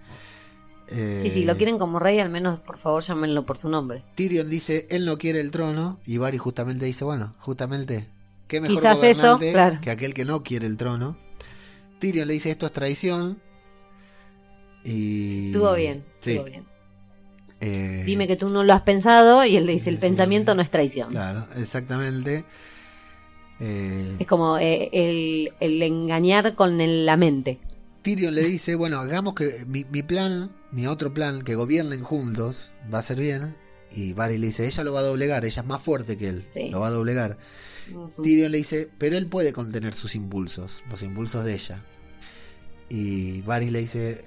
Eh, 0.92 1.20
Sí, 1.22 1.30
si 1.30 1.44
lo 1.44 1.56
quieren 1.56 1.78
como 1.78 1.98
rey, 1.98 2.18
al 2.18 2.30
menos 2.30 2.58
por 2.60 2.76
favor 2.78 3.02
llámenlo 3.02 3.46
por 3.46 3.56
su 3.56 3.68
nombre. 3.68 4.02
Tyrion 4.16 4.50
dice, 4.50 4.86
él 4.90 5.04
no 5.06 5.18
quiere 5.18 5.40
el 5.40 5.50
trono, 5.50 6.00
y 6.04 6.18
Varys 6.18 6.40
justamente 6.40 6.84
dice, 6.84 7.04
bueno, 7.04 7.34
justamente, 7.38 8.06
¿qué 8.48 8.60
mejor 8.60 8.76
Quizás 8.76 9.02
eso, 9.04 9.38
claro. 9.38 9.78
que 9.80 9.90
aquel 9.90 10.14
que 10.14 10.24
no 10.24 10.42
quiere 10.42 10.66
el 10.66 10.76
trono? 10.76 11.16
Tyrion 12.00 12.26
le 12.26 12.34
dice, 12.34 12.50
esto 12.50 12.66
es 12.66 12.72
traición. 12.72 13.40
Y... 14.84 15.48
Estuvo 15.48 15.74
bien, 15.74 16.04
Sí. 16.20 16.30
estuvo 16.32 16.46
bien. 16.46 16.64
eh, 17.60 18.02
Dime 18.06 18.26
que 18.26 18.36
tú 18.36 18.48
no 18.48 18.64
lo 18.64 18.72
has 18.72 18.82
pensado 18.82 19.44
y 19.44 19.56
él 19.56 19.66
le 19.66 19.72
dice, 19.72 19.90
el 19.90 19.96
sí, 19.96 20.00
pensamiento 20.00 20.52
sí. 20.52 20.56
no 20.56 20.62
es 20.62 20.70
traición. 20.70 21.10
Claro, 21.10 21.44
exactamente. 21.56 22.44
Eh, 23.60 24.16
Es 24.18 24.26
como 24.26 24.56
eh, 24.58 24.88
el, 24.92 25.50
el 25.60 25.82
engañar 25.82 26.54
con 26.54 26.80
el- 26.80 27.04
la 27.04 27.16
mente. 27.18 27.60
Tyrion 28.02 28.34
le 28.34 28.42
dice, 28.42 28.74
bueno, 28.76 28.98
hagamos 28.98 29.34
que 29.34 29.64
mi, 29.66 29.84
mi 29.90 30.02
plan, 30.02 30.50
mi 30.72 30.86
otro 30.86 31.12
plan, 31.12 31.42
que 31.42 31.54
gobiernen 31.54 32.02
juntos, 32.02 32.72
va 32.92 32.98
a 32.98 33.02
ser 33.02 33.18
bien. 33.20 33.54
Y 33.92 34.12
Varys 34.14 34.38
le 34.40 34.46
dice, 34.46 34.66
ella 34.66 34.84
lo 34.84 34.92
va 34.92 35.00
a 35.00 35.04
doblegar, 35.04 35.44
ella 35.44 35.62
es 35.62 35.66
más 35.68 35.82
fuerte 35.82 36.16
que 36.16 36.28
él, 36.28 36.46
Sí. 36.52 36.70
lo 36.70 36.80
va 36.80 36.88
a 36.88 36.90
doblegar. 36.92 37.38
Tyrion 38.22 38.52
le 38.52 38.58
dice, 38.58 38.88
pero 38.98 39.16
él 39.18 39.26
puede 39.26 39.52
contener 39.52 39.94
sus 39.94 40.14
impulsos, 40.14 40.84
los 40.88 41.02
impulsos 41.02 41.44
de 41.44 41.54
ella. 41.54 41.84
Y 42.88 43.42
Varys 43.42 43.72
le 43.72 43.80
dice, 43.80 44.24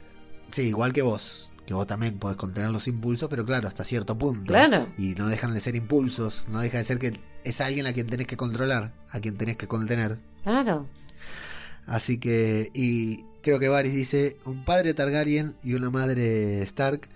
sí, 0.52 0.64
igual 0.64 0.92
que 0.94 1.02
vos, 1.02 1.50
que 1.66 1.74
vos 1.74 1.88
también 1.88 2.20
podés 2.20 2.36
contener 2.38 2.72
los 2.72 2.88
impulsos, 2.88 3.30
pero 3.30 3.46
claro, 3.46 3.68
hasta 3.70 3.84
cierto 3.86 4.18
punto. 4.18 4.48
Claro. 4.54 4.88
Y 4.98 5.16
no 5.16 5.28
dejan 5.28 5.54
de 5.54 5.62
ser 5.62 5.76
impulsos, 5.78 6.48
no 6.50 6.60
deja 6.60 6.78
de 6.78 6.84
ser 6.84 7.00
que 7.00 7.12
es 7.46 7.62
alguien 7.62 7.88
a 7.88 7.94
quien 7.94 8.08
tenés 8.08 8.28
que 8.28 8.36
controlar, 8.38 8.94
a 9.10 9.20
quien 9.22 9.38
tenés 9.38 9.56
que 9.56 9.68
contener. 9.68 10.20
Claro. 10.44 10.90
Así 11.86 12.18
que, 12.18 12.70
y 12.74 13.26
creo 13.44 13.60
que 13.60 13.70
Varys 13.70 13.94
dice, 13.94 14.38
un 14.46 14.64
padre 14.66 14.96
Targaryen 14.96 15.56
y 15.62 15.74
una 15.76 15.92
madre 15.92 16.64
Stark. 16.64 17.08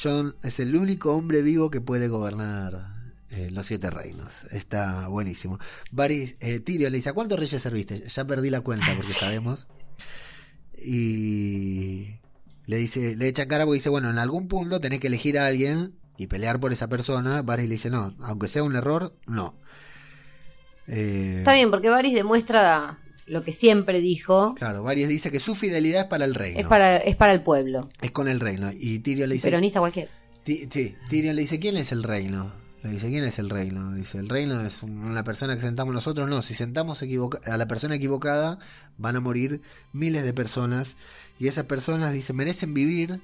John 0.00 0.34
es 0.42 0.60
el 0.60 0.76
único 0.76 1.14
hombre 1.14 1.42
vivo 1.42 1.70
que 1.70 1.80
puede 1.80 2.08
gobernar 2.08 2.72
eh, 3.30 3.50
los 3.52 3.64
siete 3.64 3.88
reinos. 3.90 4.44
Está 4.50 5.08
buenísimo. 5.08 5.58
Varys, 5.90 6.36
eh, 6.40 6.60
Tyrion 6.60 6.92
le 6.92 6.98
dice, 6.98 7.10
¿a 7.10 7.14
cuántos 7.14 7.38
reyes 7.38 7.62
serviste? 7.62 8.06
Ya 8.06 8.24
perdí 8.26 8.50
la 8.50 8.60
cuenta 8.60 8.86
porque 8.94 9.12
sabemos. 9.12 9.68
Y 10.76 12.16
le 12.66 12.76
dice, 12.76 13.16
le 13.16 13.28
echa 13.28 13.46
cara 13.46 13.64
porque 13.64 13.78
dice, 13.78 13.90
bueno, 13.90 14.10
en 14.10 14.18
algún 14.18 14.48
punto 14.48 14.80
tenés 14.80 15.00
que 15.00 15.06
elegir 15.06 15.38
a 15.38 15.46
alguien 15.46 15.94
y 16.18 16.26
pelear 16.26 16.58
por 16.58 16.72
esa 16.72 16.88
persona. 16.88 17.42
Varys 17.42 17.68
le 17.68 17.74
dice, 17.74 17.90
no, 17.90 18.14
aunque 18.20 18.48
sea 18.48 18.64
un 18.64 18.74
error, 18.74 19.14
no. 19.26 19.56
Eh, 20.88 21.36
Está 21.38 21.54
bien, 21.54 21.70
porque 21.70 21.90
Varys 21.90 22.14
demuestra 22.14 22.98
lo 23.26 23.42
que 23.44 23.52
siempre 23.52 24.00
dijo. 24.00 24.54
Claro, 24.56 24.82
Varys 24.82 25.08
dice 25.08 25.30
que 25.30 25.40
su 25.40 25.54
fidelidad 25.54 26.02
es 26.02 26.06
para 26.08 26.24
el 26.24 26.34
reino. 26.34 26.58
Es 26.60 26.66
para, 26.66 26.96
es 26.96 27.16
para 27.16 27.32
el 27.32 27.42
pueblo. 27.42 27.88
Es 28.00 28.10
con 28.10 28.28
el 28.28 28.40
reino. 28.40 28.70
Y 28.72 28.98
Tyrion 29.00 29.28
le 29.28 29.34
dice. 29.36 29.48
Peronista 29.48 29.80
cualquiera. 29.80 30.10
Ti- 30.44 30.68
sí, 30.70 30.96
Tyrion 31.08 31.36
le 31.36 31.42
dice: 31.42 31.60
¿Quién 31.60 31.76
es 31.76 31.92
el 31.92 32.02
reino? 32.02 32.52
Le 32.82 32.90
dice: 32.90 33.08
¿Quién 33.08 33.22
es 33.24 33.38
el 33.38 33.48
reino? 33.48 33.92
Dice: 33.94 34.18
El 34.18 34.28
reino 34.28 34.60
es 34.62 34.82
un- 34.82 34.98
una 34.98 35.22
persona 35.22 35.54
que 35.54 35.60
sentamos 35.60 35.94
nosotros. 35.94 36.28
No, 36.28 36.42
si 36.42 36.54
sentamos 36.54 37.02
a 37.44 37.56
la 37.56 37.68
persona 37.68 37.94
equivocada, 37.94 38.58
van 38.98 39.14
a 39.16 39.20
morir 39.20 39.62
miles 39.92 40.24
de 40.24 40.32
personas. 40.32 40.96
Y 41.38 41.46
esas 41.46 41.66
personas, 41.66 42.12
dice, 42.12 42.32
merecen 42.32 42.74
vivir, 42.74 43.20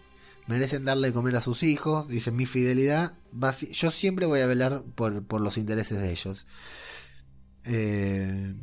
merecen 0.47 0.85
darle 0.85 1.09
de 1.09 1.15
comer 1.15 1.35
a 1.37 1.41
sus 1.41 1.65
hijos. 1.65 2.07
Dice: 2.07 2.31
Mi 2.31 2.47
fidelidad, 2.47 3.15
va 3.35 3.53
yo 3.53 3.91
siempre 3.91 4.27
voy 4.27 4.41
a 4.41 4.47
velar 4.47 4.85
por, 4.95 5.27
por 5.27 5.41
los 5.41 5.59
intereses 5.59 6.01
de 6.01 6.11
ellos. 6.13 6.47
Eh, 7.65 8.55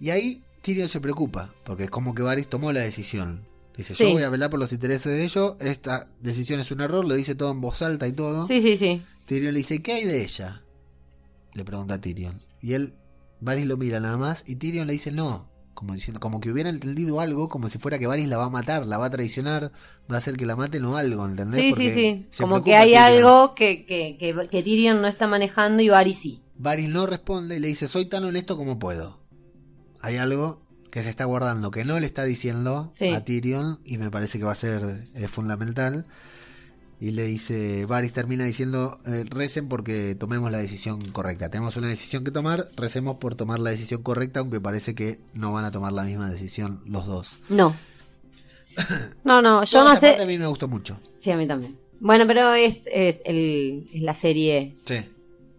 y 0.00 0.10
ahí 0.10 0.42
Tyrion 0.62 0.88
se 0.88 1.00
preocupa, 1.00 1.54
porque 1.64 1.84
es 1.84 1.90
como 1.90 2.14
que 2.14 2.22
Varys 2.22 2.48
tomó 2.48 2.72
la 2.72 2.80
decisión. 2.80 3.46
Dice, 3.76 3.94
yo 3.94 4.12
voy 4.12 4.24
a 4.24 4.28
velar 4.28 4.50
por 4.50 4.58
los 4.58 4.72
intereses 4.72 5.12
de 5.12 5.24
ellos, 5.24 5.56
esta 5.60 6.08
decisión 6.20 6.60
es 6.60 6.70
un 6.70 6.80
error, 6.80 7.06
lo 7.06 7.14
dice 7.14 7.34
todo 7.34 7.50
en 7.50 7.60
voz 7.60 7.80
alta 7.80 8.06
y 8.06 8.12
todo. 8.12 8.46
Sí, 8.46 8.60
sí, 8.60 8.76
sí. 8.76 9.02
Tyrion 9.26 9.54
le 9.54 9.58
dice, 9.58 9.80
¿qué 9.80 9.92
hay 9.92 10.04
de 10.04 10.22
ella? 10.22 10.62
Le 11.54 11.64
pregunta 11.64 11.94
a 11.94 12.00
Tyrion. 12.00 12.42
Y 12.60 12.74
él, 12.74 12.94
Varys 13.40 13.66
lo 13.66 13.76
mira 13.76 14.00
nada 14.00 14.16
más, 14.16 14.44
y 14.46 14.56
Tyrion 14.56 14.86
le 14.86 14.94
dice, 14.94 15.12
no. 15.12 15.48
Como 15.72 15.94
diciendo, 15.94 16.20
como 16.20 16.40
que 16.40 16.50
hubiera 16.50 16.68
entendido 16.68 17.20
algo, 17.20 17.48
como 17.48 17.70
si 17.70 17.78
fuera 17.78 17.98
que 17.98 18.06
Varys 18.06 18.28
la 18.28 18.36
va 18.36 18.46
a 18.46 18.50
matar, 18.50 18.84
la 18.84 18.98
va 18.98 19.06
a 19.06 19.10
traicionar, 19.10 19.72
va 20.10 20.16
a 20.16 20.18
hacer 20.18 20.36
que 20.36 20.44
la 20.44 20.56
maten 20.56 20.84
o 20.84 20.96
algo, 20.96 21.24
¿entendés? 21.24 21.60
Sí, 21.60 21.68
sí, 21.68 21.72
Porque 21.72 21.92
sí. 21.92 22.42
Como 22.42 22.62
que 22.62 22.76
hay 22.76 22.96
algo 22.96 23.54
que, 23.54 23.86
que, 23.86 24.18
que, 24.18 24.48
que 24.50 24.62
Tyrion 24.62 25.00
no 25.00 25.08
está 25.08 25.26
manejando 25.26 25.82
y 25.82 25.88
Varys 25.88 26.18
sí. 26.18 26.42
Varys 26.56 26.90
no 26.90 27.06
responde 27.06 27.56
y 27.56 27.60
le 27.60 27.68
dice, 27.68 27.88
soy 27.88 28.04
tan 28.04 28.24
honesto 28.24 28.58
como 28.58 28.78
puedo. 28.78 29.19
Hay 30.02 30.16
algo 30.16 30.60
que 30.90 31.02
se 31.02 31.10
está 31.10 31.24
guardando, 31.24 31.70
que 31.70 31.84
no 31.84 31.98
le 32.00 32.06
está 32.06 32.24
diciendo 32.24 32.92
Sí. 32.96 33.08
a 33.10 33.24
Tyrion 33.24 33.78
y 33.84 33.98
me 33.98 34.10
parece 34.10 34.38
que 34.38 34.44
va 34.44 34.52
a 34.52 34.56
ser 34.56 34.82
eh, 35.14 35.28
fundamental. 35.28 36.06
Y 37.02 37.12
le 37.12 37.24
dice, 37.24 37.86
Varys 37.86 38.12
termina 38.12 38.44
diciendo, 38.44 38.98
eh, 39.06 39.24
recen 39.26 39.68
porque 39.68 40.14
tomemos 40.14 40.50
la 40.50 40.58
decisión 40.58 41.00
correcta. 41.12 41.48
Tenemos 41.48 41.76
una 41.78 41.88
decisión 41.88 42.24
que 42.24 42.30
tomar, 42.30 42.64
recemos 42.76 43.16
por 43.16 43.34
tomar 43.36 43.58
la 43.58 43.70
decisión 43.70 44.02
correcta, 44.02 44.40
aunque 44.40 44.60
parece 44.60 44.94
que 44.94 45.18
no 45.32 45.50
van 45.52 45.64
a 45.64 45.70
tomar 45.70 45.92
la 45.94 46.02
misma 46.02 46.30
decisión 46.30 46.82
los 46.86 47.06
dos. 47.06 47.38
No. 47.48 47.74
No, 49.24 49.42
no, 49.42 49.64
yo 49.64 49.80
no 49.84 49.90
parte 49.90 50.08
a 50.10 50.18
sé. 50.18 50.26
mí 50.26 50.38
me 50.38 50.46
gustó 50.46 50.68
mucho. 50.68 51.00
Sí, 51.18 51.30
a 51.30 51.36
mí 51.36 51.46
también. 51.46 51.78
Bueno, 52.00 52.26
pero 52.26 52.54
es, 52.54 52.84
es, 52.92 53.18
el, 53.24 53.88
es 53.92 54.02
la 54.02 54.14
serie. 54.14 54.74
Sí. 54.86 54.96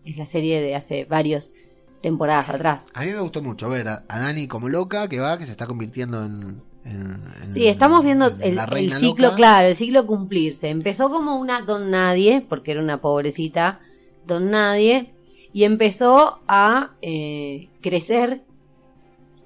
Es 0.06 0.18
la 0.18 0.26
serie 0.26 0.62
de 0.62 0.76
hace 0.76 1.06
varios 1.06 1.54
temporadas 2.02 2.50
atrás. 2.50 2.90
A 2.94 3.02
mí 3.02 3.12
me 3.12 3.20
gustó 3.20 3.42
mucho 3.42 3.70
ver 3.70 3.88
a, 3.88 4.04
a 4.08 4.20
Dani 4.20 4.48
como 4.48 4.70
loca, 4.70 5.08
que 5.08 5.20
va, 5.20 5.38
que 5.38 5.46
se 5.46 5.52
está 5.52 5.68
convirtiendo 5.68 6.24
en... 6.26 6.62
en- 6.86 7.24
en- 7.44 7.54
Sí, 7.54 7.68
estamos 7.68 8.04
viendo 8.04 8.28
en 8.40 8.58
el, 8.60 8.94
ciclo, 8.94 9.28
loca. 9.28 9.36
claro, 9.36 9.68
el 9.68 9.76
ciclo 9.76 10.06
cumplirse. 10.08 10.70
Empezó 10.70 11.10
como 11.10 11.38
una 11.40 11.62
don 11.62 11.92
nadie, 11.92 12.46
porque 12.48 12.72
era 12.72 12.82
una 12.82 13.02
pobrecita 13.02 13.80
don 14.26 14.50
nadie, 14.52 15.14
y 15.54 15.64
empezó 15.66 16.40
a 16.48 16.92
eh, 17.02 17.70
crecer 17.82 18.42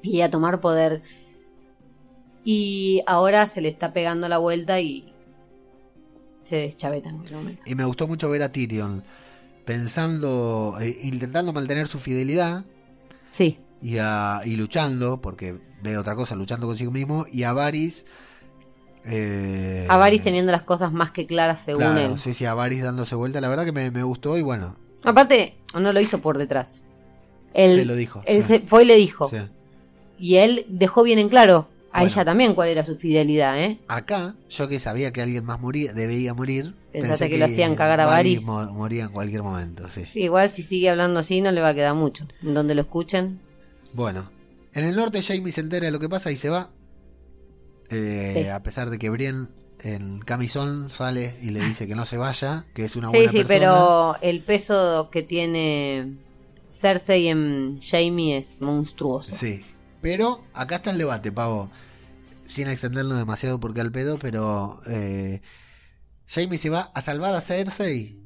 y 0.01 0.21
a 0.21 0.29
tomar 0.29 0.59
poder. 0.61 1.01
Y 2.43 3.01
ahora 3.07 3.47
se 3.47 3.59
le 3.61 3.69
está 3.69 3.91
pegando 3.91 4.29
la 4.29 4.37
vuelta 4.37 4.79
y 4.79 5.11
se 6.43 6.57
deschaveta 6.57 7.09
en 7.09 7.15
cualquier 7.15 7.39
momento. 7.39 7.63
Y 7.65 7.73
me 7.75 7.85
gustó 7.85 8.07
mucho 8.07 8.29
ver 8.29 8.43
a 8.43 8.51
Tyrion 8.51 9.03
pensando, 9.65 10.77
eh, 10.79 10.95
intentando 11.03 11.51
mantener 11.53 11.87
su 11.87 11.99
fidelidad 11.99 12.65
Sí, 13.31 13.59
y, 13.81 13.97
a- 13.99 14.41
y 14.45 14.55
luchando, 14.55 15.19
porque 15.21 15.59
ve 15.83 15.97
otra 15.97 16.15
cosa, 16.15 16.35
luchando 16.35 16.67
consigo 16.67 16.91
mismo, 16.91 17.25
y 17.31 17.43
a 17.43 17.53
Varys... 17.53 18.05
eh, 19.03 19.85
a 19.89 19.97
Varys 19.97 20.23
teniendo 20.23 20.51
las 20.51 20.63
cosas 20.63 20.91
más 20.91 21.11
que 21.11 21.27
claras 21.27 21.61
según 21.65 21.81
Claro, 21.81 22.13
él. 22.13 22.19
sí, 22.19 22.33
sí, 22.33 22.45
a 22.45 22.53
Varys 22.53 22.83
dándose 22.83 23.15
vuelta, 23.15 23.41
la 23.41 23.49
verdad 23.49 23.65
que 23.65 23.71
me, 23.71 23.91
me 23.91 24.03
gustó 24.03 24.37
y 24.37 24.41
bueno, 24.41 24.77
Aparte, 25.03 25.55
no 25.73 25.93
lo 25.93 26.01
hizo 26.01 26.19
por 26.19 26.37
detrás. 26.39 26.67
Él, 27.53 27.79
se 27.81 27.85
lo 27.85 27.95
dijo. 27.95 28.23
él 28.25 28.41
sí, 28.41 28.47
se 28.47 28.59
fue 28.61 28.83
y 28.83 28.85
le 28.87 28.95
dijo. 28.95 29.29
sí. 29.29 29.37
Y 30.17 30.37
él 30.37 30.65
dejó 30.69 31.03
bien 31.03 31.19
en 31.19 31.29
claro 31.29 31.67
a 31.95 31.99
Bueno. 32.01 32.13
ella 32.13 32.25
también 32.25 32.55
cuál 32.55 32.67
era 32.69 32.83
su 32.85 32.97
fidelidad, 32.97 33.57
¿eh? 33.63 33.79
Acá, 33.87 34.35
yo 34.49 34.67
que 34.67 34.79
sabía 34.79 35.13
que 35.13 35.21
alguien 35.21 35.45
más 35.45 35.61
moría, 35.61 35.93
debía 35.93 36.33
morir. 36.33 36.75
Pensaste 36.91 37.25
pensé 37.25 37.29
que 37.29 37.37
lo 37.37 37.45
hacían 37.45 37.75
cagar 37.75 38.01
a 38.01 38.21
mo- 38.41 38.65
moría 38.73 39.05
en 39.05 39.11
cualquier 39.11 39.43
momento, 39.43 39.89
sí. 39.89 40.03
Sí, 40.11 40.23
igual 40.23 40.49
si 40.49 40.61
sigue 40.63 40.89
hablando 40.89 41.19
así 41.21 41.39
no 41.41 41.51
le 41.53 41.61
va 41.61 41.69
a 41.69 41.73
quedar 41.73 41.95
mucho. 41.95 42.27
Donde 42.41 42.75
lo 42.75 42.81
escuchen. 42.81 43.39
Bueno, 43.93 44.29
en 44.73 44.83
el 44.83 44.95
norte 44.95 45.21
Jamie 45.21 45.53
se 45.53 45.61
entera 45.61 45.85
de 45.85 45.91
lo 45.93 45.99
que 45.99 46.09
pasa 46.09 46.31
y 46.31 46.37
se 46.37 46.49
va. 46.49 46.69
Eh, 47.89 48.31
Sí. 48.43 48.47
A 48.49 48.61
pesar 48.61 48.89
de 48.89 48.97
que 48.99 49.09
Brienne 49.09 49.47
en 49.83 50.19
camisón 50.19 50.89
sale 50.91 51.31
y 51.43 51.51
le 51.51 51.61
dice 51.61 51.87
que 51.87 51.95
no 51.95 52.05
se 52.05 52.17
vaya, 52.17 52.65
que 52.73 52.83
es 52.85 52.95
una 52.95 53.09
Sí, 53.11 53.15
buena 53.17 53.31
sí, 53.31 53.37
persona. 53.37 53.59
pero 53.59 54.15
el 54.21 54.41
peso 54.43 55.09
que 55.11 55.21
tiene 55.23 56.15
Cersei 56.69 57.27
en 57.29 57.79
Jamie 57.81 58.37
es 58.37 58.59
monstruoso. 58.61 59.33
Sí, 59.35 59.61
pero 60.05 60.45
acá 60.53 60.75
está 60.75 60.91
el 60.91 60.99
debate, 60.99 61.31
Pavo. 61.31 61.71
Sin 62.45 62.67
extenderlo 62.69 63.15
demasiado 63.15 63.59
porque 63.59 63.81
al 63.81 63.91
pedo, 63.91 64.19
pero 64.19 64.79
eh, 64.87 65.41
Jamie 66.27 66.59
se 66.59 66.69
va 66.69 66.91
a 66.93 67.01
salvar 67.01 67.33
a 67.33 67.41
Cersei. 67.41 68.21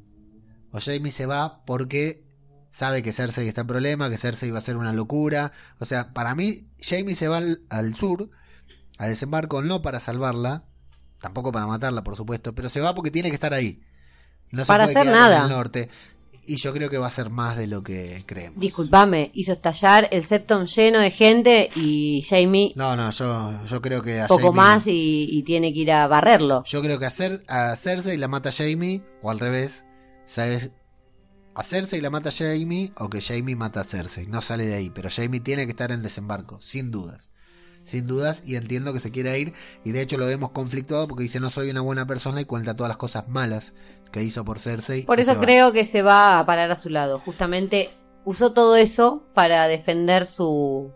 O 0.72 0.82
Jamie 0.82 1.14
se 1.14 1.26
va 1.26 1.64
porque 1.66 2.26
sabe 2.70 3.02
que 3.02 3.14
Cersei 3.14 3.48
está 3.48 3.62
en 3.62 3.68
problema, 3.68 4.10
que 4.10 4.18
Cersei 4.18 4.52
va 4.52 4.58
a 4.58 4.62
ser 4.62 4.76
una 4.76 4.92
locura. 4.92 5.54
O 5.80 5.86
sea, 5.86 6.14
para 6.14 6.36
mí, 6.36 6.68
Jamie 6.82 7.16
se 7.16 7.30
va 7.30 7.38
al, 7.38 7.62
al 7.70 7.96
sur, 7.96 8.30
a 8.98 9.08
desembarco, 9.08 9.62
no 9.62 9.82
para 9.82 10.02
salvarla, 10.02 10.66
tampoco 11.20 11.52
para 11.54 11.68
matarla, 11.68 12.04
por 12.04 12.18
supuesto, 12.18 12.56
pero 12.56 12.70
se 12.70 12.82
va 12.82 12.96
porque 12.96 13.12
tiene 13.12 13.30
que 13.30 13.36
estar 13.36 13.54
ahí. 13.54 13.82
No 14.52 14.66
se 14.66 14.68
Para 14.68 14.86
puede 14.86 14.98
hacer 14.98 15.04
quedar 15.04 15.22
en 15.24 15.32
nada. 15.32 15.38
el 15.38 15.50
norte. 15.50 15.90
Y 16.52 16.58
yo 16.58 16.74
creo 16.74 16.90
que 16.90 16.98
va 16.98 17.08
a 17.08 17.12
ser 17.12 17.30
más 17.30 17.56
de 17.58 17.68
lo 17.68 17.84
que 17.84 18.24
creemos. 18.26 18.60
Disculpame, 18.60 19.30
hizo 19.36 19.54
estallar 19.54 20.08
el 20.12 20.26
septum 20.26 20.66
lleno 20.66 21.00
de 21.00 21.12
gente 21.12 21.70
y 21.76 22.24
Jamie 22.28 22.74
No, 22.76 22.96
no, 22.96 23.12
yo, 23.12 23.52
yo 23.68 23.82
creo 23.82 24.02
que 24.02 24.20
a 24.22 24.28
poco 24.28 24.52
más 24.52 24.88
y, 24.88 25.28
y 25.30 25.44
tiene 25.44 25.72
que 25.74 25.80
ir 25.80 25.92
a 25.92 26.08
barrerlo. 26.08 26.64
Yo 26.66 26.82
creo 26.82 26.98
que 26.98 27.06
a, 27.06 27.10
Cer- 27.12 27.44
a 27.48 27.76
Cersei 27.76 28.18
la 28.18 28.28
mata 28.28 28.52
Jamie, 28.52 29.04
o 29.22 29.30
al 29.30 29.40
revés. 29.40 29.86
Cer- 30.28 30.72
A 31.54 31.64
Cersei 31.64 32.02
la 32.02 32.10
mata 32.10 32.32
Jamie, 32.32 32.92
o 32.98 33.10
que 33.10 33.22
Jamie 33.22 33.56
mata 33.56 33.82
a 33.82 33.84
Cersei. 33.84 34.26
No 34.28 34.42
sale 34.42 34.66
de 34.66 34.76
ahí, 34.76 34.90
pero 34.90 35.10
Jamie 35.12 35.40
tiene 35.42 35.66
que 35.66 35.72
estar 35.72 35.92
en 35.92 36.02
desembarco, 36.02 36.60
sin 36.62 36.90
dudas. 36.90 37.30
Sin 37.90 38.06
dudas, 38.08 38.44
y 38.46 38.56
entiendo 38.56 38.94
que 38.94 39.00
se 39.00 39.12
quiera 39.12 39.36
ir, 39.38 39.54
y 39.84 39.92
de 39.92 40.02
hecho 40.02 40.18
lo 40.18 40.26
vemos 40.28 40.52
conflictuado 40.52 41.08
porque 41.08 41.24
dice 41.24 41.40
no 41.40 41.50
soy 41.50 41.70
una 41.72 41.82
buena 41.82 42.06
persona 42.06 42.40
y 42.42 42.46
cuenta 42.46 42.76
todas 42.76 42.90
las 42.90 42.98
cosas 42.98 43.28
malas 43.28 43.74
que 44.12 44.24
hizo 44.24 44.46
por 44.46 44.60
Cersei. 44.60 45.04
Por 45.06 45.20
eso 45.20 45.40
creo 45.40 45.72
que 45.72 45.86
se 45.86 46.02
va 46.02 46.40
a 46.40 46.46
parar 46.46 46.70
a 46.72 46.76
su 46.76 46.90
lado. 46.90 47.20
Justamente 47.20 47.90
usó 48.26 48.54
todo 48.54 48.76
eso 48.76 49.24
para 49.34 49.68
defender 49.68 50.26
su 50.26 50.92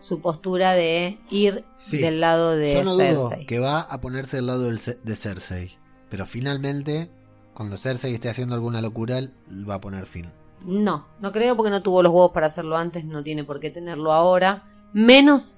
su 0.00 0.22
postura 0.22 0.72
de 0.72 1.18
ir 1.28 1.64
Sí. 1.78 1.98
del 1.98 2.20
lado 2.20 2.56
de 2.56 2.72
Yo 2.72 2.84
no 2.84 2.94
dudo 2.94 3.28
Cersei. 3.28 3.46
que 3.46 3.58
va 3.58 3.80
a 3.80 4.00
ponerse 4.00 4.36
del 4.38 4.46
lado 4.46 4.70
de 4.70 5.16
Cersei, 5.16 5.76
pero 6.08 6.24
finalmente, 6.24 7.10
cuando 7.52 7.76
Cersei 7.76 8.14
esté 8.14 8.30
haciendo 8.30 8.54
alguna 8.54 8.80
locura, 8.80 9.20
va 9.68 9.74
a 9.74 9.80
poner 9.80 10.06
fin. 10.06 10.26
No, 10.64 11.06
no 11.20 11.32
creo 11.32 11.54
porque 11.56 11.70
no 11.70 11.82
tuvo 11.82 12.02
los 12.02 12.12
huevos 12.12 12.32
para 12.32 12.46
hacerlo 12.46 12.76
antes, 12.76 13.04
no 13.04 13.22
tiene 13.22 13.44
por 13.44 13.60
qué 13.60 13.70
tenerlo 13.70 14.12
ahora. 14.12 14.64
Menos, 14.92 15.56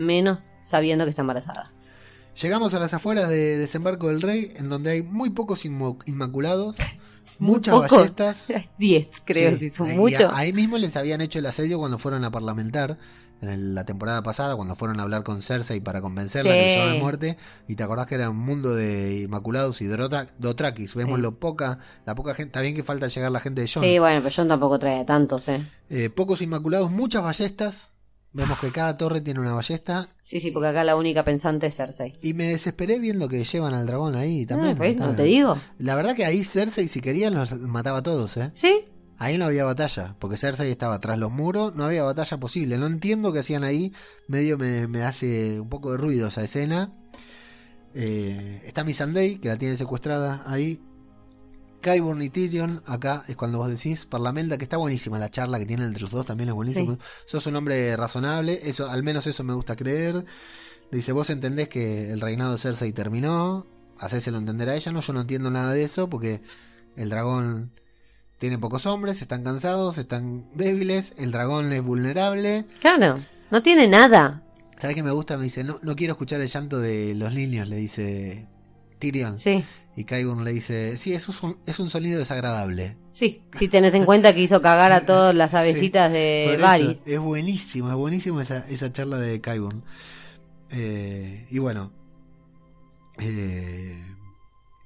menos 0.00 0.40
sabiendo 0.62 1.04
que 1.04 1.10
está 1.10 1.22
embarazada. 1.22 1.70
Llegamos 2.40 2.72
a 2.74 2.78
las 2.78 2.94
afueras 2.94 3.28
de 3.28 3.58
Desembarco 3.58 4.08
del 4.08 4.22
Rey, 4.22 4.52
en 4.56 4.68
donde 4.68 4.90
hay 4.90 5.02
muy 5.02 5.30
pocos 5.30 5.64
inmaculados, 5.64 6.76
muchas 7.38 7.74
ballestas. 7.78 8.52
10, 8.78 9.08
creo, 9.24 9.50
Sí, 9.52 9.56
si 9.58 9.70
son 9.70 9.96
muchos. 9.96 10.30
ahí 10.34 10.52
mismo 10.52 10.78
les 10.78 10.96
habían 10.96 11.20
hecho 11.20 11.38
el 11.38 11.46
asedio 11.46 11.78
cuando 11.78 11.98
fueron 11.98 12.24
a 12.24 12.30
parlamentar, 12.30 12.96
en 13.42 13.74
la 13.74 13.84
temporada 13.86 14.22
pasada, 14.22 14.54
cuando 14.54 14.76
fueron 14.76 15.00
a 15.00 15.02
hablar 15.02 15.22
con 15.22 15.40
Cersei 15.40 15.80
para 15.80 16.02
convencerla 16.02 16.52
Sí. 16.52 16.58
que 16.58 16.68
llevaba 16.68 16.92
de 16.92 16.98
muerte. 17.00 17.36
Y 17.68 17.74
te 17.74 17.82
acordás 17.82 18.06
que 18.06 18.14
era 18.16 18.28
un 18.28 18.36
mundo 18.36 18.74
de 18.74 19.22
inmaculados 19.22 19.80
y 19.80 19.86
Dothrakis. 19.86 20.94
Vemos 20.94 21.16
Sí. 21.16 21.22
lo 21.22 21.38
poca, 21.38 21.78
la 22.04 22.14
poca 22.14 22.34
gente. 22.34 22.48
Está 22.50 22.60
bien 22.60 22.74
que 22.74 22.82
falta 22.82 23.08
llegar 23.08 23.32
la 23.32 23.40
gente 23.40 23.62
de 23.62 23.68
Jon. 23.68 23.82
Sí, 23.82 23.98
bueno, 23.98 24.20
pero 24.22 24.34
John 24.36 24.46
tampoco 24.48 24.78
trae 24.78 25.06
tantos, 25.06 25.48
¿eh? 25.48 25.66
Eh, 25.88 26.10
pocos 26.10 26.42
inmaculados, 26.42 26.90
muchas 26.90 27.22
ballestas. 27.22 27.92
Vemos 28.32 28.60
que 28.60 28.70
cada 28.70 28.96
torre 28.96 29.20
tiene 29.20 29.40
una 29.40 29.54
ballesta. 29.54 30.08
Sí, 30.22 30.40
sí, 30.40 30.52
porque 30.52 30.68
acá 30.68 30.84
la 30.84 30.96
única 30.96 31.24
pensante 31.24 31.66
es 31.66 31.74
Cersei. 31.74 32.16
Y 32.22 32.34
me 32.34 32.46
desesperé 32.46 33.00
viendo 33.00 33.28
que 33.28 33.42
llevan 33.42 33.74
al 33.74 33.86
dragón 33.86 34.14
ahí 34.14 34.46
también. 34.46 34.76
Ah. 34.80 34.84
Ah. 35.00 35.06
¿No 35.06 35.16
te 35.16 35.24
digo? 35.24 35.58
La 35.78 35.96
verdad 35.96 36.14
que 36.14 36.24
ahí 36.24 36.44
Cersei, 36.44 36.86
si 36.86 37.00
querían, 37.00 37.34
los 37.34 37.58
mataba 37.58 37.98
a 37.98 38.02
todos, 38.02 38.36
¿eh? 38.36 38.52
Sí, 38.54 38.84
Ahí 39.20 39.36
no 39.36 39.44
había 39.44 39.66
batalla, 39.66 40.16
porque 40.18 40.38
Cersei 40.38 40.70
estaba 40.70 40.98
tras 40.98 41.18
los 41.18 41.30
muros, 41.30 41.76
no 41.76 41.84
había 41.84 42.02
batalla 42.04 42.40
posible. 42.40 42.78
No 42.78 42.86
entiendo 42.86 43.34
qué 43.34 43.40
hacían 43.40 43.64
ahí, 43.64 43.92
medio 44.28 44.56
me, 44.56 44.88
me 44.88 45.02
hace 45.02 45.60
un 45.60 45.68
poco 45.68 45.92
de 45.92 45.98
ruido 45.98 46.28
esa 46.28 46.42
escena. 46.42 46.90
Eh, 47.94 48.62
está 48.64 48.82
Missandei, 48.82 49.36
que 49.36 49.48
la 49.48 49.58
tiene 49.58 49.76
secuestrada 49.76 50.42
ahí. 50.46 50.80
Qyburn 51.80 52.22
y 52.22 52.30
Tyrion, 52.30 52.82
acá 52.86 53.24
es 53.28 53.36
cuando 53.36 53.58
vos 53.58 53.68
decís, 53.68 54.06
Parlamenta, 54.06 54.58
que 54.58 54.64
está 54.64 54.76
buenísima 54.76 55.18
la 55.18 55.30
charla 55.30 55.58
que 55.58 55.66
tienen 55.66 55.86
entre 55.86 56.02
los 56.02 56.10
dos, 56.10 56.26
también 56.26 56.48
es 56.48 56.54
buenísimo. 56.54 56.98
Sos 57.26 57.46
un 57.46 57.56
hombre 57.56 57.96
razonable, 57.96 58.60
eso 58.64 58.90
al 58.90 59.02
menos 59.02 59.26
eso 59.26 59.44
me 59.44 59.54
gusta 59.54 59.76
creer. 59.76 60.24
Le 60.90 60.96
dice, 60.96 61.12
vos 61.12 61.30
entendés 61.30 61.68
que 61.68 62.10
el 62.12 62.20
reinado 62.20 62.52
de 62.52 62.58
Cersei 62.58 62.92
terminó, 62.92 63.66
hacéselo 63.98 64.38
entender 64.38 64.68
a 64.68 64.74
ella, 64.76 64.92
no, 64.92 65.00
yo 65.00 65.12
no 65.12 65.20
entiendo 65.20 65.50
nada 65.50 65.72
de 65.72 65.84
eso, 65.84 66.08
porque 66.08 66.42
el 66.96 67.08
dragón 67.08 67.72
tiene 68.38 68.58
pocos 68.58 68.86
hombres, 68.86 69.22
están 69.22 69.44
cansados, 69.44 69.98
están 69.98 70.48
débiles, 70.54 71.14
el 71.18 71.30
dragón 71.30 71.72
es 71.72 71.82
vulnerable. 71.82 72.66
claro. 72.80 73.18
No 73.50 73.62
tiene 73.64 73.88
nada. 73.88 74.44
¿Sabes 74.78 74.94
qué 74.94 75.02
me 75.02 75.10
gusta? 75.10 75.36
Me 75.36 75.44
dice, 75.44 75.64
no, 75.64 75.76
no 75.82 75.96
quiero 75.96 76.12
escuchar 76.12 76.40
el 76.40 76.46
llanto 76.46 76.78
de 76.78 77.16
los 77.16 77.34
niños, 77.34 77.66
le 77.68 77.76
dice 77.76 78.48
Tyrion. 79.00 79.38
Sí, 79.40 79.64
Y 79.96 80.04
Qyburn 80.04 80.44
le 80.44 80.52
dice, 80.52 80.96
sí, 80.96 81.12
es 81.14 81.28
un, 81.28 81.58
es 81.66 81.78
un 81.80 81.90
sonido 81.90 82.20
desagradable. 82.20 82.96
sí. 83.12 83.42
Si 83.58 83.66
tenés 83.66 83.94
en 83.94 84.04
cuenta 84.04 84.32
que 84.32 84.40
hizo 84.42 84.62
cagar 84.62 84.92
a 84.92 85.04
todas 85.06 85.34
las 85.34 85.52
avecitas 85.54 86.12
de 86.12 86.56
Varys. 86.60 87.00
es 87.06 87.18
buenísimo, 87.18 87.88
es 87.88 87.96
buenísimo 87.96 88.40
esa, 88.40 88.58
esa 88.68 88.92
charla 88.92 89.16
de 89.18 89.40
Qyburn. 89.40 89.82
Eh, 90.70 91.46
y 91.50 91.58
bueno, 91.58 91.90
eh, 93.18 94.00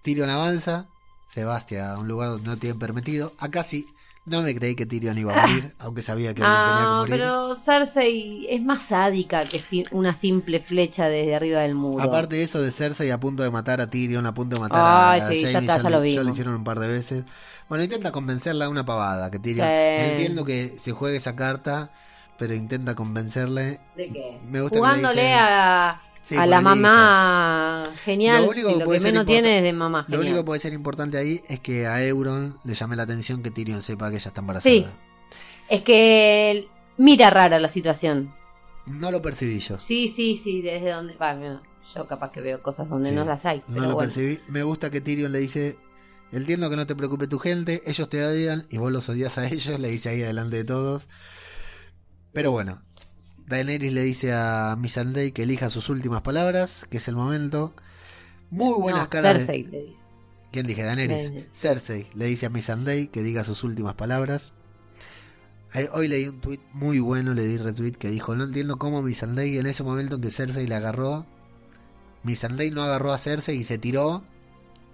Tyrion 0.03 0.31
avanza, 0.31 0.89
se 1.29 1.45
va 1.45 1.57
hacia 1.57 1.99
un 1.99 2.09
lugar 2.09 2.31
donde 2.31 2.49
no 2.49 2.57
tienen 2.57 2.79
permitido. 2.79 3.35
Acá 3.39 3.63
sí, 3.63 3.85
no 4.27 4.43
me 4.43 4.55
creí 4.55 4.75
que 4.75 4.87
Tyrion 4.87 5.19
iba 5.19 5.33
a 5.35 5.47
morir, 5.47 5.75
aunque 5.79 6.03
sabía 6.03 6.35
que 6.35 6.43
alguien 6.43 6.63
tenía 6.65 6.89
que 6.91 6.93
Ah, 6.93 6.97
morir. 7.01 7.15
pero 7.15 7.57
Cersei 7.57 8.47
es 8.49 8.63
más 8.63 8.85
sádica 8.85 9.45
que 9.45 9.61
una 9.91 10.15
simple 10.15 10.61
flecha 10.61 11.09
desde 11.09 11.35
arriba 11.35 11.61
del 11.61 11.75
muro. 11.75 12.03
Aparte 12.03 12.37
de 12.37 12.43
eso 12.43 12.63
de 12.63 12.71
Cersei 12.71 13.11
a 13.11 13.21
punto 13.21 13.43
de 13.43 13.51
matar 13.51 13.81
a 13.81 13.91
Tyrion, 13.91 14.25
a 14.27 14.33
punto 14.35 14.57
de 14.57 14.61
matar 14.61 14.83
Ay, 14.85 15.21
a, 15.21 15.29
sí, 15.29 15.43
ya 15.43 15.53
Jaime, 15.53 15.61
está, 15.73 15.77
ya 15.83 15.91
lo 15.91 15.97
lo, 15.99 16.03
vimos. 16.03 16.29
hicieron 16.33 16.55
un 16.55 16.65
par 16.65 16.81
de 16.81 16.89
veces. 16.89 17.25
Bueno, 17.69 17.85
intenta 17.85 18.13
convencerla 18.13 18.65
a 18.67 18.69
una 18.69 18.85
pavada, 18.85 19.31
que 19.31 19.39
Tyrion... 19.39 19.67
Sí. 19.67 19.73
Entiendo 20.13 20.45
que 20.45 20.69
se 20.79 20.93
juegue 20.93 21.17
esa 21.17 21.37
carta, 21.37 21.91
pero 22.39 22.55
intenta 22.55 22.95
convencerle. 22.95 23.81
¿De 23.97 24.11
qué? 24.13 24.41
Me 24.47 24.61
gusta 24.61 24.77
que 24.77 24.81
le 24.83 24.87
Jugándole 24.89 25.35
a, 25.35 26.01
Sí, 26.25 26.37
a 26.37 26.47
la 26.47 26.57
hijo. 26.57 26.63
mamá 26.65 27.91
genial. 28.05 28.43
Lo 28.45 28.51
único 28.51 28.73
que 28.73 28.79
lo 28.79 28.85
puede 28.87 28.99
que 29.01 29.05
menos 29.05 29.27
tiene 29.27 29.59
es 29.59 29.63
de 29.63 29.73
mamá 29.75 29.99
Lo 30.01 30.05
genial. 30.05 30.21
único 30.23 30.37
que 30.39 30.45
puede 30.45 30.61
ser 30.61 30.73
importante 30.73 31.19
ahí 31.19 31.41
es 31.49 31.61
que 31.61 31.87
a 31.87 32.03
Euron 32.05 32.59
le 32.65 32.75
llame 32.75 32.97
la 32.97 33.03
atención 33.03 33.43
que 33.43 33.51
Tyrion 33.51 33.83
sepa 33.83 34.09
que 34.11 34.17
ella 34.17 34.29
está 34.29 34.41
embarazada. 34.41 34.75
Sí. 34.75 34.87
Es 35.69 35.83
que 35.83 36.69
mira 36.97 37.31
rara 37.31 37.59
la 37.59 37.69
situación. 37.69 38.31
No 38.87 39.11
lo 39.11 39.21
percibí 39.23 39.61
yo. 39.61 39.79
Sí, 39.79 40.09
sí, 40.09 40.37
sí, 40.37 40.63
desde 40.63 40.91
donde 40.91 41.15
va. 41.17 41.35
no, 41.35 41.63
Yo 41.95 42.07
capaz 42.09 42.33
que 42.33 42.41
veo 42.41 42.63
cosas 42.63 42.89
donde 42.89 43.11
Sí, 43.11 43.15
no 43.15 43.25
las 43.25 43.45
hay. 43.47 43.59
No 43.69 43.75
pero 43.77 43.81
lo 43.89 43.95
bueno. 43.95 44.11
percibí. 44.13 44.41
Me 44.49 44.63
gusta 44.63 44.91
que 44.91 45.01
Tyrion 45.03 45.31
le 45.33 45.39
dice, 45.41 45.79
entiendo 46.33 46.69
que 46.71 46.77
no 46.77 46.87
te 46.87 46.95
preocupe 46.97 47.27
tu 47.27 47.39
gente, 47.39 47.83
ellos 47.87 48.09
te 48.09 48.25
odian 48.25 48.67
y 48.71 48.79
vos 48.79 48.91
los 48.93 49.09
odias 49.11 49.37
a 49.39 49.47
ellos, 49.47 49.79
le 49.79 49.89
dice 49.91 50.09
ahí 50.11 50.19
delante 50.19 50.57
de 50.57 50.65
todos. 50.65 51.09
Pero 52.33 52.51
bueno, 52.51 52.81
Daenerys 53.47 53.93
le 53.93 54.03
dice 54.03 54.33
a 54.33 54.75
Missandei 54.79 55.33
que 55.33 55.43
elija 55.43 55.69
sus 55.71 55.89
últimas 55.91 56.23
palabras, 56.23 56.87
que 56.91 56.97
es 56.97 57.09
el 57.09 57.17
momento. 57.17 57.75
Muy 58.51 58.75
buenas 58.81 59.03
No, 59.05 59.11
caras. 59.11 59.35
de- 59.35 59.39
Cersei 59.47 59.65
le 59.67 59.83
dice. 59.87 59.99
¿Quién 60.51 60.67
dije? 60.67 60.83
Daenerys. 60.85 61.25
Daenerys. 61.25 61.47
Cersei 61.53 62.07
le 62.15 62.27
dice 62.27 62.47
a 62.47 62.51
Missandei 62.51 63.09
que 63.09 63.23
diga 63.23 63.45
sus 63.45 63.65
últimas 63.65 63.95
palabras. 63.95 64.53
Hoy 65.93 66.07
leí 66.07 66.29
un 66.29 66.41
tweet 66.41 66.61
muy 66.73 67.01
bueno, 67.01 67.35
le 67.35 67.45
di 67.45 67.59
retweet 67.59 67.93
que 67.97 68.09
dijo, 68.09 68.37
no 68.37 68.45
entiendo 68.45 68.77
cómo 68.79 69.03
Missandei 69.03 69.59
en 69.59 69.67
ese 69.67 69.83
momento 69.83 70.15
en 70.17 70.21
que 70.23 70.31
Cersei 70.31 70.69
le 70.69 70.77
agarró, 70.77 71.27
Missandei 72.23 72.71
no 72.71 72.83
agarró 72.85 73.13
a 73.13 73.19
Cersei 73.19 73.57
y 73.59 73.65
se 73.65 73.79
tiró. 73.79 74.23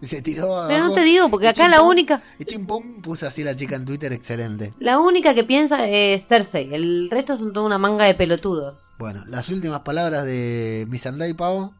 Se 0.03 0.23
tiró 0.23 0.65
Pero 0.67 0.79
no 0.79 0.85
abajo, 0.87 0.95
te 0.95 1.03
digo, 1.03 1.29
porque 1.29 1.49
acá 1.49 1.69
la 1.69 1.83
única, 1.83 2.23
Y 2.39 2.45
chimpum 2.45 3.03
puso 3.03 3.27
así 3.27 3.45
la 3.45 3.55
chica 3.55 3.77
en 3.77 3.85
Twitter, 3.85 4.13
excelente. 4.13 4.73
la 4.79 4.99
única 4.99 5.35
que 5.35 5.45
piensa 5.45 5.87
es 5.87 6.27
Cersei. 6.27 6.75
El 6.75 7.11
resto 7.11 7.37
son 7.37 7.53
toda 7.53 7.67
una 7.67 7.79
manga 7.79 8.07
de 8.07 8.15
pelotudos. 8.15 8.83
Bueno, 8.99 9.23
las 9.27 9.49
últimas 9.51 9.81
palabras 9.81 10.25
de 10.25 10.87
Missandei 10.89 11.35
Pavo, 11.35 11.75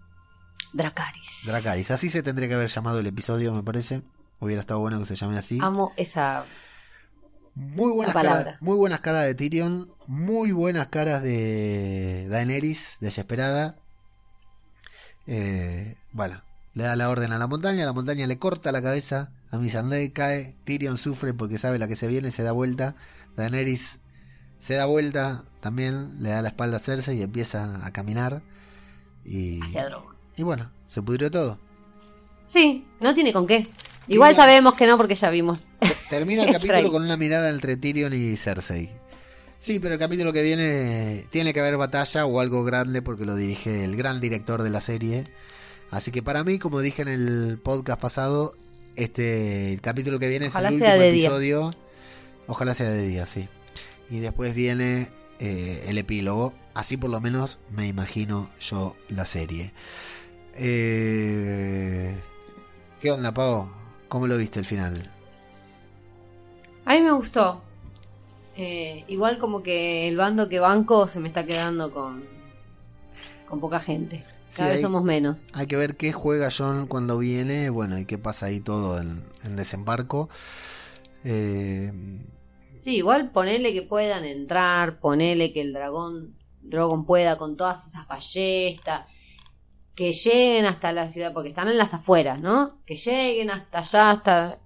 Dracaris. 0.73 1.29
Dracarys. 1.47 1.91
Así 1.91 2.09
se 2.09 2.23
tendría 2.23 2.49
que 2.49 2.55
haber 2.55 2.69
llamado 2.69 3.01
el 3.01 3.07
episodio, 3.07 3.53
me 3.55 3.63
parece. 3.63 4.03
Hubiera 4.39 4.61
estado 4.61 4.81
bueno 4.81 4.99
que 4.99 5.05
se 5.05 5.17
llame 5.17 5.37
así. 5.39 5.59
Amo 5.61 5.93
esa 5.97 6.45
Muy 7.55 7.93
buenas, 7.93 8.15
caras, 8.15 8.49
muy 8.61 8.77
buenas 8.77 9.01
caras 9.01 9.25
de 9.27 9.35
Tyrion, 9.35 9.93
muy 10.07 10.53
buenas 10.53 10.87
caras 10.89 11.23
de 11.23 12.27
Daenerys, 12.29 12.99
desesperada. 13.01 13.77
Eh, 15.27 15.97
bueno, 16.13 16.43
le 16.75 16.85
da 16.85 16.97
la 16.97 17.11
orden 17.11 17.33
a 17.33 17.39
la 17.39 17.47
montaña, 17.47 17.85
la 17.85 17.93
montaña 17.93 18.27
le 18.27 18.39
corta 18.39 18.73
la 18.73 18.83
cabeza, 18.83 19.33
a 19.51 19.59
Missandei 19.59 20.11
cae, 20.11 20.57
Tyrion 20.65 20.99
sufre 20.99 21.35
porque 21.35 21.59
sabe 21.59 21.79
la 21.79 21.89
que 21.89 21.97
se 21.97 22.07
viene, 22.07 22.31
se 22.31 22.43
da 22.43 22.53
vuelta, 22.53 22.95
Daenerys 23.37 24.01
se 24.59 24.75
da 24.75 24.87
vuelta, 24.87 25.45
también 25.61 26.23
le 26.23 26.29
da 26.29 26.43
la 26.43 26.49
espalda 26.49 26.77
a 26.77 26.81
Cersei 26.81 27.19
y 27.19 27.23
empieza 27.23 27.85
a 27.85 27.91
caminar. 27.93 28.43
Y, 29.25 29.61
Hacia 29.63 29.87
Drogon. 29.87 30.15
y 30.37 30.43
bueno, 30.43 30.71
se 30.87 31.03
pudrió 31.03 31.31
todo. 31.31 31.59
Sí, 32.47 32.87
no 33.01 33.15
tiene 33.15 33.33
con 33.33 33.47
qué. 33.47 33.69
Igual 34.07 34.35
sabemos 34.35 34.75
que 34.75 34.87
no 34.87 34.97
porque 34.97 35.15
ya 35.15 35.31
vimos. 35.31 35.61
Termina 36.09 36.45
el 36.45 36.53
capítulo 36.53 36.91
con 36.91 37.05
una 37.05 37.17
mirada 37.17 37.51
entre 37.51 37.77
Tyrion 37.77 38.13
y 38.13 38.37
Cersei. 38.37 38.91
Sí, 39.59 39.79
pero 39.79 39.95
el 39.95 40.01
capítulo 40.01 40.33
que 40.33 40.43
viene 40.43 41.27
tiene 41.31 41.53
que 41.53 41.61
haber 41.61 41.77
batalla 41.77 42.25
o 42.27 42.41
algo 42.41 42.65
grande 42.65 43.03
porque 43.03 43.27
lo 43.27 43.37
dirige 43.37 43.85
el 43.85 43.97
gran 43.97 44.21
director 44.21 44.63
de 44.63 44.71
la 44.71 44.81
serie. 44.81 45.25
Así 45.91 46.13
que 46.13 46.23
para 46.23 46.45
mí, 46.45 46.59
como 46.59 46.81
dije 46.81 47.03
en 47.03 47.09
el 47.09 47.59
podcast 47.63 48.01
pasado, 48.01 48.53
este 48.97 49.73
el 49.73 49.81
capítulo 49.81 50.19
que 50.19 50.29
viene 50.29 50.47
Ojalá 50.47 50.69
es 50.69 50.77
el 50.77 50.83
último 50.83 51.01
día. 51.01 51.09
episodio. 51.11 51.71
Ojalá 52.47 52.75
sea 52.75 52.91
de 52.91 53.07
día, 53.07 53.27
sí. 53.27 53.49
Y 54.09 54.21
después 54.21 54.55
viene 54.55 55.09
eh, 55.39 55.85
el 55.89 55.99
epílogo. 55.99 56.55
Así 56.75 56.97
por 56.97 57.11
lo 57.11 57.21
menos 57.21 57.59
me 57.71 57.87
imagino 57.89 58.49
yo 58.61 58.97
la 59.09 59.25
serie. 59.25 59.73
Eh, 60.55 62.15
¿Qué 63.01 63.11
onda, 63.11 63.33
Pavo? 63.33 63.71
¿Cómo 64.09 64.27
lo 64.27 64.37
viste 64.37 64.59
el 64.59 64.67
final? 64.67 65.11
A 66.85 66.95
mí 66.95 67.03
me 67.03 67.13
gustó. 67.13 67.63
Eh, 68.57 69.05
igual 69.09 69.39
como 69.39 69.63
que 69.63 70.09
el 70.09 70.17
bando 70.17 70.49
que 70.49 70.59
banco 70.59 71.09
se 71.09 71.21
me 71.21 71.29
está 71.29 71.47
quedando 71.47 71.93
con, 71.93 72.25
con 73.49 73.61
poca 73.61 73.81
gente. 73.81 74.25
Cada 74.55 74.69
Sí, 74.69 74.75
vez 74.75 74.77
hay- 74.77 74.83
somos 74.83 75.05
menos. 75.05 75.49
Hay 75.55 75.67
que 75.67 75.77
ver 75.77 75.97
qué 75.97 76.13
juega 76.13 76.49
John 76.57 76.87
cuando 76.87 77.19
viene, 77.19 77.71
bueno, 77.71 77.99
y 77.99 78.05
qué 78.05 78.19
pasa 78.19 78.47
ahí 78.47 78.61
todo 78.61 79.01
en, 79.01 79.25
en 79.45 79.57
desembarco. 79.57 80.29
Eh, 81.25 81.93
Sí, 82.81 82.97
igual 82.97 83.31
ponele 83.31 83.75
que 83.75 83.83
puedan 83.83 84.25
entrar, 84.25 85.01
ponele 85.01 85.53
que 85.53 85.61
el 85.61 85.73
dragón 85.75 86.35
Drogon 86.63 87.05
pueda 87.05 87.37
con 87.37 87.57
todas 87.57 87.87
esas 87.87 88.07
ballestas, 88.09 89.07
que 89.95 90.13
lleguen 90.13 90.65
hasta 90.65 90.93
la 90.93 91.09
ciudad, 91.09 91.33
porque 91.35 91.51
están 91.51 91.69
en 91.69 91.77
las 91.77 91.93
afueras, 91.93 92.41
¿no? 92.41 92.81
Que 92.87 92.97
lleguen 92.97 93.51
hasta 93.51 93.81
allá, 93.81 94.11
hasta... 94.13 94.59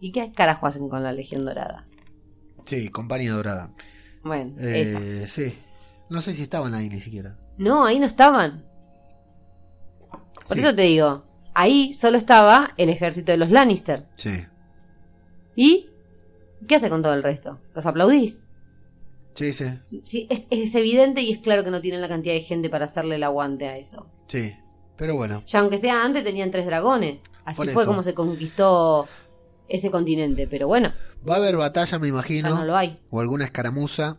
¿Y 0.00 0.12
qué 0.12 0.32
carajo 0.32 0.66
hacen 0.66 0.88
con 0.88 1.02
la 1.02 1.12
Legión 1.12 1.44
Dorada? 1.44 1.86
sí, 2.64 2.88
compañía 2.88 3.32
dorada. 3.32 3.72
Bueno, 4.22 4.52
esa. 4.56 4.98
Eh, 4.98 5.26
sí, 5.28 5.58
no 6.10 6.20
sé 6.22 6.34
si 6.34 6.42
estaban 6.42 6.74
ahí 6.74 6.88
ni 6.88 7.00
siquiera. 7.00 7.36
No, 7.62 7.84
ahí 7.86 7.98
no 7.98 8.06
estaban. 8.06 8.64
Por 10.10 10.56
Sí. 10.56 10.60
eso 10.60 10.74
te 10.74 10.82
digo, 10.82 11.24
ahí 11.54 11.94
solo 11.94 12.18
estaba 12.18 12.68
el 12.76 12.88
ejército 12.88 13.32
de 13.32 13.38
los 13.38 13.50
Lannister. 13.50 14.06
Sí, 14.16 14.44
¿Y 15.54 15.88
qué 16.66 16.76
hace 16.76 16.88
con 16.88 17.02
todo 17.02 17.14
el 17.14 17.22
resto? 17.22 17.58
¿Los 17.74 17.84
aplaudís? 17.86 18.46
sí, 19.34 19.52
sí, 19.52 19.64
Sí, 20.04 20.26
es, 20.30 20.44
es 20.50 20.74
evidente 20.74 21.22
y 21.22 21.32
es 21.32 21.40
claro 21.40 21.64
que 21.64 21.70
no 21.70 21.80
tienen 21.80 22.00
la 22.00 22.08
cantidad 22.08 22.34
de 22.34 22.40
gente 22.42 22.68
para 22.68 22.84
hacerle 22.86 23.14
el 23.16 23.22
aguante 23.22 23.68
a 23.68 23.76
eso. 23.76 24.06
sí. 24.26 24.52
Pero 24.96 25.16
bueno, 25.16 25.42
Ya 25.46 25.60
aunque 25.60 25.78
sea 25.78 26.04
antes 26.04 26.22
tenían 26.22 26.50
tres 26.52 26.64
dragones. 26.66 27.18
Así 27.44 27.56
Por 27.56 27.68
fue 27.70 27.82
eso. 27.82 27.90
como 27.90 28.02
se 28.04 28.14
conquistó 28.14 29.08
ese 29.66 29.90
continente. 29.90 30.46
Pero 30.46 30.68
bueno, 30.68 30.92
va 31.28 31.34
a 31.34 31.36
haber 31.38 31.56
batalla, 31.56 31.98
me 31.98 32.06
ya 32.06 32.12
imagino, 32.12 32.54
no 32.54 32.64
lo 32.64 32.76
hay. 32.76 32.94
o 33.10 33.20
alguna 33.20 33.44
escaramuza, 33.44 34.18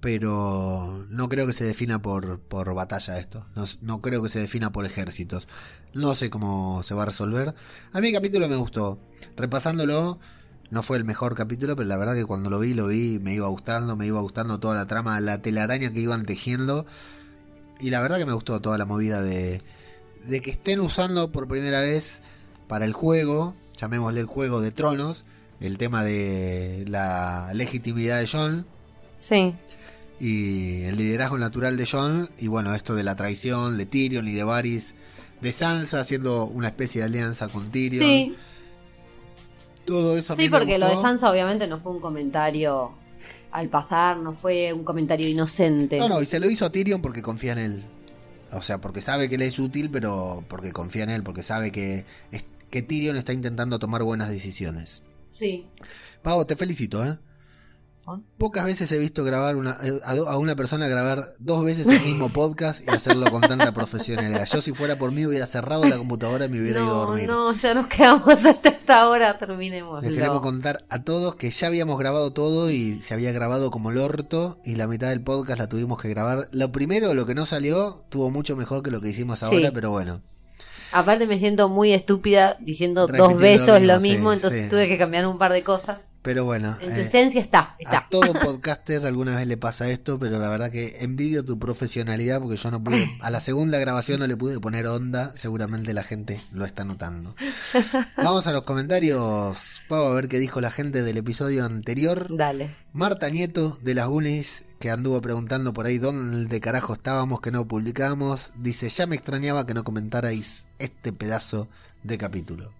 pero 0.00 1.04
no 1.10 1.28
creo 1.28 1.46
que 1.46 1.52
se 1.52 1.64
defina 1.64 2.00
por, 2.00 2.40
por 2.40 2.72
batalla 2.74 3.18
esto. 3.18 3.44
No, 3.56 3.64
no 3.80 4.00
creo 4.00 4.22
que 4.22 4.28
se 4.28 4.40
defina 4.40 4.70
por 4.70 4.84
ejércitos. 4.84 5.48
No 5.94 6.14
sé 6.14 6.30
cómo 6.30 6.82
se 6.82 6.94
va 6.94 7.02
a 7.02 7.06
resolver. 7.06 7.54
A 7.92 8.00
mí 8.00 8.08
el 8.08 8.14
capítulo 8.14 8.48
me 8.48 8.56
gustó. 8.56 8.98
Repasándolo, 9.36 10.18
no 10.70 10.82
fue 10.82 10.98
el 10.98 11.04
mejor 11.04 11.34
capítulo, 11.34 11.74
pero 11.74 11.88
la 11.88 11.96
verdad 11.96 12.14
que 12.14 12.26
cuando 12.26 12.50
lo 12.50 12.60
vi, 12.60 12.74
lo 12.74 12.86
vi, 12.86 13.18
me 13.18 13.34
iba 13.34 13.48
gustando, 13.48 13.96
me 13.96 14.06
iba 14.06 14.20
gustando 14.20 14.60
toda 14.60 14.76
la 14.76 14.86
trama, 14.86 15.20
la 15.20 15.42
telaraña 15.42 15.92
que 15.92 16.00
iban 16.00 16.22
tejiendo. 16.22 16.86
Y 17.80 17.90
la 17.90 18.00
verdad 18.00 18.18
que 18.18 18.26
me 18.26 18.34
gustó 18.34 18.60
toda 18.60 18.78
la 18.78 18.86
movida 18.86 19.20
de, 19.22 19.62
de 20.26 20.40
que 20.40 20.50
estén 20.50 20.80
usando 20.80 21.32
por 21.32 21.48
primera 21.48 21.80
vez 21.80 22.22
para 22.68 22.84
el 22.84 22.92
juego, 22.92 23.54
llamémosle 23.76 24.20
el 24.20 24.26
juego 24.26 24.60
de 24.60 24.70
tronos, 24.70 25.24
el 25.60 25.76
tema 25.78 26.04
de 26.04 26.84
la 26.86 27.50
legitimidad 27.54 28.20
de 28.20 28.28
John 28.28 28.66
Sí. 29.20 29.54
Y 30.20 30.82
el 30.84 30.96
liderazgo 30.96 31.38
natural 31.38 31.76
de 31.76 31.86
John 31.90 32.28
y 32.38 32.48
bueno, 32.48 32.74
esto 32.74 32.94
de 32.94 33.04
la 33.04 33.14
traición 33.14 33.78
de 33.78 33.86
Tyrion 33.86 34.26
y 34.26 34.32
de 34.32 34.44
Varys, 34.44 34.94
de 35.40 35.52
Sansa 35.52 36.00
haciendo 36.00 36.44
una 36.44 36.68
especie 36.68 37.00
de 37.00 37.06
alianza 37.06 37.48
con 37.48 37.70
Tyrion. 37.70 38.04
Sí, 38.04 38.36
Todo 39.84 40.16
eso 40.16 40.32
a 40.32 40.36
mí 40.36 40.44
sí, 40.44 40.50
me 40.50 40.58
porque 40.58 40.78
lo 40.78 40.88
de. 40.88 41.00
Sansa 41.00 41.30
obviamente 41.30 41.66
no 41.66 41.78
fue 41.78 41.92
un 41.92 42.00
comentario 42.00 42.92
al 43.52 43.68
pasar, 43.68 44.16
no 44.18 44.32
fue 44.32 44.72
un 44.72 44.84
comentario 44.84 45.28
inocente. 45.28 45.98
No, 45.98 46.08
no, 46.08 46.20
y 46.20 46.26
se 46.26 46.40
lo 46.40 46.50
hizo 46.50 46.66
a 46.66 46.72
Tyrion 46.72 47.00
porque 47.00 47.22
confía 47.22 47.52
en 47.52 47.58
él. 47.58 47.84
O 48.52 48.62
sea, 48.62 48.80
porque 48.80 49.00
sabe 49.02 49.28
que 49.28 49.34
él 49.36 49.42
es 49.42 49.58
útil, 49.58 49.90
pero 49.90 50.42
porque 50.48 50.72
confía 50.72 51.04
en 51.04 51.10
él, 51.10 51.22
porque 51.22 51.42
sabe 51.42 51.70
que, 51.70 52.04
que 52.70 52.82
Tyrion 52.82 53.16
está 53.16 53.32
intentando 53.32 53.78
tomar 53.78 54.02
buenas 54.02 54.30
decisiones. 54.30 55.02
Sí. 55.32 55.66
Pavo, 56.22 56.46
te 56.46 56.56
felicito, 56.56 57.04
¿eh? 57.04 57.18
Pocas 58.38 58.64
veces 58.64 58.90
he 58.92 58.98
visto 58.98 59.24
grabar 59.24 59.56
una, 59.56 59.76
eh, 59.82 59.98
a, 60.04 60.14
do- 60.14 60.28
a 60.28 60.38
una 60.38 60.54
persona 60.56 60.88
grabar 60.88 61.24
dos 61.40 61.64
veces 61.64 61.88
el 61.88 62.00
mismo 62.00 62.28
podcast 62.32 62.82
y 62.86 62.90
hacerlo 62.90 63.30
con 63.30 63.40
tanta 63.42 63.72
profesionalidad. 63.72 64.46
Yo 64.46 64.60
si 64.60 64.72
fuera 64.72 64.98
por 64.98 65.12
mí 65.12 65.26
hubiera 65.26 65.46
cerrado 65.46 65.84
la 65.88 65.98
computadora 65.98 66.46
y 66.46 66.48
me 66.48 66.60
hubiera 66.60 66.80
ido 66.80 66.88
a 66.88 66.92
No, 66.92 67.06
dormir. 67.06 67.26
no, 67.28 67.52
ya 67.54 67.74
nos 67.74 67.86
quedamos 67.88 68.44
hasta 68.44 68.68
esta 68.68 69.08
hora, 69.08 69.38
terminemos. 69.38 70.02
Les 70.02 70.12
queremos 70.12 70.40
contar 70.40 70.84
a 70.88 71.02
todos 71.02 71.34
que 71.34 71.50
ya 71.50 71.66
habíamos 71.66 71.98
grabado 71.98 72.32
todo 72.32 72.70
y 72.70 72.98
se 72.98 73.14
había 73.14 73.32
grabado 73.32 73.70
como 73.70 73.90
el 73.90 73.98
orto 73.98 74.58
y 74.64 74.76
la 74.76 74.86
mitad 74.86 75.08
del 75.08 75.20
podcast 75.22 75.58
la 75.58 75.68
tuvimos 75.68 76.00
que 76.00 76.08
grabar. 76.08 76.48
Lo 76.52 76.72
primero, 76.72 77.14
lo 77.14 77.26
que 77.26 77.34
no 77.34 77.46
salió, 77.46 78.04
tuvo 78.08 78.30
mucho 78.30 78.56
mejor 78.56 78.82
que 78.82 78.90
lo 78.90 79.00
que 79.00 79.08
hicimos 79.10 79.42
ahora, 79.42 79.68
Sí. 79.68 79.72
pero 79.74 79.90
bueno. 79.90 80.20
Aparte 80.90 81.26
me 81.26 81.38
siento 81.38 81.68
muy 81.68 81.92
estúpida 81.92 82.56
diciendo 82.60 83.06
dos 83.06 83.34
besos 83.36 83.82
lo 83.82 83.94
lo 83.96 84.00
mismo, 84.00 84.30
mismo, 84.30 84.30
sí, 84.30 84.36
entonces 84.36 84.64
sí. 84.64 84.70
tuve 84.70 84.88
que 84.88 84.96
cambiar 84.96 85.26
un 85.26 85.36
par 85.36 85.52
de 85.52 85.62
cosas. 85.62 86.02
Pero 86.22 86.44
bueno, 86.44 86.76
En 86.80 86.92
su 86.92 87.00
eh, 87.00 87.02
esencia 87.02 87.40
está, 87.40 87.76
está. 87.78 87.98
a 87.98 88.08
todo 88.08 88.32
podcaster 88.44 89.06
alguna 89.06 89.36
vez 89.36 89.46
le 89.46 89.56
pasa 89.56 89.88
esto, 89.88 90.18
pero 90.18 90.38
la 90.38 90.50
verdad 90.50 90.70
que 90.70 90.96
envidio 91.00 91.44
tu 91.44 91.58
profesionalidad 91.58 92.40
porque 92.40 92.56
yo 92.56 92.70
no 92.70 92.82
pude, 92.82 93.16
a 93.20 93.30
la 93.30 93.40
segunda 93.40 93.78
grabación 93.78 94.20
no 94.20 94.26
le 94.26 94.36
pude 94.36 94.58
poner 94.58 94.86
onda, 94.86 95.32
seguramente 95.36 95.92
la 95.94 96.02
gente 96.02 96.40
lo 96.52 96.64
está 96.64 96.84
notando. 96.84 97.34
Vamos 98.16 98.46
a 98.46 98.52
los 98.52 98.64
comentarios, 98.64 99.80
vamos 99.88 100.10
a 100.10 100.14
ver 100.14 100.28
qué 100.28 100.38
dijo 100.38 100.60
la 100.60 100.70
gente 100.70 101.02
del 101.02 101.18
episodio 101.18 101.64
anterior. 101.64 102.26
Dale. 102.36 102.70
Marta 102.92 103.30
Nieto 103.30 103.78
de 103.82 103.94
las 103.94 104.08
Unis, 104.08 104.64
que 104.80 104.90
anduvo 104.90 105.20
preguntando 105.20 105.72
por 105.72 105.86
ahí 105.86 105.98
dónde 105.98 106.60
carajo 106.60 106.94
estábamos 106.94 107.40
que 107.40 107.50
no 107.50 107.66
publicamos, 107.66 108.52
dice, 108.56 108.88
ya 108.88 109.06
me 109.06 109.16
extrañaba 109.16 109.66
que 109.66 109.74
no 109.74 109.84
comentarais 109.84 110.66
este 110.78 111.12
pedazo 111.12 111.68
de 112.02 112.18
capítulo. 112.18 112.77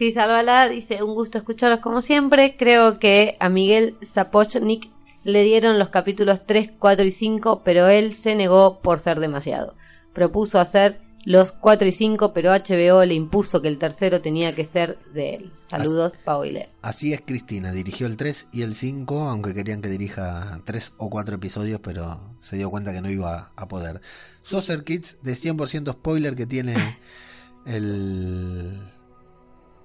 Cris 0.00 0.16
Albalá 0.16 0.66
dice, 0.66 1.02
un 1.02 1.14
gusto 1.14 1.36
escucharlos 1.36 1.80
como 1.80 2.00
siempre. 2.00 2.56
Creo 2.56 2.98
que 2.98 3.36
a 3.38 3.50
Miguel 3.50 3.98
Zapochnik 4.02 4.88
le 5.24 5.44
dieron 5.44 5.78
los 5.78 5.90
capítulos 5.90 6.46
3, 6.46 6.70
4 6.78 7.04
y 7.04 7.10
5, 7.10 7.60
pero 7.66 7.86
él 7.86 8.14
se 8.14 8.34
negó 8.34 8.80
por 8.80 8.98
ser 8.98 9.20
demasiado. 9.20 9.74
Propuso 10.14 10.58
hacer 10.58 11.02
los 11.26 11.52
4 11.52 11.86
y 11.86 11.92
5, 11.92 12.32
pero 12.32 12.50
HBO 12.50 13.04
le 13.04 13.12
impuso 13.12 13.60
que 13.60 13.68
el 13.68 13.78
tercero 13.78 14.22
tenía 14.22 14.54
que 14.54 14.64
ser 14.64 14.98
de 15.12 15.34
él. 15.34 15.52
Saludos, 15.66 16.16
Pau 16.16 16.46
y 16.46 16.52
Leo. 16.52 16.68
Así 16.80 17.12
es 17.12 17.20
Cristina, 17.20 17.70
dirigió 17.70 18.06
el 18.06 18.16
3 18.16 18.48
y 18.52 18.62
el 18.62 18.72
5, 18.72 19.28
aunque 19.28 19.52
querían 19.52 19.82
que 19.82 19.90
dirija 19.90 20.62
3 20.64 20.94
o 20.96 21.10
4 21.10 21.34
episodios, 21.34 21.80
pero 21.80 22.06
se 22.38 22.56
dio 22.56 22.70
cuenta 22.70 22.94
que 22.94 23.02
no 23.02 23.10
iba 23.10 23.52
a 23.54 23.68
poder. 23.68 24.00
Saucer 24.44 24.82
Kids 24.82 25.18
de 25.22 25.32
100% 25.32 25.92
spoiler 25.92 26.36
que 26.36 26.46
tiene 26.46 26.74
el, 27.66 28.72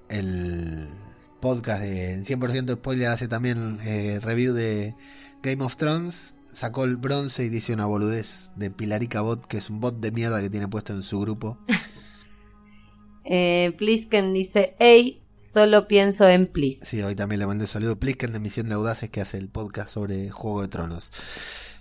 el 0.10 0.88
podcast 1.40 1.82
de 1.82 2.24
100% 2.24 2.76
spoiler, 2.76 3.10
hace 3.10 3.28
también 3.28 3.78
eh, 3.86 4.20
review 4.22 4.54
de 4.54 4.96
Game 5.44 5.64
of 5.64 5.78
Thrones. 5.78 6.36
Sacó 6.46 6.86
el 6.86 6.96
bronce 6.96 7.44
y 7.44 7.50
dice 7.50 7.74
una 7.74 7.86
boludez 7.86 8.52
de 8.56 8.72
Pilarica 8.72 9.22
Bot, 9.22 9.46
que 9.46 9.58
es 9.58 9.70
un 9.70 9.80
bot 9.82 10.00
de 10.00 10.12
mierda 10.12 10.42
que 10.42 10.50
tiene 10.50 10.68
puesto 10.68 10.94
en 10.94 11.04
su 11.04 11.20
grupo. 11.20 11.58
Eh, 13.28 13.74
Plisken 13.80 14.34
dice, 14.34 14.76
hey, 14.78 15.24
solo 15.52 15.88
pienso 15.88 16.30
en 16.30 16.46
Please. 16.46 16.86
Sí, 16.86 17.02
hoy 17.02 17.16
también 17.16 17.40
le 17.40 17.48
mandé 17.48 17.64
un 17.64 17.68
saludo 17.68 17.94
a 17.94 18.00
Plisken 18.00 18.32
de 18.32 18.40
Misión 18.40 18.70
de 18.70 18.76
Audaces 18.76 19.10
que 19.10 19.20
hace 19.20 19.40
el 19.40 19.50
podcast 19.50 19.90
sobre 19.90 20.30
Juego 20.30 20.62
de 20.62 20.68
Tronos. 20.68 21.12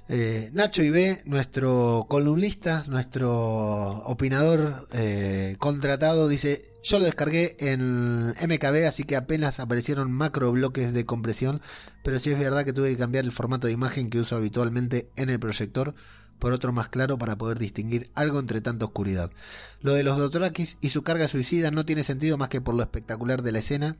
Eh, 0.07 0.51
Nacho 0.53 0.83
Ibe, 0.83 1.23
nuestro 1.25 2.05
columnista, 2.11 2.85
nuestro 2.89 4.03
opinador 4.05 4.87
eh, 4.93 5.57
contratado, 5.59 6.29
dice, 6.29 6.61
yo 6.83 6.99
lo 6.99 7.07
descargué 7.07 7.57
en 7.59 8.29
MKB, 8.29 8.87
así 8.87 9.05
que 9.05 9.17
apenas 9.17 9.61
aparecieron 9.61 10.13
macro 10.13 10.53
bloques 10.53 10.93
de 10.93 11.07
compresión, 11.07 11.63
pero 12.03 12.19
sí 12.19 12.31
es 12.31 12.39
verdad 12.39 12.67
que 12.67 12.75
tuve 12.75 12.91
que 12.91 12.99
cambiar 12.99 13.25
el 13.25 13.33
formato 13.33 13.67
de 13.67 13.73
imagen 13.73 14.11
que 14.11 14.21
uso 14.21 14.37
habitualmente 14.37 15.09
en 15.17 15.31
el 15.31 15.41
proyector 15.41 15.95
por 16.39 16.53
otro 16.53 16.73
más 16.73 16.89
claro 16.89 17.17
para 17.17 17.37
poder 17.37 17.59
distinguir 17.59 18.11
algo 18.15 18.39
entre 18.39 18.61
tanta 18.61 18.85
oscuridad. 18.85 19.31
Lo 19.81 19.95
de 19.95 20.03
los 20.03 20.19
Dothrakis 20.19 20.77
y 20.83 20.91
su 20.91 21.03
carga 21.03 21.29
suicida 21.29 21.71
no 21.71 21.87
tiene 21.87 22.05
sentido 22.05 22.37
más 22.37 22.51
que 22.51 22.61
por 22.61 22.75
lo 22.75 22.83
espectacular 22.83 23.41
de 23.43 23.53
la 23.53 23.61
escena 23.61 23.97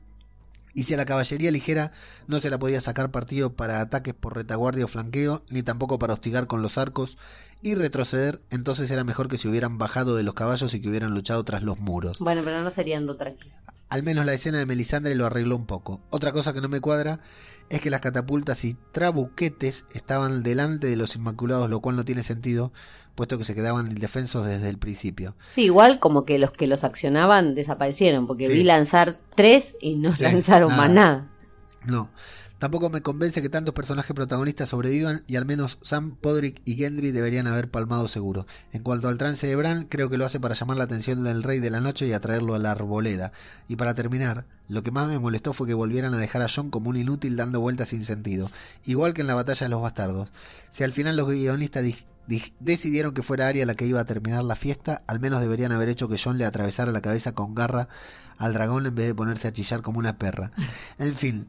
y 0.75 0.83
si 0.83 0.93
a 0.93 0.97
la 0.97 1.05
caballería 1.05 1.49
ligera 1.49 1.91
no 2.27 2.39
se 2.39 2.49
la 2.49 2.59
podía 2.59 2.81
sacar 2.81 3.09
partido 3.09 3.55
para 3.55 3.79
ataques 3.79 4.13
por 4.13 4.35
retaguardia 4.35 4.85
o 4.85 4.87
flanqueo, 4.89 5.43
ni 5.49 5.63
tampoco 5.63 5.97
para 5.97 6.13
hostigar 6.13 6.45
con 6.45 6.61
los 6.61 6.77
arcos 6.77 7.17
y 7.61 7.73
retroceder, 7.73 8.41
entonces 8.51 8.91
era 8.91 9.03
mejor 9.03 9.29
que 9.29 9.37
se 9.37 9.47
hubieran 9.47 9.77
bajado 9.77 10.15
de 10.15 10.23
los 10.23 10.35
caballos 10.35 10.73
y 10.73 10.81
que 10.81 10.89
hubieran 10.89 11.15
luchado 11.15 11.43
tras 11.43 11.63
los 11.63 11.79
muros. 11.79 12.19
Bueno, 12.19 12.41
pero 12.43 12.61
no 12.61 12.69
serían 12.69 13.07
Dothrakis. 13.07 13.55
Al 13.89 14.03
menos 14.03 14.25
la 14.25 14.33
escena 14.33 14.59
de 14.59 14.65
Melisandre 14.65 15.15
lo 15.15 15.25
arregló 15.25 15.55
un 15.55 15.65
poco. 15.65 16.01
Otra 16.09 16.31
cosa 16.31 16.53
que 16.53 16.61
no 16.61 16.69
me 16.69 16.81
cuadra 16.81 17.19
es 17.69 17.81
que 17.81 17.89
las 17.89 18.01
catapultas 18.01 18.63
y 18.65 18.75
trabuquetes 18.91 19.85
estaban 19.93 20.43
delante 20.43 20.87
de 20.87 20.95
los 20.95 21.15
Inmaculados, 21.15 21.69
lo 21.69 21.79
cual 21.79 21.95
no 21.95 22.05
tiene 22.05 22.23
sentido, 22.23 22.71
puesto 23.15 23.37
que 23.37 23.45
se 23.45 23.55
quedaban 23.55 23.87
indefensos 23.87 24.45
desde 24.45 24.69
el 24.69 24.77
principio. 24.77 25.35
Sí, 25.53 25.63
igual 25.63 25.99
como 25.99 26.25
que 26.25 26.37
los 26.37 26.51
que 26.51 26.67
los 26.67 26.83
accionaban 26.83 27.55
desaparecieron, 27.55 28.27
porque 28.27 28.47
Sí. 28.47 28.53
vi 28.53 28.63
lanzar 28.63 29.19
tres 29.35 29.75
y 29.81 29.95
no 29.95 30.13
Sí, 30.13 30.23
lanzaron 30.23 30.75
más 30.75 30.89
nada. 30.89 31.25
No. 31.85 32.09
Tampoco 32.57 32.89
me 32.89 33.01
convence 33.01 33.41
que 33.41 33.49
tantos 33.49 33.75
personajes 33.75 34.15
protagonistas 34.15 34.69
sobrevivan 34.69 35.23
y 35.27 35.35
al 35.35 35.45
menos 35.45 35.77
Sam, 35.81 36.15
Podrick 36.15 36.61
y 36.63 36.75
Gendry 36.75 37.11
deberían 37.11 37.47
haber 37.47 37.69
palmado 37.69 38.07
seguro. 38.07 38.47
En 38.71 38.81
cuanto 38.81 39.09
al 39.09 39.17
trance 39.17 39.45
de 39.45 39.55
Bran, 39.57 39.83
creo 39.83 40.09
que 40.09 40.17
lo 40.17 40.25
hace 40.25 40.39
para 40.39 40.55
llamar 40.55 40.77
la 40.77 40.85
atención 40.85 41.23
del 41.25 41.43
Rey 41.43 41.59
de 41.59 41.69
la 41.69 41.81
Noche 41.81 42.07
y 42.07 42.13
atraerlo 42.13 42.55
a 42.55 42.59
la 42.59 42.71
arboleda. 42.71 43.33
Y 43.67 43.75
para 43.75 43.93
terminar, 43.93 44.45
lo 44.69 44.83
que 44.83 44.91
más 44.91 45.07
me 45.09 45.19
molestó 45.19 45.51
fue 45.51 45.67
que 45.67 45.73
volvieran 45.73 46.13
a 46.13 46.17
dejar 46.17 46.43
a 46.43 46.47
Jon 46.49 46.71
como 46.71 46.89
un 46.89 46.95
inútil 46.95 47.35
dando 47.35 47.59
vueltas 47.59 47.89
sin 47.89 48.05
sentido, 48.05 48.49
igual 48.85 49.13
que 49.13 49.21
en 49.21 49.27
la 49.27 49.35
batalla 49.35 49.65
de 49.65 49.69
los 49.69 49.81
bastardos. 49.81 50.31
Si 50.71 50.83
al 50.85 50.93
final 50.93 51.17
los 51.17 51.27
guionistas 51.27 51.83
decidieron 52.59 53.13
que 53.13 53.23
fuera 53.23 53.47
Arya 53.47 53.65
la 53.65 53.75
que 53.75 53.85
iba 53.85 53.99
a 53.99 54.05
terminar 54.05 54.43
la 54.43 54.55
fiesta, 54.55 55.01
al 55.07 55.19
menos 55.19 55.41
deberían 55.41 55.71
haber 55.71 55.89
hecho 55.89 56.07
que 56.07 56.17
Jon 56.17 56.37
le 56.37 56.45
atravesara 56.45 56.91
la 56.91 57.01
cabeza 57.01 57.33
con 57.33 57.55
garra 57.55 57.87
al 58.37 58.53
dragón 58.53 58.85
en 58.85 58.95
vez 58.95 59.07
de 59.07 59.15
ponerse 59.15 59.47
a 59.47 59.53
chillar 59.53 59.81
como 59.81 59.99
una 59.99 60.17
perra. 60.17 60.51
En 60.99 61.15
fin, 61.15 61.47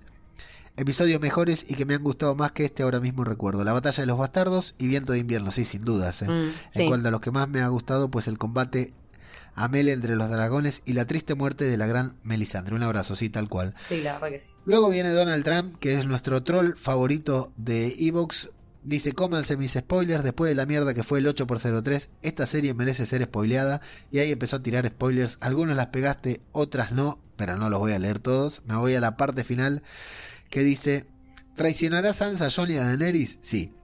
episodios 0.77 1.21
mejores 1.21 1.71
y 1.71 1.75
que 1.75 1.85
me 1.87 1.95
han 1.95 2.03
gustado 2.03 2.35
más 2.35 2.53
que 2.53 2.65
este 2.65 2.83
ahora 2.83 3.01
mismo 3.01 3.25
recuerdo. 3.25 3.65
La 3.65 3.73
batalla 3.73 4.03
de 4.03 4.07
los 4.07 4.19
bastardos 4.19 4.75
y 4.79 4.87
Viento 4.87 5.13
de 5.13 5.19
invierno, 5.19 5.51
sí, 5.51 5.65
sin 5.65 5.85
dudas. 5.85 6.23
¿eh? 6.23 6.27
Mm, 6.29 6.31
En 6.31 6.53
sí. 6.73 6.87
cuanto 6.87 7.09
a 7.09 7.11
los 7.11 7.21
que 7.21 7.31
más 7.31 7.49
me 7.49 7.61
ha 7.61 7.69
gustado, 7.69 8.11
pues 8.11 8.29
el 8.29 8.39
combate 8.39 8.93
a 9.55 9.69
Mele 9.69 9.93
entre 9.93 10.17
los 10.17 10.29
dragones 10.29 10.83
y 10.85 10.93
la 10.93 11.07
triste 11.07 11.35
muerte 11.35 11.65
de 11.65 11.79
la 11.79 11.87
gran 11.87 12.15
Melisandre. 12.25 12.75
Un 12.75 12.83
abrazo, 12.83 13.17
sí, 13.17 13.31
tal 13.31 13.49
cual. 13.49 13.73
Sí, 13.89 14.03
la 14.03 14.13
verdad 14.19 14.29
que 14.29 14.41
sí. 14.41 14.51
Luego 14.67 14.91
viene 14.91 15.09
Donald 15.11 15.45
Trump, 15.45 15.79
que 15.79 15.99
es 15.99 16.05
nuestro 16.05 16.43
troll 16.43 16.75
favorito 16.77 17.51
de 17.57 17.95
Evox. 17.99 18.51
Dice, 18.87 19.11
cómanse 19.11 19.57
mis 19.57 19.73
spoilers, 19.73 20.23
después 20.23 20.49
de 20.49 20.55
la 20.55 20.65
mierda 20.65 20.95
que 20.95 21.03
fue 21.03 21.19
el 21.19 21.27
8x03, 21.27 22.09
esta 22.23 22.47
serie 22.47 22.73
merece 22.73 23.05
ser 23.05 23.25
spoileada. 23.25 23.81
Y 24.13 24.21
ahí 24.21 24.31
empezó 24.31 24.57
a 24.57 24.63
tirar 24.63 24.87
spoilers. 24.87 25.39
Algunas 25.41 25.75
las 25.75 25.89
pegaste, 25.89 26.41
otras 26.53 26.93
no, 26.93 27.19
pero 27.35 27.57
no 27.57 27.69
los 27.69 27.81
voy 27.81 27.95
a 27.95 27.99
leer 27.99 28.21
todos. 28.21 28.63
Me 28.67 28.77
voy 28.77 28.95
a 28.95 29.01
la 29.01 29.17
parte 29.17 29.43
final 29.43 29.83
que 30.51 30.61
dice, 30.61 31.09
¿traicionará 31.57 32.15
Sansa 32.15 32.49
Jon 32.49 32.71
y 32.71 32.77
a 32.77 32.85
Daenerys? 32.85 33.41
Sí. 33.43 33.75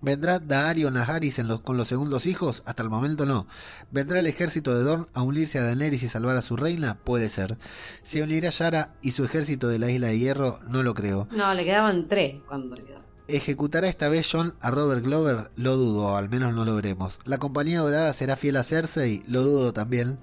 ¿Vendrá 0.00 0.38
Daario 0.38 0.92
Naharis 0.92 1.40
con 1.64 1.76
los 1.76 1.88
segundos 1.88 2.26
hijos? 2.26 2.62
Hasta 2.66 2.84
el 2.84 2.88
momento 2.90 3.26
no. 3.26 3.48
¿Vendrá 3.90 4.20
el 4.20 4.28
ejército 4.28 4.76
de 4.76 4.84
Dorn 4.84 5.08
a 5.12 5.22
unirse 5.22 5.58
a 5.58 5.64
Daenerys 5.64 6.04
y 6.04 6.08
salvar 6.08 6.36
a 6.36 6.42
su 6.42 6.56
reina? 6.56 7.00
Puede 7.02 7.28
ser. 7.28 7.58
¿Se 8.04 8.22
unirá 8.22 8.50
Yara 8.50 8.94
y 9.02 9.10
su 9.10 9.24
ejército 9.24 9.66
de 9.66 9.80
la 9.80 9.90
Isla 9.90 10.06
de 10.06 10.20
Hierro? 10.20 10.60
No 10.68 10.84
lo 10.84 10.94
creo. 10.94 11.26
No, 11.32 11.52
le 11.52 11.64
quedaban 11.64 12.06
tres 12.06 12.36
cuando 12.46 12.76
le. 12.76 13.05
¿Ejecutará 13.28 13.88
esta 13.88 14.08
vez 14.08 14.28
John 14.30 14.54
a 14.60 14.70
Robert 14.70 15.04
Glover? 15.04 15.50
Lo 15.56 15.76
dudo, 15.76 16.16
al 16.16 16.28
menos 16.28 16.54
no 16.54 16.64
lo 16.64 16.76
veremos. 16.76 17.18
¿La 17.24 17.38
compañía 17.38 17.80
dorada 17.80 18.12
será 18.12 18.36
fiel 18.36 18.56
a 18.56 18.62
Cersei? 18.62 19.22
Lo 19.26 19.42
dudo 19.42 19.72
también. 19.72 20.18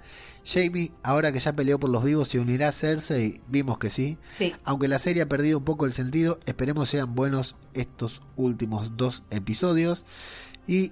Jamie, 0.46 0.92
ahora 1.04 1.32
que 1.32 1.40
ya 1.40 1.54
peleó 1.54 1.80
por 1.80 1.90
los 1.90 2.04
vivos, 2.04 2.30
¿se 2.30 2.40
unirá 2.40 2.70
a 2.70 2.72
Cersei? 2.72 3.42
Vimos 3.48 3.78
que 3.78 3.90
sí. 3.90 4.18
Sí. 4.38 4.54
Aunque 4.64 4.88
la 4.88 5.00
serie 5.00 5.22
ha 5.22 5.30
perdido 5.30 5.58
un 5.58 5.66
poco 5.66 5.86
el 5.86 5.92
sentido, 5.92 6.40
esperemos 6.46 6.90
sean 6.90 7.14
buenos 7.14 7.56
estos 7.74 8.22
últimos 8.38 8.96
dos 8.96 9.24
episodios. 9.32 10.06
Y 10.66 10.92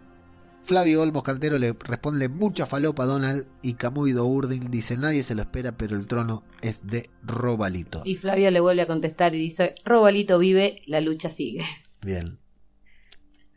Flavio 0.63 1.01
Olmos 1.01 1.23
Cantero 1.23 1.57
le 1.57 1.73
responde 1.73 2.29
mucha 2.29 2.65
falopa 2.65 3.03
a 3.03 3.07
Donald 3.07 3.47
y 3.61 3.73
Camuy 3.73 4.13
Urding 4.13 4.69
dice 4.69 4.97
nadie 4.97 5.23
se 5.23 5.35
lo 5.35 5.41
espera, 5.41 5.77
pero 5.77 5.95
el 5.95 6.07
trono 6.07 6.43
es 6.61 6.85
de 6.85 7.09
Robalito. 7.23 8.01
Y 8.05 8.17
Flavio 8.17 8.51
le 8.51 8.59
vuelve 8.59 8.83
a 8.83 8.87
contestar 8.87 9.33
y 9.33 9.39
dice, 9.39 9.75
Robalito 9.85 10.39
vive, 10.39 10.81
la 10.87 11.01
lucha 11.01 11.29
sigue. 11.29 11.61
Bien. 12.03 12.39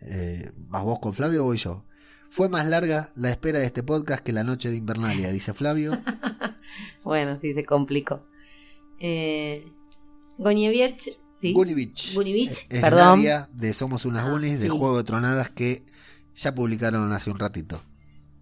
Eh, 0.02 0.50
¿Vas 0.56 0.82
vos 0.84 0.98
con 1.00 1.14
Flavio 1.14 1.42
o 1.42 1.46
voy 1.46 1.56
yo? 1.56 1.84
Fue 2.30 2.48
más 2.48 2.66
larga 2.66 3.10
la 3.14 3.30
espera 3.30 3.60
de 3.60 3.66
este 3.66 3.82
podcast 3.82 4.22
que 4.24 4.32
la 4.32 4.44
noche 4.44 4.68
de 4.70 4.76
Invernalia, 4.76 5.30
dice 5.30 5.54
Flavio. 5.54 5.92
Bueno, 7.04 7.38
sí, 7.40 7.52
se 7.54 7.64
complicó. 7.64 8.26
Eh, 8.98 9.64
Goñeviech, 10.38 11.10
sí. 11.38 11.52
Gunivich. 11.52 12.14
Gunivich, 12.14 12.66
Es- 12.70 12.80
perdón. 12.80 13.18
Nadia 13.18 13.48
de 13.52 13.72
Somos 13.74 14.06
unas 14.06 14.24
Ah, 14.24 14.30
Gunis, 14.30 14.58
de 14.58 14.64
sí. 14.66 14.68
Juego 14.70 14.96
de 14.96 15.04
Tronadas 15.04 15.50
que 15.50 15.84
ya 16.34 16.54
publicaron 16.54 17.12
hace 17.12 17.30
un 17.30 17.38
ratito. 17.38 17.80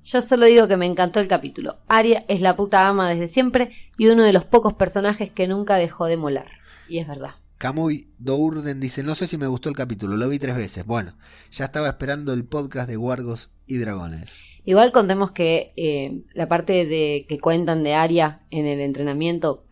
Yo 0.05 0.23
solo 0.23 0.47
digo 0.47 0.67
que 0.69 0.77
me 0.79 0.87
encantó 0.87 1.19
el 1.21 1.29
capítulo. 1.29 1.79
Aria 1.89 2.25
es 2.29 2.41
la 2.41 2.57
puta 2.57 2.89
ama 2.89 3.11
desde 3.11 3.29
siempre 3.29 3.73
y 3.99 4.07
uno 4.07 4.23
de 4.25 4.33
los 4.33 4.45
pocos 4.47 4.75
personajes 4.75 5.31
que 5.33 5.49
nunca 5.49 5.77
dejó 5.77 6.07
de 6.07 6.17
molar. 6.17 6.47
Y 6.89 6.99
es 6.99 7.09
verdad. 7.09 7.35
Camuy 7.63 8.09
Dourden 8.19 8.81
dice, 8.81 9.05
no 9.05 9.15
sé 9.15 9.29
si 9.29 9.39
me 9.39 9.47
gustó 9.47 9.69
el 9.69 9.77
capítulo, 9.77 10.17
lo 10.17 10.29
vi 10.29 10.41
tres 10.41 10.57
veces. 10.57 10.85
Bueno, 10.85 11.13
ya 11.53 11.67
estaba 11.67 11.87
esperando 11.87 12.33
el 12.33 12.45
podcast 12.45 12.89
de 12.89 12.97
Wargos 12.97 13.53
y 13.69 13.77
Dragones. 13.77 14.41
Igual 14.65 14.91
contemos 14.91 15.31
que 15.31 15.73
eh, 15.77 16.25
la 16.35 16.49
parte 16.49 16.87
de 16.87 17.25
que 17.29 17.39
cuentan 17.39 17.85
de 17.85 17.95
Aria 17.95 18.41
en 18.51 18.67
el 18.67 18.81
entrenamiento, 18.81 19.65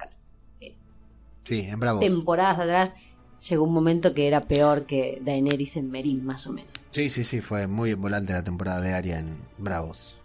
Sí, 1.43 1.63
en 1.63 1.81
Bravos. 1.81 2.01
temporadas 2.01 2.61
atrás, 2.61 2.91
llegó 3.49 3.65
un 3.65 3.75
momento 3.75 4.15
que 4.15 4.29
era 4.29 4.43
peor 4.43 4.87
que 4.87 5.21
Daenerys 5.25 5.75
en 5.77 5.91
Meereen, 5.91 6.25
más 6.25 6.47
o 6.47 6.53
menos. 6.53 6.71
Sí, 6.93 7.11
sí, 7.11 7.25
sí, 7.25 7.41
fue 7.41 7.67
muy 7.67 7.95
volante 7.95 8.33
la 8.33 8.45
temporada 8.45 8.81
de 8.81 8.93
Aria 8.93 9.19
en 9.19 9.37
Bravos. 9.59 10.17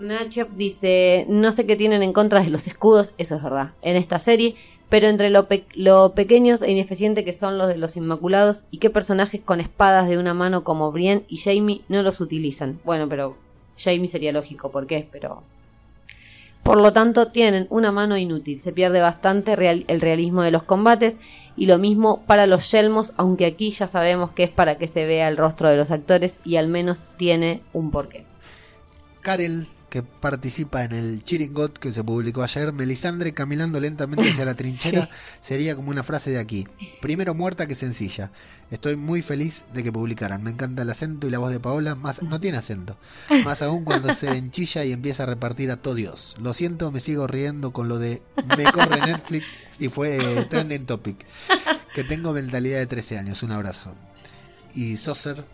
Nacho 0.00 0.44
dice, 0.54 1.24
no 1.30 1.50
sé 1.50 1.66
qué 1.66 1.76
tienen 1.76 2.02
en 2.02 2.12
contra 2.12 2.42
de 2.42 2.50
los 2.50 2.68
escudos, 2.68 3.14
eso 3.16 3.36
es 3.36 3.42
verdad, 3.42 3.72
en 3.80 3.96
esta 3.96 4.18
serie, 4.18 4.54
pero 4.88 5.08
entre 5.08 5.30
lo, 5.30 5.48
pe- 5.48 5.66
lo 5.74 6.14
pequeños 6.14 6.62
e 6.62 6.70
ineficiente 6.70 7.24
que 7.24 7.32
son 7.32 7.58
los 7.58 7.68
de 7.68 7.76
los 7.78 7.96
Inmaculados 7.96 8.64
y 8.70 8.78
qué 8.78 8.90
personajes 8.90 9.40
con 9.42 9.60
espadas 9.60 10.08
de 10.08 10.18
una 10.18 10.34
mano 10.34 10.64
como 10.64 10.92
Brienne 10.92 11.24
y 11.28 11.38
Jaime 11.38 11.82
no 11.88 12.02
los 12.02 12.20
utilizan. 12.20 12.80
Bueno, 12.84 13.08
pero 13.08 13.36
Jaime 13.78 14.08
sería 14.08 14.32
lógico, 14.32 14.70
¿por 14.70 14.86
qué? 14.86 15.08
Pero... 15.12 15.42
Por 16.62 16.76
lo 16.78 16.92
tanto, 16.92 17.30
tienen 17.30 17.66
una 17.70 17.92
mano 17.92 18.18
inútil, 18.18 18.60
se 18.60 18.72
pierde 18.72 19.00
bastante 19.00 19.56
real- 19.56 19.84
el 19.88 20.00
realismo 20.00 20.42
de 20.42 20.50
los 20.50 20.64
combates 20.64 21.16
y 21.56 21.66
lo 21.66 21.78
mismo 21.78 22.24
para 22.26 22.46
los 22.46 22.70
yelmos, 22.70 23.14
aunque 23.16 23.46
aquí 23.46 23.70
ya 23.70 23.88
sabemos 23.88 24.30
que 24.30 24.44
es 24.44 24.50
para 24.50 24.76
que 24.76 24.86
se 24.86 25.06
vea 25.06 25.28
el 25.28 25.36
rostro 25.36 25.70
de 25.70 25.76
los 25.76 25.90
actores 25.90 26.40
y 26.44 26.56
al 26.56 26.68
menos 26.68 27.00
tiene 27.16 27.62
un 27.72 27.90
porqué. 27.90 28.24
Karel, 29.22 29.66
que 29.88 30.02
participa 30.02 30.84
en 30.84 30.92
el 30.92 31.24
Chiringot 31.24 31.78
que 31.78 31.92
se 31.92 32.04
publicó 32.04 32.42
ayer, 32.42 32.72
Melisandre 32.72 33.32
caminando 33.32 33.80
lentamente 33.80 34.30
hacia 34.30 34.44
la 34.44 34.54
trinchera, 34.56 35.08
sería 35.40 35.74
como 35.74 35.90
una 35.90 36.02
frase 36.02 36.30
de 36.30 36.38
aquí. 36.38 36.66
Primero 37.00 37.34
muerta 37.34 37.66
que 37.66 37.74
sencilla. 37.74 38.30
Estoy 38.70 38.96
muy 38.96 39.22
feliz 39.22 39.64
de 39.72 39.82
que 39.82 39.92
publicaran. 39.92 40.42
Me 40.42 40.50
encanta 40.50 40.82
el 40.82 40.90
acento 40.90 41.26
y 41.26 41.30
la 41.30 41.38
voz 41.38 41.50
de 41.50 41.60
Paola, 41.60 41.94
más 41.94 42.22
no 42.22 42.38
tiene 42.40 42.58
acento. 42.58 42.98
Más 43.44 43.62
aún 43.62 43.84
cuando 43.84 44.12
se 44.12 44.36
enchilla 44.36 44.84
y 44.84 44.92
empieza 44.92 45.22
a 45.22 45.26
repartir 45.26 45.70
a 45.70 45.76
todo 45.76 45.94
Dios. 45.94 46.36
Lo 46.40 46.52
siento, 46.52 46.92
me 46.92 47.00
sigo 47.00 47.26
riendo 47.26 47.72
con 47.72 47.88
lo 47.88 47.98
de 47.98 48.22
me 48.56 48.64
corre 48.72 49.00
Netflix 49.00 49.46
y 49.78 49.88
fue 49.88 50.16
eh, 50.16 50.44
trending 50.44 50.86
topic. 50.86 51.24
Que 51.94 52.04
tengo 52.04 52.32
mentalidad 52.32 52.78
de 52.78 52.86
13 52.86 53.18
años. 53.18 53.42
Un 53.42 53.52
abrazo. 53.52 53.94
Y 54.74 54.96
Saucer 54.96 55.44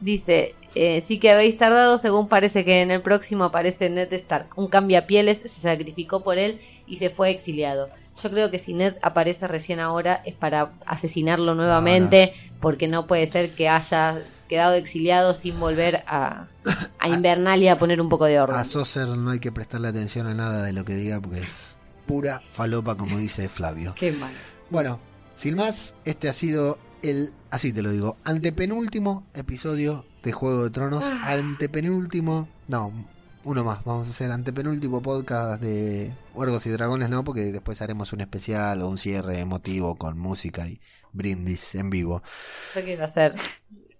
Dice, 0.00 0.54
eh, 0.74 1.02
sí 1.06 1.18
que 1.18 1.30
habéis 1.30 1.58
tardado, 1.58 1.98
según 1.98 2.28
parece 2.28 2.64
que 2.64 2.82
en 2.82 2.90
el 2.90 3.02
próximo 3.02 3.44
aparece 3.44 3.90
Ned 3.90 4.12
Stark. 4.12 4.50
Un 4.56 4.68
cambiapieles 4.68 5.38
se 5.38 5.48
sacrificó 5.48 6.22
por 6.22 6.38
él 6.38 6.60
y 6.86 6.96
se 6.96 7.10
fue 7.10 7.30
exiliado. 7.30 7.88
Yo 8.22 8.30
creo 8.30 8.50
que 8.50 8.58
si 8.58 8.74
Ned 8.74 8.96
aparece 9.02 9.46
recién 9.46 9.80
ahora 9.80 10.22
es 10.24 10.34
para 10.34 10.72
asesinarlo 10.86 11.54
nuevamente, 11.54 12.34
porque 12.60 12.88
no 12.88 13.06
puede 13.06 13.26
ser 13.26 13.50
que 13.50 13.68
haya 13.68 14.22
quedado 14.48 14.74
exiliado 14.74 15.34
sin 15.34 15.60
volver 15.60 16.02
a, 16.06 16.46
a 16.98 17.08
Invernalia 17.08 17.74
a 17.74 17.78
poner 17.78 18.00
un 18.00 18.08
poco 18.08 18.24
de 18.24 18.40
orden. 18.40 18.56
A 18.56 18.64
Saucer 18.64 19.06
no 19.06 19.30
hay 19.30 19.38
que 19.38 19.52
prestarle 19.52 19.88
atención 19.88 20.26
a 20.26 20.34
nada 20.34 20.62
de 20.64 20.72
lo 20.72 20.84
que 20.84 20.94
diga 20.94 21.20
porque 21.20 21.38
es 21.38 21.78
pura 22.06 22.42
falopa, 22.50 22.96
como 22.96 23.18
dice 23.18 23.48
Flavio. 23.48 23.94
Qué 23.96 24.12
mal. 24.12 24.32
Bueno, 24.70 24.98
sin 25.34 25.54
más, 25.54 25.94
este 26.04 26.28
ha 26.28 26.32
sido 26.32 26.78
el, 27.02 27.32
así 27.50 27.72
te 27.72 27.82
lo 27.82 27.90
digo, 27.90 28.16
antepenúltimo 28.24 29.26
episodio 29.34 30.04
de 30.22 30.32
Juego 30.32 30.64
de 30.64 30.70
Tronos, 30.70 31.04
Ah. 31.10 31.32
antepenúltimo, 31.34 32.48
no, 32.68 32.92
uno 33.44 33.64
más, 33.64 33.84
vamos 33.84 34.08
a 34.08 34.10
hacer 34.10 34.30
antepenúltimo 34.30 35.00
podcast 35.00 35.62
de 35.62 36.12
Huergos 36.34 36.66
y 36.66 36.70
Dragones, 36.70 37.08
no, 37.08 37.24
porque 37.24 37.52
después 37.52 37.80
haremos 37.82 38.12
un 38.12 38.20
especial 38.20 38.82
o 38.82 38.88
un 38.88 38.98
cierre 38.98 39.38
emotivo 39.40 39.94
con 39.96 40.18
música 40.18 40.68
y 40.68 40.80
brindis 41.12 41.74
en 41.76 41.88
vivo. 41.90 42.22
Yo 42.74 42.84
quiero 42.84 43.04
hacer 43.04 43.34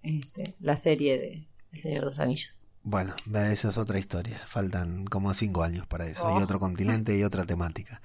este, 0.03 0.55
la 0.59 0.77
serie 0.77 1.17
de 1.19 1.47
El 1.71 1.79
Señor 1.81 1.99
de 2.01 2.05
los 2.05 2.19
Anillos. 2.19 2.65
Bueno, 2.83 3.13
esa 3.33 3.69
es 3.69 3.77
otra 3.77 3.99
historia, 3.99 4.39
faltan 4.45 5.05
como 5.05 5.33
cinco 5.33 5.63
años 5.63 5.85
para 5.87 6.07
eso, 6.07 6.25
Oh. 6.27 6.39
y 6.39 6.43
otro 6.43 6.59
continente 6.59 7.17
y 7.17 7.23
otra 7.23 7.45
temática. 7.45 8.01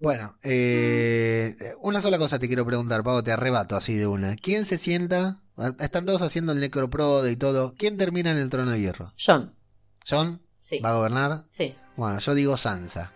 Bueno, 0.00 0.34
eh, 0.42 1.56
una 1.82 2.00
sola 2.00 2.16
cosa 2.16 2.38
te 2.38 2.46
quiero 2.46 2.64
preguntar, 2.64 3.02
Pavo, 3.02 3.22
te 3.22 3.32
arrebato 3.32 3.76
así 3.76 3.94
de 3.94 4.06
una. 4.06 4.34
¿Quién 4.36 4.64
se 4.64 4.78
sienta? 4.78 5.40
Están 5.78 6.06
todos 6.06 6.22
haciendo 6.22 6.52
el 6.52 6.60
necroprode 6.60 7.30
y 7.30 7.36
todo. 7.36 7.74
¿Quién 7.76 7.98
termina 7.98 8.30
en 8.30 8.38
el 8.38 8.48
trono 8.48 8.70
de 8.70 8.80
hierro? 8.80 9.12
John. 9.22 9.54
¿John? 10.08 10.40
Sí. 10.58 10.80
¿Va 10.80 10.92
a 10.92 10.94
gobernar? 10.94 11.44
Sí. 11.50 11.74
Bueno, 11.96 12.18
yo 12.18 12.34
digo 12.34 12.56
Sansa. 12.56 13.12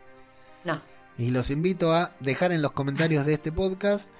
No. 0.64 0.82
Y 1.16 1.30
los 1.30 1.50
invito 1.50 1.94
a 1.94 2.12
dejar 2.20 2.52
en 2.52 2.60
los 2.60 2.72
comentarios 2.72 3.24
de 3.24 3.32
este 3.32 3.50
podcast 3.50 4.10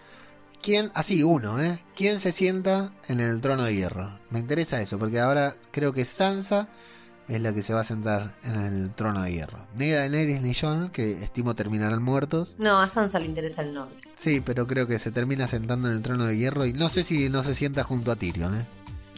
quién, 0.63 0.91
así 0.95 1.23
uno, 1.23 1.61
¿eh? 1.61 1.85
¿Quién 1.95 2.19
se 2.19 2.33
sienta 2.33 2.95
en 3.09 3.21
el 3.21 3.43
trono 3.43 3.65
de 3.65 3.75
hierro? 3.75 4.19
Me 4.31 4.39
interesa 4.39 4.81
eso, 4.81 4.99
porque 4.99 5.21
ahora 5.21 5.55
creo 5.71 5.93
que 5.93 6.07
Sansa 6.07 6.69
es 7.29 7.41
la 7.41 7.55
que 7.55 7.63
se 7.63 7.73
va 7.73 7.81
a 7.81 7.85
sentar 7.85 8.33
en 8.45 8.55
el 8.55 8.91
trono 8.91 9.23
de 9.23 9.33
hierro. 9.33 9.59
Ni 9.77 9.91
Daenerys 9.91 10.43
ni 10.43 10.55
Jon, 10.55 10.91
que 10.91 11.23
estimo 11.25 11.55
terminarán 11.55 12.03
muertos. 12.03 12.57
No, 12.59 12.81
a 12.81 12.89
Sansa 12.89 13.19
le 13.19 13.27
interesa 13.27 13.63
el 13.63 13.75
norte. 13.75 14.09
Sí, 14.19 14.41
pero 14.41 14.67
creo 14.67 14.87
que 14.87 14.99
se 14.99 15.11
termina 15.11 15.49
sentando 15.49 15.89
en 15.89 15.95
el 15.97 16.03
trono 16.03 16.27
de 16.27 16.37
hierro 16.37 16.67
y 16.67 16.73
no 16.73 16.89
sé 16.89 17.03
si 17.03 17.29
no 17.29 17.43
se 17.43 17.55
sienta 17.55 17.83
junto 17.83 18.13
a 18.13 18.17
Tyrion, 18.17 18.55
¿eh? 18.55 18.67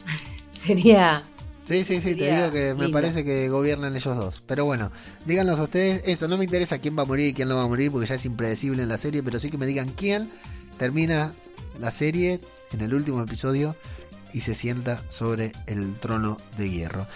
Sería. 0.66 1.22
Sí, 1.64 1.84
sí, 1.84 2.00
sí, 2.00 2.14
te 2.14 2.32
digo 2.32 2.52
que 2.52 2.74
me 2.74 2.84
lindo. 2.84 2.92
parece 2.92 3.24
que 3.24 3.48
gobiernan 3.48 3.96
ellos 3.96 4.16
dos. 4.16 4.40
Pero 4.46 4.64
bueno, 4.64 4.92
díganos 5.24 5.58
a 5.58 5.64
ustedes 5.64 6.02
eso. 6.06 6.28
No 6.28 6.38
me 6.38 6.44
interesa 6.44 6.78
quién 6.78 6.96
va 6.96 7.02
a 7.02 7.06
morir 7.06 7.28
y 7.28 7.34
quién 7.34 7.48
no 7.48 7.56
va 7.56 7.64
a 7.64 7.66
morir 7.66 7.90
porque 7.90 8.06
ya 8.06 8.14
es 8.14 8.24
impredecible 8.24 8.84
en 8.84 8.88
la 8.88 8.98
serie, 8.98 9.22
pero 9.24 9.40
sí 9.40 9.50
que 9.50 9.58
me 9.58 9.66
digan 9.66 9.88
quién 9.88 10.28
termina 10.78 11.34
la 11.80 11.90
serie 11.90 12.40
en 12.72 12.80
el 12.82 12.94
último 12.94 13.20
episodio 13.20 13.74
y 14.32 14.40
se 14.40 14.54
sienta 14.54 15.02
sobre 15.08 15.52
el 15.66 15.94
trono 15.94 16.38
de 16.56 16.70
hierro. 16.70 17.06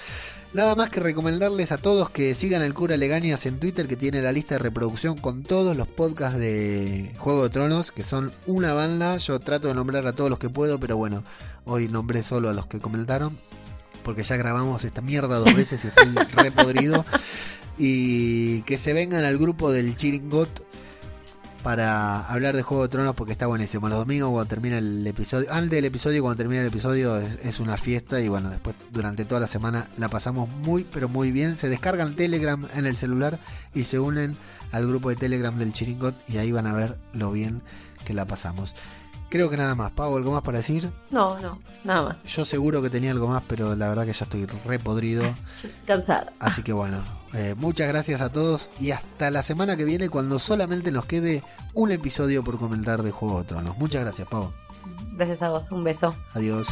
Nada 0.53 0.75
más 0.75 0.91
que 0.91 0.99
recomendarles 0.99 1.71
a 1.71 1.79
todos 1.79 2.11
que 2.11 2.35
sigan 2.35 2.63
el 2.63 2.75
cura 2.75 2.97
Legañas 2.97 3.47
en 3.47 3.61
Twitter 3.61 3.87
que 3.87 3.95
tiene 3.95 4.21
la 4.21 4.33
lista 4.33 4.57
de 4.57 4.59
reproducción 4.59 5.17
con 5.17 5.45
todos 5.45 5.77
los 5.77 5.87
podcasts 5.87 6.41
de 6.41 7.15
Juego 7.19 7.45
de 7.45 7.51
Tronos, 7.51 7.93
que 7.93 8.03
son 8.03 8.33
una 8.47 8.75
banda. 8.75 9.17
Yo 9.19 9.39
trato 9.39 9.69
de 9.69 9.75
nombrar 9.75 10.09
a 10.09 10.13
todos 10.13 10.29
los 10.29 10.41
que 10.41 10.49
puedo, 10.49 10.81
pero 10.81 10.97
bueno, 10.97 11.23
hoy 11.67 11.87
nombré 11.87 12.25
solo 12.25 12.51
a 12.51 12.53
los 12.53 12.67
que 12.67 12.81
comentaron 12.81 13.39
porque 14.03 14.23
ya 14.25 14.37
grabamos 14.37 14.83
esta 14.85 15.03
mierda 15.03 15.39
dos 15.39 15.55
veces 15.55 15.85
y 15.85 15.89
estoy 15.89 16.09
re 16.33 16.51
podrido. 16.51 17.05
Y 17.79 18.63
que 18.63 18.77
se 18.77 18.93
vengan 18.93 19.25
al 19.25 19.39
grupo 19.39 19.71
del 19.71 19.95
Chiringot 19.95 20.67
para 21.63 22.27
hablar 22.27 22.57
de 22.57 22.63
Juego 22.63 22.85
de 22.85 22.89
Tronos 22.89 23.15
porque 23.15 23.33
está 23.33 23.47
buenísimo. 23.47 23.89
Los 23.89 23.99
domingos 23.99 24.31
cuando 24.31 24.49
termina 24.49 24.79
el 24.79 25.07
episodio, 25.07 25.53
antes 25.53 25.71
del 25.71 25.85
episodio, 25.85 26.23
cuando 26.23 26.37
termina 26.37 26.63
el 26.63 26.69
episodio 26.69 27.19
es, 27.19 27.39
es 27.45 27.61
una 27.61 27.77
fiesta 27.77 28.21
y 28.21 28.29
bueno, 28.29 28.51
después 28.51 28.77
durante 28.91 29.25
toda 29.25 29.41
la 29.41 29.47
semana 29.47 29.89
la 29.97 30.09
pasamos 30.09 30.49
muy 30.49 30.85
pero 30.85 31.09
muy 31.09 31.33
bien. 31.33 31.57
Se 31.57 31.69
descargan 31.69 32.17
Telegram 32.17 32.67
en 32.75 32.87
el 32.87 32.97
celular 32.97 33.39
y 33.75 33.85
se 33.85 33.99
unen 33.99 34.37
al 34.73 34.87
grupo 34.87 35.11
de 35.11 35.17
Telegram 35.17 35.57
del 35.57 35.73
Chiringot 35.73 36.15
y 36.29 36.39
ahí 36.39 36.53
van 36.53 36.67
a 36.67 36.73
ver 36.73 36.99
lo 37.13 37.33
bien 37.33 37.63
que 38.05 38.15
la 38.15 38.25
pasamos. 38.25 38.75
Creo 39.31 39.49
que 39.49 39.57
nada 39.57 39.77
más. 39.77 39.93
Pau, 39.93 40.17
¿algo 40.17 40.33
más 40.33 40.43
para 40.43 40.59
decir? 40.59 40.93
No, 41.11 41.39
no, 41.39 41.61
nada 41.85 42.03
más. 42.03 42.17
Yo 42.25 42.45
seguro 42.45 42.83
que 42.83 42.91
tenía 42.91 43.13
algo 43.13 43.29
más, 43.29 43.43
pero 43.47 43.77
la 43.77 43.89
verdad 43.89 44.05
que 44.05 44.13
ya 44.13 44.25
estoy 44.25 44.45
re 44.45 44.79
podrido. 44.81 45.23
Cansada. 45.87 46.33
Así 46.41 46.63
que 46.63 46.73
bueno, 46.73 47.03
eh, 47.33 47.55
muchas 47.57 47.87
gracias 47.89 48.21
a 48.21 48.31
todos 48.33 48.71
y 48.81 48.91
hasta 48.91 49.31
la 49.31 49.45
semana 49.45 49.77
que 49.77 49.85
viene 49.85 50.09
cuando 50.09 50.41
solamente 50.41 50.91
nos 50.91 51.07
quede 51.07 51.45
un 51.75 51.93
episodio 51.93 52.43
por 52.43 52.59
comentar 52.59 53.05
de 53.05 53.13
Juego 53.13 53.39
de 53.39 53.45
Tronos. 53.45 53.79
Muchas 53.79 54.01
gracias, 54.03 54.27
Pau. 54.29 54.53
Gracias 55.13 55.41
a 55.43 55.51
vos. 55.51 55.71
Un 55.71 55.85
beso. 55.85 56.15
Adiós. 56.35 56.69